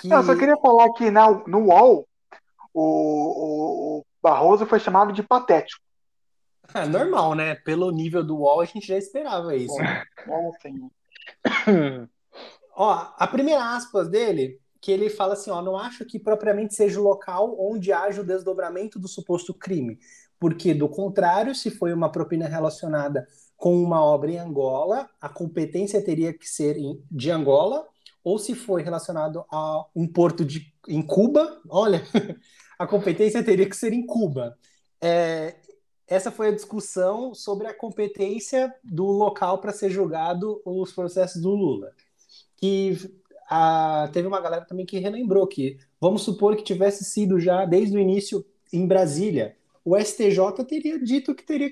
Que... 0.00 0.08
Não, 0.08 0.18
eu 0.18 0.22
só 0.22 0.36
queria 0.36 0.56
falar 0.58 0.92
que 0.92 1.10
na, 1.10 1.30
no 1.46 1.66
UOL 1.66 2.06
o, 2.72 3.98
o 3.98 4.06
Barroso 4.22 4.66
foi 4.66 4.78
chamado 4.78 5.12
de 5.12 5.22
patético. 5.22 5.82
É 6.74 6.86
normal, 6.86 7.34
né? 7.34 7.56
Pelo 7.56 7.90
nível 7.90 8.24
do 8.24 8.36
UOL, 8.36 8.60
a 8.60 8.64
gente 8.64 8.86
já 8.86 8.96
esperava 8.96 9.54
isso. 9.54 9.74
ó, 12.74 13.12
a 13.18 13.26
primeira 13.26 13.74
aspas 13.74 14.08
dele, 14.08 14.58
que 14.80 14.90
ele 14.90 15.10
fala 15.10 15.34
assim, 15.34 15.50
ó, 15.50 15.60
não 15.60 15.76
acho 15.76 16.04
que 16.06 16.18
propriamente 16.18 16.74
seja 16.74 16.98
o 16.98 17.02
local 17.02 17.56
onde 17.58 17.92
haja 17.92 18.22
o 18.22 18.24
desdobramento 18.24 18.98
do 18.98 19.08
suposto 19.08 19.52
crime, 19.52 19.98
porque 20.38 20.72
do 20.72 20.88
contrário, 20.88 21.54
se 21.54 21.70
foi 21.70 21.92
uma 21.92 22.10
propina 22.10 22.48
relacionada 22.48 23.26
com 23.62 23.80
uma 23.80 24.04
obra 24.04 24.32
em 24.32 24.38
Angola, 24.38 25.08
a 25.20 25.28
competência 25.28 26.04
teria 26.04 26.32
que 26.36 26.48
ser 26.48 26.76
de 27.08 27.30
Angola, 27.30 27.86
ou 28.24 28.36
se 28.36 28.56
foi 28.56 28.82
relacionado 28.82 29.44
a 29.48 29.86
um 29.94 30.04
porto 30.04 30.44
de, 30.44 30.74
em 30.88 31.00
Cuba, 31.00 31.60
olha, 31.68 32.02
a 32.76 32.88
competência 32.88 33.40
teria 33.40 33.68
que 33.68 33.76
ser 33.76 33.92
em 33.92 34.04
Cuba. 34.04 34.58
É, 35.00 35.54
essa 36.08 36.32
foi 36.32 36.48
a 36.48 36.52
discussão 36.52 37.36
sobre 37.36 37.68
a 37.68 37.72
competência 37.72 38.74
do 38.82 39.06
local 39.06 39.58
para 39.58 39.70
ser 39.70 39.90
julgado 39.90 40.60
os 40.64 40.90
processos 40.90 41.40
do 41.40 41.50
Lula. 41.50 41.92
Que 42.56 42.98
a, 43.48 44.10
teve 44.12 44.26
uma 44.26 44.40
galera 44.40 44.64
também 44.64 44.84
que 44.84 44.98
relembrou 44.98 45.46
que, 45.46 45.78
vamos 46.00 46.22
supor 46.22 46.56
que 46.56 46.64
tivesse 46.64 47.04
sido 47.04 47.38
já 47.38 47.64
desde 47.64 47.96
o 47.96 48.00
início 48.00 48.44
em 48.72 48.88
Brasília, 48.88 49.56
o 49.84 49.96
STJ 49.96 50.64
teria 50.66 50.98
dito 50.98 51.32
que 51.32 51.44
teria 51.44 51.70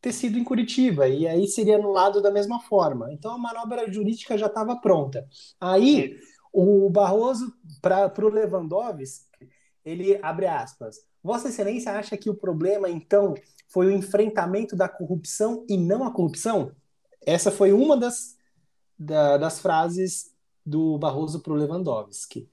ter 0.00 0.12
sido 0.12 0.38
em 0.38 0.44
Curitiba, 0.44 1.08
e 1.08 1.26
aí 1.26 1.46
seria 1.48 1.76
anulado 1.76 2.22
da 2.22 2.30
mesma 2.30 2.60
forma. 2.60 3.12
Então 3.12 3.32
a 3.32 3.38
manobra 3.38 3.90
jurídica 3.90 4.38
já 4.38 4.46
estava 4.46 4.76
pronta. 4.76 5.26
Aí 5.60 6.18
o 6.52 6.88
Barroso, 6.88 7.52
para 7.82 8.12
o 8.24 8.28
Lewandowski, 8.28 9.26
ele 9.84 10.18
abre 10.22 10.46
aspas. 10.46 10.96
Vossa 11.22 11.48
Excelência 11.48 11.92
acha 11.92 12.16
que 12.16 12.30
o 12.30 12.34
problema, 12.34 12.88
então, 12.88 13.34
foi 13.68 13.88
o 13.88 13.92
enfrentamento 13.92 14.76
da 14.76 14.88
corrupção 14.88 15.64
e 15.68 15.76
não 15.76 16.04
a 16.04 16.12
corrupção? 16.12 16.72
Essa 17.24 17.50
foi 17.50 17.72
uma 17.72 17.96
das, 17.96 18.36
da, 18.98 19.36
das 19.36 19.60
frases 19.60 20.32
do 20.64 20.96
Barroso 20.98 21.40
para 21.40 21.52
o 21.52 21.56
Lewandowski. 21.56 22.48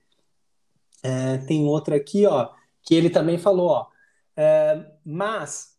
É, 1.02 1.38
tem 1.40 1.66
outra 1.66 1.96
aqui, 1.96 2.26
ó, 2.26 2.52
que 2.82 2.96
ele 2.96 3.10
também 3.10 3.38
falou, 3.38 3.70
ó, 3.70 3.88
é, 4.36 4.92
mas 5.06 5.73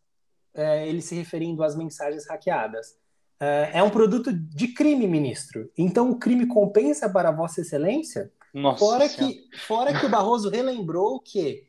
é, 0.55 0.87
ele 0.87 1.01
se 1.01 1.13
referindo 1.13 1.63
às 1.63 1.75
mensagens 1.75 2.25
hackeadas. 2.27 2.95
É, 3.39 3.71
é 3.75 3.83
um 3.83 3.89
produto 3.89 4.31
de 4.31 4.69
crime, 4.69 5.07
ministro. 5.07 5.69
Então 5.77 6.09
o 6.09 6.17
crime 6.17 6.47
compensa 6.47 7.09
para 7.09 7.31
Vossa 7.31 7.61
Excelência? 7.61 8.31
Nossa 8.53 8.79
fora 8.79 9.09
que, 9.09 9.43
fora 9.67 9.99
que 9.99 10.05
o 10.05 10.09
Barroso 10.09 10.49
relembrou 10.49 11.19
que 11.19 11.67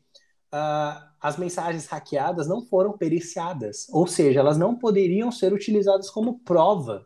uh, 0.53 1.05
as 1.19 1.37
mensagens 1.37 1.85
hackeadas 1.87 2.47
não 2.47 2.61
foram 2.61 2.97
periciadas, 2.97 3.87
ou 3.89 4.07
seja, 4.07 4.39
elas 4.39 4.57
não 4.57 4.75
poderiam 4.75 5.29
ser 5.29 5.51
utilizadas 5.51 6.09
como 6.09 6.39
prova, 6.39 7.05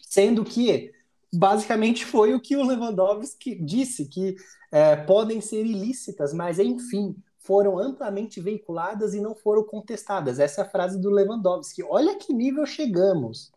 sendo 0.00 0.44
que 0.44 0.92
basicamente 1.32 2.04
foi 2.04 2.34
o 2.34 2.40
que 2.40 2.56
o 2.56 2.62
Lewandowski 2.62 3.54
disse, 3.54 4.06
que 4.06 4.36
é, 4.70 4.96
podem 4.96 5.40
ser 5.40 5.64
ilícitas, 5.64 6.34
mas 6.34 6.58
enfim, 6.58 7.16
foram 7.40 7.78
amplamente 7.78 8.40
veiculadas 8.40 9.14
e 9.14 9.20
não 9.20 9.34
foram 9.34 9.64
contestadas. 9.64 10.38
Essa 10.38 10.60
é 10.60 10.64
a 10.64 10.68
frase 10.68 11.00
do 11.00 11.10
Lewandowski. 11.10 11.82
Olha 11.82 12.16
que 12.16 12.32
nível 12.32 12.66
chegamos. 12.66 13.50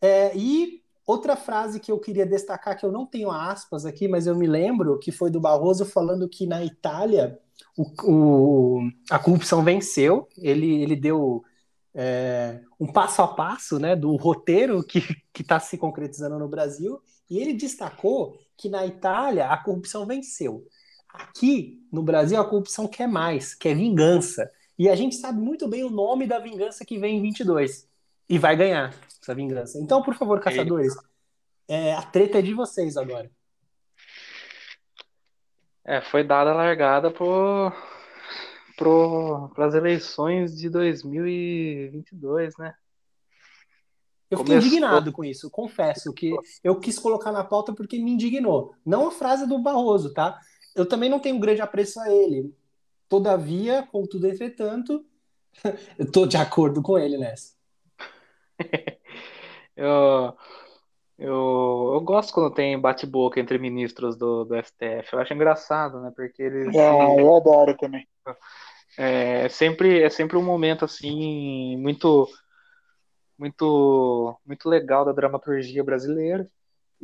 É, 0.00 0.34
e 0.36 0.82
outra 1.06 1.36
frase 1.36 1.78
que 1.78 1.92
eu 1.92 1.98
queria 1.98 2.26
destacar, 2.26 2.76
que 2.76 2.86
eu 2.86 2.90
não 2.90 3.06
tenho 3.06 3.30
aspas 3.30 3.84
aqui, 3.84 4.08
mas 4.08 4.26
eu 4.26 4.34
me 4.34 4.46
lembro, 4.46 4.98
que 4.98 5.12
foi 5.12 5.30
do 5.30 5.40
Barroso 5.40 5.84
falando 5.84 6.28
que 6.28 6.46
na 6.46 6.64
Itália 6.64 7.38
o, 7.76 7.84
o 8.04 8.90
a 9.10 9.18
corrupção 9.18 9.62
venceu, 9.62 10.26
ele, 10.38 10.82
ele 10.82 10.96
deu 10.96 11.44
é, 11.94 12.62
um 12.80 12.90
passo 12.90 13.20
a 13.20 13.28
passo 13.28 13.78
né, 13.78 13.94
do 13.94 14.16
roteiro 14.16 14.82
que 14.82 15.04
está 15.38 15.60
se 15.60 15.76
concretizando 15.76 16.38
no 16.38 16.48
Brasil, 16.48 16.98
e 17.28 17.38
ele 17.38 17.52
destacou 17.52 18.38
que 18.56 18.70
na 18.70 18.86
Itália 18.86 19.48
a 19.48 19.56
corrupção 19.56 20.06
venceu. 20.06 20.66
Aqui 21.12 21.86
no 21.92 22.02
Brasil 22.02 22.40
a 22.40 22.44
corrupção 22.44 22.88
quer 22.88 23.06
mais, 23.06 23.54
quer 23.54 23.74
vingança. 23.74 24.50
E 24.78 24.88
a 24.88 24.96
gente 24.96 25.16
sabe 25.16 25.40
muito 25.40 25.68
bem 25.68 25.84
o 25.84 25.90
nome 25.90 26.26
da 26.26 26.38
vingança 26.38 26.84
que 26.84 26.98
vem 26.98 27.18
em 27.18 27.22
22. 27.22 27.88
E 28.28 28.38
vai 28.38 28.56
ganhar 28.56 28.94
essa 29.20 29.34
vingança. 29.34 29.78
Então, 29.78 30.02
por 30.02 30.14
favor, 30.14 30.40
caçadores, 30.40 30.94
é, 31.68 31.94
a 31.94 32.02
treta 32.02 32.38
é 32.38 32.42
de 32.42 32.54
vocês 32.54 32.96
agora. 32.96 33.30
É, 35.84 36.00
foi 36.00 36.24
dada 36.24 36.50
a 36.50 36.54
largada 36.54 37.10
para 37.10 37.72
as 39.66 39.74
eleições 39.74 40.56
de 40.56 40.70
2022, 40.70 42.56
né? 42.56 42.74
Eu 44.30 44.38
fiquei 44.38 44.54
Começou... 44.54 44.68
indignado 44.68 45.12
com 45.12 45.22
isso, 45.22 45.50
confesso 45.50 46.10
que 46.14 46.34
eu 46.64 46.80
quis 46.80 46.98
colocar 46.98 47.30
na 47.32 47.44
pauta 47.44 47.74
porque 47.74 47.98
me 47.98 48.12
indignou. 48.12 48.74
Não 48.84 49.08
a 49.08 49.10
frase 49.10 49.46
do 49.46 49.58
Barroso, 49.58 50.14
tá? 50.14 50.40
Eu 50.74 50.86
também 50.86 51.10
não 51.10 51.20
tenho 51.20 51.38
grande 51.38 51.60
apreço 51.60 52.00
a 52.00 52.12
ele. 52.12 52.54
Todavia, 53.08 53.86
contudo, 53.90 54.26
entretanto, 54.26 55.04
eu 55.98 56.10
tô 56.10 56.26
de 56.26 56.36
acordo 56.36 56.82
com 56.82 56.98
ele 56.98 57.18
nessa. 57.18 57.54
eu, 59.76 60.34
eu, 61.18 61.90
eu 61.94 62.00
gosto 62.00 62.32
quando 62.32 62.54
tem 62.54 62.78
bate-boca 62.78 63.38
entre 63.38 63.58
ministros 63.58 64.16
do, 64.16 64.44
do 64.44 64.56
STF. 64.56 65.12
Eu 65.12 65.18
acho 65.18 65.34
engraçado, 65.34 66.00
né? 66.00 66.12
Porque 66.14 66.42
eles. 66.42 66.74
Ah, 66.76 67.14
eu 67.18 67.36
adoro 67.36 67.76
também. 67.76 68.06
É 68.96 69.48
sempre, 69.48 70.02
é 70.02 70.10
sempre 70.10 70.36
um 70.36 70.44
momento 70.44 70.84
assim 70.84 71.76
muito 71.78 72.28
muito 73.38 74.38
muito 74.44 74.68
legal 74.68 75.04
da 75.04 75.12
dramaturgia 75.12 75.82
brasileira. 75.82 76.48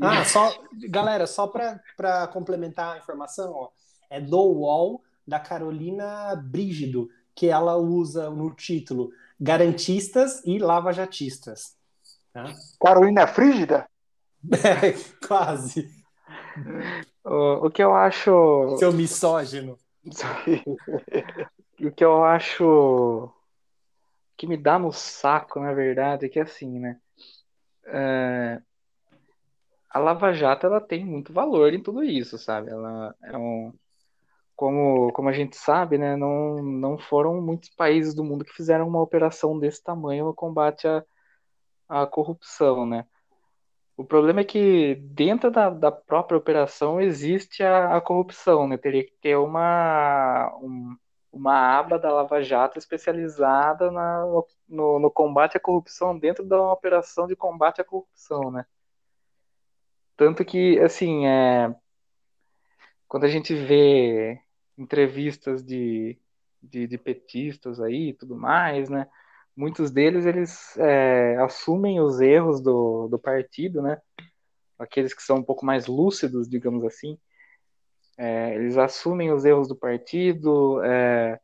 Ah, 0.00 0.24
só 0.24 0.52
galera, 0.88 1.26
só 1.26 1.46
para 1.46 2.28
complementar 2.28 2.94
a 2.94 2.98
informação, 2.98 3.52
ó, 3.52 3.68
é 4.08 4.20
do 4.20 4.38
UOL 4.38 5.02
da 5.26 5.38
Carolina 5.38 6.34
Brígido, 6.36 7.08
que 7.34 7.48
ela 7.48 7.76
usa 7.76 8.30
no 8.30 8.54
título 8.54 9.10
Garantistas 9.38 10.42
e 10.44 10.58
Lavajatistas. 10.58 11.76
Tá? 12.32 12.44
Carolina 12.80 13.26
Frígida? 13.26 13.88
É, 14.52 14.92
quase. 15.26 15.88
O, 17.24 17.66
o 17.66 17.70
que 17.70 17.82
eu 17.82 17.94
acho. 17.94 18.76
Seu 18.78 18.92
misógino. 18.92 19.78
o 21.80 21.90
que 21.90 22.04
eu 22.04 22.24
acho 22.24 23.32
que 24.36 24.46
me 24.46 24.56
dá 24.56 24.78
no 24.78 24.92
saco, 24.92 25.60
na 25.60 25.72
verdade, 25.72 26.26
é 26.26 26.28
que 26.28 26.38
assim, 26.38 26.78
né? 26.78 26.98
É... 27.86 28.62
A 29.90 29.98
Lava 29.98 30.32
Jato 30.32 30.66
ela 30.66 30.80
tem 30.80 31.04
muito 31.04 31.32
valor 31.32 31.72
em 31.72 31.82
tudo 31.82 32.02
isso, 32.02 32.38
sabe? 32.38 32.70
Ela 32.70 33.14
é 33.22 33.36
um. 33.36 33.72
Como, 34.56 35.12
como 35.12 35.28
a 35.28 35.32
gente 35.32 35.56
sabe, 35.56 35.98
né, 35.98 36.16
não, 36.16 36.62
não 36.62 36.98
foram 36.98 37.40
muitos 37.40 37.68
países 37.70 38.12
do 38.14 38.24
mundo 38.24 38.44
que 38.44 38.52
fizeram 38.52 38.88
uma 38.88 39.00
operação 39.00 39.56
desse 39.58 39.82
tamanho 39.82 40.24
no 40.26 40.34
combate 40.34 40.88
à, 40.88 41.04
à 41.88 42.06
corrupção, 42.06 42.84
né? 42.86 43.06
O 43.98 44.04
problema 44.04 44.40
é 44.40 44.44
que 44.44 44.94
dentro 44.96 45.50
da, 45.50 45.70
da 45.70 45.90
própria 45.92 46.38
operação 46.38 47.00
existe 47.00 47.64
a, 47.64 47.96
a 47.96 48.00
corrupção, 48.00 48.68
né? 48.68 48.76
Teria 48.76 49.04
que 49.04 49.12
ter 49.20 49.36
uma, 49.36 50.56
um, 50.62 50.96
uma 51.32 51.78
aba 51.78 51.98
da 51.98 52.12
Lava 52.12 52.40
Jato 52.40 52.78
especializada 52.78 53.90
na, 53.90 54.24
no, 54.68 54.98
no, 55.00 55.10
combate 55.10 55.56
à 55.56 55.60
corrupção 55.60 56.18
dentro 56.18 56.44
da 56.44 56.72
operação 56.72 57.26
de 57.26 57.34
combate 57.34 57.80
à 57.80 57.84
corrupção, 57.84 58.50
né? 58.52 58.64
Tanto 60.18 60.44
que, 60.44 60.78
assim, 60.80 61.26
é, 61.26 61.74
quando 63.08 63.24
a 63.24 63.28
gente 63.28 63.54
vê 63.54 64.38
entrevistas 64.76 65.64
de, 65.64 66.18
de, 66.62 66.86
de 66.86 66.98
petistas 66.98 67.80
aí 67.80 68.10
e 68.10 68.12
tudo 68.12 68.36
mais, 68.36 68.90
né? 68.90 69.08
muitos 69.58 69.90
deles 69.90 70.24
eles 70.24 70.76
é, 70.76 71.36
assumem 71.38 72.00
os 72.00 72.20
erros 72.20 72.60
do, 72.60 73.08
do 73.08 73.18
partido, 73.18 73.82
né? 73.82 74.00
Aqueles 74.78 75.12
que 75.12 75.22
são 75.22 75.38
um 75.38 75.42
pouco 75.42 75.66
mais 75.66 75.88
lúcidos, 75.88 76.48
digamos 76.48 76.84
assim, 76.84 77.18
é, 78.16 78.54
eles 78.54 78.76
assumem 78.76 79.32
os 79.32 79.44
erros 79.44 79.66
do 79.66 79.74
partido 79.74 80.80
é, 80.84 81.40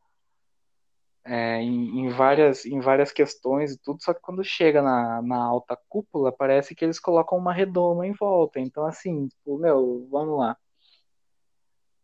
é, 1.24 1.60
em, 1.62 2.01
em, 2.01 2.09
várias, 2.10 2.66
em 2.66 2.80
várias 2.80 3.10
questões 3.10 3.72
e 3.72 3.78
tudo, 3.78 4.02
só 4.02 4.12
que 4.12 4.20
quando 4.20 4.44
chega 4.44 4.82
na, 4.82 5.22
na 5.22 5.42
alta 5.42 5.78
cúpula, 5.88 6.30
parece 6.30 6.74
que 6.74 6.84
eles 6.84 7.01
colocam 7.01 7.38
uma 7.38 7.52
redoma 7.52 8.06
em 8.06 8.12
volta. 8.12 8.60
Então, 8.60 8.84
assim, 8.84 9.28
tipo, 9.28 9.59
meu, 9.59 10.06
vamos 10.10 10.38
lá. 10.38 10.56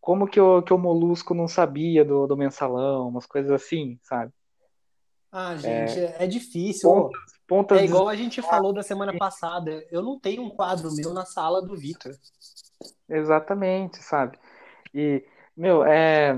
Como 0.01 0.26
que 0.26 0.40
o, 0.40 0.62
que 0.62 0.72
o 0.72 0.78
Molusco 0.78 1.34
não 1.34 1.47
sabia 1.47 2.05
do, 2.05 2.26
do 2.26 2.36
mensalão, 2.36 3.09
umas 3.09 3.26
coisas 3.26 3.51
assim, 3.51 3.98
sabe? 4.02 4.32
Ah, 5.30 5.55
gente, 5.55 5.98
é, 6.01 6.24
é 6.24 6.26
difícil. 6.26 6.90
Pontas, 6.90 7.20
pontas 7.47 7.80
é 7.80 7.84
igual 7.84 8.09
a 8.09 8.16
gente 8.16 8.42
falou 8.42 8.72
da 8.72 8.82
semana 8.82 9.16
passada. 9.16 9.86
Eu 9.90 10.02
não 10.02 10.18
tenho 10.18 10.42
um 10.42 10.51
quadro 10.51 10.92
meu 10.94 11.12
na 11.12 11.24
sala 11.24 11.62
do 11.62 11.76
Vitor. 11.76 12.12
Exatamente, 13.09 14.02
sabe? 14.02 14.38
E, 14.92 15.24
meu, 15.56 15.84
é, 15.84 16.34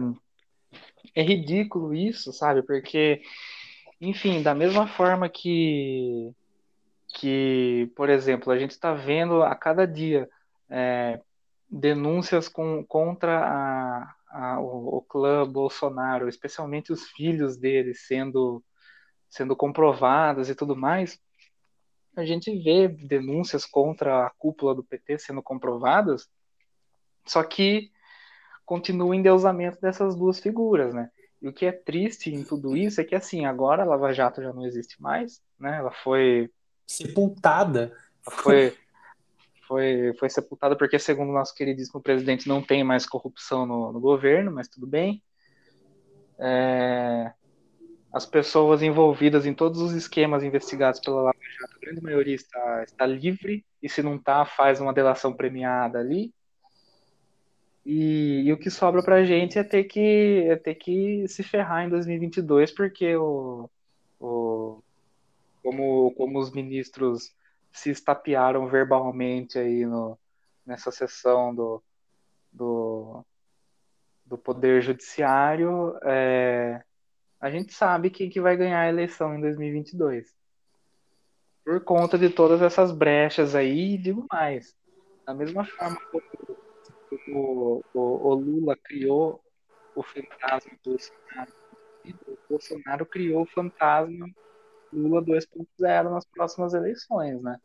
é 1.15 1.23
ridículo 1.23 1.95
isso, 1.95 2.33
sabe? 2.33 2.63
Porque, 2.63 3.23
enfim, 4.01 4.43
da 4.43 4.55
mesma 4.55 4.87
forma 4.87 5.29
que, 5.29 6.35
que 7.15 7.91
por 7.95 8.09
exemplo, 8.09 8.53
a 8.53 8.59
gente 8.59 8.73
está 8.73 8.93
vendo 8.95 9.43
a 9.43 9.55
cada 9.55 9.87
dia 9.87 10.29
é, 10.71 11.21
denúncias 11.69 12.49
com, 12.49 12.85
contra 12.85 13.39
a, 13.39 14.15
a, 14.29 14.61
o, 14.61 14.99
o 14.99 15.03
clã 15.03 15.47
Bolsonaro, 15.47 16.29
especialmente 16.29 16.93
os 16.93 17.09
filhos 17.11 17.57
dele 17.57 17.95
sendo 17.95 18.63
sendo 19.29 19.57
comprovadas 19.57 20.51
e 20.51 20.55
tudo 20.55 20.77
mais, 20.77 21.19
a 22.15 22.25
gente 22.25 22.55
vê 22.63 22.87
denúncias 22.87 23.65
contra 23.65 24.27
a 24.27 24.31
cúpula 24.31 24.75
do 24.75 24.85
PT 24.85 25.19
sendo 25.19 25.43
comprovadas, 25.43 26.29
só 27.27 27.43
que 27.43 27.91
continua 28.65 29.09
o 29.09 29.15
endeusamento 29.15 29.81
dessas 29.81 30.15
duas 30.15 30.41
figuras, 30.41 30.95
né? 30.95 31.11
E 31.41 31.49
o 31.49 31.53
que 31.53 31.67
é 31.67 31.73
triste 31.73 32.33
em 32.33 32.45
tudo 32.45 32.77
isso 32.77 33.01
é 33.01 33.05
que, 33.05 33.15
assim, 33.15 33.45
agora 33.45 33.83
a 33.83 33.87
Lava 33.87 34.13
Jato 34.13 34.43
já 34.43 34.53
não 34.53 34.65
existe 34.65 35.01
mais, 35.03 35.43
né? 35.59 35.79
Ela 35.79 35.91
foi... 35.91 36.51
Sepultada. 36.87 37.93
Foi, 38.23 38.77
foi, 39.67 40.15
foi 40.19 40.31
sepultada 40.31 40.77
porque, 40.77 40.99
segundo 40.99 41.31
o 41.31 41.35
nosso 41.35 41.55
queridíssimo 41.55 42.01
presidente, 42.01 42.49
não 42.49 42.63
tem 42.63 42.85
mais 42.85 43.07
corrupção 43.07 43.67
no, 43.67 43.93
no 43.93 44.01
governo, 44.01 44.53
mas 44.53 44.69
tudo 44.69 44.87
bem. 44.87 45.23
É, 46.39 47.33
as 48.13 48.27
pessoas 48.27 48.83
envolvidas 48.83 49.47
em 49.47 49.55
todos 49.55 49.81
os 49.81 49.93
esquemas 49.93 50.45
investigados 50.45 51.01
pela 51.01 51.23
Lava 51.23 51.39
Jato, 51.59 51.77
a 51.77 51.81
grande 51.81 52.03
maioria 52.03 52.35
está, 52.35 52.85
está 52.85 53.07
livre, 53.07 53.65
e 53.83 53.89
se 53.89 54.03
não 54.03 54.17
está, 54.17 54.45
faz 54.45 54.81
uma 54.81 54.93
delação 54.93 55.33
premiada 55.33 55.99
ali. 55.99 56.33
E, 57.85 58.43
e 58.45 58.53
o 58.53 58.59
que 58.59 58.71
sobra 58.71 59.03
para 59.03 59.17
a 59.17 59.25
gente 59.25 59.59
é 59.59 59.65
ter, 59.65 59.85
que, 59.85 60.47
é 60.49 60.57
ter 60.57 60.77
que 60.77 61.27
se 61.27 61.43
ferrar 61.43 61.85
em 61.85 61.89
2022, 61.89 62.71
porque 62.71 63.17
o, 63.17 63.69
o, 64.21 64.81
como, 65.63 66.13
como 66.15 66.39
os 66.39 66.53
ministros 66.53 67.35
se 67.73 67.91
estapearam 67.91 68.69
verbalmente 68.69 69.59
aí 69.59 69.85
no, 69.85 70.17
nessa 70.65 70.93
sessão 70.93 71.53
do, 71.53 71.83
do, 72.53 73.25
do 74.25 74.39
Poder 74.39 74.81
Judiciário, 74.83 75.99
é, 76.05 76.85
a 77.41 77.51
gente 77.51 77.73
sabe 77.73 78.11
quem 78.11 78.31
que 78.31 78.41
vai 78.41 78.57
ganhar 78.57 78.83
a 78.83 78.89
eleição 78.89 79.35
em 79.35 79.41
2022. 79.41 80.33
Por 81.65 81.83
conta 81.83 82.17
de 82.17 82.31
todas 82.31 82.63
essas 82.63 82.93
brechas 82.93 83.55
aí, 83.57 83.99
digo 83.99 84.27
mais. 84.31 84.77
Da 85.27 85.35
mesma 85.35 85.65
forma 85.65 85.97
que 86.11 86.53
o, 87.29 87.85
o, 87.95 88.01
o 88.01 88.35
Lula 88.35 88.77
criou 88.77 89.41
o 89.95 90.03
fantasma 90.03 90.73
do 90.85 90.91
Bolsonaro, 90.91 91.53
o 92.27 92.39
Bolsonaro 92.49 93.07
criou 93.07 93.43
o 93.43 93.47
fantasma 93.47 94.27
Lula 94.93 95.23
2.0 95.23 96.11
nas 96.11 96.25
próximas 96.25 96.75
eleições, 96.75 97.41
né? 97.43 97.59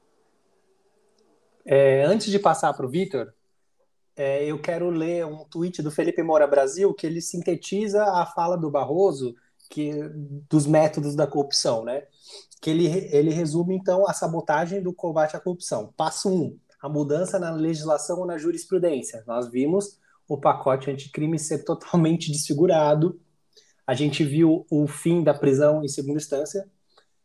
É, 1.66 2.04
antes 2.04 2.28
de 2.28 2.40
passar 2.40 2.74
para 2.74 2.86
o 2.86 2.90
Vitor, 2.90 3.34
é, 4.16 4.46
eu 4.46 4.60
quero 4.60 4.90
ler 4.90 5.26
um 5.26 5.44
tweet 5.44 5.82
do 5.82 5.92
Felipe 5.92 6.24
Moura 6.24 6.48
Brasil 6.48 6.94
que 6.94 7.06
ele 7.06 7.22
sintetiza 7.22 8.04
a 8.04 8.26
fala 8.26 8.58
do 8.58 8.72
Barroso 8.72 9.36
que 9.70 9.92
dos 10.50 10.66
métodos 10.66 11.16
da 11.16 11.28
corrupção, 11.28 11.84
né? 11.84 12.04
Que 12.62 12.70
ele, 12.70 12.88
ele 13.12 13.32
resume 13.32 13.76
então 13.76 14.08
a 14.08 14.14
sabotagem 14.14 14.82
do 14.82 14.94
combate 14.94 15.36
à 15.36 15.40
corrupção. 15.40 15.94
Passo 15.98 16.30
1, 16.30 16.34
um, 16.34 16.60
a 16.82 16.88
mudança 16.88 17.40
na 17.40 17.52
legislação 17.52 18.20
ou 18.20 18.26
na 18.26 18.38
jurisprudência. 18.38 19.24
Nós 19.28 19.50
vimos 19.50 20.00
o 20.28 20.38
pacote 20.38 20.92
anticrime 20.92 21.40
ser 21.40 21.64
totalmente 21.64 22.32
desfigurado. 22.32 23.20
A 23.86 23.94
gente 23.94 24.24
viu 24.24 24.66
o 24.70 24.88
fim 24.88 25.24
da 25.24 25.34
prisão 25.34 25.84
em 25.84 25.88
segunda 25.88 26.18
instância. 26.18 26.70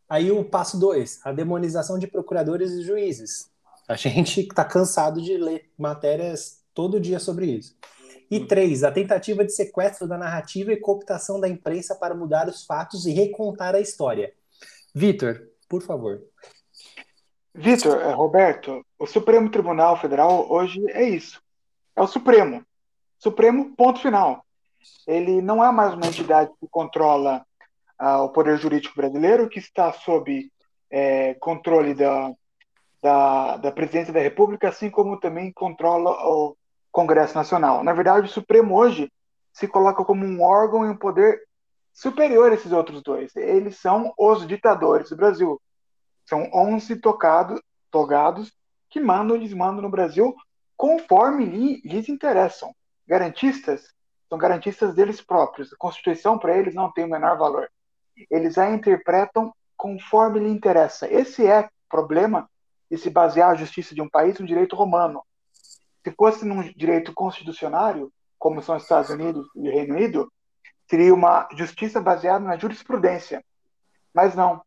Aí 0.08 0.30
o 0.30 0.44
passo 0.44 0.78
2, 0.78 1.20
a 1.24 1.32
demonização 1.32 1.98
de 1.98 2.06
procuradores 2.06 2.70
e 2.72 2.82
juízes. 2.82 3.50
A 3.88 3.96
gente 3.96 4.40
está 4.40 4.64
cansado 4.64 5.20
de 5.20 5.36
ler 5.36 5.70
matérias 5.76 6.62
todo 6.72 7.00
dia 7.00 7.18
sobre 7.18 7.46
isso. 7.46 7.76
E 8.30 8.46
três, 8.46 8.82
a 8.82 8.90
tentativa 8.90 9.44
de 9.44 9.52
sequestro 9.52 10.06
da 10.06 10.16
narrativa 10.16 10.72
e 10.72 10.80
cooptação 10.80 11.38
da 11.38 11.48
imprensa 11.48 11.94
para 11.94 12.14
mudar 12.14 12.48
os 12.48 12.64
fatos 12.64 13.04
e 13.04 13.10
recontar 13.10 13.74
a 13.74 13.80
história. 13.80 14.32
Vitor, 14.94 15.48
por 15.68 15.82
favor. 15.82 16.22
Vitor, 17.54 18.00
é, 18.00 18.12
Roberto, 18.12 18.84
o 18.98 19.06
Supremo 19.06 19.50
Tribunal 19.50 19.96
Federal 19.98 20.50
hoje 20.50 20.82
é 20.90 21.04
isso. 21.04 21.40
É 21.94 22.00
o 22.00 22.06
Supremo. 22.06 22.64
Supremo, 23.18 23.76
ponto 23.76 24.00
final. 24.00 24.44
Ele 25.06 25.42
não 25.42 25.64
é 25.64 25.70
mais 25.70 25.94
uma 25.94 26.06
entidade 26.06 26.50
que 26.58 26.66
controla 26.68 27.44
uh, 28.00 28.22
o 28.22 28.30
poder 28.30 28.56
jurídico 28.56 28.96
brasileiro, 28.96 29.48
que 29.48 29.58
está 29.58 29.92
sob 29.92 30.50
é, 30.90 31.34
controle 31.34 31.94
da, 31.94 32.32
da, 33.02 33.56
da 33.58 33.72
presidência 33.72 34.12
da 34.12 34.20
República, 34.20 34.68
assim 34.68 34.90
como 34.90 35.20
também 35.20 35.52
controla 35.52 36.10
o 36.10 36.56
Congresso 36.90 37.34
Nacional. 37.34 37.84
Na 37.84 37.92
verdade, 37.92 38.26
o 38.26 38.30
Supremo 38.30 38.76
hoje 38.76 39.10
se 39.52 39.68
coloca 39.68 40.04
como 40.04 40.24
um 40.24 40.42
órgão 40.42 40.84
e 40.86 40.88
um 40.88 40.96
poder 40.96 41.42
superior 41.92 42.50
a 42.50 42.54
esses 42.54 42.72
outros 42.72 43.02
dois. 43.02 43.36
Eles 43.36 43.78
são 43.78 44.12
os 44.18 44.46
ditadores 44.46 45.10
do 45.10 45.16
Brasil. 45.16 45.60
São 46.24 46.48
11 46.52 46.96
tocado, 46.96 47.62
togados 47.90 48.52
que 48.88 49.00
mandam 49.00 49.36
e 49.36 49.40
desmandam 49.40 49.82
no 49.82 49.90
Brasil 49.90 50.34
conforme 50.76 51.44
lhes 51.84 52.08
interessam. 52.08 52.74
Garantistas 53.06 53.92
são 54.32 54.38
garantistas 54.38 54.94
deles 54.94 55.20
próprios. 55.20 55.72
A 55.72 55.76
Constituição 55.76 56.38
para 56.38 56.56
eles 56.56 56.74
não 56.74 56.90
tem 56.90 57.04
o 57.04 57.08
menor 57.10 57.36
valor. 57.36 57.70
Eles 58.30 58.56
a 58.56 58.70
interpretam 58.70 59.52
conforme 59.76 60.40
lhe 60.40 60.48
interessa. 60.48 61.06
Esse 61.06 61.46
é 61.46 61.60
o 61.60 61.70
problema 61.88 62.48
de 62.90 62.96
se 62.96 63.10
basear 63.10 63.50
a 63.50 63.54
justiça 63.54 63.94
de 63.94 64.00
um 64.00 64.08
país 64.08 64.38
no 64.38 64.46
direito 64.46 64.74
romano. 64.74 65.22
Se 66.02 66.10
fosse 66.12 66.46
num 66.46 66.62
direito 66.74 67.12
constitucionário, 67.12 68.10
como 68.38 68.62
são 68.62 68.76
os 68.76 68.84
Estados 68.84 69.10
Unidos 69.10 69.46
e 69.54 69.68
o 69.68 69.72
Reino 69.72 69.94
Unido, 69.94 70.32
seria 70.88 71.12
uma 71.12 71.46
justiça 71.52 72.00
baseada 72.00 72.44
na 72.44 72.56
jurisprudência. 72.56 73.44
Mas 74.14 74.34
não. 74.34 74.62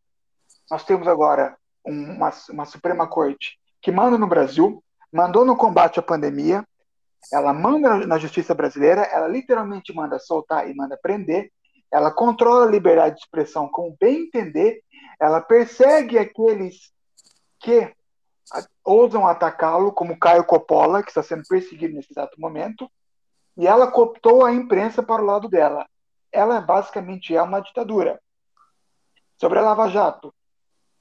Nós 0.70 0.84
temos 0.84 1.06
agora 1.06 1.56
uma, 1.84 2.32
uma 2.50 2.64
Suprema 2.64 3.06
Corte 3.06 3.58
que 3.80 3.92
manda 3.92 4.18
no 4.18 4.26
Brasil, 4.26 4.82
mandou 5.12 5.44
no 5.44 5.56
combate 5.56 6.00
à 6.00 6.02
pandemia, 6.02 6.66
ela 7.32 7.52
manda 7.52 8.06
na 8.06 8.18
justiça 8.18 8.54
brasileira, 8.54 9.02
ela 9.02 9.28
literalmente 9.28 9.94
manda 9.94 10.18
soltar 10.18 10.68
e 10.68 10.74
manda 10.74 10.98
prender, 11.00 11.50
ela 11.92 12.10
controla 12.10 12.66
a 12.66 12.70
liberdade 12.70 13.16
de 13.16 13.22
expressão 13.22 13.68
com 13.68 13.96
bem 14.00 14.24
entender, 14.24 14.82
ela 15.20 15.40
persegue 15.40 16.18
aqueles 16.18 16.92
que 17.60 17.92
ousam 18.84 19.26
atacá-lo, 19.26 19.92
como 19.92 20.18
Caio 20.18 20.44
Coppola, 20.44 21.02
que 21.02 21.08
está 21.08 21.22
sendo 21.22 21.42
perseguido 21.48 21.94
nesse 21.94 22.12
exato 22.12 22.40
momento, 22.40 22.90
e 23.56 23.66
ela 23.66 23.90
cooptou 23.90 24.44
a 24.44 24.52
imprensa 24.52 25.02
para 25.02 25.22
o 25.22 25.26
lado 25.26 25.48
dela. 25.48 25.86
Ela 26.30 26.60
basicamente 26.60 27.34
é 27.34 27.42
uma 27.42 27.60
ditadura. 27.60 28.20
Sobre 29.40 29.58
a 29.58 29.62
Lava 29.62 29.88
Jato, 29.88 30.32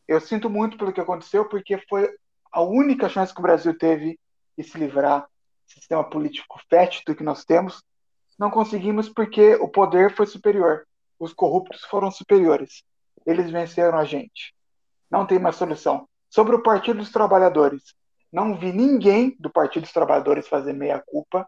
eu 0.08 0.20
sinto 0.20 0.50
muito 0.50 0.78
pelo 0.78 0.94
que 0.94 1.02
aconteceu, 1.02 1.46
porque 1.46 1.78
foi 1.90 2.10
a 2.52 2.62
única 2.62 3.10
chance 3.10 3.34
que 3.34 3.40
o 3.40 3.44
Brasil 3.44 3.78
teve 3.78 4.20
de 4.58 4.64
se 4.64 4.78
livrar 4.78 5.22
do 5.22 5.72
sistema 5.72 6.04
político 6.04 6.60
fétido 6.70 7.16
que 7.16 7.24
nós 7.24 7.44
temos. 7.44 7.84
Não 8.38 8.50
conseguimos 8.50 9.10
porque 9.10 9.56
o 9.56 9.68
poder 9.68 10.16
foi 10.16 10.26
superior. 10.26 10.88
Os 11.20 11.34
corruptos 11.34 11.82
foram 11.86 12.12
superiores. 12.12 12.84
Eles 13.26 13.50
venceram 13.50 13.98
a 13.98 14.06
gente. 14.06 14.54
Não 15.10 15.26
tem 15.26 15.40
mais 15.40 15.56
solução. 15.56 16.08
Sobre 16.30 16.56
o 16.56 16.62
Partido 16.62 17.00
dos 17.00 17.12
Trabalhadores, 17.12 17.96
não 18.32 18.58
vi 18.58 18.72
ninguém 18.72 19.36
do 19.40 19.50
Partido 19.50 19.84
dos 19.84 19.94
Trabalhadores 19.94 20.48
fazer 20.48 20.74
meia-culpa. 20.74 21.48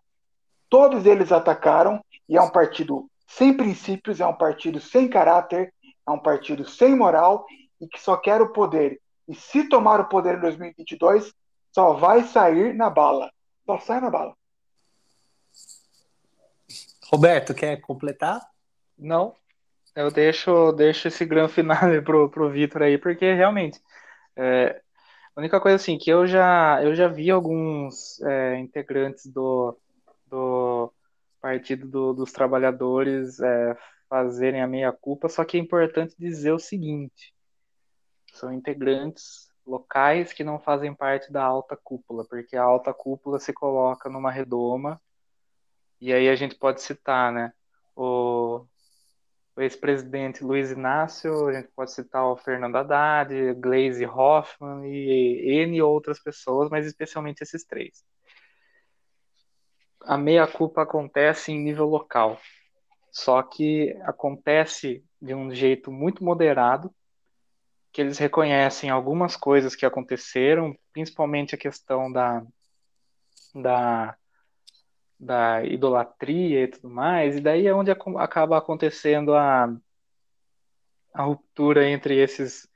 Todos 0.69 1.05
eles 1.05 1.31
atacaram 1.31 2.03
e 2.27 2.37
é 2.37 2.41
um 2.41 2.49
partido 2.49 3.09
sem 3.27 3.55
princípios, 3.55 4.19
é 4.19 4.25
um 4.25 4.33
partido 4.33 4.79
sem 4.79 5.07
caráter, 5.07 5.73
é 6.07 6.11
um 6.11 6.19
partido 6.19 6.67
sem 6.67 6.95
moral 6.95 7.45
e 7.79 7.87
que 7.87 7.99
só 7.99 8.17
quer 8.17 8.41
o 8.41 8.51
poder. 8.51 8.99
E 9.27 9.35
se 9.35 9.67
tomar 9.67 9.99
o 9.99 10.09
poder 10.09 10.37
em 10.37 10.41
2022, 10.41 11.33
só 11.71 11.93
vai 11.93 12.23
sair 12.23 12.73
na 12.73 12.89
bala. 12.89 13.31
Só 13.65 13.77
sai 13.79 13.99
na 14.01 14.09
bala. 14.09 14.35
Roberto, 17.11 17.53
quer 17.53 17.79
completar? 17.81 18.41
Não. 18.97 19.35
Eu 19.95 20.11
deixo, 20.11 20.71
deixo 20.73 21.07
esse 21.07 21.25
grande 21.25 21.53
finale 21.53 22.01
pro, 22.03 22.29
pro 22.29 22.49
Vitor 22.49 22.83
aí, 22.83 22.97
porque 22.97 23.33
realmente 23.33 23.81
é, 24.35 24.81
a 25.35 25.39
única 25.39 25.59
coisa 25.59 25.75
assim 25.75 25.97
que 25.97 26.09
eu 26.09 26.27
já 26.27 26.81
eu 26.83 26.95
já 26.95 27.07
vi 27.07 27.31
alguns 27.31 28.21
é, 28.21 28.57
integrantes 28.59 29.25
do, 29.25 29.77
do 30.27 30.93
Partido 31.41 31.87
do, 31.87 32.13
dos 32.13 32.31
Trabalhadores 32.31 33.39
é, 33.39 33.77
fazerem 34.09 34.61
a 34.61 34.67
meia 34.67 34.91
culpa, 34.91 35.29
só 35.29 35.43
que 35.43 35.57
é 35.57 35.59
importante 35.59 36.15
dizer 36.17 36.51
o 36.51 36.59
seguinte: 36.59 37.33
são 38.37 38.53
integrantes 38.53 39.51
locais 39.65 40.31
que 40.31 40.43
não 40.43 40.59
fazem 40.59 40.93
parte 40.93 41.31
da 41.31 41.43
alta 41.43 41.75
cúpula, 41.75 42.25
porque 42.25 42.55
a 42.55 42.63
alta 42.63 42.93
cúpula 42.93 43.39
se 43.39 43.51
coloca 43.53 44.09
numa 44.09 44.31
redoma 44.31 45.01
e 45.99 46.13
aí 46.13 46.29
a 46.29 46.35
gente 46.35 46.55
pode 46.55 46.81
citar, 46.81 47.31
né? 47.33 47.51
O 47.95 48.65
o 49.57 49.61
ex-presidente 49.61 50.43
Luiz 50.43 50.69
Inácio, 50.69 51.47
a 51.47 51.53
gente 51.53 51.69
pode 51.75 51.91
citar 51.91 52.23
o 52.23 52.37
Fernando 52.37 52.75
Haddad, 52.75 53.55
Glaze 53.55 54.05
Hoffman 54.05 54.85
e 54.85 55.63
N 55.63 55.81
outras 55.81 56.21
pessoas, 56.21 56.69
mas 56.69 56.85
especialmente 56.85 57.41
esses 57.41 57.65
três. 57.65 58.05
A 60.03 60.15
meia-culpa 60.15 60.83
acontece 60.83 61.51
em 61.51 61.59
nível 61.59 61.87
local, 61.87 62.39
só 63.11 63.41
que 63.41 63.97
acontece 64.03 65.03
de 65.19 65.33
um 65.33 65.51
jeito 65.51 65.91
muito 65.91 66.23
moderado, 66.23 66.93
que 67.97 68.01
eles 68.01 68.19
reconhecem 68.19 68.91
algumas 68.91 69.35
coisas 69.35 69.75
que 69.75 69.83
aconteceram, 69.83 70.77
principalmente 70.93 71.55
a 71.55 71.57
questão 71.57 72.11
da, 72.11 72.45
da 73.55 74.15
da 75.19 75.63
idolatria 75.65 76.65
e 76.65 76.67
tudo 76.67 76.91
mais, 76.91 77.37
e 77.37 77.41
daí 77.41 77.65
é 77.65 77.73
onde 77.73 77.89
acaba 77.89 78.55
acontecendo 78.55 79.33
a, 79.33 79.75
a 81.11 81.23
ruptura 81.23 81.89
entre 81.89 82.21
esses 82.21 82.69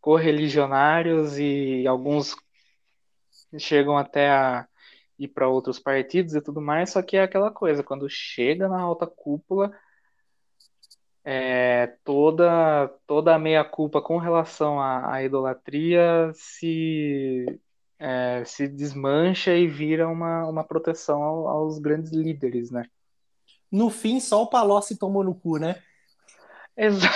correligionários 0.00 1.38
e 1.38 1.86
alguns 1.86 2.34
chegam 3.58 3.98
até 3.98 4.30
a 4.30 4.66
ir 5.18 5.28
para 5.28 5.48
outros 5.48 5.78
partidos 5.78 6.34
e 6.34 6.40
tudo 6.40 6.62
mais, 6.62 6.88
só 6.88 7.02
que 7.02 7.18
é 7.18 7.22
aquela 7.22 7.50
coisa, 7.50 7.84
quando 7.84 8.08
chega 8.08 8.66
na 8.70 8.80
alta 8.80 9.06
cúpula, 9.06 9.70
é, 11.24 11.94
toda 12.04 12.88
toda 13.06 13.34
a 13.34 13.38
meia 13.38 13.64
culpa 13.64 14.02
com 14.02 14.18
relação 14.18 14.80
à, 14.80 15.14
à 15.14 15.22
idolatria 15.22 16.30
se 16.34 17.46
é, 17.98 18.42
se 18.44 18.66
desmancha 18.66 19.54
e 19.54 19.68
vira 19.68 20.08
uma, 20.08 20.46
uma 20.48 20.64
proteção 20.64 21.22
ao, 21.22 21.46
aos 21.46 21.78
grandes 21.78 22.10
líderes, 22.10 22.70
né? 22.70 22.84
No 23.70 23.88
fim, 23.88 24.18
só 24.18 24.42
o 24.42 24.48
Palocci 24.48 24.98
tomou 24.98 25.22
no 25.22 25.34
cu, 25.34 25.58
né? 25.58 25.80
Exato. 26.76 27.14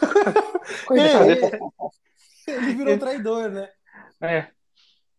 ele, 0.90 2.58
ele 2.58 2.74
virou 2.74 2.98
traidor, 2.98 3.48
né? 3.48 3.70
É. 4.20 4.48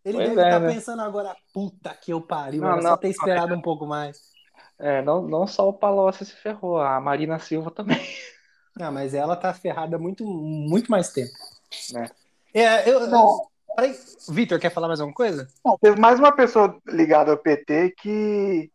Ele 0.03 0.17
pois 0.17 0.29
deve 0.29 0.31
estar 0.31 0.47
é, 0.47 0.51
tá 0.51 0.59
né? 0.59 0.73
pensando 0.73 1.01
agora, 1.01 1.35
puta 1.53 1.93
que 1.95 2.11
eu 2.11 2.21
pariu, 2.21 2.61
não, 2.61 2.75
não, 2.75 2.81
só 2.81 2.97
ter 2.97 3.09
esperado 3.09 3.55
um 3.55 3.61
pouco 3.61 3.87
mais. 3.87 4.34
É, 4.77 5.01
não, 5.01 5.21
não 5.21 5.47
só 5.47 5.69
o 5.69 5.73
Palocci 5.73 6.25
se 6.25 6.33
ferrou, 6.33 6.79
a 6.79 6.99
Marina 6.99 7.39
Silva 7.39 7.71
também. 7.71 7.99
Ah, 8.77 8.91
mas 8.91 9.13
ela 9.13 9.37
tá 9.37 9.53
ferrada 9.53 9.97
muito, 9.97 10.25
muito 10.25 10.91
mais 10.91 11.09
tempo. 11.13 11.31
Né? 11.93 12.09
É, 12.53 12.89
eu, 12.89 13.07
não. 13.07 13.47
Vitor, 14.27 14.59
quer 14.59 14.69
falar 14.69 14.89
mais 14.89 14.99
alguma 14.99 15.15
coisa? 15.15 15.47
Não, 15.63 15.77
teve 15.77 15.97
mais 15.97 16.19
uma 16.19 16.33
pessoa 16.33 16.77
ligada 16.85 17.31
ao 17.31 17.37
PT 17.37 17.95
que 17.97 18.69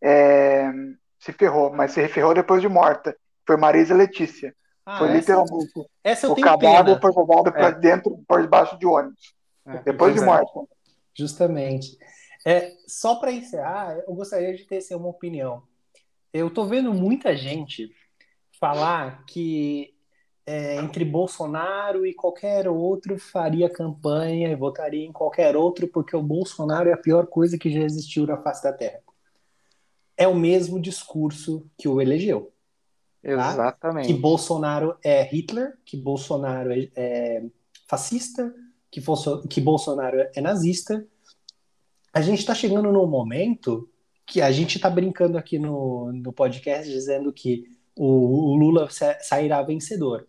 é, 0.00 0.70
se 1.18 1.32
ferrou, 1.32 1.72
mas 1.72 1.92
se 1.92 2.06
ferrou 2.08 2.32
depois 2.32 2.62
de 2.62 2.68
morta. 2.68 3.16
Foi 3.46 3.56
Marisa 3.56 3.94
Letícia. 3.94 4.54
Ah, 4.86 4.98
foi 4.98 5.08
essa, 5.08 5.16
literalmente. 5.18 5.72
Essa 6.02 6.26
eu 6.26 6.32
o 6.32 6.40
cadáver 6.40 7.00
foi 7.00 7.12
para 7.52 7.68
é. 7.68 7.72
dentro, 7.72 8.22
por 8.26 8.42
debaixo 8.42 8.78
de 8.78 8.86
ônibus. 8.86 9.34
É, 9.66 9.78
depois 9.78 10.14
de 10.14 10.20
morta. 10.20 10.60
Justamente. 11.14 11.98
É, 12.44 12.76
só 12.86 13.16
para 13.16 13.32
encerrar, 13.32 13.98
eu 14.06 14.14
gostaria 14.14 14.54
de 14.54 14.64
ter 14.64 14.78
assim, 14.78 14.94
uma 14.94 15.08
opinião. 15.08 15.62
Eu 16.32 16.48
estou 16.48 16.64
vendo 16.64 16.92
muita 16.92 17.36
gente 17.36 17.94
falar 18.58 19.24
que 19.26 19.94
é, 20.46 20.76
entre 20.76 21.04
Bolsonaro 21.04 22.06
e 22.06 22.14
qualquer 22.14 22.68
outro 22.68 23.18
faria 23.18 23.68
campanha 23.68 24.48
e 24.48 24.56
votaria 24.56 25.04
em 25.04 25.12
qualquer 25.12 25.56
outro 25.56 25.86
porque 25.88 26.16
o 26.16 26.22
Bolsonaro 26.22 26.88
é 26.88 26.92
a 26.92 26.98
pior 26.98 27.26
coisa 27.26 27.58
que 27.58 27.70
já 27.70 27.80
existiu 27.80 28.26
na 28.26 28.36
face 28.36 28.62
da 28.62 28.72
Terra. 28.72 29.00
É 30.16 30.26
o 30.26 30.34
mesmo 30.34 30.80
discurso 30.80 31.66
que 31.78 31.88
o 31.88 32.00
elegeu. 32.00 32.52
Tá? 33.22 33.30
Exatamente. 33.52 34.06
Que 34.08 34.14
Bolsonaro 34.14 34.96
é 35.04 35.22
Hitler, 35.22 35.78
que 35.84 35.96
Bolsonaro 35.96 36.72
é, 36.72 36.90
é 36.96 37.44
fascista, 37.88 38.54
que, 38.90 39.00
que 39.48 39.60
Bolsonaro 39.60 40.18
é 40.34 40.40
nazista, 40.40 41.06
a 42.12 42.20
gente 42.20 42.40
está 42.40 42.54
chegando 42.54 42.92
num 42.92 43.06
momento 43.06 43.88
que 44.26 44.40
a 44.40 44.50
gente 44.50 44.76
está 44.76 44.88
brincando 44.88 45.36
aqui 45.36 45.58
no, 45.58 46.12
no 46.12 46.32
podcast 46.32 46.90
dizendo 46.90 47.32
que 47.32 47.64
o, 47.96 48.52
o 48.52 48.56
Lula 48.56 48.88
sairá 49.20 49.62
vencedor. 49.62 50.26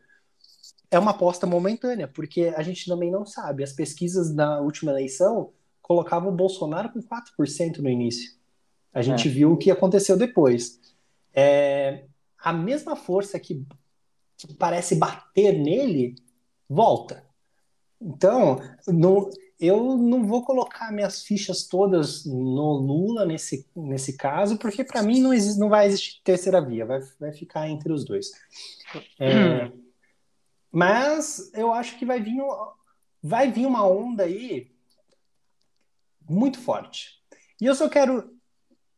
É 0.89 0.99
uma 0.99 1.11
aposta 1.11 1.47
momentânea, 1.47 2.07
porque 2.07 2.53
a 2.55 2.63
gente 2.63 2.85
também 2.85 3.09
não 3.09 3.25
sabe. 3.25 3.63
As 3.63 3.71
pesquisas 3.71 4.33
da 4.33 4.59
última 4.59 4.91
eleição 4.91 5.51
colocavam 5.81 6.29
o 6.29 6.35
Bolsonaro 6.35 6.89
com 6.89 6.99
4% 6.99 7.77
no 7.77 7.89
início. 7.89 8.33
A 8.93 9.01
gente 9.01 9.27
é. 9.27 9.31
viu 9.31 9.53
o 9.53 9.57
que 9.57 9.71
aconteceu 9.71 10.17
depois. 10.17 10.79
É, 11.33 12.05
a 12.37 12.51
mesma 12.51 12.95
força 12.95 13.39
que, 13.39 13.65
que 14.37 14.53
parece 14.55 14.95
bater 14.95 15.53
nele 15.53 16.15
volta. 16.67 17.23
Então, 18.01 18.59
no, 18.87 19.29
eu 19.61 19.95
não 19.95 20.25
vou 20.25 20.43
colocar 20.43 20.91
minhas 20.91 21.21
fichas 21.21 21.67
todas 21.67 22.25
no 22.25 22.73
Lula 22.73 23.25
nesse, 23.27 23.69
nesse 23.75 24.17
caso, 24.17 24.57
porque 24.57 24.83
para 24.83 25.03
mim 25.03 25.21
não, 25.21 25.31
existe, 25.31 25.59
não 25.59 25.69
vai 25.69 25.85
existir 25.85 26.19
terceira 26.23 26.59
via, 26.59 26.83
vai, 26.83 26.99
vai 27.19 27.31
ficar 27.31 27.69
entre 27.69 27.93
os 27.93 28.03
dois. 28.03 28.31
É, 29.19 29.71
mas 30.71 31.51
eu 31.53 31.71
acho 31.71 31.99
que 31.99 32.05
vai 32.05 32.19
vir, 32.19 32.41
vai 33.21 33.51
vir 33.51 33.67
uma 33.67 33.87
onda 33.87 34.23
aí 34.23 34.71
muito 36.27 36.59
forte. 36.59 37.21
E 37.61 37.67
eu 37.67 37.75
só 37.75 37.87
quero 37.87 38.35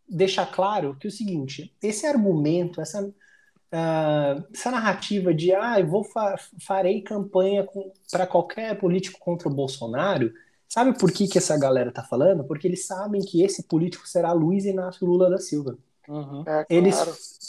deixar 0.07 0.45
claro 0.45 0.95
que 0.95 1.07
é 1.07 1.09
o 1.09 1.11
seguinte: 1.11 1.75
esse 1.81 2.05
argumento, 2.05 2.79
essa, 2.79 3.03
uh, 3.03 4.47
essa 4.53 4.71
narrativa 4.71 5.33
de 5.33 5.53
ah, 5.53 5.77
eu 5.81 5.87
vou 5.87 6.05
fa 6.05 6.37
farei 6.61 7.01
campanha 7.01 7.67
para 8.09 8.25
qualquer 8.25 8.79
político 8.79 9.19
contra 9.19 9.49
o 9.49 9.53
Bolsonaro 9.53 10.31
Sabe 10.73 10.97
por 10.97 11.11
que, 11.11 11.27
que 11.27 11.37
essa 11.37 11.55
galera 11.55 11.91
tá 11.91 12.01
falando? 12.01 12.43
Porque 12.45 12.67
eles 12.67 12.87
sabem 12.87 13.21
que 13.21 13.43
esse 13.43 13.61
político 13.61 14.07
será 14.07 14.31
Luiz 14.31 14.65
Inácio 14.65 15.05
Lula 15.05 15.29
da 15.29 15.37
Silva. 15.37 15.77
Uhum. 16.07 16.43
É, 16.47 16.65
eles, 16.67 16.95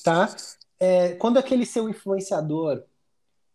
claro. 0.04 0.28
tá? 0.28 0.36
É, 0.78 1.14
quando 1.14 1.38
aquele 1.38 1.64
seu 1.64 1.88
influenciador 1.88 2.82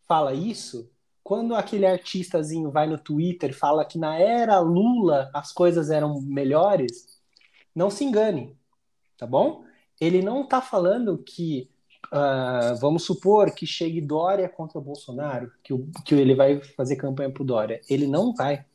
fala 0.07 0.33
isso, 0.33 0.89
quando 1.23 1.53
aquele 1.53 1.85
artistazinho 1.85 2.71
vai 2.71 2.87
no 2.87 2.97
Twitter 2.97 3.51
e 3.51 3.53
fala 3.53 3.85
que 3.85 3.99
na 3.99 4.17
era 4.17 4.57
Lula 4.59 5.29
as 5.35 5.51
coisas 5.51 5.91
eram 5.91 6.19
melhores, 6.19 7.21
não 7.75 7.91
se 7.91 8.03
engane, 8.03 8.57
tá 9.19 9.27
bom? 9.27 9.63
Ele 10.01 10.23
não 10.23 10.47
tá 10.47 10.63
falando 10.63 11.15
que, 11.19 11.69
uh, 12.11 12.75
vamos 12.81 13.03
supor 13.03 13.51
que 13.51 13.67
chegue 13.67 14.01
Dória 14.01 14.49
contra 14.49 14.79
o 14.79 14.81
Bolsonaro, 14.81 15.51
que, 15.63 15.73
o, 15.75 15.87
que 16.03 16.15
ele 16.15 16.33
vai 16.33 16.59
fazer 16.59 16.95
campanha 16.95 17.29
pro 17.29 17.45
Dória. 17.45 17.79
Ele 17.87 18.07
não 18.07 18.33
vai. 18.33 18.65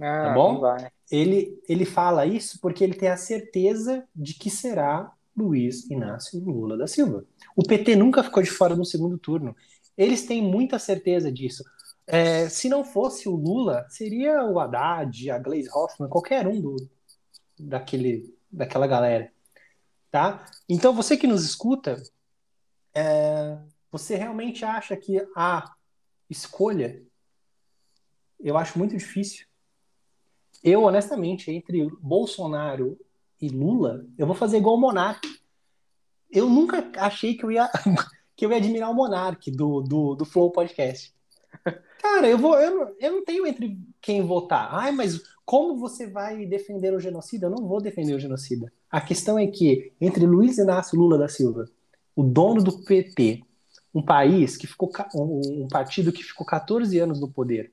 Ah, 0.00 0.28
tá 0.28 0.34
bom? 0.34 0.62
Ele, 1.10 1.60
ele 1.68 1.84
fala 1.84 2.26
isso 2.26 2.60
porque 2.60 2.84
ele 2.84 2.94
tem 2.94 3.08
a 3.08 3.16
certeza 3.16 4.06
de 4.14 4.34
que 4.34 4.50
será 4.50 5.12
Luiz 5.36 5.88
Inácio 5.88 6.40
Lula 6.40 6.76
da 6.76 6.86
Silva. 6.86 7.24
O 7.56 7.62
PT 7.62 7.96
nunca 7.96 8.22
ficou 8.22 8.42
de 8.42 8.50
fora 8.50 8.74
no 8.74 8.84
segundo 8.84 9.16
turno. 9.16 9.56
Eles 9.96 10.26
têm 10.26 10.42
muita 10.42 10.78
certeza 10.78 11.30
disso. 11.30 11.64
É, 12.06 12.48
se 12.48 12.68
não 12.68 12.84
fosse 12.84 13.28
o 13.28 13.36
Lula, 13.36 13.86
seria 13.88 14.44
o 14.44 14.58
Haddad, 14.58 15.30
a 15.30 15.38
Glaze 15.38 15.68
Hoffman, 15.72 16.08
qualquer 16.08 16.46
um 16.46 16.60
do, 16.60 16.76
daquele, 17.58 18.34
daquela 18.50 18.86
galera. 18.86 19.30
Tá? 20.10 20.46
Então, 20.68 20.94
você 20.94 21.16
que 21.16 21.26
nos 21.26 21.44
escuta, 21.44 22.02
é, 22.94 23.58
você 23.90 24.16
realmente 24.16 24.64
acha 24.64 24.96
que 24.96 25.18
a 25.36 25.74
escolha, 26.30 27.02
eu 28.40 28.56
acho 28.56 28.78
muito 28.78 28.96
difícil, 28.96 29.47
eu, 30.62 30.82
honestamente, 30.82 31.50
entre 31.50 31.88
Bolsonaro 32.00 32.98
e 33.40 33.48
Lula, 33.48 34.04
eu 34.16 34.26
vou 34.26 34.34
fazer 34.34 34.58
igual 34.58 34.76
o 34.76 34.80
Monark. 34.80 35.26
Eu 36.30 36.48
nunca 36.48 36.90
achei 36.96 37.34
que 37.34 37.44
eu 37.44 37.50
ia, 37.50 37.68
que 38.36 38.44
eu 38.44 38.50
ia 38.50 38.56
admirar 38.56 38.90
o 38.90 38.94
Monark 38.94 39.50
do, 39.50 39.80
do, 39.80 40.14
do 40.14 40.24
Flow 40.24 40.50
Podcast. 40.50 41.14
Cara, 42.00 42.28
eu, 42.28 42.38
vou, 42.38 42.58
eu, 42.58 42.96
eu 43.00 43.12
não 43.12 43.24
tenho 43.24 43.46
entre 43.46 43.78
quem 44.00 44.22
votar. 44.22 44.68
Ai, 44.72 44.92
mas 44.92 45.20
como 45.44 45.78
você 45.78 46.06
vai 46.06 46.46
defender 46.46 46.94
o 46.94 47.00
genocida? 47.00 47.46
Eu 47.46 47.50
não 47.50 47.66
vou 47.66 47.80
defender 47.80 48.14
o 48.14 48.20
genocida. 48.20 48.72
A 48.90 49.00
questão 49.00 49.38
é 49.38 49.46
que, 49.46 49.92
entre 50.00 50.26
Luiz 50.26 50.58
Inácio 50.58 50.98
Lula 50.98 51.18
da 51.18 51.28
Silva, 51.28 51.68
o 52.14 52.22
dono 52.22 52.62
do 52.62 52.84
PT, 52.84 53.42
um 53.94 54.02
país 54.02 54.56
que 54.56 54.66
ficou 54.66 54.90
um 55.14 55.68
partido 55.68 56.12
que 56.12 56.22
ficou 56.22 56.46
14 56.46 56.98
anos 56.98 57.20
no 57.20 57.28
poder, 57.28 57.72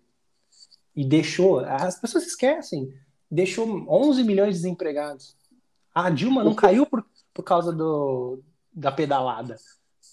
e 0.96 1.04
deixou, 1.04 1.60
as 1.60 2.00
pessoas 2.00 2.26
esquecem, 2.26 2.94
deixou 3.30 3.68
11 3.90 4.24
milhões 4.24 4.56
de 4.56 4.62
desempregados. 4.62 5.36
A 5.94 6.10
Dilma 6.10 6.44
não 6.44 6.56
caiu 6.56 6.86
por, 6.86 7.06
por 7.34 7.44
causa 7.44 7.74
do, 7.74 8.42
da 8.74 8.92
pedalada. 8.92 9.58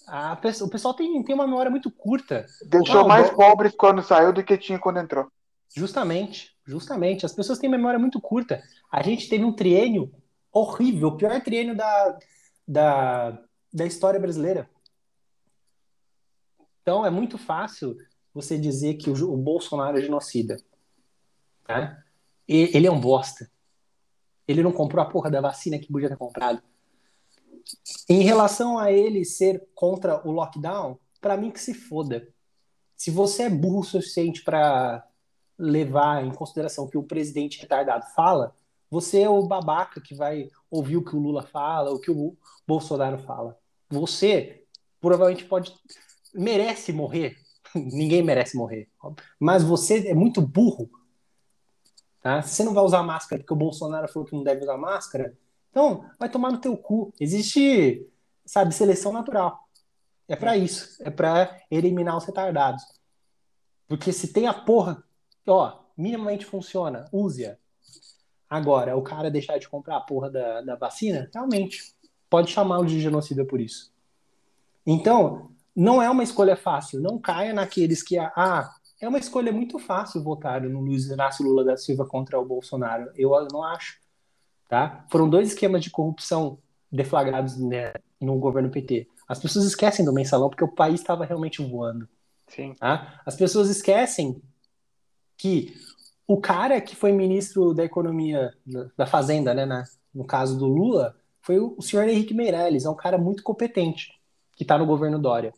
A, 0.07 0.33
o 0.63 0.69
pessoal 0.69 0.95
tem, 0.95 1.23
tem 1.23 1.35
uma 1.35 1.47
memória 1.47 1.71
muito 1.71 1.91
curta. 1.91 2.47
Deixou 2.67 3.07
mais 3.07 3.31
do... 3.31 3.37
pobres 3.37 3.73
quando 3.77 4.03
saiu 4.03 4.33
do 4.33 4.43
que 4.43 4.59
tinha 4.59 4.79
quando 4.79 4.99
entrou. 4.99 5.31
Justamente, 5.75 6.55
justamente. 6.67 7.25
As 7.25 7.33
pessoas 7.33 7.59
têm 7.59 7.71
memória 7.71 7.99
muito 7.99 8.21
curta. 8.21 8.63
A 8.91 9.03
gente 9.03 9.29
teve 9.29 9.45
um 9.45 9.53
triênio 9.53 10.13
horrível, 10.53 11.09
o 11.09 11.17
pior 11.17 11.41
triênio 11.41 11.77
da, 11.77 12.19
da, 12.67 13.39
da 13.73 13.87
história 13.87 14.21
brasileira. 14.21 14.69
Então 16.83 17.07
é 17.07 17.11
muito 17.11 17.39
fácil 17.39 17.97
você 18.35 18.59
dizer 18.59 18.95
que 18.95 19.09
o, 19.09 19.33
o 19.33 19.37
Bolsonaro 19.37 19.99
é 19.99 20.03
genocida. 20.03 20.57
Tá? 21.65 22.03
E, 22.49 22.71
ele 22.77 22.87
é 22.87 22.91
um 22.91 23.01
bosta. 23.01 23.51
Ele 24.47 24.63
não 24.63 24.73
comprou 24.73 25.03
a 25.03 25.09
porra 25.09 25.31
da 25.31 25.41
vacina 25.41 25.79
que 25.79 25.91
podia 25.91 26.09
ter 26.09 26.17
comprado. 26.17 26.63
Em 28.09 28.23
relação 28.23 28.79
a 28.79 28.91
ele 28.91 29.25
ser 29.25 29.67
contra 29.75 30.27
o 30.27 30.33
lockdown, 30.33 30.99
para 31.21 31.37
mim 31.37 31.51
que 31.51 31.61
se 31.61 31.73
foda. 31.73 32.29
Se 32.97 33.11
você 33.11 33.45
é 33.45 33.51
burro 33.51 33.81
o 33.81 33.85
suficiente 33.85 34.43
para 34.43 35.07
levar 35.59 36.25
em 36.25 36.35
consideração 36.35 36.89
que 36.89 36.99
o 36.99 37.03
presidente 37.05 37.61
retardado 37.61 38.05
fala, 38.15 38.55
você 38.91 39.23
é 39.23 39.29
o 39.29 39.47
babaca 39.47 40.01
que 40.01 40.15
vai 40.15 40.51
ouvir 40.71 40.97
o 40.97 41.05
que 41.05 41.17
o 41.17 41.21
Lula 41.21 41.43
fala, 41.43 41.93
o 41.93 42.01
que 42.01 42.11
o 42.11 42.37
Bolsonaro 42.67 43.19
fala. 43.19 43.59
Você 43.89 44.65
provavelmente 45.01 45.45
pode 45.45 45.75
merece 46.35 46.93
morrer. 46.93 47.37
Ninguém 47.75 48.23
merece 48.23 48.57
morrer, 48.57 48.89
mas 49.39 49.63
você 49.63 50.09
é 50.09 50.15
muito 50.15 50.43
burro 50.43 50.91
Tá? 52.23 52.41
Se 52.41 52.55
você 52.55 52.65
não 52.65 52.73
vai 52.73 52.85
usar 52.85 53.03
máscara 53.03 53.43
porque 53.43 53.53
o 53.53 53.57
Bolsonaro 53.57 54.09
falou 54.09 54.27
que 54.27 54.35
não 54.35 54.45
deve 54.45 54.63
usar 54.63 54.77
máscara, 54.79 55.37
então 55.71 56.05
vai 56.19 56.29
tomar 56.29 56.53
no 56.53 56.61
teu 56.61 56.77
cu. 56.77 57.13
Existe, 57.21 58.07
sabe, 58.47 58.73
seleção 58.73 59.13
natural. 59.13 59.69
É 60.29 60.37
para 60.37 60.57
isso. 60.57 61.03
É 61.03 61.11
para 61.11 61.61
eliminar 61.71 62.17
os 62.17 62.25
retardados. 62.25 62.85
Porque 63.89 64.13
se 64.13 64.33
tem 64.33 64.47
a 64.47 64.55
porra, 64.55 65.03
ó, 65.47 65.81
minimamente 65.97 66.47
funciona, 66.47 67.05
use-a. 67.13 67.57
Agora, 68.49 68.97
o 68.97 69.03
cara 69.03 69.31
deixar 69.31 69.59
de 69.59 69.69
comprar 69.69 69.97
a 69.97 70.01
porra 70.01 70.31
da, 70.31 70.61
da 70.61 70.77
vacina, 70.77 71.29
realmente, 71.35 71.95
pode 72.31 72.51
chamá-lo 72.51 72.87
de 72.87 73.01
genocida 73.01 73.45
por 73.45 73.61
isso. 73.61 73.93
Então, 74.87 75.51
não 75.75 76.03
é 76.03 76.09
uma 76.09 76.23
escolha 76.23 76.55
fácil. 76.55 77.01
Não 77.01 77.19
caia 77.19 77.53
naqueles 77.53 78.03
que, 78.03 78.19
ah, 78.19 78.71
é 79.03 79.09
uma 79.09 79.19
escolha 79.19 79.53
muito 79.53 79.81
fácil 79.81 80.23
votar 80.23 80.61
no 80.63 80.81
Luiz 80.81 81.07
Inácio 81.07 81.45
Lula 81.45 81.65
da 81.65 81.77
Silva 81.77 82.07
contra 82.07 82.39
o 82.39 82.47
Bolsonaro. 82.47 83.11
Eu 83.17 83.31
não 83.51 83.65
acho. 83.65 84.01
Tá? 84.69 85.05
Foram 85.11 85.29
dois 85.29 85.49
esquemas 85.49 85.83
de 85.83 85.91
corrupção 85.91 86.59
deflagrados 86.91 87.59
né, 87.59 87.93
no 88.21 88.39
governo 88.39 88.71
PT. 88.71 89.09
As 89.27 89.41
pessoas 89.41 89.65
esquecem 89.65 90.05
do 90.05 90.13
mensalão 90.13 90.49
porque 90.49 90.63
o 90.63 90.73
país 90.73 91.01
estava 91.01 91.25
realmente 91.25 91.61
voando. 91.61 92.09
Sim. 92.47 92.75
Tá? 92.75 93.21
As 93.27 93.35
pessoas 93.35 93.69
esquecem 93.69 94.41
que 95.37 95.75
o 96.25 96.41
cara 96.41 96.81
que 96.81 96.95
foi 96.95 97.11
ministro 97.11 97.75
da 97.75 97.85
economia, 97.85 98.55
da 98.97 99.05
fazenda, 99.05 99.53
né, 99.53 99.67
na, 99.67 99.83
no 100.15 100.25
caso 100.25 100.57
do 100.57 100.67
Lula, 100.67 101.17
foi 101.41 101.59
o, 101.59 101.75
o 101.77 101.83
senhor 101.83 102.09
Henrique 102.09 102.35
Meirelles, 102.35 102.85
é 102.85 102.91
um 102.91 102.95
cara 102.95 103.19
muito 103.19 103.43
competente 103.43 104.13
que 104.55 104.63
está 104.63 104.79
no 104.79 104.87
governo 104.87 105.19
Dória. 105.19 105.53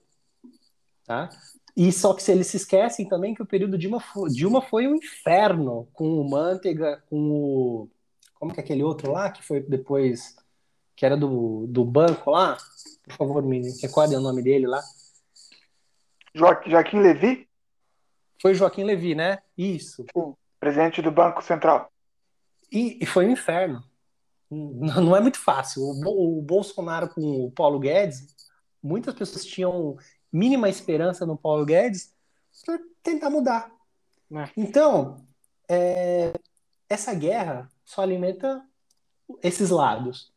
Tá? 1.05 1.29
E 1.77 1.91
só 1.91 2.15
que 2.15 2.23
se 2.23 2.31
eles 2.31 2.47
se 2.47 2.57
esquecem 2.57 3.09
também 3.09 3.35
que 3.35 3.43
o 3.43 3.47
período 3.47 3.77
Dilma 3.77 3.99
foi, 3.99 4.31
Dilma 4.31 4.63
foi 4.63 4.87
um 4.87 4.95
inferno 4.95 5.89
com 5.93 6.21
o 6.21 6.29
Manteiga, 6.29 7.03
com 7.11 7.31
o. 7.31 7.91
Como 8.35 8.53
que 8.53 8.61
é 8.61 8.63
aquele 8.63 8.83
outro 8.83 9.11
lá 9.11 9.31
que 9.31 9.43
foi 9.43 9.61
depois. 9.61 10.37
que 10.95 11.05
era 11.05 11.17
do, 11.17 11.67
do 11.67 11.85
banco 11.85 12.31
lá? 12.31 12.57
Por 13.03 13.17
favor, 13.17 13.43
me 13.43 13.61
recordem 13.81 14.17
o 14.17 14.21
nome 14.21 14.43
dele 14.43 14.67
lá. 14.67 14.81
Joaquim 16.35 17.01
Levi? 17.01 17.49
Foi 18.41 18.55
Joaquim 18.55 18.85
Levi, 18.85 19.15
né? 19.15 19.39
Isso. 19.57 20.05
Sim, 20.15 20.35
presidente 20.61 21.03
do 21.03 21.11
Banco 21.11 21.43
Central. 21.43 21.91
E, 22.71 22.99
e 23.03 23.07
foi 23.07 23.27
um 23.27 23.33
inferno. 23.33 23.83
Não, 24.51 25.03
não 25.03 25.17
é 25.17 25.21
muito 25.21 25.39
fácil. 25.39 25.83
O, 25.83 26.39
o 26.39 26.43
Bolsonaro 26.43 27.09
com 27.09 27.47
o 27.47 27.51
Paulo 27.51 27.79
Guedes, 27.79 28.35
muitas 28.83 29.15
pessoas 29.15 29.45
tinham 29.45 29.97
mínima 30.35 30.69
esperança 30.69 31.25
no 31.25 31.37
Paulo 31.37 31.65
Guedes 31.65 32.13
para 32.67 32.81
tentar 33.05 33.31
mudar. 33.31 33.71
É. 34.33 34.51
Então, 34.57 35.25
é, 35.69 36.33
essa 36.89 37.15
guerra 37.15 37.71
só 37.85 38.03
alimenta 38.03 38.61
esses 39.41 39.71
lados. 39.71 40.33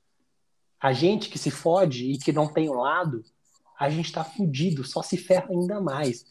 A 0.79 0.93
gente 0.93 1.29
que 1.29 1.39
se 1.39 1.49
fode 1.49 2.11
e 2.11 2.19
que 2.19 2.31
não 2.31 2.47
tem 2.47 2.69
um 2.69 2.79
lado, 2.79 3.25
a 3.79 3.89
gente 3.89 4.05
está 4.05 4.23
fudido, 4.23 4.83
só 4.83 5.01
se 5.01 5.17
ferra 5.17 5.47
ainda 5.49 5.81
mais. 5.81 6.25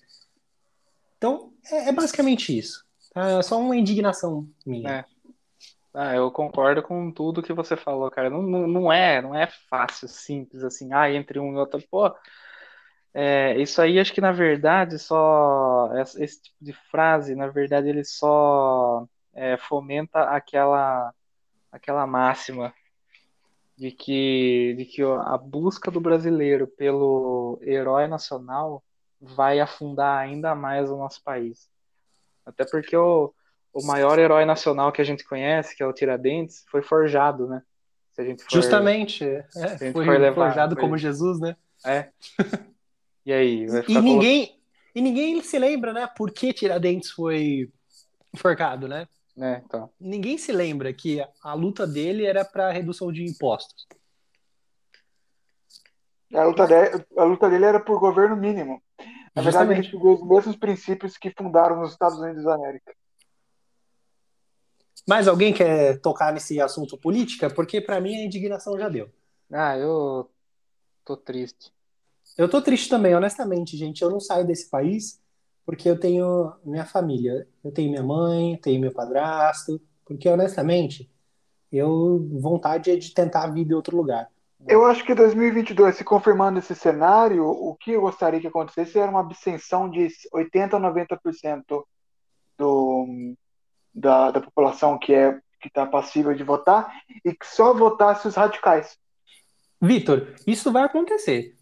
Então, 1.18 1.52
é, 1.68 1.88
é 1.88 1.93
basicamente 1.93 2.56
isso. 2.56 2.86
Tá? 3.12 3.30
É 3.30 3.43
só 3.43 3.59
uma 3.59 3.76
indignação 3.76 4.48
minha. 4.64 5.01
É. 5.01 5.05
Ah, 5.93 6.14
eu 6.14 6.30
concordo 6.30 6.82
com 6.82 7.10
tudo 7.10 7.43
que 7.43 7.52
você 7.52 7.76
falou, 7.76 8.09
cara. 8.10 8.30
Não, 8.30 8.43
não, 8.43 8.68
não 8.68 8.93
é, 8.93 9.20
não 9.20 9.34
é 9.34 9.48
fácil, 9.68 10.06
simples 10.06 10.62
assim. 10.62 10.93
Ah, 10.93 11.10
entre 11.10 11.40
um 11.40 11.55
e 11.55 11.56
outro, 11.56 11.82
pô, 11.90 12.14
é, 13.18 13.59
isso 13.59 13.80
aí 13.80 13.98
acho 13.98 14.12
que 14.12 14.20
na 14.20 14.30
verdade 14.30 14.98
só 14.98 15.88
esse 16.18 16.43
tipo 16.43 16.56
de 16.60 16.74
frase, 16.90 17.34
na 17.34 17.47
verdade 17.47 17.88
ele 17.88 18.05
só 18.05 19.09
é, 19.32 19.56
fomenta 19.56 20.24
aquela 20.24 21.14
aquela 21.72 22.06
máxima 22.06 22.74
de 23.74 23.90
que 23.90 24.74
de 24.76 24.84
que 24.84 25.02
a 25.02 25.38
busca 25.38 25.90
do 25.90 25.98
brasileiro 25.98 26.66
pelo 26.66 27.59
herói 27.62 28.06
nacional 28.06 28.84
vai 29.18 29.60
afundar 29.60 30.18
ainda 30.18 30.55
mais 30.55 30.90
o 30.90 30.98
nosso 30.98 31.24
país. 31.24 31.70
Até 32.44 32.66
porque 32.66 32.94
o, 32.94 33.32
o 33.72 33.82
maior 33.86 34.18
herói 34.18 34.44
nacional 34.44 34.93
que 34.93 35.01
a 35.01 35.05
gente 35.05 35.24
conhece, 35.24 35.74
que 35.74 35.82
é 35.82 35.86
o 35.86 35.93
Tiradentes, 35.94 36.66
foi 36.70 36.82
forjado, 36.82 37.48
né? 37.48 37.62
Se 38.12 38.20
a 38.20 38.24
gente 38.26 38.43
for, 38.43 38.52
Justamente, 38.52 39.24
é, 39.24 39.90
foi 39.90 40.05
forjado 40.34 40.74
foi... 40.74 40.82
como 40.82 40.98
Jesus, 40.98 41.40
né? 41.40 41.56
É. 41.82 42.10
E 43.27 43.32
aí? 43.32 43.66
E 43.89 44.01
ninguém, 44.01 44.61
e 44.94 45.01
ninguém 45.01 45.43
se 45.43 45.59
lembra, 45.59 45.93
né? 45.93 46.07
Por 46.16 46.31
que 46.31 46.53
Tiradentes 46.53 47.11
foi 47.11 47.69
enforcado, 48.32 48.86
né? 48.86 49.09
É, 49.36 49.61
então. 49.65 49.90
Ninguém 50.01 50.39
se 50.39 50.53
lembra 50.53 50.93
que 50.94 51.20
a 51.43 51.55
luta 51.55 51.85
dele 51.86 52.24
era 52.24 52.44
para 52.44 52.70
redução 52.70 53.12
de 53.12 53.24
impostos. 53.24 53.86
A 56.32 56.44
luta, 56.44 56.66
dele, 56.66 57.05
a 57.19 57.24
luta 57.24 57.51
dele 57.51 57.65
era 57.65 57.81
por 57.81 57.98
governo 57.98 58.36
mínimo. 58.36 58.81
Na 59.35 59.43
verdade, 59.43 59.73
ele 59.73 59.82
seguiu 59.82 60.12
os 60.12 60.27
mesmos 60.27 60.57
princípios 60.57 61.19
que 61.19 61.31
fundaram 61.31 61.82
os 61.82 61.93
Estados 61.93 62.19
Unidos 62.19 62.44
da 62.44 62.55
América. 62.55 62.94
Mais 65.07 65.28
alguém 65.28 65.53
quer 65.53 66.01
tocar 66.01 66.32
nesse 66.32 66.61
assunto 66.61 66.97
política? 66.97 67.51
Porque 67.51 67.81
para 67.81 68.01
mim 68.01 68.16
a 68.16 68.24
indignação 68.24 68.78
já 68.78 68.89
deu. 68.89 69.09
Ah, 69.53 69.77
eu 69.77 70.31
tô 71.05 71.16
triste. 71.16 71.76
Eu 72.37 72.49
tô 72.49 72.61
triste 72.61 72.89
também, 72.89 73.15
honestamente, 73.15 73.77
gente. 73.77 74.03
Eu 74.03 74.11
não 74.11 74.21
saio 74.21 74.47
desse 74.47 74.69
país 74.69 75.21
porque 75.65 75.89
eu 75.89 75.99
tenho 75.99 76.53
minha 76.65 76.85
família. 76.85 77.49
Eu 77.65 77.73
tenho 77.73 77.91
minha 77.91 78.03
mãe, 78.03 78.57
tenho 78.59 78.81
meu 78.81 78.93
padrasto. 78.93 79.81
Porque, 80.05 80.29
honestamente, 80.29 81.11
eu 81.73 82.29
vontade 82.41 82.91
é 82.91 82.97
de 82.97 83.13
tentar 83.13 83.45
a 83.45 83.51
vida 83.51 83.73
em 83.73 83.77
outro 83.77 83.97
lugar. 83.97 84.29
Eu 84.69 84.85
acho 84.85 85.05
que 85.05 85.15
2022, 85.15 85.97
se 85.97 86.05
confirmando 86.05 86.59
esse 86.59 86.75
cenário, 86.75 87.45
o 87.47 87.75
que 87.75 87.93
eu 87.93 88.01
gostaria 88.01 88.41
que 88.41 88.47
acontecesse 88.47 88.99
era 88.99 89.11
uma 89.11 89.21
abstenção 89.21 89.89
de 89.89 90.09
80% 90.33 90.75
a 90.75 90.81
90% 90.81 91.85
do, 92.59 93.35
da, 93.95 94.31
da 94.31 94.41
população 94.41 94.99
que 94.99 95.15
é 95.15 95.39
que 95.61 95.69
está 95.69 95.87
passível 95.87 96.35
de 96.35 96.45
votar 96.45 96.93
e 97.25 97.33
que 97.33 97.47
só 97.47 97.73
votasse 97.73 98.29
os 98.29 98.35
radicais. 98.35 98.99
Vitor, 99.81 100.35
isso 100.47 100.73
vai 100.73 100.85
acontecer 100.85 101.57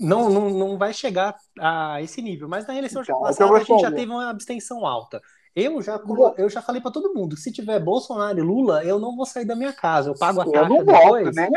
não, 0.00 0.30
não, 0.30 0.50
não 0.50 0.78
vai 0.78 0.94
chegar 0.94 1.36
a 1.58 2.00
esse 2.00 2.22
nível. 2.22 2.48
Mas 2.48 2.66
na 2.66 2.74
eleição 2.76 3.02
então, 3.02 3.20
passada 3.20 3.54
a 3.54 3.58
gente 3.58 3.80
já 3.80 3.92
teve 3.92 4.10
uma 4.10 4.30
abstenção 4.30 4.86
alta. 4.86 5.20
Eu 5.54 5.82
já, 5.82 6.00
eu 6.38 6.48
já 6.48 6.62
falei 6.62 6.80
para 6.80 6.92
todo 6.92 7.12
mundo, 7.12 7.36
se 7.36 7.50
tiver 7.50 7.80
Bolsonaro 7.80 8.38
e 8.38 8.42
Lula, 8.42 8.84
eu 8.84 9.00
não 9.00 9.16
vou 9.16 9.26
sair 9.26 9.44
da 9.44 9.56
minha 9.56 9.72
casa, 9.72 10.10
eu 10.10 10.14
pago 10.14 10.40
a 10.40 10.44
taxa 10.44 10.58
eu 10.58 10.68
não 10.68 10.84
depois. 10.84 11.24
Voto, 11.24 11.36
né? 11.36 11.48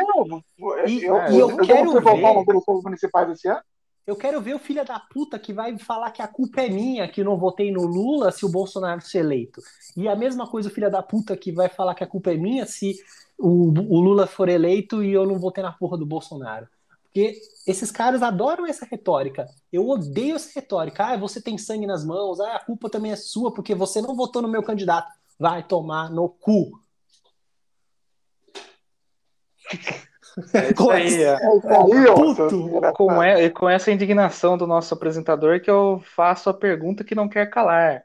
E, 0.88 1.03
eu, 1.03 1.18
e 1.30 1.40
eu, 1.40 1.49
eu 1.52 1.57
quero 1.57 1.94
ver... 1.94 2.84
municipais 2.84 3.30
esse 3.30 3.48
ano? 3.48 3.61
Eu 4.06 4.15
quero 4.18 4.41
ver 4.41 4.56
o 4.56 4.60
filho 4.60 4.84
da 4.84 4.99
puta 4.99 5.40
que 5.40 5.53
vai 5.53 5.78
falar 5.78 6.11
que 6.11 6.22
a 6.22 6.28
culpa 6.28 6.61
é 6.61 6.70
minha 6.70 7.07
que 7.07 7.24
não 7.24 7.38
votei 7.38 7.72
no 7.72 7.86
Lula 7.86 8.32
se 8.32 8.45
o 8.45 8.49
Bolsonaro 8.49 8.99
ser 9.02 9.20
eleito. 9.20 9.61
E 9.95 10.10
a 10.10 10.15
mesma 10.15 10.45
coisa 10.45 10.68
o 10.68 10.72
filho 10.72 10.91
da 10.91 11.02
puta 11.02 11.38
que 11.38 11.52
vai 11.52 11.70
falar 11.70 11.95
que 11.95 12.03
a 12.03 12.07
culpa 12.07 12.34
é 12.34 12.36
minha 12.36 12.65
se 12.65 12.95
o, 13.38 13.70
o 13.70 14.02
Lula 14.02 14.28
for 14.28 14.49
eleito 14.49 15.02
e 15.03 15.14
eu 15.14 15.26
não 15.26 15.40
votei 15.40 15.64
na 15.64 15.72
porra 15.72 15.98
do 15.98 16.06
Bolsonaro. 16.06 16.68
Porque 17.14 17.40
esses 17.68 17.91
caras 17.91 18.23
adoram 18.23 18.65
essa 18.65 18.88
retórica. 18.88 19.45
Eu 19.72 19.88
odeio 19.88 20.35
essa 20.35 20.60
retórica. 20.60 21.06
Ah, 21.06 21.15
você 21.18 21.40
tem 21.40 21.60
sangue 21.60 21.85
nas 21.85 22.03
mãos. 22.03 22.40
Ah, 22.40 22.56
a 22.56 22.65
culpa 22.65 22.90
também 22.90 23.11
é 23.11 23.15
sua 23.15 23.53
porque 23.53 23.76
você 23.76 24.02
não 24.02 24.15
votou 24.15 24.41
no 24.41 24.48
meu 24.48 24.64
candidato. 24.64 25.14
Vai 25.40 25.61
tomar 25.61 26.10
no 26.10 26.27
cu. 26.27 26.72
É 30.56 30.72
isso 30.72 30.90
aí, 30.90 31.23
é. 31.23 31.34
é 32.88 32.91
com, 32.94 33.22
é, 33.22 33.49
com 33.52 33.69
essa 33.69 33.91
indignação 33.91 34.57
do 34.57 34.65
nosso 34.65 34.91
apresentador 34.95 35.61
que 35.61 35.69
eu 35.69 36.02
faço 36.15 36.49
a 36.49 36.53
pergunta 36.53 37.03
que 37.03 37.14
não 37.14 37.30
quer 37.30 37.48
calar. 37.52 38.03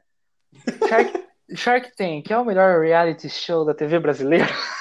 Shark, 0.87 1.25
Shark 1.55 1.95
Tank 1.95 2.29
é 2.29 2.37
o 2.37 2.45
melhor 2.45 2.81
reality 2.81 3.27
show 3.27 3.65
da 3.65 3.73
TV 3.73 3.99
brasileira? 3.99 4.45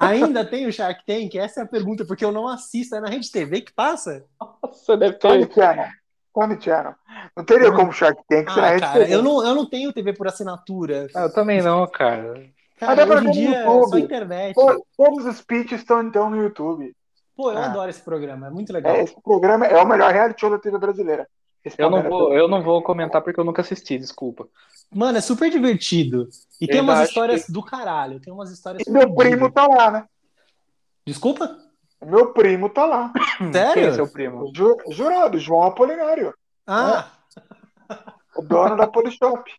Ainda 0.00 0.44
tem 0.44 0.66
o 0.66 0.72
Shark 0.72 1.04
Tank? 1.06 1.34
Essa 1.36 1.60
é 1.60 1.62
a 1.64 1.66
pergunta, 1.66 2.04
porque 2.04 2.24
eu 2.24 2.32
não 2.32 2.48
assisto. 2.48 2.94
É 2.94 3.00
na 3.00 3.08
Rede 3.08 3.30
TV 3.30 3.60
que 3.60 3.72
passa? 3.72 4.24
Nossa, 4.40 4.96
deve 4.96 5.14
ter. 5.14 5.48
Comedy 6.32 6.64
Channel. 6.64 6.94
Não 7.36 7.44
teria 7.44 7.72
como 7.72 7.92
Shark 7.92 8.22
Tank 8.28 8.48
ah, 8.48 8.54
ser 8.54 8.60
na 8.60 8.68
Rede 8.68 8.80
cara, 8.80 8.98
TV. 9.00 9.14
Eu 9.14 9.22
não, 9.22 9.46
eu 9.46 9.54
não 9.54 9.68
tenho 9.68 9.92
TV 9.92 10.12
por 10.12 10.28
assinatura. 10.28 11.08
Ah, 11.14 11.22
eu 11.22 11.32
também 11.32 11.60
não, 11.60 11.86
cara. 11.86 12.48
Cara, 12.78 13.04
hoje 13.04 13.26
em 13.26 13.30
dia 13.30 13.58
é 13.58 13.64
só 13.64 13.98
internet. 13.98 14.54
todos 14.96 15.26
os 15.26 15.36
speeches 15.36 15.80
estão 15.80 16.02
então 16.02 16.30
no 16.30 16.40
YouTube. 16.40 16.94
Pô, 17.36 17.52
eu 17.52 17.58
ah. 17.58 17.66
adoro 17.66 17.90
esse 17.90 18.00
programa, 18.00 18.46
é 18.46 18.50
muito 18.50 18.72
legal. 18.72 18.94
É, 18.94 19.02
esse 19.02 19.20
programa 19.22 19.66
é 19.66 19.82
o 19.82 19.86
melhor 19.86 20.12
reality 20.12 20.40
show 20.40 20.50
da 20.50 20.58
TV 20.58 20.78
brasileira. 20.78 21.28
Eu 21.76 21.90
não, 21.90 22.02
vou, 22.02 22.32
eu 22.32 22.48
não 22.48 22.62
vou 22.62 22.82
comentar 22.82 23.22
porque 23.22 23.38
eu 23.38 23.44
nunca 23.44 23.62
assisti, 23.62 23.98
desculpa. 23.98 24.48
Mano, 24.92 25.18
é 25.18 25.20
super 25.20 25.50
divertido. 25.50 26.28
E 26.60 26.66
tem 26.66 26.80
umas 26.80 27.08
histórias 27.08 27.46
que... 27.46 27.52
do 27.52 27.62
caralho. 27.62 28.18
Tem 28.20 28.32
umas 28.32 28.50
histórias. 28.50 28.86
E 28.86 28.90
meu 28.90 29.14
primo 29.14 29.50
tá 29.50 29.66
lá, 29.66 29.90
né? 29.90 30.06
Desculpa? 31.06 31.56
Meu 32.02 32.32
primo 32.32 32.70
tá 32.70 32.86
lá. 32.86 33.12
Sério? 33.52 33.74
Quem 33.74 33.84
é 33.84 33.92
seu 33.92 34.10
primo? 34.10 34.50
Ju, 34.54 34.76
jurado, 34.90 35.38
João 35.38 35.64
Apolinário. 35.64 36.34
Ah! 36.66 37.10
É. 37.90 37.96
O 38.36 38.42
dono 38.42 38.76
da 38.76 38.86
Polishop. 38.86 39.50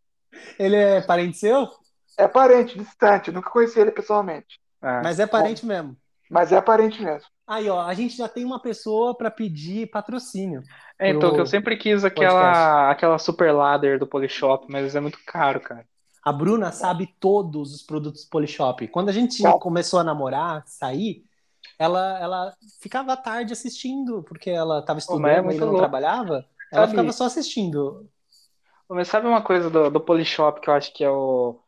Ele 0.57 0.75
é 0.75 1.01
parente 1.01 1.37
seu? 1.37 1.69
É 2.17 2.27
parente, 2.27 2.77
distante. 2.77 3.31
Nunca 3.31 3.49
conheci 3.49 3.79
ele 3.79 3.91
pessoalmente. 3.91 4.59
É. 4.81 5.01
Mas 5.03 5.19
é 5.19 5.27
parente 5.27 5.61
Bom, 5.61 5.67
mesmo. 5.67 5.97
Mas 6.31 6.53
é 6.53 6.61
parente 6.61 7.03
mesmo. 7.03 7.27
Aí, 7.45 7.69
ó, 7.69 7.81
a 7.81 7.93
gente 7.93 8.15
já 8.15 8.29
tem 8.29 8.45
uma 8.45 8.61
pessoa 8.61 9.13
para 9.13 9.29
pedir 9.29 9.91
patrocínio. 9.91 10.63
É, 10.97 11.09
então, 11.09 11.33
que 11.33 11.41
eu 11.41 11.45
sempre 11.45 11.75
quis 11.75 12.05
aquela, 12.05 12.89
aquela 12.89 13.17
super 13.17 13.51
ladder 13.51 13.99
do 13.99 14.07
Polishop, 14.07 14.65
mas 14.69 14.95
é 14.95 15.01
muito 15.01 15.19
caro, 15.27 15.59
cara. 15.59 15.85
A 16.23 16.31
Bruna 16.31 16.71
sabe 16.71 17.13
todos 17.19 17.75
os 17.75 17.83
produtos 17.83 18.23
Polishop. 18.23 18.87
Quando 18.87 19.09
a 19.09 19.11
gente 19.11 19.43
começou 19.59 19.99
a 19.99 20.05
namorar, 20.05 20.63
sair, 20.65 21.25
ela, 21.77 22.17
ela 22.19 22.53
ficava 22.79 23.11
à 23.11 23.17
tarde 23.17 23.51
assistindo, 23.51 24.23
porque 24.23 24.49
ela 24.49 24.79
estava 24.79 24.99
é 24.99 25.01
estudando 25.01 25.51
é 25.51 25.55
e 25.55 25.57
não 25.57 25.65
louco. 25.65 25.79
trabalhava. 25.79 26.45
Ela 26.71 26.83
sabe, 26.83 26.91
ficava 26.91 27.11
só 27.11 27.25
assistindo. 27.25 28.07
Mas 28.87 29.09
sabe 29.09 29.27
uma 29.27 29.41
coisa 29.41 29.69
do, 29.69 29.89
do 29.89 29.99
Polishop 29.99 30.61
que 30.61 30.69
eu 30.69 30.73
acho 30.73 30.93
que 30.93 31.03
é 31.03 31.09
o, 31.09 31.59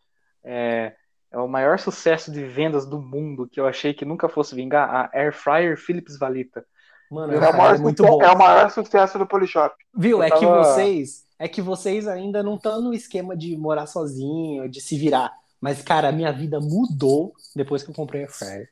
é, 0.42 0.96
é 1.34 1.38
o 1.40 1.48
maior 1.48 1.80
sucesso 1.80 2.32
de 2.32 2.46
vendas 2.46 2.86
do 2.86 3.02
mundo 3.02 3.50
que 3.52 3.60
eu 3.60 3.66
achei 3.66 3.92
que 3.92 4.06
nunca 4.06 4.30
fosse 4.30 4.54
vingar, 4.54 4.88
a 4.88 5.10
Air 5.18 5.34
Fryer 5.34 5.76
Philips 5.76 6.16
Valita. 6.16 6.64
Mano, 7.10 7.34
é, 7.34 7.38
o 7.38 7.58
maior, 7.58 7.76
é 7.76 7.78
muito 7.80 8.04
bom. 8.04 8.22
É 8.22 8.32
o 8.32 8.38
maior 8.38 8.70
sucesso 8.70 9.18
do 9.18 9.26
Polishop. 9.26 9.76
Viu? 9.98 10.18
Eu 10.20 10.24
é 10.24 10.30
tava... 10.30 10.40
que 10.40 10.46
vocês, 10.46 11.24
é 11.40 11.48
que 11.48 11.62
vocês 11.62 12.08
ainda 12.08 12.44
não 12.44 12.56
estão 12.56 12.80
no 12.82 12.94
esquema 12.94 13.36
de 13.36 13.58
morar 13.58 13.88
sozinho, 13.88 14.70
de 14.70 14.80
se 14.80 14.96
virar. 14.96 15.34
Mas, 15.60 15.82
cara, 15.82 16.10
a 16.10 16.12
minha 16.12 16.32
vida 16.32 16.60
mudou 16.60 17.34
depois 17.56 17.82
que 17.82 17.90
eu 17.90 17.96
comprei 17.96 18.22
a 18.22 18.26
Air 18.26 18.32
Fryer. 18.32 18.70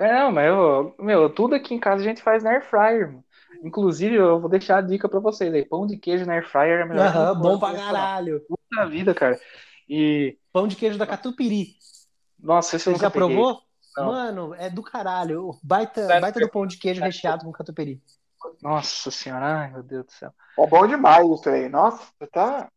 Não, 0.00 0.32
mas 0.32 0.48
eu, 0.48 0.94
meu, 0.98 1.30
tudo 1.30 1.54
aqui 1.54 1.72
em 1.72 1.78
casa 1.78 2.02
a 2.02 2.04
gente 2.04 2.20
faz 2.20 2.42
na 2.42 2.50
Air 2.50 2.68
Fryer, 2.68 3.12
mano. 3.12 3.24
Inclusive, 3.62 4.16
eu 4.16 4.40
vou 4.40 4.50
deixar 4.50 4.78
a 4.78 4.82
dica 4.82 5.08
pra 5.08 5.20
vocês 5.20 5.54
aí. 5.54 5.64
Pão 5.64 5.86
de 5.86 5.96
queijo 5.96 6.26
na 6.26 6.32
Air 6.32 6.48
Fryer 6.48 6.80
é 6.80 6.84
melhor. 6.84 7.06
Aham, 7.06 7.40
bom 7.40 7.58
pra 7.60 7.74
caralho. 7.74 8.42
Puta 8.48 8.86
vida, 8.88 9.14
cara. 9.14 9.38
E. 9.88 10.36
Pão 10.52 10.66
de 10.66 10.74
queijo 10.74 10.98
da 10.98 11.06
Catupiry. 11.06 11.76
Nossa, 12.42 12.76
esse 12.76 12.90
Você 12.90 12.98
já 12.98 13.10
peguei. 13.10 13.28
provou? 13.28 13.62
Não. 13.96 14.06
Mano, 14.06 14.54
é 14.54 14.68
do 14.68 14.82
caralho. 14.82 15.56
Baita, 15.62 16.06
baita 16.20 16.40
do 16.40 16.48
pão 16.48 16.66
de 16.66 16.78
queijo 16.78 17.02
recheado 17.02 17.44
com 17.44 17.52
catupiry. 17.52 18.02
Nossa 18.60 19.10
senhora, 19.10 19.44
ai 19.44 19.70
meu 19.70 19.82
Deus 19.82 20.06
do 20.06 20.12
céu. 20.12 20.32
É 20.58 20.66
bom 20.66 20.86
demais 20.86 21.28
isso 21.28 21.48
aí. 21.48 21.68
Nossa, 21.68 22.04
você 22.18 22.26
tá. 22.26 22.68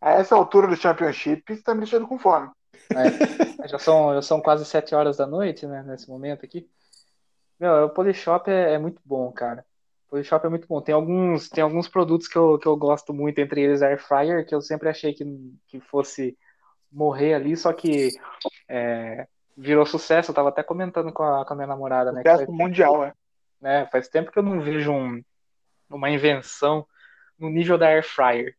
A 0.00 0.12
essa 0.12 0.34
altura 0.34 0.66
do 0.66 0.76
Championship, 0.76 1.42
você 1.54 1.62
tá 1.62 1.74
me 1.74 1.80
deixando 1.80 2.06
com 2.06 2.18
fome. 2.18 2.48
É, 2.90 3.68
já, 3.68 3.78
são, 3.78 4.14
já 4.14 4.22
são 4.22 4.40
quase 4.40 4.64
sete 4.64 4.94
horas 4.94 5.18
da 5.18 5.26
noite, 5.26 5.66
né? 5.66 5.82
Nesse 5.82 6.08
momento 6.08 6.44
aqui. 6.44 6.66
Meu, 7.58 7.84
o 7.84 7.90
Polishop 7.90 8.50
é, 8.50 8.74
é 8.74 8.78
muito 8.78 9.02
bom, 9.04 9.30
cara. 9.32 9.66
O 10.06 10.10
Polishop 10.10 10.46
é 10.46 10.48
muito 10.48 10.66
bom. 10.66 10.80
Tem 10.80 10.94
alguns, 10.94 11.50
tem 11.50 11.62
alguns 11.62 11.86
produtos 11.86 12.26
que 12.26 12.38
eu, 12.38 12.58
que 12.58 12.66
eu 12.66 12.76
gosto 12.76 13.12
muito, 13.12 13.38
entre 13.38 13.60
eles 13.60 13.82
a 13.82 13.88
Air 13.88 14.02
Fryer, 14.02 14.46
que 14.46 14.54
eu 14.54 14.62
sempre 14.62 14.88
achei 14.88 15.12
que, 15.12 15.24
que 15.66 15.80
fosse 15.80 16.38
morrer 16.90 17.34
ali, 17.34 17.56
só 17.56 17.72
que 17.72 18.08
é, 18.68 19.26
virou 19.56 19.86
sucesso. 19.86 20.30
Eu 20.30 20.34
tava 20.34 20.48
até 20.48 20.62
comentando 20.62 21.12
com 21.12 21.22
a, 21.22 21.44
com 21.44 21.52
a 21.52 21.56
minha 21.56 21.68
namorada, 21.68 22.12
né? 22.12 22.22
Sucesso 22.22 22.52
mundial, 22.52 23.04
é. 23.04 23.12
Né, 23.60 23.86
faz 23.92 24.08
tempo 24.08 24.32
que 24.32 24.38
eu 24.38 24.42
não 24.42 24.60
vejo 24.60 24.90
um, 24.90 25.22
uma 25.90 26.08
invenção 26.08 26.86
no 27.38 27.50
nível 27.50 27.76
da 27.76 27.88
Air 27.88 28.02
Fryer. 28.02 28.54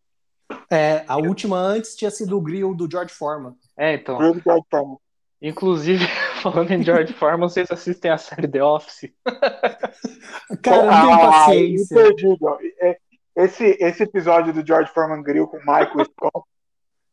É, 0.69 1.03
a 1.07 1.17
última 1.17 1.57
antes 1.57 1.95
tinha 1.95 2.11
sido 2.11 2.37
o 2.37 2.41
grill 2.41 2.75
do 2.75 2.89
George 2.89 3.13
Foreman. 3.13 3.55
É, 3.77 3.93
então. 3.93 4.17
Grill 4.17 4.33
do 4.33 4.41
George 4.41 4.65
Foreman. 4.69 4.97
Inclusive, 5.41 6.05
falando 6.43 6.71
em 6.71 6.83
George 6.83 7.13
Foreman, 7.13 7.49
vocês 7.49 7.71
assistem 7.71 8.11
a 8.11 8.17
série 8.17 8.47
The 8.47 8.63
Office? 8.63 9.11
Cara, 10.61 10.85
não 10.85 11.01
tenho 11.01 11.13
ah, 11.13 11.31
paciência. 11.31 11.95
Perdido. 11.95 12.57
É, 12.79 12.97
esse, 13.35 13.77
esse 13.79 14.03
episódio 14.03 14.53
do 14.53 14.65
George 14.65 14.91
Foreman 14.91 15.23
Grill 15.23 15.47
com 15.47 15.57
o 15.57 15.61
Michael 15.61 16.05
Scott 16.05 16.47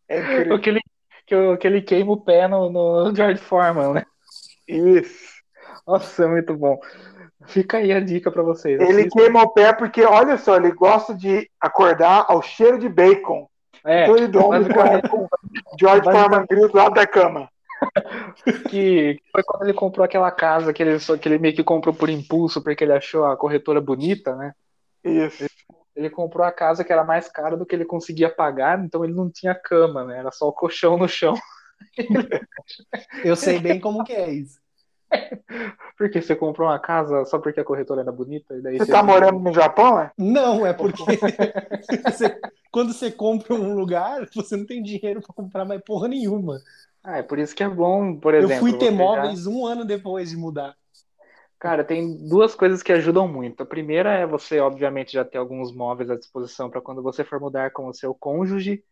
é 0.09 0.19
incrível. 0.59 0.83
Que 1.29 1.35
ele, 1.35 1.57
que, 1.59 1.67
ele 1.67 1.83
queima 1.83 2.13
o 2.13 2.21
pé 2.21 2.49
no, 2.49 2.71
no 2.71 3.15
George 3.15 3.41
Foreman, 3.41 3.93
né? 3.93 4.05
Isso. 4.67 5.29
Nossa, 5.87 6.25
é 6.25 6.27
muito 6.27 6.55
bom. 6.57 6.79
Fica 7.47 7.77
aí 7.79 7.93
a 7.93 8.01
dica 8.01 8.31
para 8.31 8.43
vocês. 8.43 8.81
Ele 8.81 9.01
Assista. 9.01 9.19
queima 9.19 9.43
o 9.43 9.51
pé 9.51 9.73
porque, 9.73 10.05
olha 10.05 10.37
só, 10.37 10.57
ele 10.57 10.73
gosta 10.73 11.15
de 11.15 11.49
acordar 11.61 12.25
ao 12.29 12.43
cheiro 12.43 12.79
de 12.79 12.89
bacon. 12.89 13.49
É, 13.85 14.03
então 14.03 14.17
ele 14.17 14.27
dorme 14.27 14.69
com 15.09 15.29
George 15.79 16.03
Foreman 16.05 16.47
Grill 16.49 16.69
do 16.69 16.77
lado 16.77 16.95
da 16.95 17.07
cama. 17.07 17.49
que 18.69 19.21
foi 19.31 19.43
quando 19.45 19.63
ele 19.63 19.73
comprou 19.73 20.05
aquela 20.05 20.31
casa 20.31 20.73
que 20.73 20.83
ele, 20.83 20.99
que 20.99 21.29
ele 21.29 21.39
meio 21.39 21.55
que 21.55 21.63
comprou 21.63 21.95
por 21.95 22.09
impulso, 22.09 22.63
porque 22.63 22.83
ele 22.83 22.93
achou 22.93 23.25
a 23.25 23.37
corretora 23.37 23.81
bonita, 23.81 24.35
né? 24.35 24.53
Isso. 25.05 25.45
Ele, 25.45 25.51
ele 25.99 26.09
comprou 26.09 26.47
a 26.47 26.53
casa 26.53 26.85
que 26.85 26.93
era 26.93 27.03
mais 27.03 27.29
cara 27.29 27.57
do 27.57 27.67
que 27.67 27.75
ele 27.75 27.85
conseguia 27.85 28.31
pagar, 28.31 28.83
então 28.83 29.05
ele 29.05 29.13
não 29.13 29.29
tinha 29.29 29.53
cama, 29.53 30.05
né? 30.05 30.19
Era 30.19 30.31
só 30.31 30.47
o 30.47 30.53
colchão 30.53 30.97
no 30.97 31.09
chão. 31.09 31.35
Eu 33.25 33.35
sei 33.35 33.59
bem 33.59 33.81
como 33.81 34.05
que 34.05 34.13
é 34.13 34.31
isso. 34.31 34.61
Porque 35.99 36.23
você 36.23 36.37
comprou 36.37 36.69
uma 36.69 36.79
casa 36.79 37.25
só 37.25 37.39
porque 37.39 37.59
a 37.59 37.65
corretora 37.65 38.03
era 38.03 38.13
bonita? 38.13 38.55
E 38.55 38.61
daí 38.61 38.77
você, 38.77 38.85
você 38.85 38.93
tá 38.93 39.03
morando 39.03 39.41
no 39.41 39.53
Japão, 39.53 39.99
é? 39.99 40.13
Não, 40.17 40.65
é 40.65 40.73
porque 40.73 41.03
você, 42.05 42.39
quando 42.71 42.93
você 42.93 43.11
compra 43.11 43.55
um 43.55 43.75
lugar, 43.75 44.29
você 44.33 44.57
não 44.57 44.67
tem 44.67 44.83
dinheiro 44.83 45.21
para 45.21 45.35
comprar 45.35 45.65
mais 45.65 45.83
porra 45.83 46.07
nenhuma. 46.07 46.61
Ah, 47.03 47.19
é 47.19 47.23
por 47.23 47.39
isso 47.39 47.57
que 47.57 47.65
é 47.65 47.69
bom, 47.69 48.15
por 48.17 48.35
exemplo. 48.35 48.55
Eu 48.55 48.61
fui 48.61 48.79
ter 48.79 48.91
móveis 48.91 49.45
já... 49.45 49.51
um 49.51 49.67
ano 49.67 49.85
depois 49.85 50.31
de 50.31 50.37
mudar. 50.37 50.77
Cara, 51.59 51.83
tem 51.83 52.17
duas 52.29 52.55
coisas 52.55 52.83
que 52.83 52.93
ajudam 52.93 53.27
muito. 53.27 53.63
A 53.63 53.67
primeira 53.67 54.13
é 54.13 54.25
você, 54.25 54.61
obviamente, 54.61 55.13
já 55.13 55.25
ter 55.25 55.39
alguns 55.39 55.75
móveis 55.75 56.09
à 56.09 56.17
disposição 56.17 56.71
para 56.71 56.81
quando 56.81 57.03
você 57.03 57.25
for 57.25 57.41
mudar 57.41 57.73
com 57.73 57.89
o 57.89 57.93
seu 57.93 58.15
cônjuge. 58.15 58.85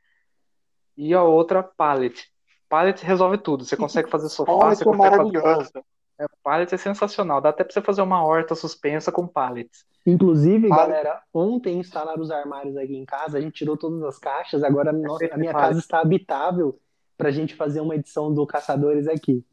E 0.96 1.14
a 1.14 1.22
outra, 1.22 1.62
pallet. 1.62 2.28
Pallet 2.68 3.04
resolve 3.04 3.38
tudo. 3.38 3.64
Você 3.64 3.76
consegue 3.76 4.10
fazer 4.10 4.28
sofá, 4.28 4.74
você 4.74 4.82
é 4.82 4.84
consegue 4.84 5.40
fazer. 5.40 5.84
É, 6.18 6.26
pallet 6.42 6.74
é 6.74 6.78
sensacional. 6.78 7.40
Dá 7.40 7.50
até 7.50 7.62
para 7.62 7.72
você 7.72 7.82
fazer 7.82 8.02
uma 8.02 8.24
horta 8.24 8.54
suspensa 8.54 9.12
com 9.12 9.28
pallets. 9.28 9.84
Inclusive, 10.04 10.68
pallet. 10.68 10.88
galera, 10.88 11.22
ontem 11.32 11.78
instalaram 11.78 12.22
os 12.22 12.30
armários 12.30 12.76
aqui 12.76 12.96
em 12.96 13.04
casa, 13.04 13.38
a 13.38 13.40
gente 13.40 13.54
tirou 13.54 13.76
todas 13.76 14.02
as 14.02 14.18
caixas, 14.18 14.62
agora 14.64 14.90
a, 14.90 15.34
a 15.34 15.38
minha 15.38 15.52
casa 15.52 15.78
está 15.78 16.00
habitável 16.00 16.78
para 17.16 17.28
a 17.28 17.32
gente 17.32 17.54
fazer 17.54 17.80
uma 17.80 17.94
edição 17.94 18.32
do 18.32 18.46
Caçadores 18.46 19.06
aqui. 19.06 19.44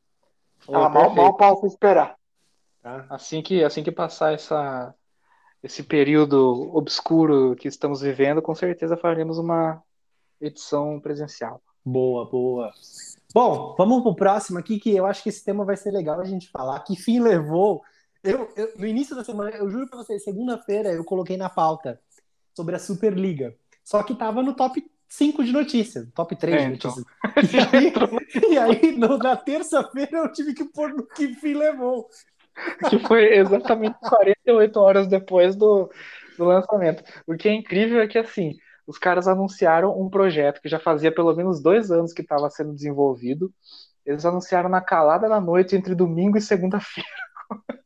Ah, 0.72 0.90
mal, 0.90 1.14
mal 1.14 1.36
posso 1.36 1.66
esperar. 1.66 2.16
Tá? 2.84 3.06
Assim, 3.10 3.42
que, 3.42 3.64
assim 3.64 3.82
que 3.82 3.92
passar 3.92 4.34
essa, 4.34 4.94
esse 5.64 5.82
período 5.82 6.70
obscuro 6.76 7.56
que 7.56 7.70
estamos 7.70 8.02
vivendo, 8.02 8.42
com 8.42 8.54
certeza 8.54 8.98
faremos 8.98 9.38
uma 9.38 9.82
edição 10.42 11.00
presencial. 11.00 11.64
Boa, 11.84 12.30
boa. 12.30 12.72
Bom, 13.34 13.74
vamos 13.78 14.04
pro 14.04 14.14
próximo 14.14 14.60
aqui, 14.60 14.80
que 14.80 14.94
eu 14.94 15.06
acho 15.06 15.24
que 15.24 15.30
esse 15.30 15.44
tema 15.44 15.64
vai 15.64 15.78
ser 15.78 15.92
legal 15.92 16.20
a 16.20 16.26
gente 16.26 16.50
falar. 16.50 16.82
Que 16.82 16.98
fim 16.98 17.22
levou? 17.22 17.82
Eu, 18.22 18.52
eu 18.56 18.74
no 18.78 18.86
início 18.86 19.16
da 19.16 19.24
semana, 19.24 19.52
eu 19.52 19.70
juro 19.70 19.88
para 19.88 20.00
vocês, 20.00 20.22
segunda-feira 20.22 20.92
eu 20.92 21.06
coloquei 21.06 21.38
na 21.38 21.50
pauta 21.50 22.02
sobre 22.54 22.76
a 22.76 22.80
Superliga. 22.80 23.56
Só 23.82 24.04
que 24.04 24.14
tava 24.14 24.44
no 24.44 24.54
top 24.54 24.86
5 25.08 25.44
de 25.44 25.52
notícias, 25.52 26.08
top 26.14 26.36
3 26.36 26.56
é, 26.56 26.68
de 26.68 26.74
então. 26.76 26.92
notícias. 26.92 27.06
Então. 27.86 28.10
E 28.52 28.58
aí, 28.58 28.82
e 28.82 28.86
aí 28.86 28.98
no, 28.98 29.18
na 29.18 29.36
terça-feira 29.36 30.18
eu 30.18 30.32
tive 30.32 30.54
que 30.54 30.66
pôr 30.66 30.94
no 30.94 31.06
que 31.06 31.36
fim 31.36 31.54
levou. 31.54 32.10
Que 32.90 33.00
foi 33.00 33.36
exatamente 33.36 33.98
48 34.00 34.80
horas 34.80 35.08
depois 35.08 35.56
do, 35.56 35.90
do 36.38 36.46
lançamento. 36.46 37.04
O 37.26 37.36
que 37.36 37.48
é 37.50 37.54
incrível 37.54 38.02
é 38.02 38.08
que, 38.08 38.18
assim, 38.18 38.56
os 38.86 38.98
caras 38.98 39.28
anunciaram 39.28 40.00
um 40.00 40.10
projeto 40.10 40.62
que 40.62 40.70
já 40.70 40.80
fazia 40.80 41.14
pelo 41.14 41.36
menos 41.36 41.62
dois 41.62 41.92
anos 41.92 42.14
que 42.14 42.22
estava 42.22 42.50
sendo 42.50 42.74
desenvolvido. 42.74 43.52
Eles 44.06 44.26
anunciaram 44.26 44.70
na 44.70 44.82
calada 44.82 45.30
da 45.30 45.40
noite 45.40 45.76
entre 45.76 45.96
domingo 45.96 46.38
e 46.38 46.42
segunda-feira. 46.42 47.10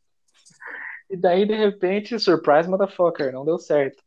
e 1.10 1.16
daí, 1.16 1.46
de 1.46 1.56
repente, 1.56 2.20
surprise 2.20 2.68
motherfucker, 2.70 3.32
não 3.32 3.46
deu 3.46 3.60
certo. 3.60 4.04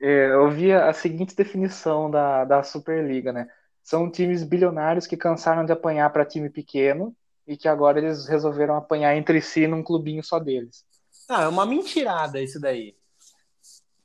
É, 0.00 0.32
eu 0.32 0.50
vi 0.50 0.72
a 0.72 0.92
seguinte 0.92 1.36
definição 1.36 2.10
da, 2.10 2.44
da 2.44 2.62
Superliga, 2.62 3.32
né? 3.32 3.46
São 3.82 4.10
times 4.10 4.42
bilionários 4.42 5.06
que 5.06 5.16
cansaram 5.16 5.64
de 5.64 5.72
apanhar 5.72 6.10
para 6.10 6.24
time 6.24 6.48
pequeno 6.50 7.14
e 7.50 7.56
que 7.56 7.66
agora 7.66 7.98
eles 7.98 8.28
resolveram 8.28 8.76
apanhar 8.76 9.16
entre 9.16 9.40
si 9.40 9.66
num 9.66 9.82
clubinho 9.82 10.22
só 10.22 10.38
deles. 10.38 10.84
Ah, 11.28 11.42
é 11.42 11.48
uma 11.48 11.66
mentirada 11.66 12.40
isso 12.40 12.60
daí. 12.60 12.94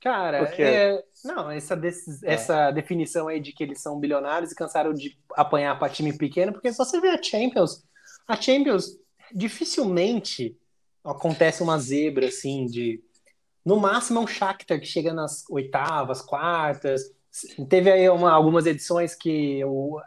Cara, 0.01 0.39
é, 0.57 1.03
não, 1.23 1.51
essa, 1.51 1.75
é. 1.75 2.33
essa 2.33 2.71
definição 2.71 3.27
aí 3.27 3.39
de 3.39 3.53
que 3.53 3.63
eles 3.63 3.79
são 3.79 3.99
bilionários 3.99 4.51
e 4.51 4.55
cansaram 4.55 4.93
de 4.93 5.15
apanhar 5.35 5.77
para 5.77 5.93
time 5.93 6.11
pequeno, 6.17 6.53
porque 6.53 6.73
só 6.73 6.83
você 6.83 6.99
vê 6.99 7.09
a 7.09 7.21
Champions. 7.21 7.83
A 8.27 8.35
Champions 8.35 8.97
dificilmente 9.31 10.57
acontece 11.03 11.61
uma 11.61 11.77
zebra 11.77 12.27
assim 12.27 12.65
de 12.65 13.03
no 13.63 13.79
máximo 13.79 14.19
é 14.19 14.23
um 14.23 14.27
Shakhtar 14.27 14.79
que 14.79 14.87
chega 14.87 15.13
nas 15.13 15.47
oitavas, 15.51 16.21
quartas. 16.21 17.11
Teve 17.69 17.91
aí 17.91 18.09
uma, 18.09 18.31
algumas 18.31 18.65
edições 18.65 19.13
que 19.13 19.63
o, 19.65 19.99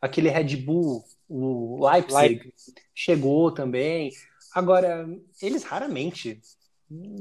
aquele 0.00 0.28
Red 0.28 0.56
Bull, 0.56 1.04
o 1.32 1.88
Leipzig, 1.88 2.20
Leipzig, 2.20 2.54
chegou 2.94 3.50
também. 3.50 4.10
Agora, 4.54 5.08
eles 5.40 5.64
raramente. 5.64 6.40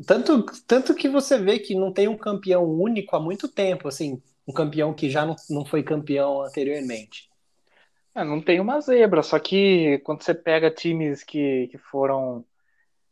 Tanto, 0.06 0.46
tanto 0.68 0.94
que 0.94 1.08
você 1.08 1.38
vê 1.38 1.58
que 1.58 1.74
não 1.74 1.94
tem 1.94 2.08
um 2.08 2.18
campeão 2.18 2.66
único 2.66 3.16
há 3.16 3.20
muito 3.20 3.48
tempo, 3.48 3.88
assim, 3.88 4.22
um 4.46 4.52
campeão 4.52 4.94
que 4.94 5.10
já 5.10 5.26
não, 5.26 5.36
não 5.50 5.66
foi 5.66 5.82
campeão 5.82 6.42
anteriormente. 6.42 7.30
É, 8.14 8.24
não 8.26 8.42
tem 8.42 8.60
uma 8.60 8.82
zebra, 8.82 9.24
só 9.24 9.40
que 9.40 10.00
quando 10.00 10.24
você 10.24 10.36
pega 10.36 10.70
times 10.70 11.24
que, 11.24 11.70
que 11.70 11.78
foram 11.78 12.44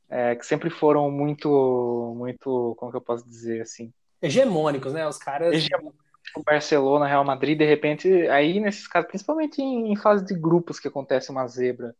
é, 0.09 0.35
que 0.35 0.45
sempre 0.45 0.69
foram 0.69 1.09
muito, 1.11 2.13
muito, 2.17 2.75
como 2.77 2.91
que 2.91 2.97
eu 2.97 3.01
posso 3.01 3.23
dizer 3.29 3.61
assim? 3.61 3.93
Hegemônicos, 4.21 4.91
né? 4.91 5.07
Os 5.07 5.17
caras. 5.17 5.53
Hegemônicos. 5.53 5.98
O 6.39 6.43
Barcelona, 6.43 7.07
Real 7.07 7.25
Madrid, 7.25 7.57
de 7.57 7.65
repente, 7.65 8.09
aí 8.29 8.59
nesses 8.59 8.87
casos, 8.87 9.09
principalmente 9.09 9.61
em, 9.61 9.91
em 9.91 9.95
fase 9.95 10.25
de 10.25 10.33
grupos 10.33 10.79
que 10.79 10.87
acontece 10.87 11.29
uma 11.29 11.47
zebra. 11.47 11.95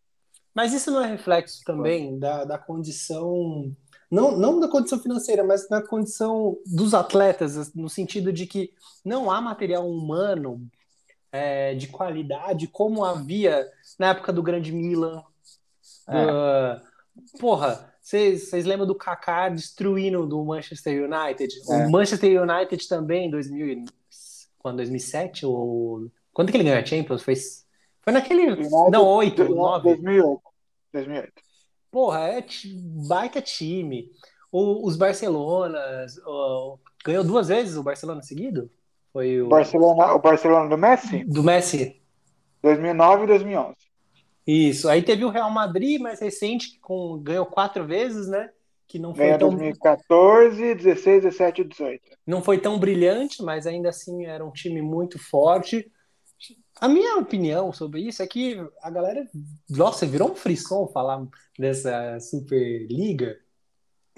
Mas 0.53 0.73
isso 0.73 0.91
não 0.91 1.03
é 1.03 1.07
reflexo 1.07 1.61
também 1.65 2.17
da, 2.17 2.43
da 2.45 2.57
condição, 2.57 3.73
não, 4.09 4.37
não 4.37 4.59
da 4.59 4.67
condição 4.67 4.99
financeira, 4.99 5.43
mas 5.43 5.67
da 5.67 5.81
condição 5.81 6.57
dos 6.65 6.93
atletas, 6.93 7.73
no 7.73 7.89
sentido 7.89 8.33
de 8.33 8.45
que 8.45 8.73
não 9.05 9.29
há 9.29 9.39
material 9.39 9.89
humano 9.89 10.67
é, 11.31 11.75
de 11.75 11.87
qualidade, 11.87 12.67
como 12.67 13.05
havia 13.05 13.67
na 13.97 14.09
época 14.09 14.33
do 14.33 14.43
grande 14.43 14.71
Milan. 14.71 15.23
É. 16.07 16.81
Porra, 17.39 17.93
vocês 18.01 18.65
lembram 18.65 18.87
do 18.87 18.95
Kaká 18.95 19.49
destruindo 19.49 20.25
do 20.25 20.43
Manchester 20.43 21.03
United? 21.03 21.53
É. 21.69 21.85
O 21.85 21.91
Manchester 21.91 22.41
United 22.41 22.87
também, 22.87 23.27
em 23.27 23.31
2000, 23.31 23.85
quando 24.59 24.77
2007 24.77 25.45
ou 25.45 26.11
quando 26.31 26.51
que 26.51 26.57
ele 26.57 26.65
ganhou 26.65 26.79
a 26.79 26.85
Champions? 26.85 27.23
Foi 27.23 27.35
foi 28.01 28.13
naquele 28.13 28.55
não 28.91 29.05
8, 29.05 29.43
9. 29.55 29.83
2008. 29.83 30.41
2008. 30.93 31.33
Porra, 31.91 32.19
é 32.29 32.45
baita 33.07 33.41
time. 33.41 34.11
O, 34.51 34.87
os 34.87 34.95
Barcelonas 34.95 36.17
o, 36.25 36.77
ganhou 37.05 37.23
duas 37.23 37.47
vezes 37.49 37.77
o 37.77 37.83
Barcelona 37.83 38.21
seguido? 38.21 38.69
Foi 39.11 39.41
o 39.41 39.47
Barcelona, 39.47 40.13
o 40.13 40.19
Barcelona 40.19 40.69
do 40.69 40.77
Messi? 40.77 41.23
Do 41.23 41.43
Messi. 41.43 42.01
2009 42.61 43.23
e 43.23 43.27
2011. 43.27 43.75
Isso. 44.45 44.89
Aí 44.89 45.01
teve 45.01 45.23
o 45.23 45.29
Real 45.29 45.51
Madrid 45.51 46.01
mais 46.01 46.19
recente 46.19 46.71
que 46.71 46.79
com, 46.79 47.19
ganhou 47.19 47.45
quatro 47.45 47.85
vezes, 47.85 48.27
né? 48.27 48.49
Que 48.89 48.99
não 48.99 49.13
foi 49.13 49.27
Ganha 49.27 49.37
tão 49.37 49.49
2014, 49.49 50.75
16, 50.75 51.23
17 51.23 51.61
e 51.61 51.63
18. 51.63 52.01
Não 52.25 52.41
foi 52.41 52.57
tão 52.57 52.77
brilhante, 52.77 53.43
mas 53.43 53.65
ainda 53.65 53.89
assim 53.89 54.25
era 54.25 54.43
um 54.43 54.51
time 54.51 54.81
muito 54.81 55.19
forte. 55.19 55.89
A 56.81 56.87
minha 56.87 57.17
opinião 57.17 57.71
sobre 57.71 58.01
isso 58.01 58.23
é 58.23 58.27
que 58.27 58.57
a 58.81 58.89
galera, 58.89 59.29
nossa, 59.69 60.07
virou 60.07 60.31
um 60.31 60.35
frisson 60.35 60.87
falar 60.87 61.23
dessa 61.57 62.19
Superliga, 62.19 63.37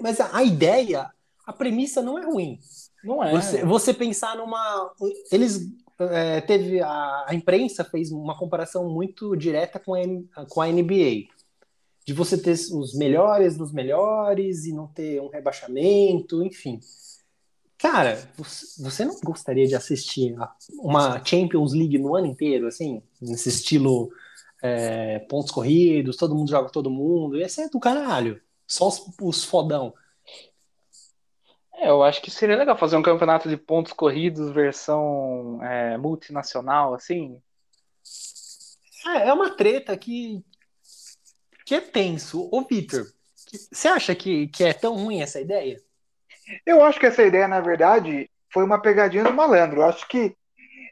mas 0.00 0.20
a, 0.20 0.36
a 0.36 0.42
ideia, 0.42 1.10
a 1.46 1.52
premissa 1.52 2.00
não 2.00 2.18
é 2.18 2.24
ruim. 2.24 2.58
Não 3.04 3.22
é. 3.22 3.30
Você, 3.32 3.64
você 3.64 3.94
pensar 3.94 4.36
numa. 4.36 4.92
Eles. 5.30 5.60
É, 5.98 6.40
teve 6.40 6.80
a, 6.80 7.26
a, 7.28 7.34
imprensa 7.34 7.84
fez 7.84 8.10
uma 8.10 8.36
comparação 8.36 8.88
muito 8.88 9.36
direta 9.36 9.78
com 9.78 9.94
a, 9.94 10.46
com 10.46 10.60
a 10.60 10.66
NBA. 10.66 11.28
De 12.04 12.12
você 12.12 12.36
ter 12.36 12.52
os 12.52 12.94
melhores 12.94 13.56
dos 13.56 13.72
melhores 13.72 14.64
e 14.64 14.72
não 14.72 14.86
ter 14.88 15.20
um 15.20 15.28
rebaixamento, 15.28 16.42
enfim. 16.42 16.80
Cara, 17.78 18.16
você 18.78 19.04
não 19.04 19.18
gostaria 19.24 19.66
de 19.66 19.74
assistir 19.74 20.36
uma 20.78 21.24
Champions 21.24 21.72
League 21.72 21.98
no 21.98 22.14
ano 22.14 22.28
inteiro, 22.28 22.66
assim? 22.66 23.02
Nesse 23.20 23.48
estilo 23.48 24.10
é, 24.62 25.18
pontos 25.20 25.50
corridos, 25.50 26.16
todo 26.16 26.34
mundo 26.34 26.50
joga 26.50 26.70
todo 26.70 26.90
mundo. 26.90 27.36
Ia 27.36 27.48
ser 27.48 27.68
do 27.68 27.80
caralho. 27.80 28.40
Só 28.66 28.88
os, 28.88 29.02
os 29.20 29.44
fodão. 29.44 29.92
É, 31.74 31.88
eu 31.88 32.02
acho 32.04 32.22
que 32.22 32.30
seria 32.30 32.56
legal 32.56 32.78
fazer 32.78 32.96
um 32.96 33.02
campeonato 33.02 33.48
de 33.48 33.56
pontos 33.56 33.92
corridos 33.92 34.52
versão 34.52 35.60
é, 35.64 35.98
multinacional, 35.98 36.94
assim. 36.94 37.42
É, 39.06 39.28
é 39.28 39.32
uma 39.32 39.56
treta 39.56 39.96
que, 39.96 40.44
que 41.64 41.74
é 41.74 41.80
tenso. 41.80 42.48
Ô, 42.52 42.62
Victor, 42.62 43.06
você 43.36 43.88
acha 43.88 44.14
que, 44.14 44.48
que 44.48 44.64
é 44.64 44.72
tão 44.72 44.96
ruim 44.96 45.20
essa 45.20 45.40
ideia? 45.40 45.80
Eu 46.66 46.84
acho 46.84 46.98
que 46.98 47.06
essa 47.06 47.22
ideia, 47.22 47.46
na 47.46 47.60
verdade, 47.60 48.30
foi 48.52 48.64
uma 48.64 48.80
pegadinha 48.80 49.24
do 49.24 49.32
malandro. 49.32 49.80
Eu 49.80 49.86
acho 49.86 50.06
que 50.08 50.36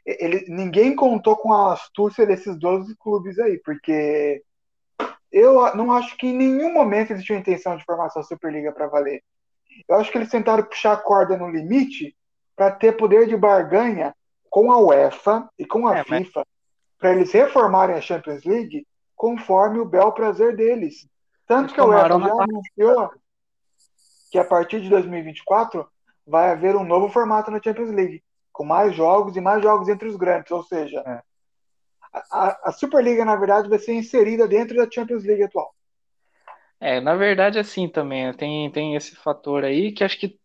ele, 0.05 0.45
ninguém 0.47 0.95
contou 0.95 1.35
com 1.37 1.53
a 1.53 1.73
astúcia 1.73 2.25
desses 2.25 2.57
12 2.57 2.95
clubes 2.97 3.37
aí, 3.39 3.59
porque 3.59 4.41
eu 5.31 5.75
não 5.75 5.91
acho 5.91 6.17
que 6.17 6.27
em 6.27 6.35
nenhum 6.35 6.73
momento 6.73 7.11
existiu 7.11 7.35
a 7.35 7.39
intenção 7.39 7.77
de 7.77 7.85
formar 7.85 8.07
essa 8.07 8.23
Superliga 8.23 8.71
para 8.71 8.87
valer. 8.87 9.23
Eu 9.87 9.95
acho 9.95 10.11
que 10.11 10.17
eles 10.17 10.29
tentaram 10.29 10.63
puxar 10.63 10.93
a 10.93 10.97
corda 10.97 11.37
no 11.37 11.49
limite 11.49 12.15
para 12.55 12.71
ter 12.71 12.97
poder 12.97 13.27
de 13.27 13.37
barganha 13.37 14.13
com 14.49 14.71
a 14.71 14.77
UEFA 14.77 15.49
e 15.57 15.65
com 15.65 15.87
a 15.87 15.99
é, 15.99 16.03
FIFA, 16.03 16.31
mas... 16.35 16.45
para 16.99 17.13
eles 17.13 17.31
reformarem 17.31 17.95
a 17.95 18.01
Champions 18.01 18.43
League 18.43 18.85
conforme 19.21 19.77
o 19.77 19.85
bel 19.85 20.11
prazer 20.11 20.55
deles. 20.55 21.07
Tanto 21.45 21.75
que 21.75 21.79
a 21.79 21.85
UEFA 21.85 22.07
já 22.07 22.43
anunciou 22.43 23.11
que 24.31 24.39
a 24.39 24.43
partir 24.43 24.81
de 24.81 24.89
2024 24.89 25.87
vai 26.25 26.49
haver 26.49 26.75
um 26.75 26.83
novo 26.83 27.07
formato 27.07 27.51
na 27.51 27.61
Champions 27.61 27.91
League, 27.91 28.23
com 28.51 28.65
mais 28.65 28.95
jogos 28.95 29.37
e 29.37 29.39
mais 29.39 29.61
jogos 29.61 29.87
entre 29.89 30.07
os 30.07 30.15
grandes, 30.15 30.51
ou 30.51 30.63
seja, 30.63 31.03
é. 31.05 31.21
a, 32.31 32.69
a 32.69 32.71
Superliga, 32.71 33.23
na 33.23 33.35
verdade, 33.35 33.69
vai 33.69 33.77
ser 33.77 33.93
inserida 33.93 34.47
dentro 34.47 34.75
da 34.75 34.89
Champions 34.89 35.23
League 35.23 35.43
atual. 35.43 35.71
É, 36.79 36.99
na 36.99 37.13
verdade, 37.13 37.59
assim 37.59 37.87
também, 37.87 38.33
tem, 38.33 38.71
tem 38.71 38.95
esse 38.95 39.15
fator 39.15 39.63
aí 39.63 39.91
que 39.91 40.03
acho 40.03 40.19
que 40.19 40.39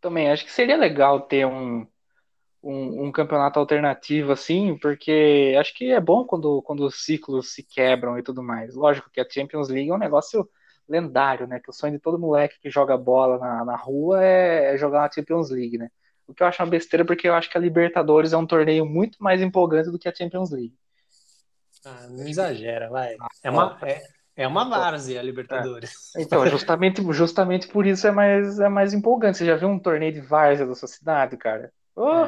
também 0.00 0.30
acho 0.30 0.46
que 0.46 0.52
seria 0.52 0.78
legal 0.78 1.20
ter 1.20 1.46
um, 1.46 1.86
um, 2.62 3.06
um, 3.06 3.12
campeonato 3.12 3.58
alternativo, 3.58 4.32
assim, 4.32 4.76
porque 4.78 5.56
acho 5.58 5.74
que 5.74 5.90
é 5.90 6.00
bom 6.00 6.24
quando, 6.24 6.62
quando 6.62 6.86
os 6.86 7.04
ciclos 7.04 7.52
se 7.52 7.62
quebram 7.62 8.18
e 8.18 8.22
tudo 8.22 8.42
mais. 8.42 8.74
Lógico 8.74 9.10
que 9.10 9.20
a 9.20 9.28
Champions 9.28 9.68
League 9.68 9.90
é 9.90 9.94
um 9.94 9.98
negócio 9.98 10.48
lendário, 10.88 11.46
né? 11.46 11.60
Que 11.60 11.70
o 11.70 11.72
sonho 11.72 11.94
de 11.94 11.98
todo 11.98 12.18
moleque 12.18 12.60
que 12.60 12.68
joga 12.68 12.96
bola 12.98 13.38
na, 13.38 13.64
na 13.64 13.76
rua 13.76 14.22
é, 14.22 14.74
é 14.74 14.76
jogar 14.76 15.00
na 15.00 15.10
Champions 15.10 15.50
League, 15.50 15.78
né? 15.78 15.88
O 16.26 16.34
que 16.34 16.42
eu 16.42 16.46
acho 16.46 16.62
uma 16.62 16.68
besteira 16.68 17.04
porque 17.04 17.28
eu 17.28 17.34
acho 17.34 17.50
que 17.50 17.56
a 17.56 17.60
Libertadores 17.60 18.32
é 18.32 18.36
um 18.36 18.46
torneio 18.46 18.84
muito 18.86 19.22
mais 19.22 19.40
empolgante 19.40 19.90
do 19.90 19.98
que 19.98 20.08
a 20.08 20.14
Champions 20.14 20.50
League. 20.50 20.74
Ah, 21.84 22.06
não 22.08 22.26
exagera, 22.26 22.90
vai. 22.90 23.16
É 23.42 23.50
uma, 23.50 23.78
é, 23.82 24.00
é 24.36 24.46
uma 24.46 24.68
várzea 24.68 25.18
a 25.18 25.22
Libertadores. 25.22 26.14
É. 26.14 26.22
Então, 26.22 26.46
justamente, 26.46 27.02
justamente 27.12 27.68
por 27.68 27.86
isso 27.86 28.06
é 28.06 28.10
mais, 28.10 28.60
é 28.60 28.68
mais 28.68 28.92
empolgante. 28.92 29.38
Você 29.38 29.46
já 29.46 29.56
viu 29.56 29.68
um 29.68 29.78
torneio 29.78 30.12
de 30.12 30.20
várzea 30.20 30.66
da 30.66 30.74
sua 30.74 30.88
cidade, 30.88 31.36
cara? 31.36 31.72
Oh! 31.96 32.24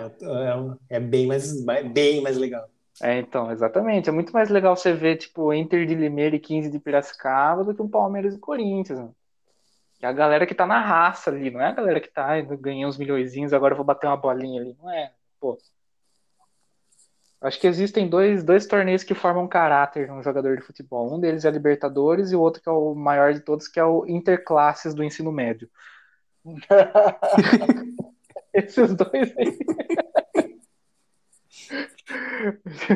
É, 0.90 0.96
é, 0.96 1.00
bem, 1.00 1.26
mais, 1.26 1.64
bem 1.92 2.20
mais 2.20 2.36
legal. 2.36 2.68
É, 3.00 3.18
então, 3.18 3.50
exatamente. 3.50 4.08
É 4.08 4.12
muito 4.12 4.32
mais 4.32 4.50
legal 4.50 4.76
você 4.76 4.92
ver, 4.92 5.16
tipo, 5.16 5.52
Inter 5.52 5.86
de 5.86 5.94
Limeira 5.94 6.36
e 6.36 6.40
15 6.40 6.70
de 6.70 6.78
Piracicaba 6.78 7.64
do 7.64 7.74
que 7.74 7.82
um 7.82 7.88
Palmeiras 7.88 8.34
e 8.34 8.38
Corinthians. 8.38 8.98
Né? 8.98 9.08
Que 9.98 10.06
é 10.06 10.08
a 10.08 10.12
galera 10.12 10.46
que 10.46 10.54
tá 10.54 10.66
na 10.66 10.80
raça 10.80 11.30
ali, 11.30 11.50
não 11.50 11.60
é 11.60 11.66
a 11.66 11.72
galera 11.72 12.00
que 12.00 12.08
tá, 12.08 12.40
ganhando 12.40 12.90
uns 12.90 12.98
milhões, 12.98 13.52
agora 13.52 13.72
eu 13.72 13.76
vou 13.76 13.86
bater 13.86 14.06
uma 14.06 14.16
bolinha 14.16 14.60
ali. 14.60 14.76
Não 14.80 14.90
é, 14.90 15.12
pô. 15.40 15.58
Acho 17.40 17.58
que 17.58 17.66
existem 17.66 18.08
dois, 18.08 18.44
dois 18.44 18.66
torneios 18.66 19.02
que 19.02 19.14
formam 19.14 19.48
caráter 19.48 20.08
no 20.08 20.22
jogador 20.22 20.56
de 20.56 20.62
futebol. 20.62 21.12
Um 21.12 21.18
deles 21.18 21.44
é 21.44 21.48
a 21.48 21.50
Libertadores 21.50 22.30
e 22.30 22.36
o 22.36 22.40
outro 22.40 22.62
que 22.62 22.68
é 22.68 22.72
o 22.72 22.94
maior 22.94 23.34
de 23.34 23.40
todos, 23.40 23.66
que 23.66 23.80
é 23.80 23.84
o 23.84 24.06
Interclasses 24.06 24.94
do 24.94 25.02
ensino 25.02 25.32
médio. 25.32 25.68
Esses 28.54 28.94
dois 28.94 29.34
aí. 29.36 29.58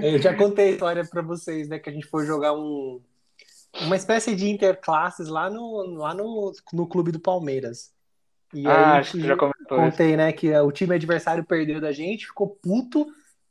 Eu 0.03 0.19
já 0.19 0.35
contei 0.35 0.69
a 0.69 0.70
história 0.73 1.05
para 1.05 1.23
vocês, 1.23 1.69
né? 1.69 1.78
Que 1.78 1.91
a 1.91 1.93
gente 1.93 2.07
foi 2.07 2.27
jogar 2.27 2.53
um, 2.53 3.01
uma 3.83 3.97
espécie 3.97 4.35
de 4.35 4.49
interclasses 4.49 5.28
lá 5.28 5.49
no, 5.49 5.95
lá 5.97 6.15
no, 6.15 6.53
no 6.73 6.87
clube 6.87 7.12
do 7.12 7.20
Palmeiras. 7.20 7.93
E 8.55 8.66
ah, 8.66 8.99
acho 8.99 9.12
que 9.12 9.20
já 9.20 9.37
comentou 9.37 9.78
contei, 9.78 10.09
isso. 10.09 10.16
né? 10.16 10.33
Que 10.33 10.55
o 10.59 10.73
time 10.73 10.95
adversário 10.95 11.45
perdeu 11.45 11.81
da 11.81 11.93
gente, 11.93 12.27
ficou 12.27 12.49
puto 12.49 13.07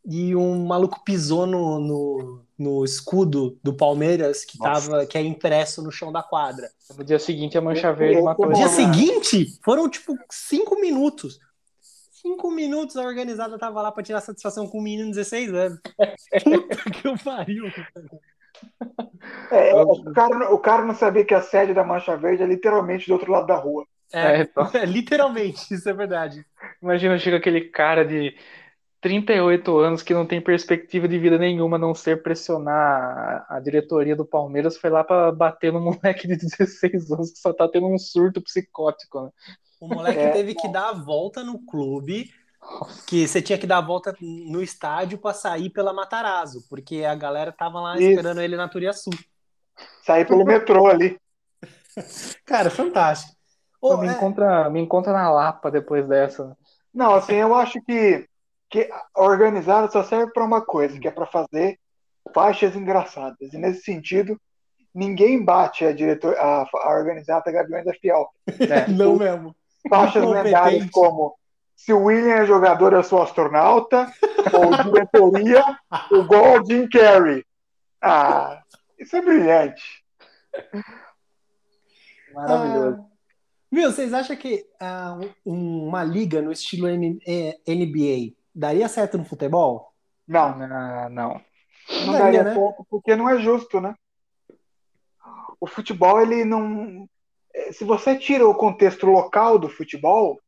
e 0.06 0.36
um 0.36 0.66
maluco 0.66 1.04
pisou 1.04 1.48
no, 1.48 1.80
no, 1.80 2.46
no 2.58 2.86
escudo 2.86 3.58
do 3.64 3.74
Palmeiras 3.74 4.46
que, 4.46 4.58
tava, 4.58 5.06
que 5.06 5.18
é 5.18 5.22
impresso 5.22 5.82
no 5.82 5.92
chão 5.92 6.12
da 6.12 6.22
quadra. 6.22 6.70
No 6.96 7.04
dia 7.04 7.18
seguinte, 7.18 7.58
a 7.58 7.62
Mancha 7.62 7.92
Verde 7.92 8.22
matou 8.22 8.46
No 8.46 8.54
dia 8.54 8.68
seguinte, 8.68 9.60
foram 9.64 9.90
tipo 9.90 10.16
cinco 10.30 10.80
minutos 10.80 11.40
cinco 12.26 12.50
minutos 12.50 12.98
a 12.98 13.04
organizada 13.04 13.60
tava 13.60 13.84
lá 13.84 13.92
pra 13.92 14.02
tirar 14.02 14.20
satisfação 14.20 14.68
com 14.68 14.80
um 14.80 14.82
menino 14.82 15.12
de 15.12 15.18
16 15.18 15.54
anos. 15.54 15.80
Puta 16.44 16.90
que 16.90 17.08
eu 17.08 17.16
pariu. 17.24 17.66
É, 19.52 19.76
o, 19.76 20.12
cara, 20.12 20.54
o 20.54 20.58
cara 20.58 20.86
não 20.86 20.96
sabia 20.96 21.24
que 21.24 21.36
a 21.36 21.42
sede 21.42 21.74
da 21.74 21.84
Mancha 21.84 22.18
Verde 22.18 22.42
é 22.42 22.48
literalmente 22.48 23.08
do 23.08 23.14
outro 23.14 23.32
lado 23.32 23.46
da 23.46 23.56
rua. 23.56 23.86
É, 24.12 24.38
é, 24.38 24.42
então. 24.42 24.68
é 24.74 24.86
literalmente, 24.86 25.72
isso 25.72 25.88
é 25.88 25.94
verdade. 25.94 26.44
Imagina, 26.82 27.20
chega 27.20 27.38
aquele 27.38 27.62
cara 27.70 28.04
de 28.04 28.36
38 29.02 29.78
anos 29.78 30.02
que 30.02 30.16
não 30.16 30.26
tem 30.26 30.42
perspectiva 30.42 31.08
de 31.08 31.20
vida 31.20 31.38
nenhuma, 31.38 31.78
a 31.78 31.80
não 31.80 31.94
ser 31.94 32.24
pressionar 32.24 33.46
a 33.48 33.60
diretoria 33.60 34.16
do 34.16 34.26
Palmeiras, 34.26 34.78
foi 34.78 34.90
lá 34.90 35.04
para 35.04 35.32
bater 35.32 35.72
no 35.72 35.80
moleque 35.80 36.28
de 36.28 36.38
16 36.38 37.12
anos 37.12 37.32
que 37.32 37.38
só 37.38 37.54
tá 37.54 37.68
tendo 37.68 37.88
um 37.88 38.00
surto 38.00 38.42
psicótico. 38.42 39.22
Né? 39.22 39.30
O 39.80 39.88
moleque 39.88 40.20
é. 40.20 40.32
teve 40.32 40.56
que 40.56 40.68
dar 40.68 40.90
a 40.90 40.94
volta 40.94 41.44
no 41.44 41.60
clube, 41.60 42.32
que 43.08 43.28
você 43.28 43.42
tinha 43.42 43.58
que 43.58 43.68
dar 43.68 43.78
a 43.78 43.86
volta 43.86 44.16
no 44.22 44.62
estádio 44.62 45.18
para 45.18 45.34
sair 45.34 45.70
pela 45.70 45.94
Matarazzo, 45.94 46.66
porque 46.70 47.04
a 47.04 47.16
galera 47.16 47.52
tava 47.52 47.80
lá 47.80 47.96
Isso. 47.96 48.10
esperando 48.10 48.42
ele 48.42 48.56
na 48.56 48.68
Turiaçu. 48.68 49.10
Sair 50.04 50.26
pelo 50.26 50.44
metrô 50.46 50.88
ali. 50.88 51.20
Cara, 52.46 52.70
fantástico. 52.70 53.36
Oh, 53.82 53.98
me, 53.98 54.08
é... 54.08 54.12
encontra, 54.12 54.70
me 54.70 54.80
encontra 54.80 55.14
na 55.14 55.30
Lapa 55.30 55.70
depois 55.70 56.08
dessa. 56.08 56.58
Não, 56.94 57.14
assim, 57.14 57.36
eu 57.36 57.54
acho 57.54 57.82
que, 57.84 58.28
que 58.70 58.90
organizada 59.16 59.90
só 59.92 60.04
serve 60.04 60.32
para 60.32 60.46
uma 60.46 60.66
coisa, 60.66 61.00
que 61.00 61.08
é 61.08 61.12
para 61.12 61.26
fazer 61.26 61.78
faixas 62.34 62.76
engraçadas. 62.76 63.54
E 63.54 63.58
nesse 63.58 63.84
sentido, 63.84 64.40
ninguém 64.94 65.44
bate 65.44 65.86
a, 65.86 65.94
diretor, 65.94 66.36
a, 66.38 66.66
a 66.74 66.90
organizada 66.98 67.52
Gaviões 67.52 67.86
da 67.86 67.94
Fiel. 67.94 68.28
É, 68.48 68.88
não 68.90 69.18
mesmo 69.18 69.56
faixas 69.90 70.24
lendárias 70.24 70.90
como 70.90 71.36
se 71.76 71.92
o 71.92 72.06
William 72.06 72.36
é 72.36 72.46
jogador, 72.46 72.94
eu 72.94 73.04
sou 73.04 73.22
astronauta, 73.22 74.12
ou 74.54 74.84
diretoria, 74.84 75.64
igual 76.12 76.62
o 76.62 76.66
Jim 76.66 76.88
Carrey. 76.88 77.46
Ah, 78.02 78.64
isso 78.98 79.16
é 79.16 79.22
brilhante. 79.22 80.04
Maravilhoso. 82.34 82.98
Ah, 83.00 83.06
viu, 83.72 83.92
vocês 83.92 84.14
acham 84.14 84.36
que 84.36 84.66
ah, 84.80 85.20
uma 85.46 86.04
liga 86.04 86.42
no 86.42 86.52
estilo 86.52 86.88
NBA 86.88 87.20
é, 87.28 88.34
daria 88.54 88.88
certo 88.88 89.18
no 89.18 89.26
futebol? 89.26 89.94
Não. 90.28 90.58
Não, 90.58 91.10
não. 91.10 91.42
Não 92.06 92.14
daria, 92.14 92.44
né? 92.44 92.54
certo 92.54 92.86
porque 92.90 93.16
não 93.16 93.30
é 93.30 93.38
justo, 93.40 93.80
né? 93.80 93.94
O 95.60 95.68
futebol, 95.68 96.22
ele 96.22 96.44
não. 96.46 97.08
Se 97.72 97.84
você 97.84 98.18
tira 98.18 98.48
o 98.48 98.56
contexto 98.56 99.06
local 99.06 99.58
do 99.58 99.70
futebol, 99.70 100.40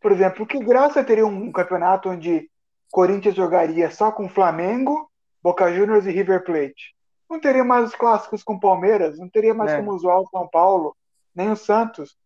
por 0.00 0.12
exemplo, 0.12 0.46
que 0.46 0.58
graça 0.58 1.04
teria 1.04 1.26
um 1.26 1.50
campeonato 1.52 2.08
onde 2.08 2.50
Corinthians 2.90 3.34
jogaria 3.34 3.90
só 3.90 4.10
com 4.10 4.28
Flamengo, 4.28 5.10
Boca 5.42 5.72
Juniors 5.72 6.06
e 6.06 6.10
River 6.10 6.44
Plate? 6.44 6.94
Não 7.28 7.40
teria 7.40 7.64
mais 7.64 7.88
os 7.88 7.94
clássicos 7.94 8.42
com 8.42 8.58
Palmeiras, 8.58 9.18
não 9.18 9.28
teria 9.28 9.54
mais 9.54 9.72
é. 9.72 9.76
como 9.76 9.92
usual 9.92 10.26
São 10.28 10.46
Paulo, 10.48 10.96
nem 11.34 11.50
o 11.50 11.56
Santos. 11.56 12.16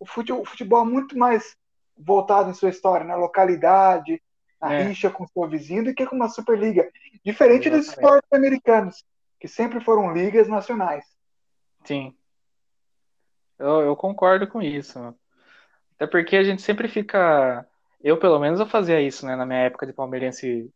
O 0.00 0.06
futebol, 0.06 0.42
o 0.42 0.46
futebol 0.46 0.82
é 0.82 0.88
muito 0.88 1.18
mais 1.18 1.56
voltado 1.96 2.50
em 2.50 2.54
sua 2.54 2.70
história, 2.70 3.06
na 3.06 3.16
localidade, 3.16 4.22
na 4.60 4.72
é. 4.72 4.82
rixa 4.84 5.10
com 5.10 5.24
o 5.24 5.28
seu 5.28 5.48
vizinho, 5.48 5.84
do 5.84 5.94
que 5.94 6.06
com 6.06 6.16
uma 6.16 6.28
Superliga. 6.28 6.88
Diferente 7.24 7.68
Exatamente. 7.68 7.86
dos 7.86 7.88
esportes 7.88 8.32
americanos, 8.32 9.04
que 9.38 9.48
sempre 9.48 9.80
foram 9.80 10.12
ligas 10.12 10.48
nacionais. 10.48 11.04
Sim. 11.84 12.14
Eu, 13.58 13.80
eu 13.82 13.96
concordo 13.96 14.46
com 14.46 14.62
isso. 14.62 14.98
Até 15.96 16.06
porque 16.06 16.36
a 16.36 16.44
gente 16.44 16.62
sempre 16.62 16.88
fica. 16.88 17.66
Eu, 18.00 18.18
pelo 18.18 18.38
menos, 18.38 18.60
eu 18.60 18.66
fazia 18.66 19.00
isso, 19.00 19.26
né, 19.26 19.34
na 19.34 19.44
minha 19.44 19.60
época 19.60 19.86
de 19.86 19.92
palmeirense 19.92 20.72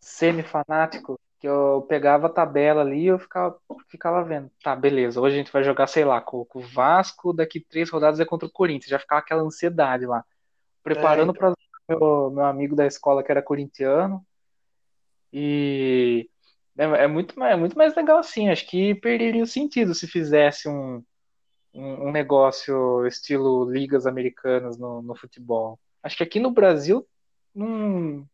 semi-fanático, 0.00 1.18
que 1.38 1.46
eu 1.48 1.86
pegava 1.88 2.26
a 2.26 2.30
tabela 2.30 2.80
ali 2.80 3.02
e 3.02 3.06
eu 3.06 3.18
ficava, 3.18 3.56
ficava 3.88 4.24
vendo. 4.24 4.50
Tá, 4.62 4.74
beleza, 4.74 5.20
hoje 5.20 5.36
a 5.36 5.38
gente 5.38 5.52
vai 5.52 5.62
jogar, 5.62 5.86
sei 5.86 6.04
lá, 6.04 6.20
com, 6.20 6.44
com 6.44 6.58
o 6.58 6.66
Vasco, 6.66 7.32
daqui 7.32 7.60
três 7.60 7.88
rodadas 7.90 8.18
é 8.18 8.24
contra 8.24 8.48
o 8.48 8.52
Corinthians. 8.52 8.90
Já 8.90 8.98
ficava 8.98 9.20
aquela 9.20 9.42
ansiedade 9.42 10.04
lá. 10.04 10.24
Preparando 10.82 11.30
é, 11.30 11.36
então. 11.36 11.54
para 11.54 11.96
meu, 11.96 12.30
meu 12.30 12.44
amigo 12.44 12.74
da 12.74 12.86
escola 12.86 13.22
que 13.22 13.30
era 13.30 13.42
corintiano. 13.42 14.24
E 15.32 16.28
é, 16.76 16.84
é, 16.84 17.06
muito, 17.06 17.40
é 17.42 17.56
muito 17.56 17.76
mais 17.78 17.94
legal 17.94 18.18
assim. 18.18 18.48
Acho 18.48 18.66
que 18.66 18.94
perderia 18.96 19.42
o 19.42 19.46
sentido 19.46 19.94
se 19.94 20.06
fizesse 20.06 20.68
um, 20.68 21.02
um, 21.78 22.08
um 22.08 22.12
negócio 22.12 23.06
estilo 23.06 23.70
ligas 23.70 24.06
americanas 24.06 24.76
no, 24.76 25.00
no 25.00 25.14
futebol. 25.14 25.78
Acho 26.02 26.16
que 26.16 26.22
aqui 26.24 26.40
no 26.40 26.50
Brasil 26.50 27.06
não, 27.54 28.26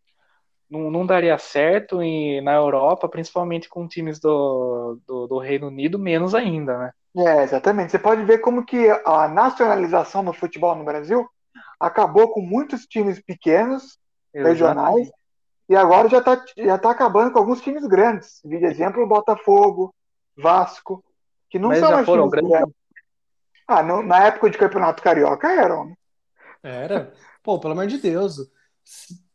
não, 0.70 0.90
não, 0.90 1.06
daria 1.06 1.36
certo 1.38 2.02
e 2.02 2.40
na 2.40 2.54
Europa, 2.54 3.08
principalmente 3.08 3.68
com 3.68 3.86
times 3.86 4.18
do, 4.18 4.98
do, 5.06 5.26
do, 5.26 5.38
Reino 5.38 5.68
Unido, 5.68 5.98
menos 5.98 6.34
ainda, 6.34 6.78
né? 6.78 6.90
É, 7.16 7.42
exatamente. 7.42 7.92
Você 7.92 7.98
pode 7.98 8.24
ver 8.24 8.38
como 8.38 8.64
que 8.64 8.88
a 9.04 9.28
nacionalização 9.28 10.22
no 10.22 10.32
futebol 10.32 10.74
no 10.74 10.84
Brasil 10.84 11.28
acabou 11.78 12.30
com 12.30 12.40
muitos 12.40 12.86
times 12.86 13.20
pequenos, 13.22 13.98
exatamente. 14.32 14.48
regionais, 14.48 15.10
e 15.68 15.76
agora 15.76 16.08
já 16.08 16.18
está 16.18 16.44
já 16.56 16.78
tá 16.78 16.90
acabando 16.90 17.32
com 17.32 17.38
alguns 17.38 17.60
times 17.60 17.86
grandes. 17.86 18.40
De 18.44 18.56
exemplo, 18.56 19.06
Botafogo, 19.06 19.94
Vasco, 20.36 21.02
que 21.48 21.58
não 21.58 21.68
Mas 21.68 21.78
são 21.78 21.92
mais 21.92 22.06
times 22.06 22.30
grandes. 22.30 22.50
grandes. 22.50 22.83
Ah, 23.66 23.82
no, 23.82 24.02
na 24.02 24.26
época 24.26 24.50
de 24.50 24.58
Campeonato 24.58 25.02
Carioca 25.02 25.48
eram. 25.48 25.86
Né? 25.86 25.94
Era. 26.62 27.12
Pô, 27.42 27.58
pelo 27.58 27.72
amor 27.72 27.86
de 27.86 27.98
Deus. 27.98 28.38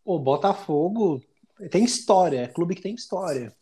O 0.04 0.20
Botafogo 0.20 1.22
tem 1.70 1.84
história, 1.84 2.42
é 2.42 2.48
clube 2.48 2.76
que 2.76 2.82
tem 2.82 2.96
história. 2.96 3.54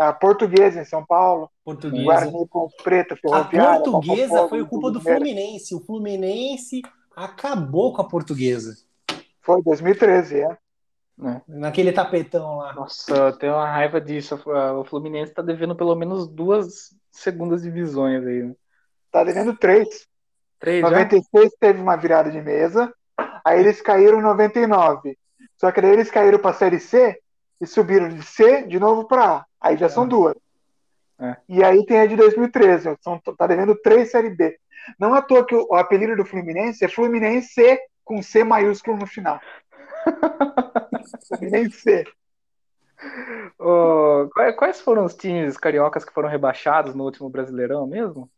A 0.00 0.12
Portuguesa 0.12 0.80
em 0.80 0.84
São 0.84 1.04
Paulo. 1.04 1.50
Portuguesa. 1.64 2.04
Guarani 2.04 2.48
com 2.48 2.68
Preta, 2.82 3.16
Ferroviária. 3.16 3.78
A 3.78 3.80
Portuguesa 3.80 4.48
foi 4.48 4.64
culpa 4.66 4.90
do 4.90 5.00
Fluminense. 5.00 5.74
O 5.74 5.80
Fluminense 5.80 6.82
acabou 7.14 7.92
com 7.92 8.02
a 8.02 8.08
Portuguesa. 8.08 8.76
Foi 9.40 9.62
2013, 9.62 10.40
é. 10.40 10.58
É. 11.20 11.40
Naquele 11.48 11.92
tapetão 11.92 12.58
lá. 12.58 12.72
Nossa, 12.74 13.14
eu 13.14 13.38
tenho 13.38 13.54
uma 13.54 13.70
raiva 13.70 14.00
disso. 14.00 14.38
O 14.78 14.84
Fluminense 14.84 15.32
tá 15.32 15.42
devendo 15.42 15.74
pelo 15.74 15.94
menos 15.94 16.26
duas 16.28 16.94
segundas 17.10 17.62
divisões 17.62 18.24
aí. 18.24 18.52
Tá 19.10 19.24
devendo 19.24 19.56
três. 19.56 20.06
Três 20.58 20.82
96 20.82 21.44
já? 21.44 21.50
teve 21.60 21.80
uma 21.80 21.96
virada 21.96 22.30
de 22.30 22.40
mesa, 22.40 22.92
aí 23.44 23.60
eles 23.60 23.80
caíram 23.80 24.18
em 24.18 24.22
99. 24.22 25.16
Só 25.56 25.70
que 25.70 25.80
daí 25.80 25.92
eles 25.92 26.10
caíram 26.10 26.38
para 26.38 26.54
Série 26.54 26.80
C 26.80 27.18
e 27.60 27.66
subiram 27.66 28.08
de 28.08 28.22
C 28.22 28.62
de 28.62 28.78
novo 28.78 29.06
para 29.06 29.24
A. 29.24 29.46
Aí 29.60 29.76
já 29.76 29.86
é. 29.86 29.88
são 29.88 30.06
duas. 30.06 30.34
É. 31.20 31.36
E 31.48 31.64
aí 31.64 31.84
tem 31.84 32.00
a 32.00 32.06
de 32.06 32.16
2013. 32.16 32.96
São, 33.00 33.18
tá 33.18 33.46
devendo 33.46 33.74
três 33.76 34.10
Série 34.10 34.30
B. 34.30 34.58
Não 34.98 35.14
é 35.14 35.18
à 35.18 35.22
toa 35.22 35.44
que 35.44 35.54
o, 35.54 35.66
o 35.70 35.74
apelido 35.74 36.16
do 36.16 36.24
Fluminense 36.24 36.84
é 36.84 36.88
Fluminense 36.88 37.48
C 37.48 37.80
com 38.04 38.22
C 38.22 38.44
maiúsculo 38.44 38.96
no 38.96 39.06
final. 39.06 39.40
Fluminense. 41.28 42.04
Oh, 43.58 44.28
quais 44.56 44.80
foram 44.80 45.04
os 45.04 45.14
times 45.14 45.56
cariocas 45.56 46.04
que 46.04 46.12
foram 46.12 46.28
rebaixados 46.28 46.94
no 46.94 47.04
último 47.04 47.28
Brasileirão 47.28 47.86
mesmo? 47.86 48.30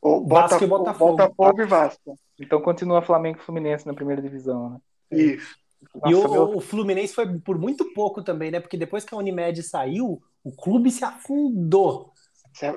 O 0.00 0.26
Vasco 0.26 0.62
e 0.62 0.66
Botafogo. 0.66 1.16
Botafogo 1.16 1.62
e 1.62 1.66
Vasco. 1.66 2.18
Então 2.38 2.60
continua 2.60 3.02
Flamengo 3.02 3.38
e 3.38 3.42
Fluminense 3.42 3.86
na 3.86 3.94
primeira 3.94 4.20
divisão, 4.20 4.70
né? 4.70 4.78
Isso. 5.10 5.56
Nossa, 5.94 6.10
e 6.10 6.14
o, 6.14 6.30
meu... 6.30 6.56
o, 6.56 6.60
Fluminense 6.60 7.14
foi 7.14 7.38
por 7.38 7.58
muito 7.58 7.92
pouco 7.92 8.22
também, 8.22 8.50
né? 8.50 8.60
Porque 8.60 8.76
depois 8.76 9.04
que 9.04 9.14
a 9.14 9.18
Unimed 9.18 9.62
saiu, 9.62 10.22
o 10.42 10.52
clube 10.52 10.90
se 10.90 11.04
afundou. 11.04 12.12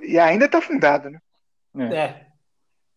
E 0.04 0.18
ainda 0.18 0.48
tá 0.48 0.58
afundado, 0.58 1.10
né? 1.10 1.20
É. 1.78 1.96
é. 1.96 2.28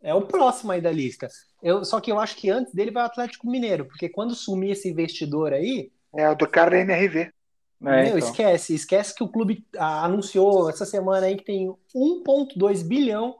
é. 0.02 0.14
o 0.14 0.22
próximo 0.22 0.72
aí 0.72 0.80
da 0.80 0.90
lista. 0.90 1.28
Eu, 1.62 1.84
só 1.84 2.00
que 2.00 2.10
eu 2.10 2.18
acho 2.18 2.36
que 2.36 2.50
antes 2.50 2.74
dele 2.74 2.90
vai 2.90 3.02
o 3.02 3.06
Atlético 3.06 3.48
Mineiro, 3.48 3.84
porque 3.84 4.08
quando 4.08 4.34
sumir 4.34 4.72
esse 4.72 4.88
investidor 4.88 5.52
aí. 5.52 5.90
É, 6.16 6.28
o 6.28 6.34
do 6.34 6.48
cara 6.48 6.70
da 6.70 6.78
MRV. 6.78 7.18
É, 7.20 7.32
meu, 7.80 8.04
então. 8.04 8.18
esquece, 8.18 8.74
esquece 8.74 9.14
que 9.14 9.24
o 9.24 9.28
clube 9.28 9.64
ah, 9.76 10.04
anunciou 10.04 10.68
essa 10.68 10.84
semana 10.84 11.26
aí 11.26 11.36
que 11.36 11.44
tem 11.44 11.74
1,2 11.94 12.86
bilhão 12.86 13.39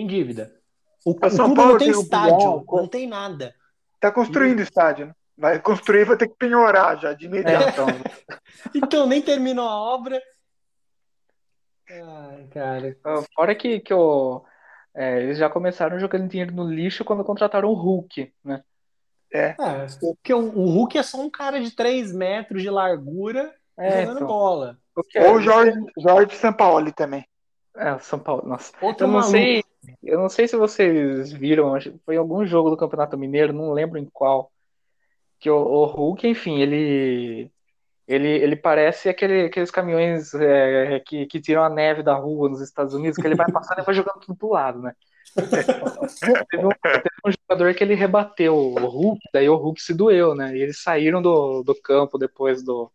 em 0.00 0.06
dívida. 0.06 0.52
O, 1.04 1.12
o 1.12 1.30
São 1.30 1.46
clube 1.46 1.56
Paulo 1.56 1.72
não 1.72 1.78
tem, 1.78 1.92
tem 1.92 2.00
estádio, 2.00 2.64
um 2.68 2.76
não 2.76 2.88
tem 2.88 3.06
nada. 3.06 3.54
Tá 3.98 4.10
construindo 4.10 4.60
e... 4.60 4.62
estádio, 4.62 5.06
né? 5.06 5.14
Vai 5.36 5.58
construir, 5.58 6.04
vai 6.04 6.18
ter 6.18 6.28
que 6.28 6.36
penhorar 6.36 6.98
já 6.98 7.14
de 7.14 7.24
imediato. 7.24 7.80
É. 7.80 8.36
então, 8.76 9.06
nem 9.06 9.22
terminou 9.22 9.66
a 9.66 9.74
obra. 9.74 10.20
Ai, 11.88 12.46
cara. 12.52 12.96
Ah, 13.02 13.22
fora 13.34 13.54
que, 13.54 13.80
que 13.80 13.90
eu, 13.90 14.44
é, 14.94 15.22
eles 15.22 15.38
já 15.38 15.48
começaram 15.48 15.98
jogando 15.98 16.28
dinheiro 16.28 16.54
no 16.54 16.70
lixo 16.70 17.04
quando 17.04 17.24
contrataram 17.24 17.70
o 17.70 17.74
Hulk, 17.74 18.32
né? 18.44 18.62
É. 19.32 19.54
é 19.58 19.86
porque 20.00 20.34
o, 20.34 20.40
o, 20.40 20.70
Hulk 20.70 20.98
é 20.98 21.02
só 21.02 21.18
um 21.20 21.30
cara 21.30 21.60
de 21.60 21.70
3 21.70 22.12
metros 22.12 22.62
de 22.62 22.68
largura 22.68 23.54
é, 23.78 24.00
jogando 24.00 24.16
então. 24.16 24.26
bola. 24.26 24.78
Ou 24.94 25.34
o 25.36 25.40
Jorge, 25.40 25.72
Jorge 25.96 26.36
Sampaoli 26.36 26.92
também. 26.92 27.24
É, 27.76 27.94
o 27.94 28.00
São 28.00 28.18
Paulo, 28.18 28.46
nossa. 28.46 28.72
Outro 28.82 29.04
eu 29.04 29.08
não 29.08 29.20
maluco. 29.20 29.30
sei, 29.30 29.62
eu 30.02 30.18
não 30.18 30.28
sei 30.28 30.46
se 30.46 30.56
vocês 30.56 31.32
viram, 31.32 31.74
foi 32.04 32.14
em 32.14 32.18
algum 32.18 32.44
jogo 32.46 32.70
do 32.70 32.76
Campeonato 32.76 33.16
Mineiro, 33.16 33.52
não 33.52 33.72
lembro 33.72 33.98
em 33.98 34.06
qual, 34.06 34.50
que 35.38 35.50
o, 35.50 35.56
o 35.56 35.84
Hulk, 35.86 36.26
enfim, 36.28 36.60
ele 36.60 37.50
ele, 38.10 38.28
ele 38.28 38.56
parece 38.56 39.08
aquele, 39.08 39.44
aqueles 39.44 39.70
caminhões 39.70 40.34
é, 40.34 40.98
que, 41.06 41.26
que 41.26 41.40
tiram 41.40 41.62
a 41.62 41.70
neve 41.70 42.02
da 42.02 42.14
rua 42.14 42.48
nos 42.48 42.60
Estados 42.60 42.92
Unidos, 42.92 43.16
que 43.16 43.24
ele 43.24 43.36
vai 43.36 43.46
passando 43.52 43.78
e 43.78 43.84
vai 43.84 43.94
jogando 43.94 44.18
tudo 44.18 44.36
pro 44.36 44.50
lado, 44.50 44.82
né? 44.82 44.94
teve, 46.50 46.66
um, 46.66 46.70
teve, 46.82 47.08
um, 47.24 47.30
jogador 47.30 47.72
que 47.72 47.84
ele 47.84 47.94
rebateu 47.94 48.56
o 48.56 48.74
Hulk, 48.74 49.20
daí 49.32 49.48
o 49.48 49.54
Hulk 49.54 49.80
se 49.80 49.94
doeu, 49.94 50.34
né? 50.34 50.56
E 50.56 50.60
eles 50.60 50.82
saíram 50.82 51.22
do, 51.22 51.62
do 51.62 51.72
campo 51.72 52.18
depois 52.18 52.64
do, 52.64 52.90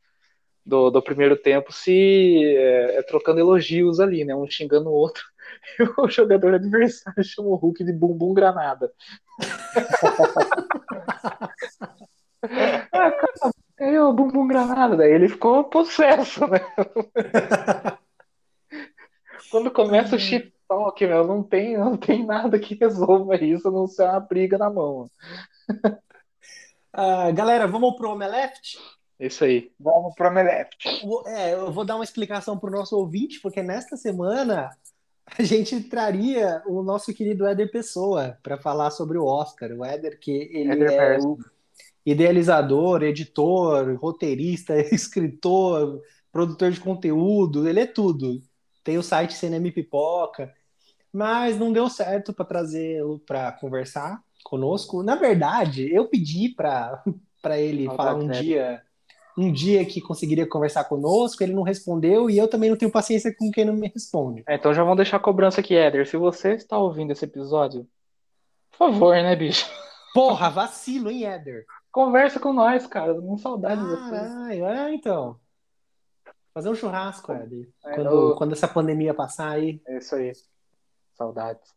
do, 0.66 0.90
do 0.90 1.02
primeiro 1.02 1.38
tempo 1.38 1.72
se 1.72 2.44
é, 2.44 2.98
é, 2.98 3.02
trocando 3.04 3.40
elogios 3.40 4.02
ali, 4.02 4.26
né? 4.26 4.36
Um 4.36 4.50
xingando 4.50 4.90
o 4.90 4.94
outro. 4.94 5.24
O 5.98 6.10
jogador 6.10 6.54
adversário 6.54 7.24
chama 7.24 7.50
o 7.50 7.56
Hulk 7.56 7.84
de 7.84 7.94
bumbum 7.94 8.34
granada. 8.34 8.92
ah, 12.92 13.12
cara, 13.12 13.52
é 13.80 14.02
o 14.02 14.14
bumbum 14.14 14.48
granada. 14.48 14.98
Daí 14.98 15.12
ele 15.12 15.30
ficou 15.30 15.64
possesso, 15.66 16.48
né? 16.48 16.60
Quando 19.52 19.72
começa 19.72 20.16
o 20.16 20.20
shit 20.20 20.54
talk, 20.68 21.06
meu, 21.06 21.26
não 21.26 21.44
tem, 21.44 21.78
não 21.78 21.96
tem 21.96 22.26
nada 22.26 22.60
que 22.60 22.76
resolva 22.76 23.36
isso, 23.36 23.68
a 23.68 23.72
não 23.72 23.88
ser 23.88 24.04
uma 24.04 24.20
briga 24.20 24.58
na 24.58 24.70
mão. 24.70 25.10
Uh, 26.96 27.34
galera, 27.34 27.68
vamos 27.68 27.96
pro 27.96 28.12
Omeleft? 28.12 28.78
Isso 29.20 29.46
aí. 29.46 29.72
Vamos 29.80 30.14
para 30.16 30.28
o 30.28 30.32
Omelete. 30.32 31.06
É, 31.28 31.54
eu 31.54 31.72
vou 31.72 31.86
dar 31.86 31.96
uma 31.96 32.04
explicação 32.04 32.58
para 32.58 32.70
o 32.70 32.74
nosso 32.74 32.98
ouvinte, 32.98 33.40
porque 33.40 33.62
nesta 33.62 33.96
semana 33.96 34.72
a 35.26 35.44
gente 35.44 35.80
traria 35.82 36.62
o 36.66 36.84
nosso 36.84 37.14
querido 37.14 37.46
Éder 37.46 37.72
Pessoa 37.72 38.38
para 38.44 38.58
falar 38.58 38.92
sobre 38.92 39.18
o 39.18 39.26
Oscar. 39.26 39.72
O 39.72 39.84
Éder, 39.84 40.20
que 40.20 40.32
ele 40.32 40.72
Éder 40.72 40.92
é 40.92 41.20
o, 41.20 41.38
idealizador, 42.06 43.02
editor, 43.04 43.96
roteirista, 43.96 44.78
escritor, 44.94 46.02
produtor 46.32 46.72
de 46.72 46.80
conteúdo, 46.80 47.68
ele 47.68 47.80
é 47.80 47.88
tudo. 47.88 48.42
Tem 48.84 48.98
o 48.98 49.04
site 49.04 49.34
Cinema 49.34 49.72
Pipoca, 49.72 50.54
mas 51.12 51.58
não 51.58 51.74
deu 51.74 51.90
certo 51.90 52.32
para 52.34 52.46
trazê-lo 52.46 53.20
para 53.20 53.52
conversar 53.54 54.22
conosco. 54.44 55.02
Na 55.02 55.16
verdade, 55.16 55.92
eu 55.92 56.08
pedi 56.08 56.50
para 56.50 57.02
ele 57.58 57.86
falar 57.86 58.16
um 58.16 58.28
dia 58.28 58.82
um 59.38 59.52
dia 59.52 59.86
que 59.86 60.00
conseguiria 60.00 60.48
conversar 60.48 60.86
conosco, 60.86 61.44
ele 61.44 61.54
não 61.54 61.64
respondeu 61.64 62.30
e 62.30 62.38
eu 62.38 62.48
também 62.48 62.70
não 62.70 62.78
tenho 62.78 62.92
paciência 62.92 63.36
com 63.36 63.52
quem 63.52 63.66
não 63.66 63.74
me 63.74 63.90
responde. 63.90 64.44
É, 64.48 64.56
então 64.56 64.74
já 64.74 64.82
vamos 64.84 64.98
deixar 64.98 65.18
a 65.18 65.22
cobrança 65.22 65.60
aqui, 65.60 65.76
Éder. 65.76 66.08
Se 66.08 66.16
você 66.16 66.54
está 66.54 66.78
ouvindo 66.78 67.12
esse 67.12 67.26
episódio, 67.26 67.88
por 68.72 68.78
favor, 68.78 69.16
né, 69.16 69.36
bicho? 69.36 69.70
Porra, 70.14 70.50
vacilo, 70.50 71.12
hein, 71.12 71.26
Éder? 71.26 71.66
Conversa 71.92 72.40
com 72.40 72.54
nós, 72.54 72.88
cara. 72.88 73.14
Com 73.14 73.38
saudade 73.38 73.82
de 73.82 73.88
você. 73.88 74.62
É, 74.64 74.94
então. 74.94 75.38
Fazer 76.54 76.70
um 76.70 76.76
churrasco, 76.76 77.34
Éder. 77.34 77.70
É, 77.86 77.96
quando, 77.96 78.10
eu... 78.10 78.36
quando 78.36 78.54
essa 78.54 78.68
pandemia 78.68 79.14
passar 79.14 79.50
aí. 79.50 79.82
É 79.86 79.98
isso 79.98 80.16
aí. 80.16 80.32
Saudades. 81.18 81.74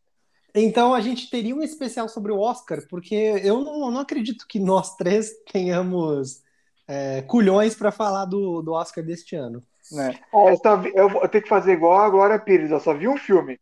Então 0.55 0.95
a 0.95 1.01
gente 1.01 1.29
teria 1.29 1.55
um 1.55 1.63
especial 1.63 2.09
sobre 2.09 2.33
o 2.33 2.39
Oscar, 2.39 2.83
porque 2.89 3.15
eu 3.15 3.61
não, 3.61 3.91
não 3.91 4.01
acredito 4.01 4.47
que 4.49 4.59
nós 4.59 4.97
três 4.97 5.31
tenhamos 5.53 6.43
é, 6.89 7.23
culhões 7.23 7.75
para 7.75 7.93
falar 7.93 8.25
do, 8.25 8.63
do 8.63 8.73
Oscar 8.73 9.05
deste 9.05 9.37
ano. 9.37 9.63
Né? 9.93 10.19
É, 10.33 10.51
eu, 10.53 10.57
só, 10.57 10.83
eu, 10.95 11.09
vou 11.09 11.29
ter 11.29 11.43
que 11.43 11.49
fazer 11.49 11.73
igual 11.73 12.01
a 12.01 12.09
Glória 12.09 12.39
Pires, 12.39 12.71
eu 12.71 12.81
só 12.81 12.95
vi 12.95 13.07
um 13.07 13.19
filme. 13.19 13.61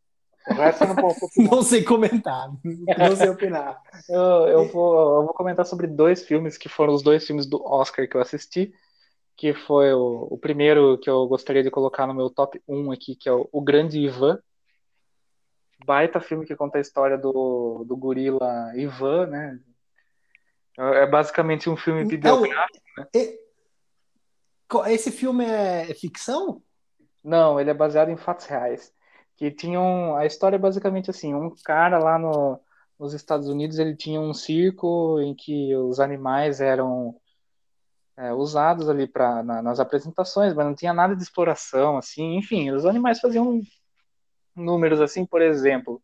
O 0.49 0.55
resto 0.55 0.85
eu 0.85 0.89
não 0.89 0.97
posso 0.97 1.25
opinar. 1.27 1.51
não 1.51 1.63
sei 1.63 1.83
comentar, 1.83 2.49
não 2.63 3.17
sei 3.17 3.29
opinar. 3.29 3.83
eu, 4.09 4.21
eu, 4.47 4.69
vou, 4.69 5.17
eu 5.17 5.25
vou 5.25 5.35
comentar 5.35 5.67
sobre 5.67 5.89
dois 5.89 6.25
filmes 6.25 6.57
que 6.57 6.69
foram 6.69 6.95
os 6.95 7.03
dois 7.03 7.27
filmes 7.27 7.47
do 7.47 7.61
Oscar 7.65 8.09
que 8.09 8.17
eu 8.17 8.21
assisti. 8.21 8.73
Que 9.37 9.53
foi 9.53 9.93
o, 9.93 10.29
o 10.31 10.39
primeiro 10.39 10.97
que 10.97 11.11
eu 11.11 11.27
gostaria 11.27 11.63
de 11.63 11.71
colocar 11.71 12.07
no 12.07 12.15
meu 12.15 12.31
top 12.31 12.63
1 12.67 12.93
aqui, 12.93 13.15
que 13.15 13.29
é 13.29 13.33
o, 13.33 13.47
o 13.53 13.61
Grande 13.61 13.99
Ivan, 13.99 14.39
baita 15.85 16.21
filme 16.21 16.47
que 16.47 16.57
conta 16.57 16.79
a 16.79 16.81
história 16.81 17.19
do, 17.19 17.85
do 17.87 17.97
gorila 17.97 18.73
Ivan, 18.75 19.27
né? 19.27 19.61
É 20.79 21.07
basicamente 21.07 21.71
um 21.71 21.77
filme 21.77 22.03
então, 22.03 22.43
né? 22.43 22.49
Esse 24.89 25.11
filme 25.11 25.45
é 25.45 25.95
ficção? 25.95 26.63
Não, 27.25 27.59
ele 27.59 27.71
é 27.71 27.75
baseado 27.75 28.11
em 28.11 28.17
fatos 28.17 28.47
reais. 28.47 28.93
Que 29.37 29.51
tinham. 29.51 30.17
A 30.17 30.27
história 30.27 30.57
é 30.57 30.59
basicamente 30.59 31.11
assim: 31.11 31.35
um 31.35 31.55
cara 31.65 31.99
lá 31.99 32.19
no, 32.19 32.61
nos 32.99 33.15
Estados 33.15 33.49
Unidos 33.49 33.79
ele 33.79 33.97
tinha 33.97 34.21
um 34.21 34.35
circo 34.35 35.21
em 35.21 35.35
que 35.35 35.75
os 35.77 36.01
animais 36.01 36.61
eram 36.61 37.15
é, 38.17 38.33
usados 38.33 38.89
ali 38.89 39.07
pra, 39.07 39.43
na, 39.43 39.63
nas 39.63 39.79
apresentações, 39.79 40.55
mas 40.55 40.67
não 40.67 40.75
tinha 40.75 40.93
nada 40.93 41.15
de 41.15 41.23
exploração, 41.23 41.99
assim. 41.99 42.37
Enfim, 42.37 42.71
os 42.71 42.87
animais 42.87 43.21
faziam 43.21 43.61
números 44.55 45.01
assim, 45.01 45.27
por 45.27 45.43
exemplo, 45.43 46.03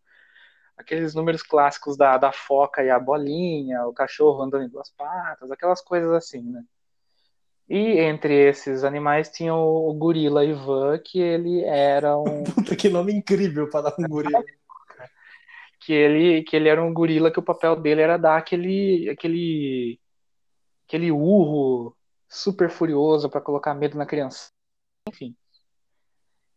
aqueles 0.83 1.15
números 1.15 1.43
clássicos 1.43 1.97
da, 1.97 2.19
da 2.19 2.33
foca 2.33 2.83
e 2.85 2.91
a 2.91 2.99
bolinha, 2.99 3.87
o 3.87 3.93
cachorro 3.93 4.43
andando 4.43 4.65
em 4.65 4.69
duas 4.69 4.91
patas, 4.91 5.51
aquelas 5.51 5.81
coisas 5.81 6.13
assim, 6.13 6.43
né? 6.43 6.63
E 7.69 8.01
entre 8.01 8.35
esses 8.49 8.85
animais 8.85 9.31
tinha 9.31 9.55
o, 9.55 9.89
o 9.89 9.95
gorila 9.95 10.45
Ivan, 10.45 10.99
que 10.99 11.19
ele 11.21 11.63
era 11.65 12.19
um. 12.19 12.45
Puta, 12.55 12.77
que 12.77 12.89
nome 12.89 13.13
incrível 13.13 13.71
para 13.71 13.91
dar 13.91 13.95
um 13.99 14.09
gorila. 14.09 14.45
que 15.81 15.93
ele, 15.93 16.43
que 16.43 16.57
ele 16.57 16.69
era 16.69 16.83
um 16.83 16.93
gorila 16.93 17.31
que 17.31 17.39
o 17.39 17.43
papel 17.43 17.77
dele 17.77 18.03
era 18.03 18.19
dar 18.19 18.37
aquele, 18.37 19.09
aquele, 19.09 19.99
aquele 20.87 21.11
urro 21.11 21.97
super 22.29 22.69
furioso 22.69 23.31
para 23.31 23.41
colocar 23.41 23.75
medo 23.75 23.97
na 23.97 24.07
criança. 24.07 24.51
Enfim. 25.09 25.35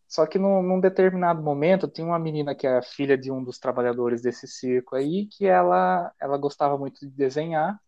Só 0.08 0.26
que 0.26 0.38
num, 0.38 0.62
num, 0.62 0.80
determinado 0.80 1.42
momento, 1.42 1.88
tinha 1.88 2.06
uma 2.08 2.20
menina 2.20 2.56
que 2.56 2.68
é 2.68 2.82
filha 2.82 3.18
de 3.18 3.32
um 3.32 3.44
dos 3.44 3.60
trabalhadores 3.60 4.22
desse 4.22 4.48
circo 4.48 4.96
aí, 4.96 5.26
que 5.28 5.46
ela, 5.46 6.14
ela 6.20 6.38
gostava 6.38 6.78
muito 6.78 7.00
de 7.02 7.12
desenhar, 7.12 7.80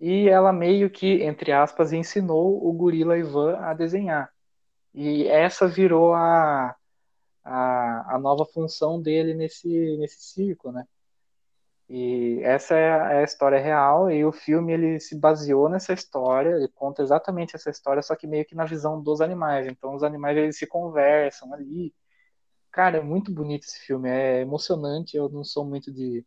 e 0.00 0.28
ela 0.28 0.52
meio 0.52 0.90
que, 0.90 1.22
entre 1.22 1.52
aspas, 1.52 1.92
ensinou 1.92 2.66
o 2.66 2.72
gorila 2.72 3.16
Ivan 3.16 3.56
a 3.58 3.72
desenhar. 3.74 4.32
E 4.94 5.26
essa 5.28 5.68
virou 5.68 6.14
a, 6.14 6.74
a, 7.44 8.16
a 8.16 8.18
nova 8.18 8.44
função 8.46 9.00
dele 9.00 9.34
nesse, 9.34 9.68
nesse 9.98 10.20
circo, 10.22 10.72
né? 10.72 10.86
E 11.88 12.40
essa 12.42 12.74
é 12.74 12.90
a, 12.90 13.12
é 13.12 13.18
a, 13.18 13.24
história 13.24 13.60
real 13.60 14.10
e 14.10 14.24
o 14.24 14.32
filme 14.32 14.72
ele 14.72 15.00
se 15.00 15.18
baseou 15.18 15.68
nessa 15.68 15.92
história, 15.92 16.50
ele 16.50 16.68
conta 16.68 17.02
exatamente 17.02 17.54
essa 17.56 17.70
história, 17.70 18.02
só 18.02 18.16
que 18.16 18.26
meio 18.26 18.44
que 18.46 18.54
na 18.54 18.64
visão 18.64 19.02
dos 19.02 19.20
animais. 19.20 19.66
Então 19.66 19.94
os 19.94 20.02
animais 20.02 20.36
eles 20.36 20.56
se 20.58 20.66
conversam 20.66 21.52
ali. 21.52 21.94
Cara, 22.70 22.98
é 22.98 23.02
muito 23.02 23.32
bonito 23.32 23.64
esse 23.64 23.80
filme, 23.80 24.08
é 24.08 24.40
emocionante. 24.40 25.16
Eu 25.16 25.28
não 25.28 25.44
sou 25.44 25.64
muito 25.64 25.92
de, 25.92 26.24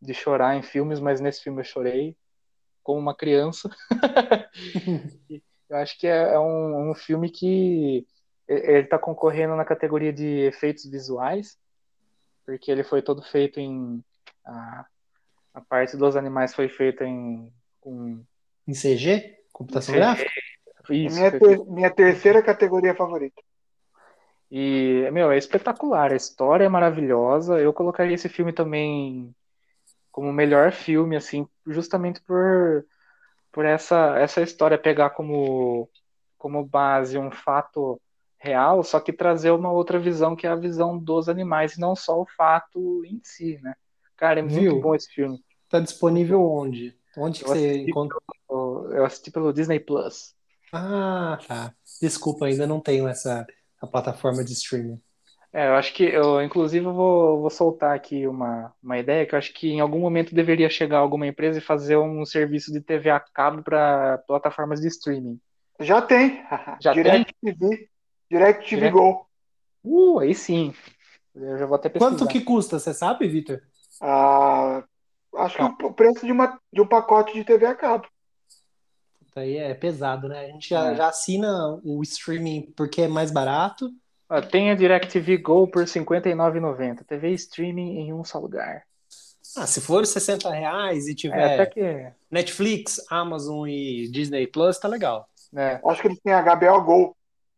de 0.00 0.14
chorar 0.14 0.56
em 0.56 0.62
filmes, 0.62 1.00
mas 1.00 1.20
nesse 1.20 1.42
filme 1.42 1.60
eu 1.60 1.64
chorei 1.64 2.16
como 2.82 3.00
uma 3.00 3.14
criança. 3.14 3.68
eu 5.68 5.76
acho 5.76 5.98
que 5.98 6.06
é, 6.06 6.34
é 6.34 6.38
um, 6.38 6.90
um, 6.90 6.94
filme 6.94 7.30
que 7.30 8.06
ele 8.48 8.84
está 8.84 8.98
concorrendo 8.98 9.56
na 9.56 9.64
categoria 9.64 10.12
de 10.12 10.26
efeitos 10.40 10.84
visuais, 10.84 11.58
porque 12.44 12.70
ele 12.70 12.82
foi 12.82 13.02
todo 13.02 13.22
feito 13.22 13.60
em 13.60 14.02
a, 14.50 14.86
a 15.54 15.60
parte 15.60 15.96
dos 15.96 16.16
animais 16.16 16.54
foi 16.54 16.68
feita 16.68 17.04
em. 17.04 17.52
Com... 17.80 18.22
Em 18.66 18.72
CG? 18.72 19.38
Computação 19.52 19.94
gráfica? 19.94 20.30
Isso. 20.90 21.16
Minha, 21.16 21.30
ter, 21.30 21.64
minha 21.66 21.90
terceira 21.90 22.42
categoria 22.42 22.94
favorita. 22.94 23.40
E, 24.50 25.08
meu, 25.12 25.30
é 25.30 25.38
espetacular. 25.38 26.12
A 26.12 26.16
história 26.16 26.64
é 26.64 26.68
maravilhosa. 26.68 27.60
Eu 27.60 27.72
colocaria 27.72 28.14
esse 28.14 28.28
filme 28.28 28.52
também 28.52 29.34
como 30.10 30.32
melhor 30.32 30.72
filme, 30.72 31.16
assim, 31.16 31.46
justamente 31.66 32.20
por, 32.22 32.84
por 33.52 33.64
essa, 33.64 34.18
essa 34.18 34.42
história 34.42 34.76
pegar 34.76 35.10
como, 35.10 35.88
como 36.36 36.64
base 36.64 37.16
um 37.16 37.30
fato 37.30 38.00
real, 38.38 38.82
só 38.82 38.98
que 38.98 39.12
trazer 39.12 39.50
uma 39.50 39.70
outra 39.70 39.98
visão, 39.98 40.34
que 40.34 40.46
é 40.46 40.50
a 40.50 40.56
visão 40.56 40.98
dos 40.98 41.28
animais, 41.28 41.76
e 41.76 41.80
não 41.80 41.94
só 41.94 42.20
o 42.20 42.26
fato 42.26 43.04
em 43.04 43.20
si, 43.22 43.60
né? 43.62 43.74
Cara, 44.20 44.40
é 44.40 44.42
muito 44.42 44.60
Viu? 44.60 44.80
bom 44.82 44.94
esse 44.94 45.08
filme. 45.08 45.42
Tá 45.70 45.80
disponível 45.80 46.46
onde? 46.46 46.94
Onde 47.16 47.40
que 47.40 47.48
você 47.48 47.78
encontra? 47.78 48.18
Pelo, 48.46 48.92
eu 48.92 49.06
assisti 49.06 49.30
pelo 49.30 49.50
Disney 49.50 49.80
Plus. 49.80 50.34
Ah, 50.70 51.38
tá. 51.48 51.74
Desculpa, 52.02 52.44
ainda 52.44 52.66
não 52.66 52.80
tenho 52.80 53.08
essa 53.08 53.46
a 53.80 53.86
plataforma 53.86 54.44
de 54.44 54.52
streaming. 54.52 55.00
É, 55.50 55.68
eu 55.68 55.74
acho 55.74 55.94
que 55.94 56.04
eu, 56.04 56.42
inclusive, 56.42 56.84
eu 56.84 56.92
vou, 56.92 57.40
vou 57.40 57.50
soltar 57.50 57.96
aqui 57.96 58.26
uma, 58.26 58.72
uma 58.82 58.98
ideia 58.98 59.24
que 59.24 59.34
eu 59.34 59.38
acho 59.38 59.54
que 59.54 59.70
em 59.70 59.80
algum 59.80 59.98
momento 59.98 60.34
deveria 60.34 60.68
chegar 60.68 60.98
alguma 60.98 61.26
empresa 61.26 61.58
e 61.58 61.62
fazer 61.62 61.96
um 61.96 62.24
serviço 62.26 62.70
de 62.70 62.80
TV 62.82 63.08
a 63.08 63.18
cabo 63.18 63.62
para 63.62 64.18
plataformas 64.28 64.82
de 64.82 64.88
streaming. 64.88 65.40
Já 65.80 66.02
tem. 66.02 66.44
Já 66.78 66.92
Direct 66.92 67.34
tem? 67.42 67.54
TV. 67.54 67.88
Direct 68.30 68.68
TV 68.68 68.76
Direct... 68.76 68.98
Go. 68.98 69.26
Uh, 69.82 70.18
aí 70.18 70.34
sim. 70.34 70.74
Eu 71.34 71.58
já 71.58 71.64
vou 71.64 71.76
até 71.76 71.88
pesquisar. 71.88 72.10
Quanto 72.10 72.28
que 72.28 72.42
custa, 72.42 72.78
você 72.78 72.92
sabe, 72.92 73.26
Vitor? 73.26 73.62
Ah, 74.00 74.82
acho 75.36 75.56
tá. 75.58 75.72
que 75.72 75.84
o 75.84 75.92
preço 75.92 76.24
de, 76.24 76.32
uma, 76.32 76.58
de 76.72 76.80
um 76.80 76.86
pacote 76.86 77.34
de 77.34 77.44
TV 77.44 77.66
a 77.66 77.74
cabo. 77.74 78.08
Aí 79.36 79.56
é 79.56 79.74
pesado, 79.74 80.28
né? 80.28 80.46
A 80.46 80.48
gente 80.48 80.68
já, 80.68 80.92
é. 80.92 80.94
já 80.96 81.08
assina 81.08 81.80
o 81.84 82.02
streaming 82.02 82.72
porque 82.76 83.02
é 83.02 83.08
mais 83.08 83.30
barato. 83.30 83.90
Tem 84.50 84.70
a 84.70 84.74
DirecTV 84.74 85.38
Go 85.38 85.66
por 85.68 85.82
R$ 85.82 85.88
59,90. 85.88 87.04
TV 87.04 87.30
streaming 87.32 87.98
em 87.98 88.12
um 88.12 88.24
só 88.24 88.38
lugar. 88.38 88.84
Ah, 89.56 89.66
se 89.66 89.80
for 89.80 90.06
60 90.06 90.48
reais 90.50 91.08
e 91.08 91.14
tiver 91.14 91.60
é, 91.60 91.66
que... 91.66 92.12
Netflix, 92.30 93.04
Amazon 93.10 93.66
e 93.66 94.08
Disney 94.08 94.46
Plus, 94.46 94.78
tá 94.78 94.86
legal. 94.86 95.28
É. 95.54 95.80
Acho 95.84 96.02
que 96.02 96.08
eles 96.08 96.20
têm 96.20 96.32
HBO 96.32 96.82
Go. 96.82 97.16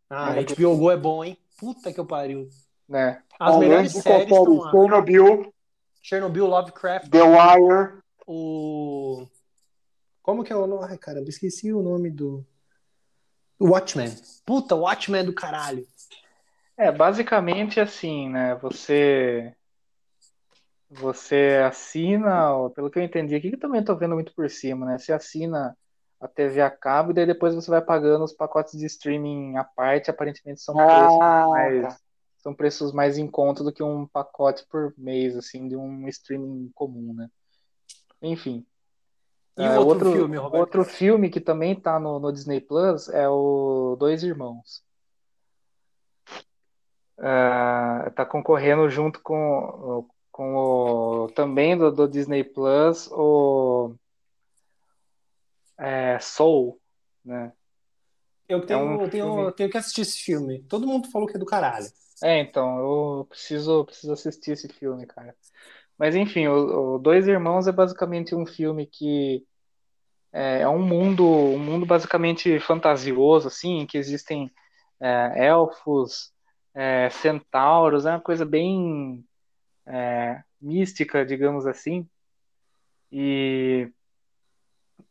Ah, 0.08 0.34
é. 0.34 0.42
HBO 0.42 0.76
Go 0.76 0.90
é 0.90 0.96
bom, 0.96 1.22
hein? 1.22 1.36
Puta 1.58 1.92
que 1.92 2.00
eu 2.00 2.06
pariu. 2.06 2.48
É. 2.90 3.18
As 3.38 3.58
melhores 3.58 3.92
séries 3.92 4.30
estão 4.30 4.58
lá. 4.58 4.70
Chernobyl. 4.70 5.52
Chernobyl, 6.02 6.46
Lovecraft. 6.46 7.08
The 7.10 7.22
Wire. 7.22 8.02
O. 8.26 9.26
Como 10.20 10.42
que 10.42 10.52
é 10.52 10.56
o 10.56 10.66
nome? 10.66 10.86
Ai, 10.88 10.98
cara, 10.98 11.20
eu 11.20 11.24
esqueci 11.24 11.72
o 11.72 11.80
nome 11.80 12.10
do. 12.10 12.44
Watchmen. 13.60 14.10
Puta, 14.44 14.74
Watchmen 14.74 15.24
do 15.24 15.32
caralho. 15.32 15.86
É, 16.76 16.90
basicamente 16.90 17.78
assim, 17.78 18.28
né? 18.28 18.56
Você. 18.56 19.54
Você 20.90 21.62
assina, 21.66 22.68
pelo 22.74 22.90
que 22.90 22.98
eu 22.98 23.02
entendi 23.02 23.34
aqui, 23.34 23.50
que 23.50 23.56
também 23.56 23.80
estou 23.80 23.96
vendo 23.96 24.14
muito 24.14 24.34
por 24.34 24.50
cima, 24.50 24.84
né? 24.84 24.98
Você 24.98 25.10
assina 25.10 25.74
a 26.20 26.28
TV 26.28 26.60
a 26.60 26.70
cabo 26.70 27.10
e 27.10 27.14
daí 27.14 27.24
depois 27.24 27.54
você 27.54 27.70
vai 27.70 27.80
pagando 27.80 28.24
os 28.24 28.34
pacotes 28.34 28.78
de 28.78 28.84
streaming 28.84 29.56
à 29.56 29.64
parte, 29.64 30.10
aparentemente 30.10 30.60
são 30.60 30.78
ah, 30.78 30.86
preços 30.86 31.18
mais. 31.48 31.82
Tá 31.82 32.01
são 32.42 32.52
preços 32.52 32.92
mais 32.92 33.18
em 33.18 33.28
conta 33.28 33.62
do 33.62 33.72
que 33.72 33.82
um 33.82 34.06
pacote 34.06 34.66
por 34.68 34.92
mês, 34.98 35.36
assim, 35.36 35.68
de 35.68 35.76
um 35.76 36.08
streaming 36.08 36.70
comum, 36.74 37.14
né? 37.14 37.30
Enfim. 38.20 38.66
E 39.56 39.62
é, 39.62 39.78
outro, 39.78 40.06
outro, 40.06 40.12
filme, 40.12 40.36
Roberto? 40.36 40.60
Outro 40.60 40.84
filme 40.84 41.30
que 41.30 41.40
também 41.40 41.74
tá 41.74 42.00
no, 42.00 42.18
no 42.18 42.32
Disney 42.32 42.60
Plus 42.60 43.08
é 43.08 43.28
o 43.28 43.96
Dois 43.98 44.24
Irmãos. 44.24 44.82
Uh, 47.18 48.10
tá 48.16 48.26
concorrendo 48.26 48.90
junto 48.90 49.20
com, 49.20 50.08
com 50.32 50.56
o 50.56 51.28
também 51.36 51.78
do, 51.78 51.92
do 51.92 52.08
Disney 52.08 52.42
Plus 52.42 53.08
o 53.12 53.94
é, 55.78 56.18
Soul, 56.18 56.80
né? 57.24 57.52
Eu 58.48 58.66
tenho, 58.66 58.80
é 58.80 58.82
um 58.82 59.02
eu 59.02 59.10
tenho, 59.10 59.40
eu 59.40 59.52
tenho 59.52 59.70
que 59.70 59.78
assistir 59.78 60.00
esse 60.00 60.18
filme. 60.18 60.62
Todo 60.64 60.86
mundo 60.86 61.10
falou 61.10 61.28
que 61.28 61.36
é 61.36 61.38
do 61.38 61.46
caralho. 61.46 61.86
É, 62.22 62.38
então, 62.38 62.78
eu 62.78 63.24
preciso, 63.28 63.84
preciso 63.84 64.12
assistir 64.12 64.52
esse 64.52 64.68
filme, 64.68 65.06
cara. 65.06 65.34
Mas 65.98 66.14
enfim, 66.14 66.46
o, 66.46 66.94
o 66.94 66.98
Dois 66.98 67.26
Irmãos 67.26 67.66
é 67.66 67.72
basicamente 67.72 68.34
um 68.34 68.46
filme 68.46 68.86
que 68.86 69.44
é, 70.32 70.62
é, 70.62 70.68
um 70.68 70.80
mundo, 70.82 71.26
um 71.26 71.58
mundo 71.58 71.84
basicamente 71.86 72.58
fantasioso, 72.60 73.48
assim, 73.48 73.86
que 73.86 73.98
existem 73.98 74.50
é, 75.00 75.46
elfos, 75.46 76.32
é, 76.74 77.10
centauros, 77.10 78.06
é 78.06 78.10
uma 78.10 78.20
coisa 78.20 78.44
bem 78.44 79.24
é, 79.86 80.42
mística, 80.60 81.24
digamos 81.26 81.66
assim. 81.66 82.08
E 83.10 83.90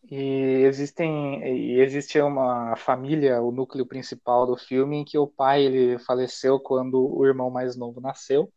e 0.09 0.63
existem 0.65 1.41
e 1.43 1.79
existe 1.79 2.19
uma 2.19 2.75
família, 2.75 3.41
o 3.41 3.51
núcleo 3.51 3.85
principal 3.85 4.45
do 4.47 4.57
filme, 4.57 4.97
em 4.97 5.05
que 5.05 5.17
o 5.17 5.27
pai 5.27 5.63
ele 5.63 5.99
faleceu 5.99 6.59
quando 6.59 7.15
o 7.15 7.25
irmão 7.25 7.49
mais 7.49 7.75
novo 7.75 8.01
nasceu. 8.01 8.51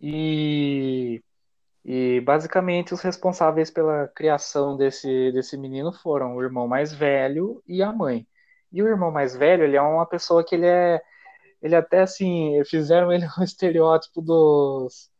E, 0.00 1.22
e 1.84 2.20
basicamente 2.22 2.94
os 2.94 3.00
responsáveis 3.00 3.70
pela 3.70 4.08
criação 4.08 4.76
desse, 4.76 5.32
desse 5.32 5.56
menino 5.56 5.92
foram 5.92 6.36
o 6.36 6.42
irmão 6.42 6.68
mais 6.68 6.92
velho 6.92 7.62
e 7.66 7.82
a 7.82 7.92
mãe. 7.92 8.26
E 8.72 8.82
o 8.82 8.88
irmão 8.88 9.10
mais 9.10 9.36
velho, 9.36 9.64
ele 9.64 9.76
é 9.76 9.82
uma 9.82 10.06
pessoa 10.06 10.44
que 10.44 10.54
ele 10.54 10.66
é 10.66 11.02
ele 11.60 11.74
até 11.74 12.02
assim, 12.02 12.62
fizeram 12.64 13.12
ele 13.12 13.26
um 13.38 13.42
estereótipo 13.42 14.22
dos 14.22 15.10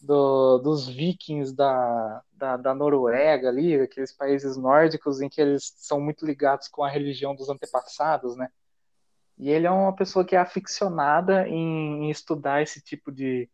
do, 0.00 0.58
dos 0.58 0.88
vikings 0.88 1.54
da, 1.54 2.22
da, 2.36 2.56
da, 2.56 2.74
Noruega 2.74 3.48
ali, 3.48 3.80
aqueles 3.80 4.12
países 4.12 4.56
nórdicos 4.56 5.20
em 5.20 5.28
que 5.28 5.40
eles 5.40 5.72
são 5.76 6.00
muito 6.00 6.24
ligados 6.26 6.68
com 6.68 6.84
a 6.84 6.88
religião 6.88 7.34
dos 7.34 7.48
antepassados, 7.48 8.36
né? 8.36 8.50
E 9.38 9.50
ele 9.50 9.66
é 9.66 9.70
uma 9.70 9.94
pessoa 9.94 10.24
que 10.24 10.34
é 10.36 10.38
aficionada 10.38 11.46
em, 11.48 12.04
em 12.04 12.10
estudar 12.10 12.62
esse 12.62 12.80
tipo 12.80 13.12
de, 13.12 13.48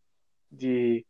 de, 0.51 1.05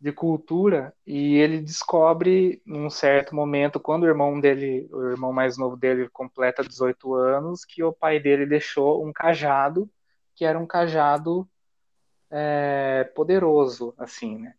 de, 0.00 0.12
cultura 0.12 0.94
e 1.06 1.36
ele 1.36 1.60
descobre 1.60 2.62
num 2.64 2.88
certo 2.88 3.34
momento, 3.34 3.80
quando 3.80 4.04
o 4.04 4.08
irmão 4.08 4.40
dele, 4.40 4.88
o 4.92 5.10
irmão 5.10 5.32
mais 5.32 5.58
novo 5.58 5.76
dele 5.76 6.08
completa 6.10 6.62
18 6.62 7.14
anos, 7.14 7.64
que 7.64 7.82
o 7.82 7.92
pai 7.92 8.20
dele 8.20 8.46
deixou 8.46 9.04
um 9.04 9.12
cajado, 9.12 9.90
que 10.34 10.44
era 10.44 10.58
um 10.58 10.66
cajado 10.66 11.48
é, 12.30 13.04
poderoso, 13.16 13.94
assim, 13.98 14.38
né? 14.38 14.54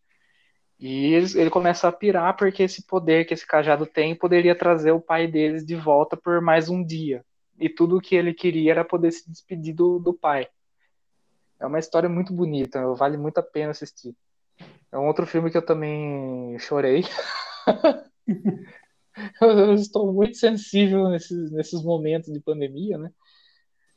E 0.78 1.14
ele 1.14 1.48
começa 1.48 1.88
a 1.88 1.92
pirar 1.92 2.36
porque 2.36 2.62
esse 2.62 2.86
poder 2.86 3.24
que 3.24 3.32
esse 3.32 3.46
cajado 3.46 3.86
tem 3.86 4.14
poderia 4.14 4.54
trazer 4.54 4.90
o 4.90 5.00
pai 5.00 5.26
deles 5.26 5.64
de 5.64 5.74
volta 5.74 6.16
por 6.16 6.40
mais 6.42 6.68
um 6.68 6.84
dia. 6.84 7.24
E 7.58 7.68
tudo 7.68 7.96
o 7.96 8.00
que 8.00 8.14
ele 8.14 8.34
queria 8.34 8.72
era 8.72 8.84
poder 8.84 9.10
se 9.10 9.28
despedir 9.30 9.74
do, 9.74 9.98
do 9.98 10.12
pai. 10.12 10.46
É 11.58 11.66
uma 11.66 11.78
história 11.78 12.08
muito 12.08 12.34
bonita, 12.34 12.86
vale 12.94 13.16
muito 13.16 13.38
a 13.38 13.42
pena 13.42 13.70
assistir. 13.70 14.14
É 14.92 14.98
um 14.98 15.06
outro 15.06 15.26
filme 15.26 15.50
que 15.50 15.56
eu 15.56 15.64
também 15.64 16.58
chorei. 16.58 17.04
eu 19.40 19.74
estou 19.74 20.12
muito 20.12 20.36
sensível 20.36 21.08
nesses, 21.08 21.50
nesses 21.50 21.82
momentos 21.82 22.30
de 22.30 22.40
pandemia, 22.40 22.98
né? 22.98 23.10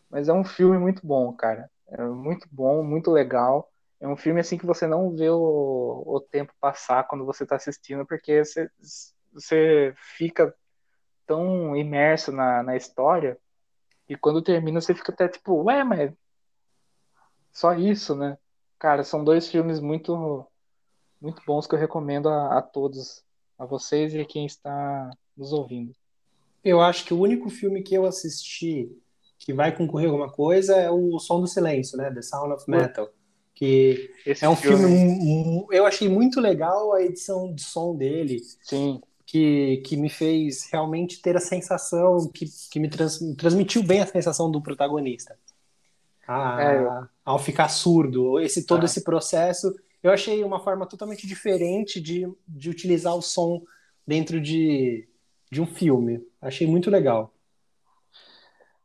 Mas 0.10 0.30
é 0.30 0.34
um 0.34 0.44
filme 0.44 0.78
muito 0.78 1.06
bom, 1.06 1.32
cara. 1.34 1.70
É 1.88 2.02
muito 2.04 2.48
bom, 2.52 2.84
muito 2.84 3.12
legal. 3.12 3.70
É 4.00 4.08
um 4.08 4.16
filme 4.16 4.40
assim 4.40 4.58
que 4.58 4.66
você 4.66 4.88
não 4.88 5.14
vê 5.14 5.30
o, 5.30 6.04
o 6.06 6.22
tempo 6.22 6.54
passar 6.60 7.06
quando 7.08 7.26
você 7.26 7.44
está 7.44 7.58
assistindo, 7.58 8.06
porque 8.06 8.44
você, 8.44 8.70
você 9.34 9.94
fica 10.18 10.56
tão 11.28 11.76
imerso 11.76 12.32
na, 12.32 12.64
na 12.64 12.78
história 12.78 13.38
e 14.08 14.16
quando 14.16 14.42
termina 14.42 14.80
você 14.80 14.96
fica 14.96 15.12
até 15.12 15.28
tipo, 15.28 15.64
ué, 15.64 15.84
mas 15.84 16.14
só 17.52 17.74
isso, 17.74 18.16
né? 18.16 18.38
Cara, 18.80 19.04
são 19.04 19.24
dois 19.24 19.50
filmes 19.50 19.82
muito 19.82 20.48
muito 21.20 21.42
bons 21.46 21.68
que 21.68 21.76
eu 21.76 21.80
recomendo 21.80 22.30
a, 22.30 22.60
a 22.60 22.62
todos, 22.62 23.26
a 23.58 23.66
vocês 23.66 24.14
e 24.14 24.22
a 24.22 24.26
quem 24.26 24.46
está 24.46 25.10
nos 25.36 25.52
ouvindo. 25.52 25.94
Eu 26.64 26.80
acho 26.80 27.04
que 27.04 27.14
o 27.14 27.20
único 27.20 27.50
filme 27.50 27.84
que 27.84 27.94
eu 27.94 28.06
assisti 28.06 28.90
que 29.38 29.54
vai 29.54 29.76
concorrer 29.76 30.08
alguma 30.08 30.32
coisa 30.32 30.78
é 30.78 30.90
o 30.90 31.20
Som 31.20 31.42
do 31.42 31.48
Silêncio, 31.48 31.98
né? 31.98 32.10
The 32.14 32.22
Sound 32.22 32.54
of 32.54 32.70
Metal 32.70 33.10
que 33.60 34.10
Esse 34.26 34.46
é 34.46 34.50
um 34.50 34.56
filme, 34.56 34.88
filme, 34.88 35.68
eu 35.70 35.86
achei 35.86 36.08
muito 36.08 36.40
legal 36.40 36.94
a 36.94 37.04
edição 37.04 37.54
de 37.54 37.62
som 37.62 37.94
dele. 37.94 38.40
Sim. 38.62 39.02
Que, 39.26 39.84
que 39.86 39.98
me 39.98 40.10
fez 40.10 40.70
realmente 40.72 41.22
ter 41.22 41.36
a 41.36 41.42
sensação, 41.42 42.32
que, 42.34 42.46
que 42.72 42.80
me 42.80 42.90
trans, 42.90 43.20
transmitiu 43.38 43.84
bem 43.84 44.00
a 44.00 44.08
sensação 44.08 44.50
do 44.50 44.62
protagonista. 44.62 45.38
Ah, 46.26 46.58
é. 46.64 47.08
Ao 47.24 47.38
ficar 47.38 47.68
surdo, 47.68 48.40
esse 48.40 48.66
todo 48.66 48.84
ah. 48.84 48.86
esse 48.86 49.04
processo, 49.04 49.76
eu 50.02 50.10
achei 50.10 50.42
uma 50.42 50.62
forma 50.62 50.86
totalmente 50.88 51.28
diferente 51.28 52.00
de, 52.00 52.26
de 52.48 52.70
utilizar 52.70 53.14
o 53.14 53.22
som 53.22 53.62
dentro 54.08 54.40
de, 54.40 55.08
de 55.52 55.62
um 55.62 55.68
filme. 55.68 56.26
Achei 56.42 56.66
muito 56.66 56.90
legal. 56.90 57.34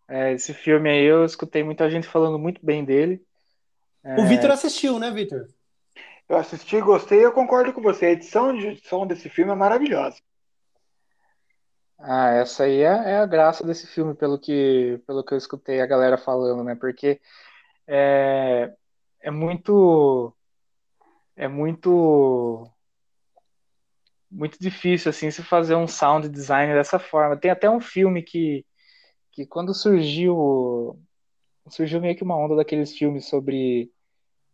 É, 0.09 0.33
esse 0.33 0.53
filme 0.53 0.91
aí 0.91 1.05
eu 1.05 1.25
escutei 1.25 1.63
muita 1.63 1.89
gente 1.89 2.09
falando 2.09 2.39
muito 2.39 2.61
bem 2.67 2.85
dele. 2.85 3.25
É... 4.05 4.21
O 4.21 4.27
Vitor 4.27 4.51
assistiu, 4.51 4.99
né, 4.99 5.11
Vitor? 5.11 5.49
Eu 6.29 6.37
assisti, 6.37 6.81
gostei, 6.81 7.25
eu 7.25 7.33
concordo 7.33 7.73
com 7.73 7.83
você. 7.83 8.07
A 8.07 8.11
edição 8.13 8.57
de 8.57 8.77
som 8.87 9.07
desse 9.07 9.29
filme 9.29 9.53
é 9.53 9.55
maravilhosa. 9.55 10.19
Ah, 11.99 12.31
essa 12.33 12.65
aí 12.65 12.81
é, 12.81 13.13
é, 13.13 13.19
a 13.19 13.27
graça 13.27 13.65
desse 13.65 13.87
filme, 13.87 14.15
pelo 14.15 14.39
que, 14.39 15.01
pelo 15.07 15.25
que 15.25 15.33
eu 15.33 15.39
escutei 15.39 15.81
a 15.81 15.87
galera 15.87 16.19
falando, 16.19 16.63
né? 16.63 16.75
Porque 16.75 17.21
é, 17.87 18.75
é 19.21 19.31
muito. 19.31 20.35
É 21.37 21.49
muito. 21.49 22.71
Muito 24.31 24.59
difícil, 24.59 25.11
assim, 25.11 25.31
se 25.31 25.43
fazer 25.43 25.77
um 25.77 25.87
sound 25.87 26.29
design 26.29 26.75
dessa 26.75 26.99
forma. 26.99 27.37
Tem 27.37 27.51
até 27.51 27.71
um 27.71 27.81
filme 27.81 28.23
que, 28.23 28.67
que 29.33 29.47
quando 29.47 29.73
surgiu. 29.75 30.99
Surgiu 31.69 32.01
meio 32.01 32.17
que 32.17 32.23
uma 32.23 32.37
onda 32.37 32.57
daqueles 32.57 32.97
filmes 32.97 33.27
sobre 33.27 33.91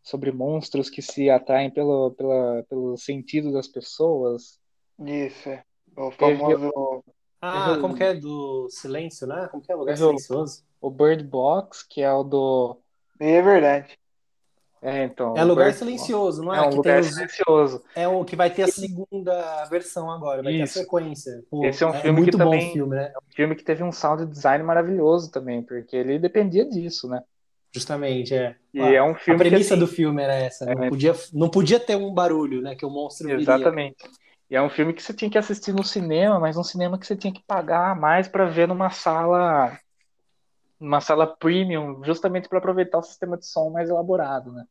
sobre 0.02 0.32
monstros 0.32 0.88
que 0.88 1.02
se 1.02 1.28
atraem 1.28 1.70
pelo, 1.70 2.12
pela, 2.12 2.64
pelo 2.68 2.96
sentido 2.96 3.52
das 3.52 3.68
pessoas. 3.68 4.58
Isso, 4.98 5.48
é. 5.48 5.62
O 5.96 6.10
famoso. 6.10 7.04
Ah, 7.42 7.78
como 7.80 7.94
que 7.94 8.04
é? 8.04 8.14
Do 8.14 8.68
silêncio, 8.70 9.26
né? 9.26 9.48
Como 9.50 9.62
que 9.62 9.72
é 9.72 9.74
o 9.74 9.78
lugar 9.78 9.96
silencioso? 9.96 10.64
O 10.80 10.90
Bird 10.90 11.24
Box, 11.24 11.86
que 11.86 12.02
é 12.02 12.12
o 12.12 12.22
do. 12.22 12.78
É 13.18 13.42
verdade. 13.42 13.98
É, 14.82 15.04
então. 15.04 15.36
É 15.36 15.44
lugar 15.44 15.66
Bird 15.66 15.78
silencioso, 15.78 16.42
não 16.42 16.54
é? 16.54 16.58
É 16.58 16.62
um 16.62 16.74
lugar 16.74 17.04
silencioso. 17.04 17.82
É 17.94 18.08
o 18.08 18.24
que 18.24 18.34
vai 18.34 18.48
ter 18.48 18.62
a 18.62 18.68
segunda 18.68 19.64
versão 19.66 20.10
agora, 20.10 20.42
vai 20.42 20.54
Isso. 20.54 20.74
ter 20.74 20.80
a 20.80 20.82
sequência. 20.84 21.44
Pô, 21.50 21.64
Esse 21.66 21.84
é 21.84 21.86
um 21.86 21.94
é 21.94 22.00
filme 22.00 22.20
muito 22.20 22.32
que 22.32 22.42
bom 22.42 22.50
também, 22.50 22.72
filme, 22.72 22.96
né? 22.96 23.12
É 23.14 23.18
um 23.18 23.34
filme 23.34 23.54
que 23.54 23.62
teve 23.62 23.84
um 23.84 23.92
sound 23.92 24.24
design 24.26 24.64
maravilhoso 24.64 25.30
também, 25.30 25.62
porque 25.62 25.94
ele 25.94 26.18
dependia 26.18 26.66
disso, 26.66 27.08
né? 27.08 27.22
Justamente, 27.72 28.34
é. 28.34 28.56
E 28.72 28.80
ah, 28.80 28.92
é 28.94 29.02
um 29.02 29.14
filme 29.14 29.40
a 29.40 29.44
premissa 29.44 29.74
assim, 29.74 29.80
do 29.80 29.86
filme 29.86 30.22
era 30.22 30.34
essa. 30.34 30.64
Não, 30.64 30.84
é, 30.84 30.88
podia, 30.88 31.14
não 31.32 31.48
podia 31.48 31.78
ter 31.78 31.96
um 31.96 32.12
barulho, 32.12 32.62
né? 32.62 32.74
Que 32.74 32.86
o 32.86 32.90
monstro 32.90 33.30
Exatamente. 33.30 33.96
Viria. 34.02 34.20
E 34.50 34.56
é 34.56 34.62
um 34.62 34.70
filme 34.70 34.92
que 34.92 35.02
você 35.02 35.14
tinha 35.14 35.30
que 35.30 35.38
assistir 35.38 35.72
no 35.72 35.84
cinema, 35.84 36.40
mas 36.40 36.56
um 36.56 36.64
cinema 36.64 36.98
que 36.98 37.06
você 37.06 37.14
tinha 37.14 37.32
que 37.32 37.42
pagar 37.46 37.94
mais 37.94 38.26
para 38.26 38.46
ver 38.46 38.66
numa 38.66 38.90
sala 38.90 39.78
numa 40.80 41.00
sala 41.00 41.26
premium, 41.26 42.02
justamente 42.04 42.48
para 42.48 42.58
aproveitar 42.58 42.98
o 42.98 43.02
sistema 43.02 43.36
de 43.36 43.46
som 43.46 43.70
mais 43.70 43.90
elaborado, 43.90 44.50
né? 44.52 44.64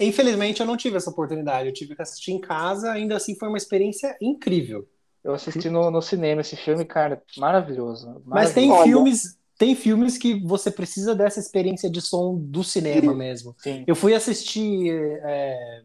Infelizmente 0.00 0.60
eu 0.60 0.66
não 0.66 0.76
tive 0.76 0.96
essa 0.96 1.10
oportunidade, 1.10 1.68
eu 1.68 1.74
tive 1.74 1.94
que 1.94 2.02
assistir 2.02 2.32
em 2.32 2.40
casa, 2.40 2.92
ainda 2.92 3.16
assim 3.16 3.34
foi 3.34 3.48
uma 3.48 3.58
experiência 3.58 4.16
incrível. 4.20 4.88
Eu 5.22 5.34
assisti 5.34 5.68
no, 5.68 5.90
no 5.90 6.00
cinema 6.00 6.40
esse 6.40 6.56
filme, 6.56 6.84
cara, 6.84 7.22
maravilhoso. 7.36 8.06
maravilhoso. 8.06 8.24
Mas 8.26 8.54
tem 8.54 8.82
filmes, 8.84 9.38
tem 9.58 9.74
filmes 9.74 10.16
que 10.16 10.40
você 10.40 10.70
precisa 10.70 11.14
dessa 11.14 11.40
experiência 11.40 11.90
de 11.90 12.00
som 12.00 12.36
do 12.36 12.62
cinema 12.62 13.12
mesmo. 13.12 13.54
Sim. 13.58 13.84
Eu 13.86 13.96
fui 13.96 14.14
assistir 14.14 14.90
é, 15.24 15.82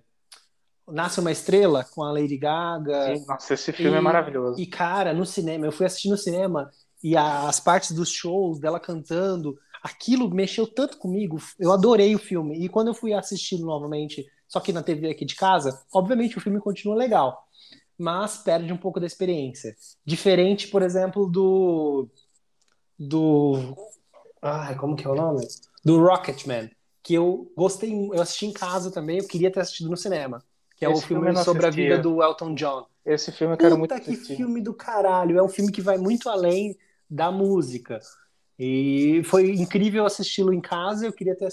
Nasce 0.87 1.19
uma 1.19 1.31
Estrela 1.31 1.83
com 1.83 2.03
a 2.03 2.11
Lady 2.11 2.37
Gaga. 2.37 3.15
Sim, 3.15 3.25
nossa, 3.25 3.53
esse 3.53 3.71
filme 3.71 3.91
é 3.91 3.95
e, 3.95 3.97
é 3.97 4.01
maravilhoso. 4.01 4.61
E, 4.61 4.65
cara, 4.65 5.13
no 5.13 5.25
cinema, 5.25 5.65
eu 5.65 5.71
fui 5.71 5.85
assistir 5.85 6.09
no 6.09 6.17
cinema 6.17 6.69
e 7.03 7.17
a, 7.17 7.47
as 7.49 7.59
partes 7.59 7.91
dos 7.91 8.09
shows 8.09 8.59
dela 8.59 8.79
cantando, 8.79 9.59
aquilo 9.83 10.29
mexeu 10.33 10.65
tanto 10.65 10.97
comigo. 10.97 11.37
Eu 11.59 11.71
adorei 11.71 12.15
o 12.15 12.19
filme. 12.19 12.63
E 12.63 12.69
quando 12.69 12.87
eu 12.87 12.93
fui 12.93 13.13
assistir 13.13 13.59
novamente, 13.59 14.25
só 14.47 14.59
que 14.61 14.71
na 14.71 14.81
TV 14.81 15.09
aqui 15.09 15.25
de 15.25 15.35
casa, 15.35 15.83
obviamente 15.93 16.37
o 16.37 16.41
filme 16.41 16.59
continua 16.59 16.95
legal. 16.95 17.45
mas 17.97 18.37
perde 18.37 18.71
um 18.73 18.77
pouco 18.77 18.99
da 18.99 19.05
experiência. 19.07 19.75
Diferente, 20.05 20.67
por 20.67 20.81
exemplo, 20.81 21.27
do. 21.29 22.09
Do. 22.97 23.75
Ai, 24.41 24.75
como 24.75 24.95
que 24.95 25.05
é 25.05 25.09
o 25.09 25.15
nome? 25.15 25.45
Do 25.83 25.99
Rocketman, 26.03 26.71
que 27.03 27.13
eu 27.13 27.51
gostei, 27.55 27.93
eu 27.93 28.21
assisti 28.21 28.45
em 28.45 28.53
casa 28.53 28.91
também, 28.91 29.19
eu 29.19 29.27
queria 29.27 29.51
ter 29.51 29.59
assistido 29.61 29.89
no 29.89 29.97
cinema. 29.97 30.43
Que 30.75 30.85
é 30.85 30.89
Esse 30.89 31.03
o 31.03 31.07
filme, 31.07 31.23
filme 31.27 31.37
sobre 31.37 31.65
assistia. 31.65 31.67
a 31.67 31.71
vida 31.71 31.97
do 31.97 32.21
Elton 32.23 32.55
John. 32.55 32.85
Esse 33.05 33.31
filme 33.31 33.53
eu 33.53 33.57
quero 33.57 33.77
Puta 33.77 33.95
muito 33.95 33.99
que 33.99 34.15
filme 34.15 34.61
do 34.61 34.73
caralho! 34.73 35.37
É 35.37 35.43
um 35.43 35.49
filme 35.49 35.71
que 35.71 35.81
vai 35.81 35.97
muito 35.97 36.29
além 36.29 36.77
da 37.13 37.31
música. 37.31 37.99
E 38.57 39.21
foi 39.25 39.51
incrível 39.51 40.05
assisti-lo 40.05 40.53
em 40.53 40.61
casa. 40.61 41.05
Eu 41.05 41.13
queria 41.13 41.35
ter, 41.35 41.49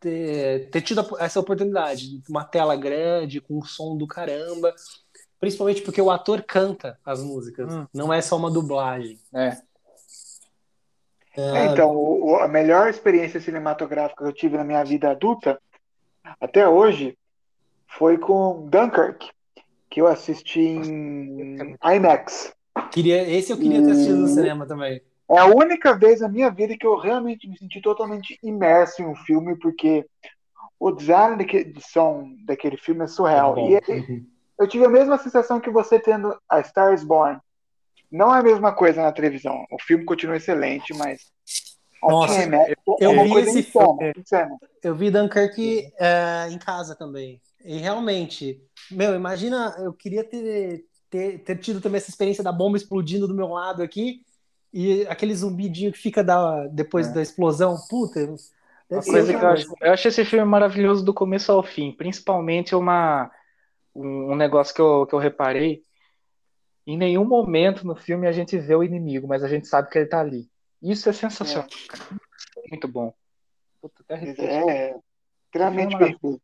ter, 0.00 0.70
ter, 0.70 0.80
tido 0.82 1.16
essa 1.18 1.38
oportunidade. 1.38 2.22
Uma 2.28 2.44
tela 2.44 2.76
grande, 2.76 3.40
com 3.40 3.58
um 3.58 3.62
som 3.62 3.96
do 3.96 4.06
caramba. 4.06 4.74
Principalmente 5.38 5.82
porque 5.82 6.02
o 6.02 6.10
ator 6.10 6.42
canta 6.42 6.98
as 7.04 7.22
músicas. 7.22 7.72
Hum. 7.72 7.86
Não 7.94 8.12
é 8.12 8.20
só 8.20 8.36
uma 8.36 8.50
dublagem. 8.50 9.18
É. 9.32 9.56
É, 11.36 11.66
então, 11.66 11.94
o, 11.94 12.36
a 12.36 12.48
melhor 12.48 12.90
experiência 12.90 13.40
cinematográfica 13.40 14.24
que 14.24 14.28
eu 14.28 14.34
tive 14.34 14.56
na 14.56 14.64
minha 14.64 14.84
vida 14.84 15.10
adulta, 15.10 15.60
até 16.40 16.68
hoje, 16.68 17.16
foi 17.86 18.18
com 18.18 18.68
Dunkirk 18.68 19.30
que 19.88 20.00
eu 20.00 20.06
assisti 20.06 20.60
em 20.60 21.76
IMAX. 21.82 22.52
Queria, 22.90 23.28
esse 23.28 23.52
eu 23.52 23.56
queria 23.56 23.82
ter 23.82 23.90
assistido 23.90 24.18
no 24.18 24.28
cinema 24.28 24.66
também. 24.66 25.00
É 25.28 25.38
a 25.38 25.46
única 25.46 25.96
vez 25.96 26.20
na 26.20 26.28
minha 26.28 26.50
vida 26.50 26.76
que 26.76 26.86
eu 26.86 26.98
realmente 26.98 27.48
me 27.48 27.56
senti 27.56 27.80
totalmente 27.80 28.38
imerso 28.42 29.00
em 29.00 29.06
um 29.06 29.14
filme, 29.14 29.56
porque 29.58 30.04
o 30.78 30.90
design 30.90 31.44
de 31.44 31.80
som 31.80 32.34
daquele 32.44 32.76
filme 32.76 33.04
é 33.04 33.06
surreal. 33.06 33.56
É 33.56 33.60
e 33.60 33.74
ele, 33.74 34.26
eu 34.58 34.66
tive 34.66 34.84
a 34.84 34.90
mesma 34.90 35.16
sensação 35.18 35.60
que 35.60 35.70
você 35.70 36.00
tendo 36.00 36.36
a 36.48 36.60
Stars 36.60 37.04
Born. 37.04 37.38
Não 38.10 38.34
é 38.34 38.40
a 38.40 38.42
mesma 38.42 38.72
coisa 38.72 39.02
na 39.02 39.12
televisão. 39.12 39.64
O 39.70 39.80
filme 39.80 40.04
continua 40.04 40.36
excelente, 40.36 40.92
mas. 40.94 41.30
Nossa, 42.02 42.42
IMAX, 42.42 42.74
eu, 42.98 43.12
é 43.12 43.24
vi 43.24 43.34
esse 43.38 43.62
filme. 43.62 44.12
Eu 44.82 44.94
vi 44.94 45.10
Dunkirk 45.10 45.92
é, 45.98 46.48
em 46.50 46.58
casa 46.58 46.96
também. 46.96 47.40
E 47.64 47.76
realmente, 47.76 48.60
meu, 48.90 49.14
imagina, 49.14 49.76
eu 49.78 49.92
queria 49.92 50.24
ter, 50.24 50.84
ter, 51.10 51.40
ter 51.40 51.56
tido 51.56 51.80
também 51.80 51.98
essa 51.98 52.08
experiência 52.08 52.44
da 52.44 52.52
bomba 52.52 52.76
explodindo 52.76 53.26
do 53.26 53.34
meu 53.34 53.48
lado 53.48 53.82
aqui 53.82 54.24
e 54.72 55.04
aquele 55.08 55.34
zumbidinho 55.34 55.92
que 55.92 55.98
fica 55.98 56.22
da, 56.22 56.66
depois 56.68 57.08
é. 57.08 57.12
da 57.12 57.22
explosão. 57.22 57.76
Puta, 57.88 58.20
uma 58.88 59.02
coisa 59.02 59.36
que 59.36 59.44
eu 59.44 59.48
acho, 59.48 59.74
eu 59.80 59.92
acho 59.92 60.08
esse 60.08 60.24
filme 60.24 60.44
maravilhoso 60.44 61.04
do 61.04 61.12
começo 61.12 61.50
ao 61.50 61.62
fim, 61.62 61.92
principalmente 61.92 62.74
uma, 62.74 63.30
um, 63.94 64.34
negócio 64.36 64.74
que 64.74 64.80
eu, 64.80 65.06
que 65.06 65.14
eu 65.14 65.18
reparei. 65.18 65.82
Em 66.86 66.96
nenhum 66.96 67.24
momento 67.24 67.86
no 67.86 67.94
filme 67.94 68.26
a 68.26 68.32
gente 68.32 68.56
vê 68.58 68.74
o 68.74 68.82
inimigo, 68.82 69.28
mas 69.28 69.42
a 69.42 69.48
gente 69.48 69.66
sabe 69.66 69.90
que 69.90 69.98
ele 69.98 70.06
tá 70.06 70.20
ali. 70.20 70.48
Isso 70.80 71.08
é 71.08 71.12
sensacional. 71.12 71.68
É. 71.68 72.70
Muito 72.70 72.88
bom. 72.88 73.12
Puta, 73.82 74.02
até 74.08 74.14
é, 74.14 74.96
extremamente 75.46 75.96
bem 75.96 76.18
feito. 76.18 76.40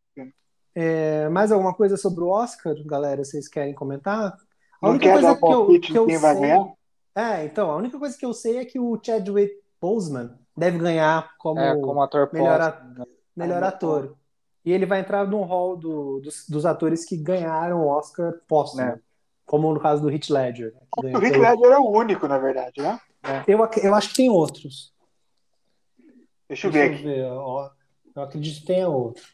É, 0.75 1.29
mais 1.31 1.51
alguma 1.51 1.75
coisa 1.75 1.97
sobre 1.97 2.23
o 2.23 2.29
Oscar, 2.29 2.75
galera? 2.85 3.25
Vocês 3.25 3.49
querem 3.49 3.75
comentar? 3.75 4.37
A 4.81 4.91
única 4.91 5.13
coisa 5.13 5.37
que 5.37 5.47
eu, 5.47 5.81
que 5.81 5.97
eu 5.97 6.09
sei... 6.09 6.77
É, 7.15 7.45
então, 7.47 7.71
a 7.71 7.77
única 7.77 7.99
coisa 7.99 8.17
que 8.17 8.27
eu 8.27 8.35
sei 8.35 8.59
é 8.59 8.65
que 8.65 8.79
o 8.79 9.01
Chadwick 9.03 9.55
Boseman 9.81 10.39
deve 10.57 10.79
ganhar 10.79 11.35
como, 11.39 11.61
é, 11.61 11.81
como 11.81 12.03
ator 12.03 12.29
melhor, 12.33 12.61
a... 12.61 13.07
melhor 13.35 13.63
ator. 13.63 14.17
E 14.65 14.73
ele 14.73 14.85
vai 14.85 15.01
entrar 15.01 15.27
no 15.27 15.43
hall 15.43 15.77
do, 15.77 16.21
dos, 16.21 16.47
dos, 16.47 16.67
atores 16.67 17.05
que 17.05 17.17
ganharam 17.17 17.81
o 17.81 17.89
Oscar 17.89 18.35
póstumo. 18.47 18.83
É. 18.83 19.01
Como 19.47 19.73
no 19.73 19.81
caso 19.81 20.03
do 20.03 20.11
Heath 20.11 20.29
Ledger. 20.29 20.75
O 20.99 21.07
Heath 21.07 21.37
Ledger 21.37 21.73
é 21.73 21.79
o 21.79 21.89
único, 21.89 22.27
na 22.27 22.37
verdade, 22.37 22.83
né? 22.83 23.01
É. 23.23 23.45
Eu, 23.47 23.61
eu 23.83 23.95
acho 23.95 24.09
que 24.11 24.17
tem 24.17 24.29
outros. 24.29 24.93
Deixa 26.49 26.67
eu 26.67 26.73
Deixa 26.73 26.89
ver 26.89 26.95
aqui. 26.95 27.03
Ver, 27.05 27.25
ó, 27.27 27.71
eu 28.15 28.23
acredito 28.23 28.61
que 28.61 28.67
tenha 28.67 28.89
outro. 28.89 29.25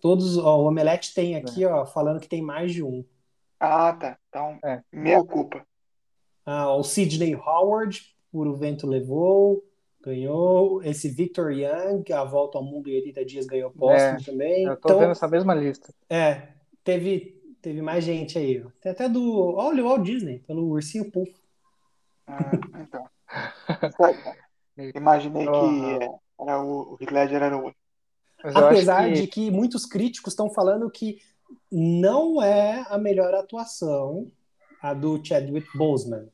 Todos, 0.00 0.36
ó, 0.36 0.60
o 0.60 0.66
Omelete 0.66 1.14
tem 1.14 1.36
aqui, 1.36 1.64
ó, 1.64 1.86
falando 1.86 2.20
que 2.20 2.28
tem 2.28 2.42
mais 2.42 2.72
de 2.72 2.82
um. 2.82 3.04
Ah, 3.58 3.92
tá. 3.92 4.18
Então, 4.28 4.58
é. 4.64 4.82
minha 4.92 5.24
culpa. 5.24 5.66
Ah, 6.44 6.74
o 6.74 6.82
Sidney 6.82 7.34
Howard, 7.34 8.02
por 8.30 8.46
O 8.46 8.54
Vento 8.54 8.86
Levou, 8.86 9.64
ganhou. 10.02 10.82
Esse 10.82 11.08
Victor 11.08 11.52
Young, 11.52 12.04
A 12.12 12.24
Volta 12.24 12.58
ao 12.58 12.64
Mundo 12.64 12.88
em 12.88 12.96
80 12.96 13.24
Dias, 13.24 13.46
ganhou 13.46 13.70
póstumo 13.70 14.20
é, 14.20 14.24
também. 14.24 14.64
Eu 14.64 14.76
tô 14.76 14.88
então, 14.88 15.00
vendo 15.00 15.10
essa 15.12 15.26
mesma 15.26 15.54
lista. 15.54 15.92
É, 16.08 16.48
teve, 16.84 17.40
teve 17.60 17.82
mais 17.82 18.04
gente 18.04 18.38
aí. 18.38 18.64
Tem 18.80 18.92
até 18.92 19.08
do. 19.08 19.54
Olha 19.54 19.82
o 19.82 19.88
Walt 19.88 20.02
Disney, 20.02 20.40
pelo 20.40 20.68
Ursinho 20.68 21.10
Puff. 21.10 21.34
Ah, 22.26 22.50
então. 22.80 23.08
Imaginei 24.94 25.46
que 25.46 26.16
era 26.38 26.62
o, 26.62 26.94
o 26.94 26.98
Heath 27.00 27.10
Ledger 27.10 27.42
era 27.42 27.56
o 27.56 27.72
único. 28.50 28.64
Apesar 28.64 29.08
que... 29.08 29.12
de 29.12 29.26
que 29.26 29.50
muitos 29.50 29.86
críticos 29.86 30.32
estão 30.32 30.50
falando 30.50 30.90
que 30.90 31.18
não 31.70 32.42
é 32.42 32.84
a 32.88 32.98
melhor 32.98 33.34
atuação 33.34 34.30
a 34.82 34.94
do 34.94 35.22
Chadwick 35.24 35.66
Boseman. 35.76 36.28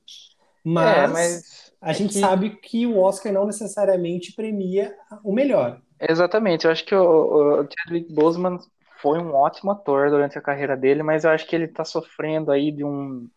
Mas, 0.64 0.96
é, 0.96 1.06
mas 1.06 1.72
a 1.80 1.90
é 1.90 1.94
gente 1.94 2.14
que... 2.14 2.20
sabe 2.20 2.50
que 2.50 2.86
o 2.86 2.98
Oscar 2.98 3.32
não 3.32 3.46
necessariamente 3.46 4.32
premia 4.32 4.94
o 5.24 5.32
melhor. 5.32 5.80
Exatamente, 6.00 6.64
eu 6.64 6.70
acho 6.70 6.84
que 6.84 6.94
o, 6.94 7.62
o 7.62 7.68
Chadwick 7.68 8.12
Boseman 8.12 8.58
foi 9.00 9.18
um 9.18 9.34
ótimo 9.34 9.70
ator 9.70 10.10
durante 10.10 10.38
a 10.38 10.42
carreira 10.42 10.76
dele, 10.76 11.02
mas 11.02 11.24
eu 11.24 11.30
acho 11.30 11.46
que 11.46 11.56
ele 11.56 11.64
está 11.64 11.84
sofrendo 11.84 12.50
aí 12.50 12.70
de 12.70 12.84
um 12.84 13.28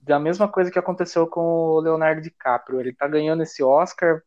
da 0.00 0.18
mesma 0.18 0.48
coisa 0.48 0.70
que 0.70 0.78
aconteceu 0.78 1.26
com 1.26 1.40
o 1.40 1.80
Leonardo 1.80 2.22
DiCaprio. 2.22 2.80
Ele 2.80 2.90
está 2.90 3.06
ganhando 3.08 3.42
esse 3.42 3.62
Oscar 3.62 4.22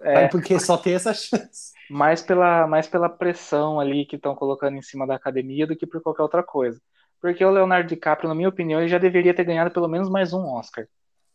é, 0.00 0.28
porque 0.28 0.58
só 0.58 0.76
tem 0.76 0.94
essa 0.94 1.12
chance. 1.14 1.74
Mais 1.88 2.20
pela, 2.20 2.66
mais 2.66 2.88
pela 2.88 3.08
pressão 3.08 3.78
ali 3.78 4.04
que 4.04 4.16
estão 4.16 4.34
colocando 4.34 4.76
em 4.76 4.82
cima 4.82 5.06
da 5.06 5.14
academia 5.14 5.66
do 5.66 5.76
que 5.76 5.86
por 5.86 6.02
qualquer 6.02 6.22
outra 6.22 6.42
coisa. 6.42 6.80
Porque 7.20 7.44
o 7.44 7.50
Leonardo 7.50 7.88
DiCaprio, 7.88 8.28
na 8.28 8.34
minha 8.34 8.48
opinião, 8.48 8.80
ele 8.80 8.88
já 8.88 8.98
deveria 8.98 9.34
ter 9.34 9.44
ganhado 9.44 9.70
pelo 9.70 9.88
menos 9.88 10.08
mais 10.08 10.32
um 10.32 10.46
Oscar. 10.46 10.86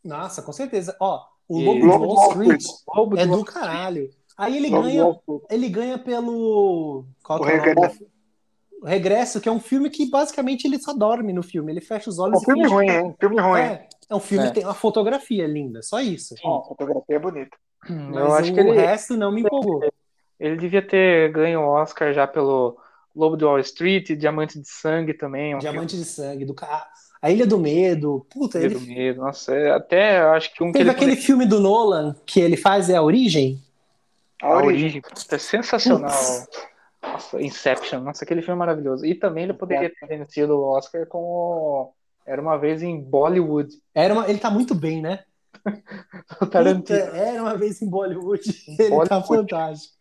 Nossa, 0.03 0.41
com 0.41 0.51
certeza. 0.51 0.95
Ó, 0.99 1.23
o 1.47 1.59
Lobo 1.59 1.79
de 1.79 1.88
Wall 1.88 2.31
Street 2.31 2.63
Lobo 2.95 3.17
é 3.17 3.25
do 3.25 3.43
caralho. 3.43 4.09
Aí 4.38 4.57
ele 4.57 4.69
ganha, 4.69 5.19
ele 5.49 5.69
ganha 5.69 5.97
pelo. 5.97 7.05
Qual 7.23 7.41
o 7.41 7.45
é 7.47 7.59
regresso. 7.59 8.05
O 8.81 8.85
regresso, 8.88 9.39
que 9.39 9.47
é 9.47 9.51
um 9.51 9.59
filme 9.59 9.89
que 9.89 10.09
basicamente 10.09 10.65
ele 10.65 10.79
só 10.79 10.93
dorme 10.93 11.31
no 11.31 11.43
filme. 11.43 11.71
Ele 11.71 11.81
fecha 11.81 12.09
os 12.09 12.17
olhos. 12.17 12.38
É 12.38 12.38
um 12.39 12.45
filme 12.45 12.67
ruim, 12.67 12.89
hein? 12.89 13.15
Filme 13.19 13.39
ruim. 13.39 13.59
É, 13.59 13.88
é 14.11 14.15
um 14.15 14.19
filme 14.19 14.43
é. 14.43 14.47
que 14.49 14.55
tem 14.55 14.65
uma 14.65 14.73
fotografia 14.73 15.47
linda, 15.47 15.81
só 15.81 16.01
isso. 16.01 16.35
Sim, 16.35 16.47
a 16.47 16.67
fotografia 16.67 17.15
é 17.15 17.19
bonita. 17.19 17.57
Mas 17.89 18.15
eu 18.15 18.33
acho 18.33 18.51
o 18.51 18.53
que 18.53 18.59
ele, 18.59 18.71
resto 18.73 19.15
não 19.15 19.31
me 19.31 19.41
empolgou. 19.41 19.81
Ele 20.38 20.57
devia 20.57 20.81
ter 20.81 21.31
ganho 21.31 21.61
o 21.61 21.69
Oscar 21.69 22.13
já 22.13 22.27
pelo 22.27 22.77
Lobo 23.15 23.38
do 23.38 23.45
Wall 23.45 23.59
Street, 23.59 24.11
Diamante 24.11 24.59
de 24.59 24.67
Sangue 24.67 25.13
também. 25.13 25.55
Um 25.55 25.59
Diamante 25.59 25.91
filme. 25.91 26.03
de 26.05 26.11
Sangue, 26.11 26.45
do 26.45 26.55
A 27.21 27.31
Ilha 27.31 27.47
do 27.47 27.57
Medo. 27.57 28.25
Puta, 28.29 28.57
Ilha 28.57 28.67
ele... 28.67 28.75
do 28.75 28.81
Medo, 28.81 29.21
nossa, 29.21 29.53
é, 29.53 29.71
até 29.71 30.19
acho 30.19 30.53
que 30.53 30.61
um 30.61 30.71
Teve 30.71 30.85
que 30.85 30.89
aquele 30.91 31.13
pode... 31.13 31.25
filme 31.25 31.45
do 31.45 31.59
Nolan 31.61 32.15
que 32.25 32.41
ele 32.41 32.57
faz 32.57 32.89
é 32.89 32.97
A 32.97 33.01
Origem? 33.01 33.63
A 34.41 34.57
Origem, 34.57 35.01
é 35.31 35.38
sensacional. 35.38 36.09
Nossa, 36.09 37.41
Inception, 37.41 38.01
nossa, 38.01 38.25
aquele 38.25 38.41
filme 38.41 38.57
é 38.57 38.59
maravilhoso. 38.59 39.05
E 39.05 39.15
também 39.15 39.45
ele 39.45 39.53
poderia 39.53 39.89
ter 39.89 40.05
vencido 40.07 40.57
o 40.57 40.63
Oscar 40.63 41.07
com 41.07 41.19
o... 41.19 41.93
Era 42.31 42.41
uma 42.41 42.57
vez 42.57 42.81
em 42.81 42.97
Bollywood. 42.97 43.75
Era 43.93 44.13
uma... 44.13 44.29
Ele 44.29 44.39
tá 44.39 44.49
muito 44.49 44.73
bem, 44.73 45.01
né? 45.01 45.19
Puta, 46.39 46.59
era 46.93 47.41
uma 47.41 47.57
vez 47.57 47.81
em 47.81 47.89
Bollywood. 47.89 48.41
Ele 48.67 48.77
tá 48.77 48.83
Bollywood. 48.87 49.09
tá 49.09 49.21
fantástico. 49.21 49.93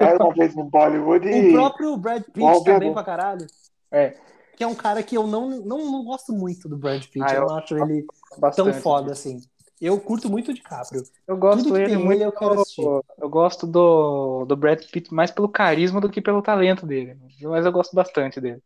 Era 0.00 0.24
uma 0.24 0.32
vez 0.32 0.56
em 0.56 0.64
Bollywood 0.64 1.28
e... 1.28 1.50
O 1.50 1.52
próprio 1.52 1.96
Brad 1.98 2.22
Pitt 2.22 2.64
também 2.64 2.90
pra 2.90 3.04
caralho. 3.04 3.46
É. 3.92 4.16
Que 4.56 4.64
é 4.64 4.66
um 4.66 4.74
cara 4.74 5.02
que 5.02 5.14
eu 5.14 5.26
não, 5.26 5.50
não, 5.60 5.92
não 5.92 6.04
gosto 6.04 6.32
muito 6.32 6.70
do 6.70 6.78
Brad 6.78 7.02
Pitt. 7.04 7.22
Ah, 7.22 7.34
eu, 7.34 7.42
eu 7.42 7.48
não 7.48 7.56
acho 7.58 7.76
ele 7.76 8.06
bastante. 8.38 8.72
tão 8.72 8.80
foda 8.80 9.12
assim. 9.12 9.42
Eu 9.78 10.00
curto 10.00 10.30
muito 10.30 10.52
o 10.52 10.54
DiCaprio. 10.54 11.02
Eu 11.28 11.36
gosto 11.36 11.64
Tudo 11.64 11.76
ele 11.76 11.98
muito. 11.98 12.12
Ele, 12.12 12.24
eu, 12.24 12.32
quero 12.32 12.62
assistir. 12.62 12.82
eu 12.82 13.28
gosto 13.28 13.66
do, 13.66 14.46
do 14.46 14.56
Brad 14.56 14.82
Pitt 14.90 15.12
mais 15.12 15.30
pelo 15.30 15.50
carisma 15.50 16.00
do 16.00 16.08
que 16.08 16.22
pelo 16.22 16.40
talento 16.40 16.86
dele. 16.86 17.18
Mas 17.42 17.66
eu 17.66 17.72
gosto 17.72 17.94
bastante 17.94 18.40
dele. 18.40 18.62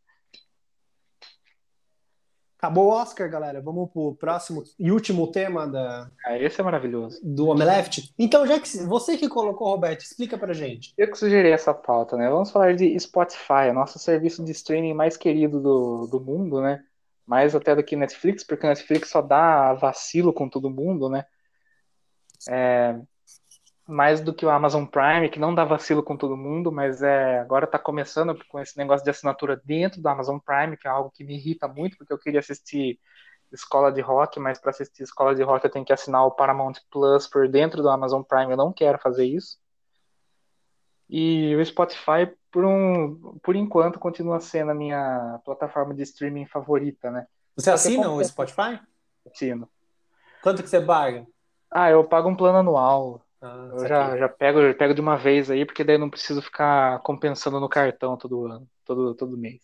Acabou 2.58 2.86
o 2.86 2.90
Oscar, 2.90 3.30
galera. 3.30 3.60
Vamos 3.60 3.88
pro 3.92 4.16
próximo 4.16 4.64
e 4.76 4.90
último 4.90 5.30
tema 5.30 5.64
da. 5.64 6.10
Ah, 6.26 6.36
esse 6.36 6.60
é 6.60 6.64
maravilhoso. 6.64 7.20
Do 7.22 7.46
Omeleft. 7.46 8.12
Então, 8.18 8.44
já 8.44 8.58
que 8.58 8.68
você 8.78 9.16
que 9.16 9.28
colocou, 9.28 9.68
Roberto, 9.68 10.00
explica 10.00 10.36
pra 10.36 10.52
gente. 10.52 10.92
Eu 10.98 11.08
que 11.08 11.16
sugeri 11.16 11.52
essa 11.52 11.72
pauta, 11.72 12.16
né? 12.16 12.28
Vamos 12.28 12.50
falar 12.50 12.74
de 12.74 12.98
Spotify, 12.98 13.70
nosso 13.72 14.00
serviço 14.00 14.44
de 14.44 14.50
streaming 14.50 14.92
mais 14.92 15.16
querido 15.16 15.60
do, 15.60 16.08
do 16.08 16.20
mundo, 16.20 16.60
né? 16.60 16.82
Mais 17.24 17.54
até 17.54 17.76
do 17.76 17.84
que 17.84 17.94
Netflix, 17.94 18.42
porque 18.42 18.66
Netflix 18.66 19.08
só 19.10 19.22
dá 19.22 19.74
vacilo 19.74 20.32
com 20.32 20.48
todo 20.48 20.68
mundo, 20.68 21.08
né? 21.08 21.26
É... 22.48 22.98
mais 23.88 24.20
do 24.20 24.34
que 24.34 24.44
o 24.44 24.50
Amazon 24.50 24.84
Prime, 24.84 25.30
que 25.30 25.38
não 25.38 25.54
dá 25.54 25.64
vacilo 25.64 26.02
com 26.02 26.14
todo 26.14 26.36
mundo, 26.36 26.70
mas 26.70 27.02
é, 27.02 27.38
agora 27.38 27.64
está 27.64 27.78
começando 27.78 28.38
com 28.46 28.60
esse 28.60 28.76
negócio 28.76 29.02
de 29.02 29.08
assinatura 29.08 29.58
dentro 29.64 30.02
do 30.02 30.06
Amazon 30.06 30.38
Prime, 30.38 30.76
que 30.76 30.86
é 30.86 30.90
algo 30.90 31.10
que 31.10 31.24
me 31.24 31.36
irrita 31.36 31.66
muito, 31.66 31.96
porque 31.96 32.12
eu 32.12 32.18
queria 32.18 32.40
assistir 32.40 33.00
Escola 33.50 33.90
de 33.90 34.02
Rock, 34.02 34.38
mas 34.38 34.58
para 34.60 34.72
assistir 34.72 35.04
Escola 35.04 35.34
de 35.34 35.42
Rock 35.42 35.64
eu 35.64 35.70
tenho 35.70 35.86
que 35.86 35.92
assinar 35.92 36.26
o 36.26 36.32
Paramount 36.32 36.74
Plus 36.90 37.26
por 37.26 37.48
dentro 37.48 37.80
do 37.80 37.88
Amazon 37.88 38.20
Prime, 38.20 38.50
eu 38.50 38.58
não 38.58 38.74
quero 38.74 38.98
fazer 38.98 39.24
isso. 39.24 39.56
E 41.08 41.56
o 41.56 41.64
Spotify, 41.64 42.30
por, 42.52 42.66
um, 42.66 43.38
por 43.42 43.56
enquanto, 43.56 43.98
continua 43.98 44.38
sendo 44.38 44.72
a 44.72 44.74
minha 44.74 45.40
plataforma 45.46 45.94
de 45.94 46.02
streaming 46.02 46.44
favorita, 46.44 47.10
né? 47.10 47.26
Você 47.56 47.70
assina 47.70 48.10
o 48.10 48.22
Spotify? 48.22 48.78
Assino. 49.26 49.66
Quanto 50.42 50.62
que 50.62 50.68
você 50.68 50.78
paga? 50.78 51.26
Ah, 51.70 51.90
eu 51.90 52.04
pago 52.04 52.28
um 52.28 52.36
plano 52.36 52.58
anual. 52.58 53.22
Ah, 53.40 53.68
eu 53.72 53.86
já, 53.86 54.16
já 54.16 54.28
pego, 54.28 54.60
já 54.62 54.74
pego 54.74 54.94
de 54.94 55.00
uma 55.00 55.16
vez 55.16 55.50
aí, 55.50 55.64
porque 55.64 55.84
daí 55.84 55.96
eu 55.96 56.00
não 56.00 56.10
preciso 56.10 56.42
ficar 56.42 56.98
compensando 57.00 57.60
no 57.60 57.68
cartão 57.68 58.16
todo 58.16 58.46
ano, 58.46 58.68
todo, 58.84 59.14
todo 59.14 59.36
mês. 59.36 59.60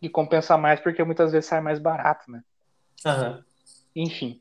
E 0.00 0.08
compensar 0.08 0.58
mais 0.58 0.80
porque 0.80 1.02
muitas 1.04 1.32
vezes 1.32 1.48
sai 1.48 1.60
mais 1.60 1.78
barato, 1.78 2.30
né? 2.30 2.42
Uhum. 3.04 3.42
Enfim. 3.94 4.40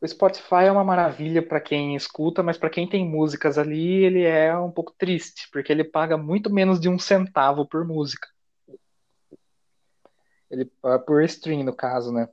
O 0.00 0.06
Spotify 0.06 0.64
é 0.66 0.72
uma 0.72 0.84
maravilha 0.84 1.42
para 1.42 1.60
quem 1.60 1.96
escuta, 1.96 2.42
mas 2.42 2.56
para 2.56 2.70
quem 2.70 2.88
tem 2.88 3.04
músicas 3.04 3.58
ali, 3.58 4.04
ele 4.04 4.22
é 4.22 4.56
um 4.56 4.70
pouco 4.70 4.94
triste, 4.96 5.48
porque 5.50 5.72
ele 5.72 5.82
paga 5.82 6.16
muito 6.16 6.52
menos 6.52 6.78
de 6.78 6.88
um 6.88 6.98
centavo 6.98 7.66
por 7.66 7.84
música. 7.84 8.28
Ele 10.50 10.70
por 11.04 11.22
stream, 11.24 11.64
no 11.64 11.74
caso, 11.74 12.12
né? 12.12 12.28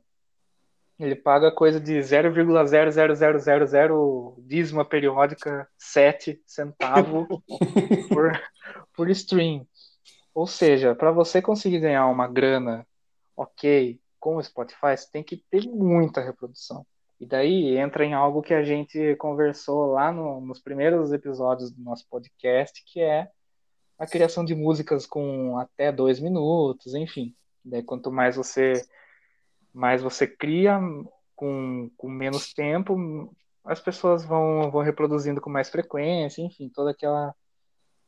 Ele 0.97 1.15
paga 1.15 1.51
coisa 1.51 1.79
de 1.79 1.99
0,00000 1.99 4.35
dízima 4.39 4.85
periódica 4.85 5.67
7 5.77 6.41
centavo 6.45 7.27
por, 8.09 8.41
por 8.95 9.09
stream. 9.09 9.67
Ou 10.33 10.47
seja, 10.47 10.95
para 10.95 11.11
você 11.11 11.41
conseguir 11.41 11.79
ganhar 11.79 12.07
uma 12.07 12.27
grana 12.27 12.87
ok 13.35 13.99
com 14.19 14.37
o 14.37 14.43
Spotify, 14.43 14.97
você 14.97 15.09
tem 15.11 15.23
que 15.23 15.37
ter 15.37 15.67
muita 15.67 16.21
reprodução. 16.21 16.85
E 17.19 17.25
daí 17.25 17.77
entra 17.77 18.03
em 18.03 18.13
algo 18.13 18.41
que 18.41 18.53
a 18.53 18.63
gente 18.63 19.15
conversou 19.15 19.93
lá 19.93 20.11
no, 20.11 20.41
nos 20.41 20.59
primeiros 20.59 21.13
episódios 21.13 21.71
do 21.71 21.81
nosso 21.81 22.05
podcast, 22.09 22.83
que 22.85 22.99
é 22.99 23.29
a 23.97 24.05
criação 24.05 24.43
de 24.43 24.53
músicas 24.53 25.05
com 25.05 25.57
até 25.57 25.91
dois 25.91 26.19
minutos, 26.19 26.93
enfim. 26.93 27.33
Daí 27.63 27.83
quanto 27.83 28.11
mais 28.11 28.35
você 28.35 28.85
mais 29.75 30.01
você 30.01 30.25
cria 30.25 30.79
com, 31.35 31.91
com 31.97 32.09
menos 32.09 32.53
tempo, 32.53 33.35
as 33.63 33.79
pessoas 33.79 34.23
vão, 34.23 34.71
vão 34.71 34.81
reproduzindo 34.81 35.41
com 35.41 35.49
mais 35.49 35.69
frequência, 35.69 36.41
enfim, 36.41 36.69
toda 36.69 36.91
aquela, 36.91 37.35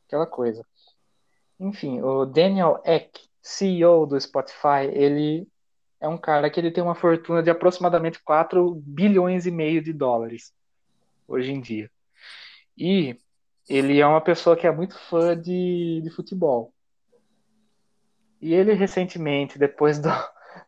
aquela 0.06 0.26
coisa. 0.26 0.64
Enfim, 1.60 2.00
o 2.00 2.24
Daniel 2.24 2.80
Eck, 2.86 3.20
CEO 3.42 4.06
do 4.06 4.18
Spotify, 4.18 4.86
ele 4.92 5.46
é 6.00 6.08
um 6.08 6.16
cara 6.16 6.48
que 6.48 6.58
ele 6.58 6.70
tem 6.70 6.82
uma 6.82 6.94
fortuna 6.94 7.42
de 7.42 7.50
aproximadamente 7.50 8.22
4 8.22 8.74
bilhões 8.76 9.44
e 9.44 9.50
meio 9.50 9.82
de 9.82 9.92
dólares 9.92 10.54
hoje 11.26 11.52
em 11.52 11.60
dia. 11.60 11.90
E 12.76 13.18
ele 13.68 14.00
é 14.00 14.06
uma 14.06 14.22
pessoa 14.22 14.56
que 14.56 14.66
é 14.66 14.70
muito 14.70 14.98
fã 14.98 15.38
de, 15.38 16.00
de 16.02 16.10
futebol. 16.10 16.72
E 18.40 18.54
ele 18.54 18.72
recentemente, 18.72 19.58
depois 19.58 19.98
do, 19.98 20.08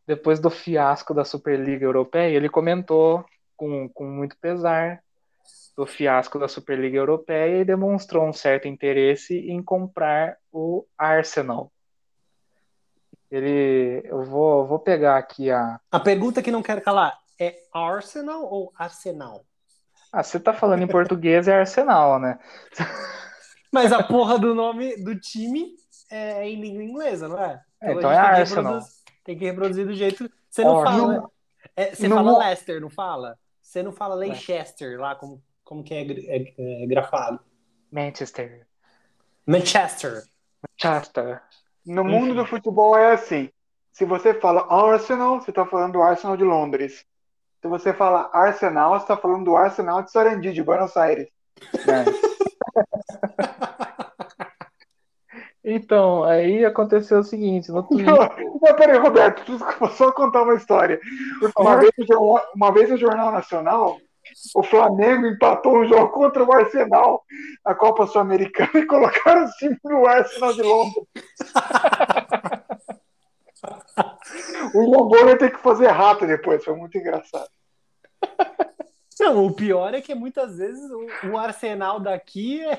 depois 0.06 0.40
do 0.40 0.50
fiasco 0.50 1.14
da 1.14 1.24
Superliga 1.24 1.84
Europeia, 1.84 2.36
ele 2.36 2.48
comentou 2.48 3.24
com, 3.56 3.88
com 3.88 4.04
muito 4.04 4.36
pesar 4.38 5.02
do 5.76 5.86
fiasco 5.86 6.38
da 6.38 6.48
Superliga 6.48 6.98
Europeia 6.98 7.60
e 7.60 7.64
demonstrou 7.64 8.26
um 8.26 8.32
certo 8.32 8.68
interesse 8.68 9.34
em 9.34 9.62
comprar 9.62 10.36
o 10.52 10.84
Arsenal, 10.98 11.72
ele, 13.30 14.02
eu 14.04 14.24
vou, 14.24 14.66
vou 14.66 14.78
pegar 14.78 15.16
aqui 15.16 15.50
a. 15.50 15.78
A 15.90 16.00
pergunta 16.00 16.42
que 16.42 16.50
não 16.50 16.62
quero 16.62 16.80
calar 16.80 17.16
é 17.38 17.54
Arsenal 17.72 18.42
ou 18.42 18.72
Arsenal? 18.76 19.44
Ah, 20.12 20.22
você 20.22 20.40
tá 20.40 20.52
falando 20.52 20.82
em 20.82 20.88
português 20.88 21.46
é 21.46 21.60
Arsenal, 21.60 22.18
né? 22.18 22.40
Mas 23.72 23.92
a 23.92 24.02
porra 24.02 24.36
do 24.36 24.52
nome 24.52 24.96
do 25.04 25.14
time 25.18 25.76
é 26.10 26.44
em 26.48 26.60
língua 26.60 26.82
inglesa, 26.82 27.28
não 27.28 27.40
é? 27.40 27.62
Então, 27.80 27.88
é, 27.88 27.92
então 27.92 28.12
é 28.12 28.18
Arsenal. 28.18 28.80
Tem 29.24 29.36
que 29.36 29.44
reproduzir 29.44 29.86
do 29.86 29.94
jeito. 29.94 30.30
Você 30.48 30.64
não 30.64 30.82
fala. 30.82 31.30
É, 31.76 31.94
você 31.94 32.08
fala 32.08 32.38
Leicester, 32.38 32.80
não 32.80 32.90
fala? 32.90 33.38
Você 33.60 33.82
não 33.82 33.92
fala 33.92 34.14
Leicester 34.14 34.98
lá, 34.98 35.14
como, 35.14 35.42
como 35.62 35.84
que 35.84 35.94
é, 35.94 36.02
é, 36.02 36.82
é 36.82 36.86
grafado? 36.86 37.40
Manchester. 37.90 38.66
Manchester. 39.46 40.24
Manchester. 40.62 41.42
No 41.84 42.04
mundo 42.04 42.34
do 42.34 42.46
futebol 42.46 42.96
é 42.96 43.12
assim. 43.12 43.50
Se 43.92 44.04
você 44.04 44.32
fala 44.34 44.66
Arsenal, 44.70 45.40
você 45.40 45.50
está 45.50 45.66
falando 45.66 45.92
do 45.92 46.02
Arsenal 46.02 46.36
de 46.36 46.44
Londres. 46.44 47.04
Se 47.60 47.68
você 47.68 47.92
fala 47.92 48.30
Arsenal, 48.32 48.94
você 48.94 49.04
está 49.04 49.16
falando 49.16 49.44
do 49.44 49.56
Arsenal 49.56 50.02
de 50.02 50.10
Sarandi, 50.10 50.52
de 50.52 50.62
Buenos 50.62 50.96
Aires. 50.96 51.28
É. 51.86 52.30
então, 55.64 56.24
aí 56.24 56.64
aconteceu 56.64 57.18
o 57.18 57.24
seguinte. 57.24 57.70
No 57.70 57.82
Twitter... 57.82 58.06
não, 58.06 58.16
não, 58.62 58.76
peraí, 58.76 58.98
Roberto, 58.98 59.58
vou 59.78 59.90
só 59.90 60.10
contar 60.12 60.42
uma 60.42 60.54
história. 60.54 61.00
Uma 61.56 61.76
vez, 61.76 61.92
uma 62.54 62.72
vez 62.72 62.90
no 62.90 62.96
Jornal 62.96 63.30
Nacional, 63.30 63.98
o 64.54 64.62
Flamengo 64.62 65.26
empatou 65.26 65.78
um 65.78 65.88
jogo 65.88 66.08
contra 66.08 66.44
o 66.44 66.52
Arsenal 66.52 67.24
na 67.64 67.74
Copa 67.74 68.06
Sul-Americana 68.06 68.70
e 68.74 68.86
colocaram 68.86 69.44
o 69.44 69.50
time 69.52 69.76
no 69.84 70.06
Arsenal 70.06 70.52
de 70.52 70.62
Londres. 70.62 71.06
o 74.74 74.80
Longor 74.80 75.28
ia 75.28 75.38
ter 75.38 75.50
que 75.50 75.58
fazer 75.58 75.88
rato 75.88 76.26
depois, 76.26 76.64
foi 76.64 76.74
muito 76.74 76.96
engraçado. 76.96 77.48
Não, 79.18 79.44
o 79.44 79.52
pior 79.52 79.92
é 79.92 80.00
que 80.00 80.14
muitas 80.14 80.56
vezes 80.56 80.90
o, 80.90 81.32
o 81.32 81.38
Arsenal 81.38 82.00
daqui 82.00 82.64
é, 82.64 82.78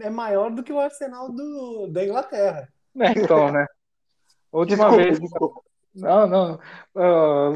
é, 0.00 0.10
maior 0.10 0.50
do 0.50 0.62
que 0.62 0.72
o 0.72 0.80
Arsenal 0.80 1.30
do, 1.30 1.88
da 1.88 2.04
Inglaterra. 2.04 2.68
É, 2.98 3.10
então, 3.10 3.50
né? 3.50 3.66
Última 4.52 4.84
desculpa, 4.84 5.04
vez. 5.04 5.20
Desculpa. 5.20 5.60
Não, 5.94 6.26
não. 6.26 6.60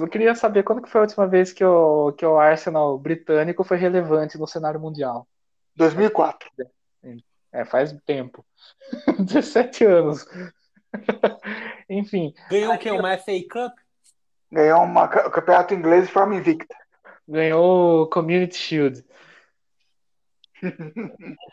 Eu 0.00 0.08
queria 0.08 0.34
saber 0.34 0.62
quando 0.62 0.82
que 0.82 0.88
foi 0.88 1.00
a 1.00 1.04
última 1.04 1.26
vez 1.26 1.52
que 1.52 1.64
o, 1.64 2.12
que 2.12 2.24
o 2.24 2.38
Arsenal 2.38 2.96
britânico 2.98 3.64
foi 3.64 3.76
relevante 3.76 4.38
no 4.38 4.46
cenário 4.46 4.78
mundial. 4.80 5.26
2004. 5.74 6.48
É, 7.52 7.64
faz 7.64 7.92
tempo. 8.04 8.44
17 9.18 9.84
anos. 9.84 10.26
Enfim. 11.88 12.34
Ganhou 12.50 12.74
o 12.74 12.78
quê? 12.78 12.90
Uma 12.90 13.16
FA 13.18 13.32
Cup? 13.50 13.72
Ganhou 14.50 14.82
uma, 14.82 15.04
o 15.04 15.30
campeonato 15.30 15.74
inglês 15.74 16.06
de 16.06 16.12
forma 16.12 16.34
invicta. 16.34 16.74
Ganhou 17.26 18.02
o 18.02 18.06
Community 18.06 18.56
Shield. 18.56 19.04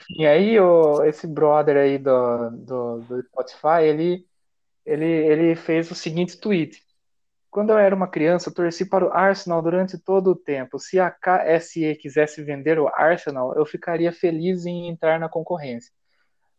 E 0.10 0.26
aí, 0.26 0.60
o, 0.60 1.04
esse 1.04 1.28
brother 1.28 1.78
aí 1.78 1.98
do, 1.98 2.50
do, 2.52 3.00
do 3.02 3.24
Spotify, 3.24 3.84
ele 3.84 4.26
ele, 4.86 5.06
ele 5.06 5.56
fez 5.56 5.90
o 5.90 5.96
seguinte 5.96 6.38
tweet. 6.40 6.84
Quando 7.50 7.72
eu 7.72 7.78
era 7.78 7.96
uma 7.96 8.08
criança, 8.08 8.54
torci 8.54 8.86
para 8.86 9.06
o 9.06 9.12
Arsenal 9.12 9.62
durante 9.62 9.98
todo 9.98 10.32
o 10.32 10.36
tempo. 10.36 10.78
Se 10.78 11.00
a 11.00 11.10
KSE 11.10 11.96
quisesse 11.96 12.44
vender 12.44 12.80
o 12.80 12.88
Arsenal, 12.88 13.56
eu 13.56 13.66
ficaria 13.66 14.12
feliz 14.12 14.66
em 14.66 14.90
entrar 14.90 15.20
na 15.20 15.30
concorrência. 15.30 15.92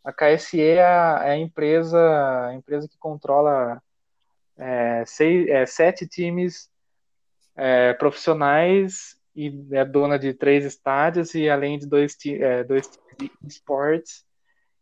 A 0.03 0.13
KSE 0.13 0.61
é 0.61 0.83
a, 0.83 1.21
é 1.25 1.31
a 1.33 1.37
empresa, 1.37 2.47
a 2.47 2.55
empresa 2.55 2.89
que 2.89 2.97
controla 2.99 3.81
é, 4.57 5.05
seis, 5.05 5.49
é, 5.49 5.67
sete 5.67 6.07
times 6.07 6.71
é, 7.55 7.93
profissionais 7.95 9.17
e 9.37 9.67
é 9.73 9.85
dona 9.85 10.19
de 10.19 10.33
três 10.33 10.65
estádios 10.65 11.35
e 11.35 11.49
além 11.49 11.79
de 11.79 11.87
dois, 11.87 12.17
é, 12.27 12.65
dois 12.65 12.89
times 12.89 13.33
de 13.43 13.49
esportes 13.49 14.27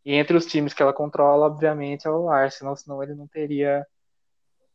e 0.05 0.13
entre 0.13 0.37
os 0.37 0.45
times 0.45 0.73
que 0.73 0.83
ela 0.83 0.93
controla, 0.93 1.47
obviamente, 1.47 2.07
é 2.07 2.11
o 2.11 2.29
Arsenal, 2.29 2.75
senão 2.77 3.01
ele 3.01 3.15
não 3.15 3.27
teria 3.27 3.85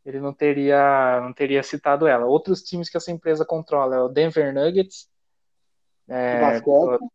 ele 0.05 0.19
não 0.19 0.33
teria 0.33 1.21
não 1.23 1.33
teria 1.33 1.63
citado 1.63 2.07
ela. 2.07 2.27
Outros 2.27 2.63
times 2.63 2.89
que 2.91 2.97
essa 2.97 3.13
empresa 3.13 3.45
controla 3.45 3.97
é 3.97 4.01
o 4.01 4.09
Denver 4.09 4.53
Nuggets, 4.53 5.09
é, 6.09 6.41
basquete. 6.41 6.69
O, 6.69 7.11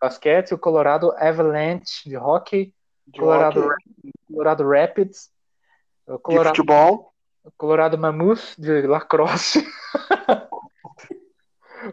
basquete, 0.00 0.54
o 0.54 0.58
Colorado 0.58 1.12
Avalanche 1.18 2.08
de 2.08 2.16
hockey, 2.16 2.72
de 3.06 3.20
Colorado, 3.20 3.60
hockey. 3.60 4.12
Colorado 4.26 4.68
Rapids, 4.68 5.30
o 6.06 6.18
Colorado, 6.18 6.54
de 6.54 6.56
futebol, 6.56 7.12
o 7.44 7.50
Colorado 7.50 7.98
Mammoth 7.98 8.54
de 8.56 8.82
lacrosse, 8.86 9.62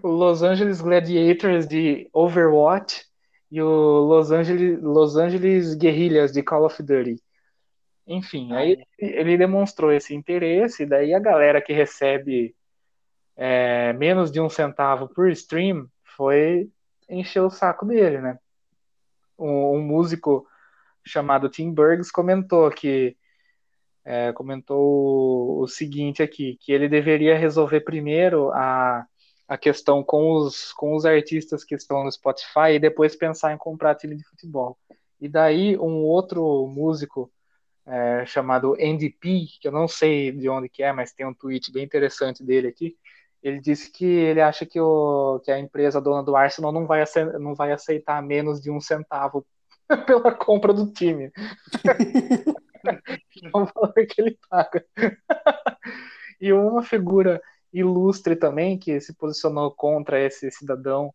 Los 0.03 0.43
Angeles 0.43 0.81
Gladiators 0.81 1.67
de 1.67 2.09
Overwatch 2.13 3.05
e 3.51 3.61
o 3.61 4.01
Los 4.07 4.31
Angeles, 4.31 4.81
Los 4.81 5.17
Angeles 5.17 5.75
de 5.77 6.43
Call 6.43 6.65
of 6.65 6.81
Duty. 6.81 7.21
Enfim, 8.07 8.53
aí 8.53 8.77
ele 8.99 9.37
demonstrou 9.37 9.91
esse 9.91 10.13
interesse, 10.13 10.85
daí 10.85 11.13
a 11.13 11.19
galera 11.19 11.61
que 11.61 11.73
recebe 11.73 12.55
é, 13.35 13.93
menos 13.93 14.31
de 14.31 14.39
um 14.39 14.49
centavo 14.49 15.07
por 15.07 15.29
stream 15.31 15.87
foi 16.03 16.69
encher 17.09 17.41
o 17.41 17.49
saco 17.49 17.85
dele, 17.85 18.21
né? 18.21 18.37
um, 19.37 19.77
um 19.77 19.81
músico 19.81 20.47
chamado 21.03 21.49
Tim 21.49 21.73
Burgs 21.73 22.11
comentou 22.11 22.69
que 22.71 23.15
é, 24.03 24.31
comentou 24.33 25.59
o 25.59 25.67
seguinte 25.67 26.21
aqui, 26.21 26.57
que 26.61 26.71
ele 26.71 26.87
deveria 26.87 27.37
resolver 27.37 27.81
primeiro 27.81 28.51
a, 28.51 29.05
a 29.47 29.57
questão 29.57 30.03
com 30.03 30.31
os, 30.31 30.73
com 30.73 30.95
os 30.95 31.05
artistas 31.05 31.63
que 31.63 31.75
estão 31.75 32.03
no 32.03 32.11
Spotify 32.11 32.73
e 32.73 32.79
depois 32.79 33.15
pensar 33.15 33.53
em 33.53 33.57
comprar 33.57 33.95
time 33.95 34.15
de 34.15 34.23
futebol. 34.23 34.77
E 35.19 35.29
daí 35.29 35.77
um 35.77 36.03
outro 36.03 36.67
músico 36.67 37.31
é, 37.85 38.25
chamado 38.25 38.75
NDP, 38.77 39.45
que 39.61 39.67
eu 39.67 39.71
não 39.71 39.87
sei 39.87 40.31
de 40.31 40.49
onde 40.49 40.67
que 40.67 40.81
é, 40.81 40.91
mas 40.91 41.13
tem 41.13 41.25
um 41.25 41.33
tweet 41.33 41.71
bem 41.71 41.83
interessante 41.83 42.43
dele 42.43 42.67
aqui, 42.67 42.95
ele 43.41 43.59
disse 43.59 43.91
que 43.91 44.05
ele 44.05 44.41
acha 44.41 44.65
que, 44.65 44.79
o, 44.79 45.39
que 45.43 45.51
a 45.51 45.59
empresa 45.59 46.01
dona 46.01 46.23
do 46.23 46.35
Arsenal 46.35 46.71
não 46.71 46.87
vai, 46.87 47.03
não 47.39 47.53
vai 47.53 47.71
aceitar 47.71 48.21
menos 48.23 48.59
de 48.59 48.71
um 48.71 48.81
centavo 48.81 49.45
pela 50.07 50.33
compra 50.33 50.73
do 50.73 50.91
time. 50.91 51.31
é 53.43 53.47
o 53.53 53.65
valor 53.65 53.93
que 53.93 54.21
ele 54.21 54.37
paga. 54.49 54.85
e 56.39 56.51
uma 56.53 56.83
figura 56.83 57.41
ilustre 57.75 58.35
também 58.35 58.77
que 58.77 58.99
se 59.01 59.13
posicionou 59.13 59.71
contra 59.71 60.19
esse 60.19 60.49
cidadão. 60.51 61.13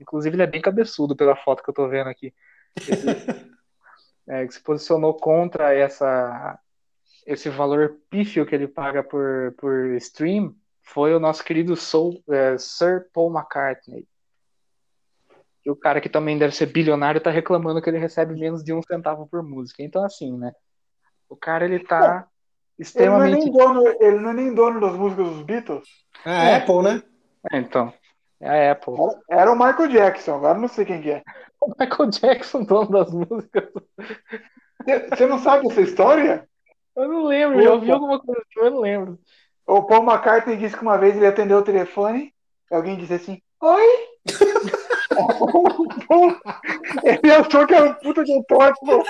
Inclusive, 0.00 0.36
ele 0.36 0.42
é 0.42 0.46
bem 0.46 0.62
cabeçudo 0.62 1.16
pela 1.16 1.36
foto 1.36 1.62
que 1.62 1.70
eu 1.70 1.74
tô 1.74 1.88
vendo 1.88 2.08
aqui. 2.08 2.32
Esse, 2.76 3.06
é, 4.28 4.46
que 4.46 4.54
se 4.54 4.62
posicionou 4.62 5.14
contra 5.14 5.74
essa, 5.74 6.58
esse 7.26 7.48
valor 7.50 7.98
pífio 8.08 8.46
que 8.46 8.54
ele 8.54 8.68
paga 8.68 9.02
por, 9.02 9.54
por 9.58 9.94
stream 9.96 10.54
foi 10.82 11.14
o 11.14 11.20
nosso 11.20 11.42
querido 11.42 11.74
Soul, 11.76 12.22
é, 12.28 12.56
Sir 12.58 13.08
Paul 13.12 13.32
McCartney. 13.32 14.06
E 15.64 15.70
o 15.70 15.76
cara 15.76 16.00
que 16.00 16.10
também 16.10 16.38
deve 16.38 16.54
ser 16.54 16.66
bilionário 16.66 17.20
tá 17.20 17.30
reclamando 17.30 17.80
que 17.80 17.88
ele 17.88 17.98
recebe 17.98 18.34
menos 18.34 18.62
de 18.62 18.72
um 18.72 18.82
centavo 18.82 19.26
por 19.26 19.42
música. 19.42 19.82
Então, 19.82 20.04
assim, 20.04 20.36
né? 20.36 20.52
O 21.26 21.34
cara, 21.34 21.64
ele 21.64 21.78
tá 21.80 22.28
extremamente... 22.78 23.36
Ele 23.36 23.40
não, 23.40 23.40
é 23.40 23.44
nem 23.44 23.52
dono, 23.52 23.96
ele 24.00 24.18
não 24.18 24.30
é 24.30 24.32
nem 24.32 24.54
dono 24.54 24.80
das 24.80 24.94
músicas 24.94 25.28
dos 25.28 25.42
Beatles. 25.42 25.88
É 26.24 26.30
a 26.30 26.44
é. 26.44 26.56
Apple, 26.56 26.82
né? 26.82 27.02
É, 27.52 27.58
então. 27.58 27.92
É 28.40 28.68
a 28.68 28.72
Apple. 28.72 28.94
Era, 29.28 29.42
era, 29.42 29.52
o 29.52 29.54
Michael 29.54 29.88
Jackson, 29.88 30.36
agora 30.36 30.58
não 30.58 30.68
sei 30.68 30.84
quem 30.84 31.00
que 31.00 31.10
é. 31.10 31.22
O 31.60 31.72
Michael 31.78 32.10
Jackson, 32.10 32.64
dono 32.64 32.90
das 32.90 33.10
músicas. 33.10 33.70
Você 35.10 35.26
não 35.26 35.38
sabe 35.38 35.66
essa 35.66 35.80
história? 35.80 36.46
Eu 36.94 37.08
não 37.08 37.24
lembro, 37.24 37.60
eu 37.60 37.72
ouvi 37.72 37.90
alguma 37.90 38.20
coisa 38.20 38.42
eu 38.56 38.70
não 38.70 38.80
lembro. 38.80 39.18
O 39.66 39.82
Paul 39.82 40.04
McCartney 40.04 40.56
disse 40.56 40.76
que 40.76 40.82
uma 40.82 40.98
vez 40.98 41.16
ele 41.16 41.26
atendeu 41.26 41.58
o 41.58 41.64
telefone, 41.64 42.32
alguém 42.70 42.96
disse 42.96 43.14
assim, 43.14 43.42
oi? 43.60 43.82
ele 47.02 47.32
achou 47.32 47.66
que 47.66 47.74
era 47.74 47.86
um 47.86 47.94
puta 47.94 48.22
de 48.24 48.32
um 48.32 48.42
tóxico. 48.44 49.02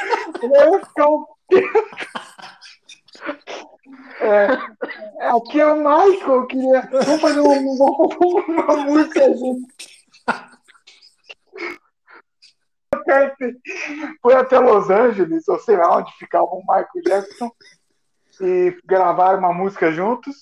Ele 0.42 0.54
ia 0.54 0.80
ficar 0.80 1.08
um... 1.08 1.26
É, 4.20 4.48
aqui 5.28 5.60
é 5.60 5.66
o 5.66 5.76
Michael, 5.76 6.34
eu 6.34 6.46
queria. 6.46 6.80
Vamos 6.90 7.20
fazer 7.20 7.40
uma, 7.40 7.58
uma 8.48 8.76
música 8.84 9.34
gente. 9.34 9.94
Foi 14.22 14.34
até 14.34 14.58
Los 14.58 14.88
Angeles, 14.88 15.46
ou 15.48 15.58
sei 15.58 15.76
lá 15.76 15.98
onde 15.98 16.12
ficava 16.16 16.46
o 16.46 16.60
Michael 16.60 17.04
Jackson, 17.04 17.50
e 18.40 18.76
gravaram 18.84 19.38
uma 19.40 19.52
música 19.52 19.92
juntos. 19.92 20.36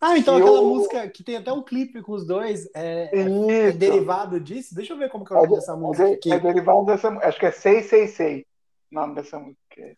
Ah, 0.00 0.16
então 0.16 0.36
aquela 0.36 0.58
eu... 0.58 0.64
música 0.64 1.08
que 1.08 1.24
tem 1.24 1.36
até 1.36 1.52
um 1.52 1.62
clipe 1.62 2.02
com 2.02 2.12
os 2.12 2.26
dois 2.26 2.68
é, 2.74 3.10
é, 3.12 3.72
derivado 3.72 4.38
disso? 4.38 4.74
Deixa 4.74 4.92
eu 4.92 4.98
ver 4.98 5.10
como 5.10 5.24
que 5.24 5.32
é 5.32 5.36
o 5.36 5.40
nome 5.40 5.52
é, 5.52 5.56
dessa 5.56 5.76
música. 5.76 6.08
Aqui. 6.08 6.32
É 6.32 6.38
derivado 6.38 6.84
dessa 6.84 7.08
Acho 7.08 7.38
que 7.38 7.46
é 7.46 7.50
666 7.50 8.44
o 8.90 8.94
nome 8.94 9.14
dessa 9.14 9.38
música. 9.38 9.96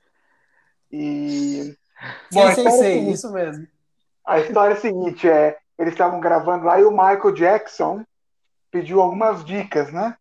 E. 0.91 1.77
Bom, 2.33 2.53
sei, 2.53 2.71
sei, 2.71 2.99
é 2.99 3.11
isso 3.11 3.33
mesmo. 3.33 3.67
A 4.27 4.41
história 4.41 4.75
é 4.75 4.77
a 4.77 4.81
seguinte: 4.81 5.29
é, 5.29 5.57
eles 5.79 5.95
estavam 5.95 6.21
gravando 6.21 6.67
lá 6.67 6.81
e 6.81 6.85
o 6.85 6.91
Michael 6.91 7.33
Jackson 7.33 8.05
pediu 8.71 9.01
algumas 9.01 9.45
dicas, 9.45 9.93
né? 9.93 10.17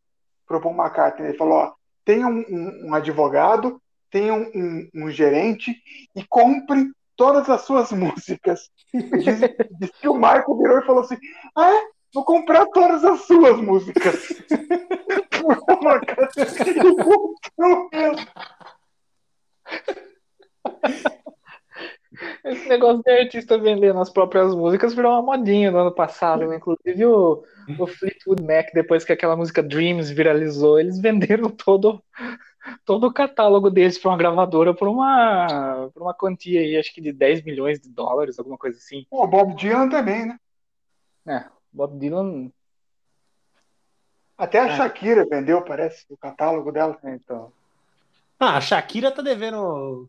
Pro 0.45 0.61
Paul 0.61 0.75
McCartney. 0.75 1.29
Ele 1.29 1.37
falou: 1.37 1.55
ó, 1.55 1.73
tenha 2.05 2.27
um, 2.27 2.45
um, 2.49 2.87
um 2.87 2.95
advogado, 2.95 3.81
tenha 4.09 4.33
um, 4.33 4.89
um, 4.95 5.11
gerente 5.11 5.75
e 6.15 6.25
compre 6.25 6.89
todas 7.15 7.49
as 7.49 7.61
suas 7.61 7.91
músicas. 7.91 8.69
Diz, 8.93 9.39
diz, 9.79 9.91
que 9.99 10.07
o 10.07 10.15
Michael 10.15 10.57
virou 10.57 10.79
e 10.79 10.85
falou 10.85 11.01
assim: 11.01 11.17
Ah, 11.55 11.69
é? 11.69 11.97
Vou 12.13 12.23
comprar 12.23 12.65
todas 12.67 13.03
as 13.03 13.21
suas 13.21 13.59
músicas. 13.59 14.33
Esse 22.43 22.67
negócio 22.67 23.03
de 23.03 23.11
artista 23.11 23.57
vendendo 23.57 23.99
as 23.99 24.09
próprias 24.09 24.53
músicas 24.53 24.93
virou 24.93 25.13
uma 25.13 25.37
modinha 25.37 25.71
no 25.71 25.79
ano 25.79 25.91
passado. 25.91 26.47
Né? 26.47 26.57
Inclusive 26.57 27.05
o, 27.05 27.43
o 27.79 27.87
Fleetwood 27.87 28.43
Mac, 28.43 28.67
depois 28.73 29.03
que 29.03 29.11
aquela 29.11 29.35
música 29.35 29.61
Dreams 29.61 30.09
viralizou, 30.09 30.79
eles 30.79 30.99
venderam 30.99 31.49
todo, 31.49 32.01
todo 32.85 33.07
o 33.07 33.13
catálogo 33.13 33.69
deles 33.69 33.97
para 33.97 34.11
uma 34.11 34.17
gravadora 34.17 34.73
por 34.73 34.87
uma, 34.87 35.89
por 35.93 36.01
uma 36.01 36.13
quantia 36.13 36.61
aí, 36.61 36.77
acho 36.77 36.93
que 36.93 37.01
de 37.01 37.11
10 37.11 37.43
milhões 37.43 37.79
de 37.79 37.89
dólares, 37.89 38.39
alguma 38.39 38.57
coisa 38.57 38.77
assim. 38.77 39.05
O 39.09 39.27
Bob 39.27 39.55
Dylan 39.55 39.89
também, 39.89 40.25
né? 40.25 40.39
É, 41.27 41.45
Bob 41.71 41.97
Dylan. 41.97 42.51
Até 44.37 44.59
a 44.59 44.67
é. 44.67 44.77
Shakira 44.77 45.25
vendeu, 45.25 45.61
parece, 45.63 46.05
o 46.09 46.17
catálogo 46.17 46.71
dela. 46.71 46.97
É, 47.03 47.15
então. 47.15 47.51
Ah, 48.39 48.57
a 48.57 48.61
Shakira 48.61 49.11
tá 49.11 49.21
devendo 49.21 50.07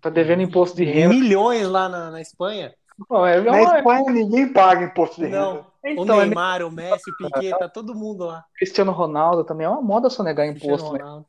Tá 0.00 0.10
devendo 0.10 0.42
imposto 0.42 0.76
de 0.76 0.84
renda. 0.84 1.14
Milhões 1.14 1.66
lá 1.66 1.88
na, 1.88 2.10
na 2.10 2.20
Espanha. 2.20 2.74
Não, 3.08 3.26
é, 3.26 3.40
na 3.40 3.58
é... 3.58 3.78
Espanha 3.78 4.10
ninguém 4.10 4.52
paga 4.52 4.84
imposto 4.84 5.16
de 5.16 5.26
renda. 5.26 5.40
Não. 5.40 5.70
Então, 5.82 6.18
o 6.18 6.20
é 6.20 6.26
Neymar, 6.26 6.60
é... 6.60 6.64
o 6.64 6.70
Messi, 6.70 7.10
o 7.10 7.16
Piquet, 7.16 7.58
tá 7.58 7.68
todo 7.68 7.94
mundo 7.94 8.26
lá. 8.26 8.44
Cristiano 8.54 8.92
Ronaldo 8.92 9.44
também 9.44 9.66
é 9.66 9.70
uma 9.70 9.80
moda 9.80 10.10
sonegar 10.10 10.46
imposto. 10.46 10.92
Né? 10.92 11.24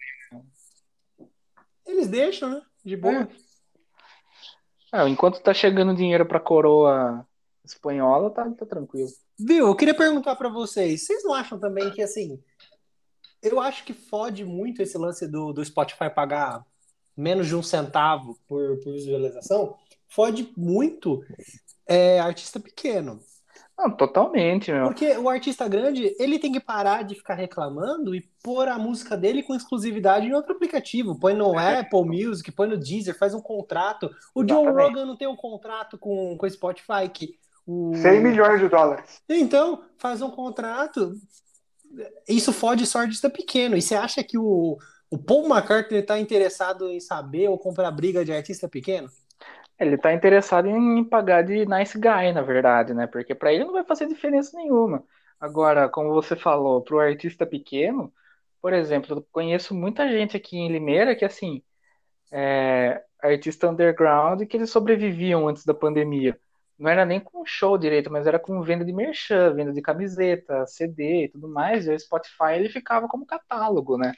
Eles 1.85 2.07
deixam, 2.07 2.49
né? 2.49 2.61
De 2.83 2.97
boa. 2.97 3.27
É. 4.93 5.07
enquanto 5.07 5.41
tá 5.41 5.53
chegando 5.53 5.95
dinheiro 5.95 6.25
pra 6.25 6.39
coroa 6.39 7.25
espanhola, 7.63 8.29
tá, 8.29 8.49
tá 8.51 8.65
tranquilo. 8.65 9.09
Viu? 9.39 9.67
Eu 9.67 9.75
queria 9.75 9.93
perguntar 9.93 10.35
para 10.35 10.49
vocês. 10.49 11.05
Vocês 11.05 11.23
não 11.23 11.33
acham 11.33 11.57
também 11.57 11.89
que, 11.91 12.01
assim, 12.01 12.41
eu 13.41 13.59
acho 13.59 13.85
que 13.85 13.93
fode 13.93 14.43
muito 14.43 14.81
esse 14.81 14.97
lance 14.97 15.27
do, 15.27 15.53
do 15.53 15.63
Spotify 15.63 16.09
pagar 16.09 16.65
menos 17.15 17.47
de 17.47 17.55
um 17.55 17.63
centavo 17.63 18.37
por, 18.47 18.77
por 18.79 18.93
visualização, 18.93 19.75
fode 20.07 20.51
muito 20.55 21.23
é, 21.87 22.19
artista 22.19 22.59
pequeno. 22.59 23.19
Não, 23.77 23.89
totalmente, 23.89 24.71
meu. 24.71 24.85
Porque 24.85 25.17
o 25.17 25.27
artista 25.27 25.67
grande, 25.67 26.15
ele 26.19 26.37
tem 26.37 26.51
que 26.51 26.59
parar 26.59 27.03
de 27.03 27.15
ficar 27.15 27.33
reclamando 27.33 28.13
e 28.13 28.21
pôr 28.43 28.67
a 28.67 28.77
música 28.77 29.17
dele 29.17 29.41
com 29.41 29.55
exclusividade 29.55 30.27
em 30.27 30.33
outro 30.33 30.53
aplicativo. 30.53 31.17
Põe 31.19 31.33
no 31.33 31.57
Apple 31.57 32.05
Music, 32.05 32.51
põe 32.51 32.67
no 32.67 32.77
Deezer, 32.77 33.17
faz 33.17 33.33
um 33.33 33.41
contrato. 33.41 34.11
O 34.35 34.47
Joe 34.47 34.67
Rogan 34.67 35.05
não 35.05 35.17
tem 35.17 35.27
um 35.27 35.35
contrato 35.35 35.97
com, 35.97 36.37
com 36.37 36.45
o 36.45 36.49
Spotify 36.49 37.09
que 37.11 37.39
o... 37.65 37.95
100 37.95 38.21
milhões 38.21 38.59
de 38.59 38.69
dólares. 38.69 39.21
Então, 39.27 39.83
faz 39.97 40.21
um 40.21 40.29
contrato. 40.29 41.15
Isso 42.27 42.53
fode 42.53 42.85
só 42.85 42.99
artista 42.99 43.31
pequeno. 43.31 43.75
E 43.75 43.81
você 43.81 43.95
acha 43.95 44.23
que 44.23 44.37
o, 44.37 44.77
o 45.11 45.17
Paul 45.17 45.45
McCartney 45.45 45.99
está 45.99 46.17
interessado 46.17 46.89
em 46.89 47.01
saber 47.01 47.49
ou 47.49 47.59
comprar 47.59 47.91
briga 47.91 48.23
de 48.23 48.31
artista 48.31 48.67
pequeno? 48.69 49.09
Ele 49.77 49.95
está 49.95 50.13
interessado 50.13 50.69
em 50.69 51.03
pagar 51.03 51.43
de 51.43 51.65
nice 51.65 51.99
guy, 51.99 52.31
na 52.33 52.41
verdade, 52.41 52.93
né? 52.93 53.07
Porque 53.07 53.35
para 53.35 53.51
ele 53.51 53.65
não 53.65 53.73
vai 53.73 53.83
fazer 53.83 54.07
diferença 54.07 54.55
nenhuma. 54.55 55.03
Agora, 55.37 55.89
como 55.89 56.13
você 56.13 56.35
falou, 56.35 56.81
para 56.81 56.95
o 56.95 56.99
artista 56.99 57.45
pequeno, 57.45 58.13
por 58.61 58.71
exemplo, 58.71 59.17
eu 59.17 59.27
conheço 59.33 59.75
muita 59.75 60.07
gente 60.07 60.37
aqui 60.37 60.57
em 60.57 60.71
Limeira 60.71 61.15
que, 61.15 61.25
assim, 61.25 61.61
é 62.31 63.03
artista 63.21 63.67
underground 63.69 64.43
que 64.47 64.55
eles 64.55 64.69
sobreviviam 64.69 65.47
antes 65.47 65.65
da 65.65 65.73
pandemia. 65.73 66.39
Não 66.79 66.89
era 66.89 67.05
nem 67.05 67.19
com 67.19 67.45
show 67.45 67.77
direito, 67.77 68.09
mas 68.11 68.25
era 68.25 68.39
com 68.39 68.61
venda 68.61 68.85
de 68.85 68.93
merchan, 68.93 69.53
venda 69.53 69.73
de 69.73 69.81
camiseta, 69.81 70.65
CD 70.67 71.25
e 71.25 71.29
tudo 71.29 71.49
mais. 71.49 71.85
E 71.85 71.93
o 71.93 71.99
Spotify 71.99 72.53
ele 72.55 72.69
ficava 72.69 73.07
como 73.07 73.25
catálogo, 73.25 73.97
né? 73.97 74.13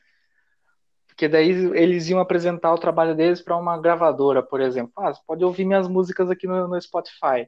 Porque 1.13 1.27
daí 1.27 1.49
eles 1.75 2.09
iam 2.09 2.19
apresentar 2.19 2.73
o 2.73 2.77
trabalho 2.77 3.15
deles 3.15 3.39
para 3.39 3.55
uma 3.55 3.79
gravadora, 3.79 4.41
por 4.41 4.59
exemplo. 4.59 4.91
Ah, 4.97 5.13
você 5.13 5.21
pode 5.27 5.45
ouvir 5.45 5.63
minhas 5.63 5.87
músicas 5.87 6.29
aqui 6.29 6.47
no, 6.47 6.67
no 6.67 6.81
Spotify. 6.81 7.47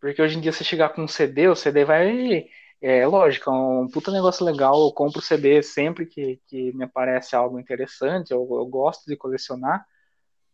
Porque 0.00 0.22
hoje 0.22 0.38
em 0.38 0.40
dia, 0.40 0.52
você 0.52 0.64
chegar 0.64 0.90
com 0.90 1.02
um 1.02 1.08
CD, 1.08 1.48
o 1.48 1.56
CD 1.56 1.84
vai. 1.84 2.46
É 2.80 3.06
lógico, 3.06 3.50
é 3.50 3.52
um 3.52 3.88
puta 3.88 4.10
negócio 4.10 4.44
legal. 4.44 4.80
Eu 4.80 4.92
compro 4.92 5.20
CD 5.20 5.62
sempre 5.62 6.06
que, 6.06 6.40
que 6.46 6.72
me 6.72 6.84
aparece 6.84 7.36
algo 7.36 7.60
interessante. 7.60 8.32
Eu, 8.32 8.48
eu 8.50 8.66
gosto 8.66 9.04
de 9.06 9.16
colecionar. 9.16 9.84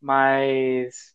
Mas 0.00 1.14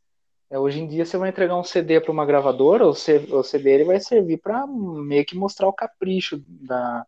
é, 0.49 0.57
hoje 0.57 0.79
em 0.79 0.87
dia, 0.87 1.05
você 1.05 1.17
vai 1.17 1.29
entregar 1.29 1.57
um 1.57 1.63
CD 1.65 1.99
para 1.99 2.11
uma 2.11 2.25
gravadora, 2.25 2.87
o 2.87 2.93
CD 2.95 3.69
ele 3.69 3.83
vai 3.83 3.99
servir 3.99 4.37
para 4.37 4.65
meio 4.67 5.25
que 5.25 5.35
mostrar 5.37 5.67
o 5.67 5.73
capricho 5.73 6.41
da, 6.47 7.05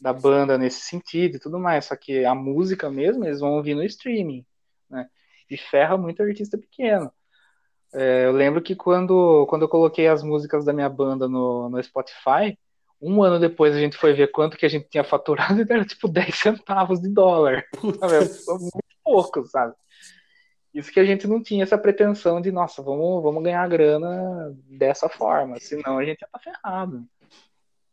da 0.00 0.12
banda 0.12 0.58
nesse 0.58 0.80
sentido 0.80 1.36
e 1.36 1.40
tudo 1.40 1.58
mais. 1.58 1.86
Só 1.86 1.96
que 1.96 2.24
a 2.24 2.34
música 2.34 2.90
mesmo, 2.90 3.24
eles 3.24 3.40
vão 3.40 3.52
ouvir 3.52 3.74
no 3.74 3.84
streaming, 3.84 4.44
né? 4.88 5.08
E 5.50 5.56
ferra 5.56 5.96
muito 5.96 6.22
artista 6.22 6.56
pequeno. 6.56 7.12
É, 7.94 8.24
eu 8.24 8.32
lembro 8.32 8.62
que 8.62 8.74
quando, 8.74 9.46
quando 9.48 9.62
eu 9.62 9.68
coloquei 9.68 10.08
as 10.08 10.22
músicas 10.22 10.64
da 10.64 10.72
minha 10.72 10.88
banda 10.88 11.28
no, 11.28 11.68
no 11.68 11.82
Spotify, 11.82 12.58
um 13.00 13.22
ano 13.22 13.38
depois 13.38 13.74
a 13.74 13.78
gente 13.78 13.96
foi 13.96 14.14
ver 14.14 14.28
quanto 14.30 14.56
que 14.56 14.64
a 14.64 14.68
gente 14.68 14.88
tinha 14.88 15.04
faturado 15.04 15.60
e 15.60 15.66
era 15.68 15.84
tipo 15.84 16.08
10 16.08 16.34
centavos 16.34 17.00
de 17.00 17.08
dólar. 17.08 17.64
Muito 17.82 18.96
pouco, 19.04 19.44
sabe? 19.46 19.74
Isso 20.72 20.90
que 20.90 21.00
a 21.00 21.04
gente 21.04 21.26
não 21.26 21.42
tinha 21.42 21.64
essa 21.64 21.76
pretensão 21.76 22.40
de, 22.40 22.50
nossa, 22.50 22.80
vamos, 22.80 23.22
vamos 23.22 23.42
ganhar 23.42 23.68
grana 23.68 24.56
dessa 24.66 25.06
forma, 25.06 25.58
senão 25.60 25.98
a 25.98 26.04
gente 26.04 26.20
ia 26.20 26.26
estar 26.26 26.38
tá 26.38 26.38
ferrado. 26.38 27.04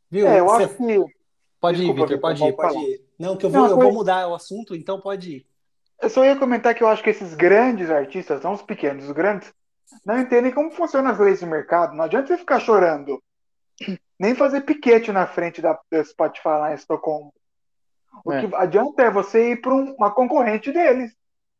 Viu? 0.09 0.27
É, 0.27 0.39
eu 0.39 0.49
acho 0.49 0.77
que. 0.77 1.18
Pode 1.59 1.77
Desculpa, 1.77 1.99
ir, 1.99 2.03
Victor, 2.03 2.19
pode 2.19 2.43
ir, 2.43 2.53
pode 2.53 2.77
ir. 2.77 3.01
Não, 3.17 3.35
que 3.35 3.45
eu 3.45 3.49
vou, 3.49 3.61
não, 3.61 3.69
eu 3.69 3.77
vou 3.77 3.93
mudar 3.93 4.27
o 4.27 4.33
assunto, 4.33 4.75
então 4.75 4.99
pode 4.99 5.37
ir. 5.37 5.45
Eu 6.01 6.09
só 6.09 6.23
ia 6.23 6.35
comentar 6.37 6.73
que 6.73 6.81
eu 6.81 6.87
acho 6.87 7.03
que 7.03 7.09
esses 7.09 7.35
grandes 7.35 7.89
artistas, 7.89 8.41
não 8.41 8.53
os 8.53 8.61
pequenos, 8.61 9.05
os 9.05 9.11
grandes, 9.11 9.53
não 10.05 10.17
entendem 10.17 10.51
como 10.51 10.71
funcionam 10.71 11.11
as 11.11 11.19
leis 11.19 11.41
do 11.41 11.47
mercado. 11.47 11.93
Não 11.93 12.05
adianta 12.05 12.27
você 12.27 12.37
ficar 12.37 12.59
chorando, 12.61 13.21
nem 14.17 14.33
fazer 14.33 14.61
piquete 14.61 15.11
na 15.11 15.27
frente 15.27 15.61
da 15.61 15.77
Spotify 16.05 16.47
lá 16.47 16.71
em 16.71 16.75
Estocolmo. 16.75 17.33
O 18.23 18.31
é. 18.31 18.41
que 18.45 18.55
adianta 18.55 19.03
é 19.03 19.11
você 19.11 19.51
ir 19.51 19.61
para 19.61 19.73
um, 19.73 19.93
uma 19.95 20.11
concorrente 20.11 20.71
deles. 20.71 21.13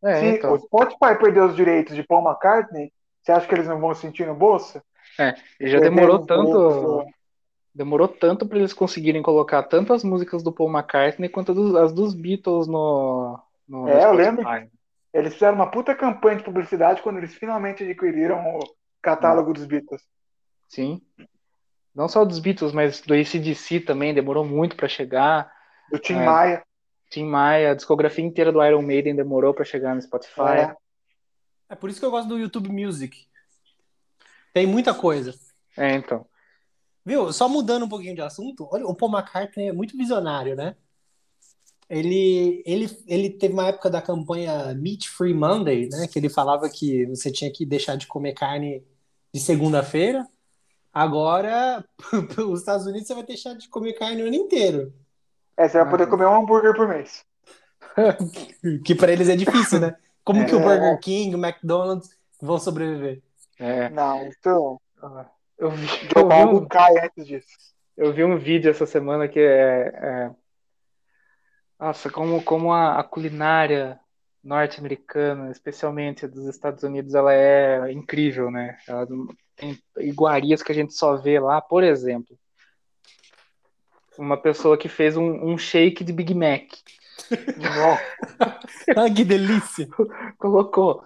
É, 0.04 0.20
Se 0.20 0.26
então. 0.28 0.54
o 0.54 0.60
Spotify 0.60 1.18
perder 1.20 1.44
os 1.44 1.56
direitos 1.56 1.94
de 1.94 2.04
Paul 2.04 2.26
McCartney, 2.26 2.92
você 3.22 3.34
acha 3.34 3.48
que 3.48 3.54
eles 3.54 3.68
não 3.68 3.80
vão 3.80 3.94
sentir 3.94 4.26
no 4.26 4.36
bolso? 4.36 4.82
É, 5.20 5.36
e 5.60 5.68
já 5.68 5.80
demorou 5.80 6.26
tanto. 6.26 6.52
Bolso. 6.52 7.06
Demorou 7.74 8.08
tanto 8.08 8.48
para 8.48 8.58
eles 8.58 8.74
conseguirem 8.74 9.22
colocar 9.22 9.64
tanto 9.64 9.94
as 9.94 10.04
músicas 10.04 10.44
do 10.44 10.52
Paul 10.52 10.72
McCartney 10.72 11.30
quanto 11.30 11.78
as 11.78 11.94
dos 11.94 12.14
Beatles 12.14 12.68
no. 12.68 13.40
no 13.68 13.88
é, 13.88 14.06
eu 14.06 14.14
lembro. 14.14 14.44
Eles 15.14 15.34
fizeram 15.34 15.56
uma 15.56 15.70
puta 15.70 15.96
campanha 15.96 16.38
de 16.38 16.44
publicidade 16.44 17.02
quando 17.02 17.18
eles 17.18 17.34
finalmente 17.34 17.84
adquiriram 17.84 18.38
o 18.38 18.60
catálogo 19.02 19.54
dos 19.54 19.66
Beatles. 19.66 20.04
Sim. 20.68 21.02
Não 21.96 22.08
só 22.08 22.24
dos 22.24 22.40
Beatles, 22.40 22.72
mas 22.72 23.02
do 23.02 23.14
ACDC 23.14 23.82
também, 23.82 24.14
demorou 24.14 24.46
muito 24.46 24.76
para 24.76 24.88
chegar. 24.88 25.52
Do 25.92 25.98
Tim 25.98 26.14
é, 26.14 26.26
Maia. 26.26 26.64
Tim 27.10 27.26
Maia, 27.26 27.72
a 27.72 27.76
discografia 27.76 28.24
inteira 28.24 28.52
do 28.52 28.64
Iron 28.64 28.84
Maiden 28.84 29.16
demorou 29.16 29.54
para 29.54 29.66
chegar 29.66 29.96
no 29.96 30.02
Spotify. 30.02 30.42
É. 30.42 30.76
é 31.70 31.76
por 31.76 31.90
isso 31.90 32.00
que 32.00 32.06
eu 32.06 32.12
gosto 32.12 32.30
do 32.30 32.38
YouTube 32.38 32.70
Music. 32.70 33.28
Tem 34.54 34.68
muita 34.68 34.94
coisa. 34.94 35.34
É, 35.76 35.96
então. 35.96 36.26
Viu? 37.06 37.32
Só 37.34 37.48
mudando 37.48 37.86
um 37.86 37.90
pouquinho 37.90 38.16
de 38.16 38.22
assunto, 38.22 38.68
olha, 38.72 38.86
o 38.86 38.96
Paul 38.96 39.12
McCartney 39.12 39.70
é 39.70 39.74
muito 39.74 39.98
visionário, 39.98 40.56
né? 40.56 40.76
Ele, 41.90 42.62
ele, 42.66 42.88
ele 43.08 43.30
teve 43.32 43.54
uma 43.54 43.68
época 43.68 43.90
da 43.90 44.02
campanha 44.02 44.74
Meat 44.76 45.10
Free 45.10 45.34
Monday, 45.34 45.90
né? 45.90 46.08
Que 46.08 46.20
ele 46.20 46.30
falava 46.30 46.70
que 46.70 47.06
você 47.08 47.32
tinha 47.32 47.52
que 47.52 47.66
deixar 47.66 47.96
de 47.96 48.06
comer 48.06 48.34
carne 48.34 48.84
de 49.34 49.40
segunda-feira. 49.40 50.28
Agora, 50.94 51.84
os 52.48 52.60
Estados 52.60 52.86
Unidos 52.86 53.08
você 53.08 53.16
vai 53.16 53.24
deixar 53.24 53.56
de 53.56 53.68
comer 53.70 53.94
carne 53.94 54.22
o 54.22 54.28
ano 54.28 54.36
inteiro. 54.36 54.94
É, 55.58 55.68
você 55.68 55.80
vai 55.80 55.90
poder 55.90 56.08
comer 56.08 56.26
um 56.26 56.36
hambúrguer 56.36 56.76
por 56.76 56.88
mês. 56.88 57.26
que 58.86 58.94
para 58.94 59.12
eles 59.12 59.30
é 59.30 59.36
difícil, 59.36 59.80
né? 59.80 59.96
Como 60.24 60.42
é. 60.42 60.46
que 60.46 60.56
o 60.56 60.60
Burger 60.60 61.00
King, 61.00 61.36
o 61.36 61.44
McDonald's 61.44 62.10
vão 62.40 62.60
sobreviver? 62.60 63.22
É. 63.58 63.90
Não, 63.90 64.26
então. 64.28 64.80
Eu 65.60 65.70
vi, 65.72 65.88
eu 66.16 66.28
vi 66.28 66.56
um, 66.56 66.66
cai 66.66 66.98
antes 67.06 67.28
disso. 67.28 67.48
Eu 67.98 68.14
vi 68.14 68.24
um 68.24 68.38
vídeo 68.38 68.72
essa 68.72 68.86
semana 68.86 69.28
que 69.28 69.40
é, 69.40 69.88
é 69.94 70.32
nossa, 71.80 72.10
como, 72.10 72.42
como 72.44 72.74
a, 72.74 73.00
a 73.00 73.04
culinária 73.04 74.00
norte-americana, 74.44 75.52
especialmente 75.52 76.28
dos 76.28 76.46
Estados 76.46 76.84
Unidos, 76.84 77.14
ela 77.14 77.34
é 77.34 77.92
incrível, 77.92 78.50
né? 78.50 78.78
Ela 78.88 79.08
tem 79.56 79.78
iguarias 79.98 80.64
que 80.64 80.72
a 80.72 80.76
gente 80.76 80.94
só 80.94 81.18
vê 81.18 81.40
lá, 81.40 81.62
por 81.62 81.84
exemplo. 81.84 82.38
Uma 84.18 84.38
pessoa 84.38 84.78
que 84.78 84.90
fez 84.90 85.16
um, 85.16 85.52
um 85.52 85.58
shake 85.58 86.04
de 86.04 86.12
Big 86.12 86.34
Mac. 86.34 86.64
ah, 88.96 89.10
que 89.14 89.24
delícia! 89.24 89.88
Colocou. 90.38 91.04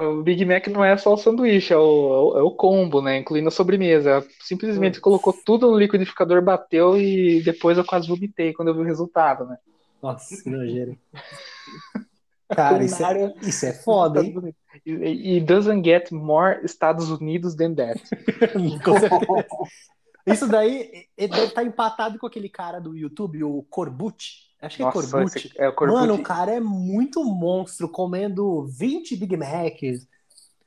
O 0.00 0.22
Big 0.22 0.44
Mac 0.44 0.66
não 0.68 0.82
é 0.82 0.96
só 0.96 1.12
o 1.12 1.18
sanduíche, 1.18 1.74
é 1.74 1.76
o, 1.76 2.38
é 2.38 2.42
o 2.42 2.50
combo, 2.50 3.02
né? 3.02 3.18
Incluindo 3.18 3.48
a 3.48 3.52
sobremesa. 3.52 4.26
Simplesmente 4.40 4.98
hum. 4.98 5.02
colocou 5.02 5.32
tudo 5.32 5.70
no 5.70 5.78
liquidificador, 5.78 6.42
bateu 6.42 6.98
e 6.98 7.42
depois 7.42 7.76
eu 7.76 7.84
quase 7.84 8.08
vomitei 8.08 8.52
quando 8.52 8.68
eu 8.68 8.74
vi 8.74 8.80
o 8.80 8.84
resultado, 8.84 9.44
né? 9.44 9.58
Nossa, 10.02 10.42
que 10.42 10.48
nojeira. 10.48 10.96
Cara, 12.48 12.82
isso 12.82 13.04
é, 13.04 13.34
isso 13.42 13.66
é 13.66 13.72
foda, 13.72 14.24
hein? 14.24 14.54
E 14.84 15.40
doesn't 15.40 15.84
get 15.84 16.10
more 16.10 16.58
Estados 16.64 17.08
Unidos 17.08 17.54
than 17.54 17.74
that. 17.74 18.02
isso 20.26 20.48
daí 20.48 21.06
deve 21.16 21.44
estar 21.44 21.60
tá 21.60 21.64
empatado 21.64 22.18
com 22.18 22.26
aquele 22.26 22.48
cara 22.48 22.80
do 22.80 22.96
YouTube, 22.96 23.44
o 23.44 23.62
Corbucci. 23.70 24.49
Acho 24.60 24.76
que 24.76 24.82
é 24.82 24.86
Nossa, 24.86 24.98
é 24.98 25.10
Corbucci. 25.10 25.52
É 25.56 25.68
o 25.68 25.72
Corbucci. 25.72 26.00
Mano, 26.00 26.14
o 26.14 26.22
cara 26.22 26.52
é 26.52 26.60
muito 26.60 27.24
monstro, 27.24 27.88
comendo 27.88 28.66
20 28.66 29.16
Big 29.16 29.36
Macs. 29.36 30.06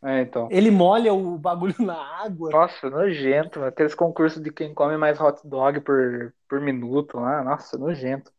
É, 0.03 0.21
então. 0.21 0.49
Ele 0.51 0.69
molha 0.69 1.13
o 1.13 1.37
bagulho 1.37 1.75
na 1.79 1.95
água. 2.23 2.49
Nossa, 2.49 2.89
nojento. 2.89 3.63
Aqueles 3.63 3.95
concursos 3.95 4.41
de 4.41 4.51
quem 4.51 4.73
come 4.73 4.97
mais 4.97 5.19
hot 5.19 5.39
dog 5.47 5.79
por, 5.81 6.33
por 6.49 6.59
minuto 6.59 7.17
lá. 7.17 7.43
Nossa, 7.43 7.77
nojento. 7.77 8.31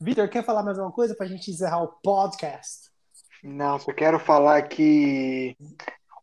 Vitor, 0.00 0.28
quer 0.28 0.44
falar 0.44 0.62
mais 0.62 0.78
alguma 0.78 0.94
coisa 0.94 1.14
para 1.14 1.26
a 1.26 1.28
gente 1.28 1.50
encerrar 1.50 1.82
o 1.82 1.88
podcast? 2.02 2.90
Não, 3.42 3.78
só 3.78 3.92
quero 3.92 4.18
falar 4.18 4.62
que 4.62 5.56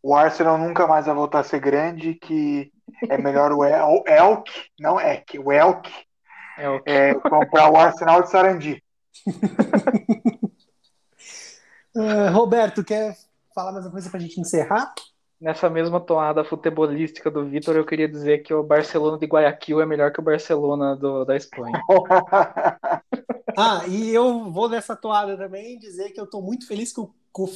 o 0.04 0.16
Arsenal 0.16 0.58
nunca 0.58 0.88
mais 0.88 1.06
vai 1.06 1.16
voltar 1.16 1.40
a 1.40 1.44
ser 1.44 1.60
grande, 1.60 2.16
que 2.16 2.72
é 3.10 3.18
melhor 3.18 3.52
o 3.52 3.64
El 3.64 4.04
Elk, 4.08 4.52
não 4.80 5.00
Eck, 5.00 5.40
o 5.40 5.52
Elk, 5.52 5.90
Elk. 6.58 6.84
É, 6.86 7.14
comprar 7.16 7.72
o 7.72 7.78
Arsenal 7.78 8.22
de 8.24 8.30
Sarandi. 8.30 8.84
uh, 11.96 12.32
Roberto, 12.34 12.84
quer 12.84 13.16
falar 13.54 13.72
mais 13.72 13.86
uma 13.86 13.92
coisa 13.92 14.10
para 14.10 14.20
a 14.20 14.22
gente 14.22 14.40
encerrar? 14.40 14.94
Nessa 15.40 15.70
mesma 15.70 16.00
toada 16.00 16.44
futebolística 16.44 17.32
do 17.32 17.46
Vitor, 17.46 17.76
eu 17.76 17.86
queria 17.86 18.08
dizer 18.08 18.44
que 18.44 18.54
o 18.54 18.62
Barcelona 18.62 19.18
de 19.18 19.26
Guayaquil 19.26 19.82
é 19.82 19.86
melhor 19.88 20.12
que 20.12 20.20
o 20.20 20.24
Barcelona 20.24 20.96
do, 20.96 21.26
da 21.26 21.36
Espanha. 21.36 21.82
ah, 23.58 23.82
e 23.88 24.14
eu 24.14 24.52
vou 24.52 24.70
nessa 24.70 24.96
toada 24.96 25.36
também 25.36 25.80
dizer 25.80 26.12
que 26.12 26.20
eu 26.20 26.26
estou 26.26 26.44
muito 26.44 26.68
feliz 26.68 26.94
que 26.94 27.02
o, 27.02 27.12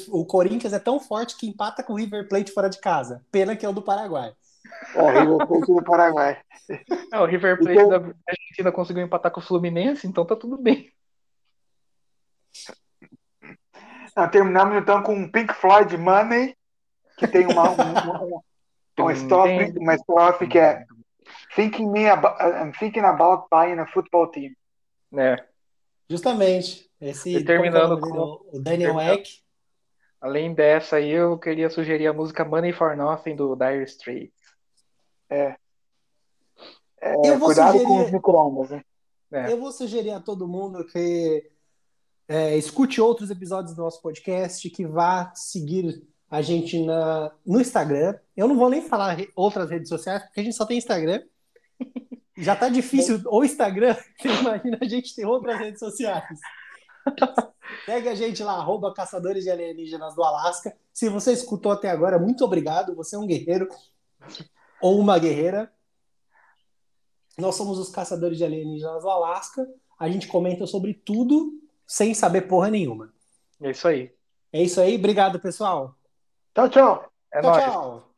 o, 0.09 0.25
Corinthians 0.25 0.73
é 0.73 0.79
tão 0.79 0.99
forte 0.99 1.37
que 1.37 1.47
empata 1.47 1.83
com 1.83 1.93
o 1.93 1.95
River 1.97 2.27
Plate 2.27 2.51
fora 2.51 2.69
de 2.69 2.79
casa. 2.79 3.23
Pena 3.31 3.55
que 3.55 3.63
é 3.63 3.69
o 3.69 3.73
do 3.73 3.83
Paraguai. 3.83 4.33
O 4.95 5.07
River 5.07 5.47
Plate 5.47 5.73
do 5.73 5.83
Paraguai. 5.83 6.41
É, 7.13 7.19
o 7.19 7.25
River 7.25 7.57
Plate 7.57 7.73
então... 7.73 7.89
da 7.89 7.95
Argentina 8.27 8.71
conseguiu 8.71 9.03
empatar 9.03 9.31
com 9.31 9.39
o 9.39 9.43
Fluminense, 9.43 10.07
então 10.07 10.25
tá 10.25 10.35
tudo 10.35 10.57
bem. 10.57 10.91
Ah, 14.15 14.27
terminamos 14.27 14.77
então 14.77 15.03
com 15.03 15.29
Pink 15.29 15.53
Floyd 15.53 15.97
Money 15.97 16.55
que 17.17 17.27
tem 17.27 17.45
uma, 17.45 17.69
uma, 17.69 18.03
uma, 18.03 18.41
uma, 18.99 19.13
estrofe, 19.13 19.73
uma 19.77 19.95
estrofe 19.95 20.47
que 20.47 20.59
é 20.59 20.85
thinking, 21.55 21.89
me 21.89 22.07
about, 22.07 22.37
I'm 22.41 22.71
thinking 22.73 23.03
about 23.03 23.47
buying 23.49 23.79
a 23.79 23.87
football 23.87 24.27
team. 24.27 24.53
É. 25.17 25.37
Justamente. 26.09 26.89
Esse, 26.99 27.43
terminando 27.43 27.99
com 27.99 28.41
o 28.53 28.59
Daniel 28.59 28.99
Eck. 28.99 29.43
Além 30.21 30.53
dessa 30.53 30.95
aí, 30.95 31.11
eu 31.11 31.37
queria 31.37 31.69
sugerir 31.69 32.07
a 32.07 32.13
música 32.13 32.43
Money 32.43 32.73
for 32.73 32.95
Nothing 32.95 33.35
do 33.35 33.55
Dire 33.55 33.83
Straits. 33.83 34.34
É. 35.29 35.55
é 37.01 37.15
eu 37.29 37.39
vou 37.39 37.47
cuidado 37.47 37.73
sugerir, 37.73 37.87
com 37.87 38.03
os 38.03 38.11
microondas, 38.11 38.69
né? 38.69 38.83
É. 39.31 39.51
Eu 39.51 39.59
vou 39.59 39.71
sugerir 39.71 40.11
a 40.11 40.19
todo 40.19 40.47
mundo 40.47 40.85
que 40.85 41.51
é, 42.27 42.57
escute 42.57 43.01
outros 43.01 43.29
episódios 43.29 43.75
do 43.75 43.81
nosso 43.81 44.01
podcast, 44.01 44.69
que 44.69 44.85
vá 44.85 45.31
seguir 45.35 46.01
a 46.29 46.41
gente 46.41 46.83
na, 46.83 47.31
no 47.45 47.61
Instagram. 47.61 48.17
Eu 48.35 48.47
não 48.47 48.57
vou 48.57 48.69
nem 48.69 48.81
falar 48.81 49.17
outras 49.35 49.69
redes 49.69 49.89
sociais, 49.89 50.23
porque 50.23 50.39
a 50.39 50.43
gente 50.43 50.55
só 50.55 50.65
tem 50.65 50.77
Instagram. 50.77 51.21
Já 52.37 52.55
tá 52.55 52.69
difícil 52.69 53.21
o 53.29 53.43
Instagram, 53.43 53.95
você 54.17 54.27
imagina 54.27 54.77
a 54.81 54.85
gente 54.85 55.15
ter 55.15 55.25
outras 55.25 55.57
redes 55.57 55.79
sociais. 55.79 56.39
Segue 57.85 58.09
a 58.09 58.15
gente 58.15 58.43
lá, 58.43 58.53
arroba 58.53 58.93
Caçadores 58.93 59.43
de 59.43 59.51
Alienígenas 59.51 60.15
do 60.15 60.23
Alasca. 60.23 60.75
Se 60.93 61.09
você 61.09 61.33
escutou 61.33 61.71
até 61.71 61.89
agora, 61.89 62.17
muito 62.17 62.43
obrigado. 62.43 62.95
Você 62.95 63.15
é 63.15 63.19
um 63.19 63.27
guerreiro 63.27 63.67
ou 64.81 64.99
uma 64.99 65.17
guerreira. 65.17 65.71
Nós 67.37 67.55
somos 67.55 67.77
os 67.77 67.89
Caçadores 67.89 68.37
de 68.37 68.45
Alienígenas 68.45 69.03
do 69.03 69.09
Alasca. 69.09 69.67
A 69.99 70.09
gente 70.09 70.27
comenta 70.27 70.65
sobre 70.65 70.93
tudo 70.93 71.53
sem 71.85 72.13
saber 72.13 72.41
porra 72.43 72.69
nenhuma. 72.69 73.13
É 73.61 73.71
isso 73.71 73.87
aí. 73.87 74.13
É 74.51 74.61
isso 74.61 74.79
aí. 74.79 74.95
Obrigado, 74.95 75.39
pessoal. 75.39 75.95
Tchau, 76.53 76.69
tchau. 76.69 77.11
É 77.31 77.41
tchau, 77.41 77.51
nóis. 77.51 77.63
tchau. 77.63 78.14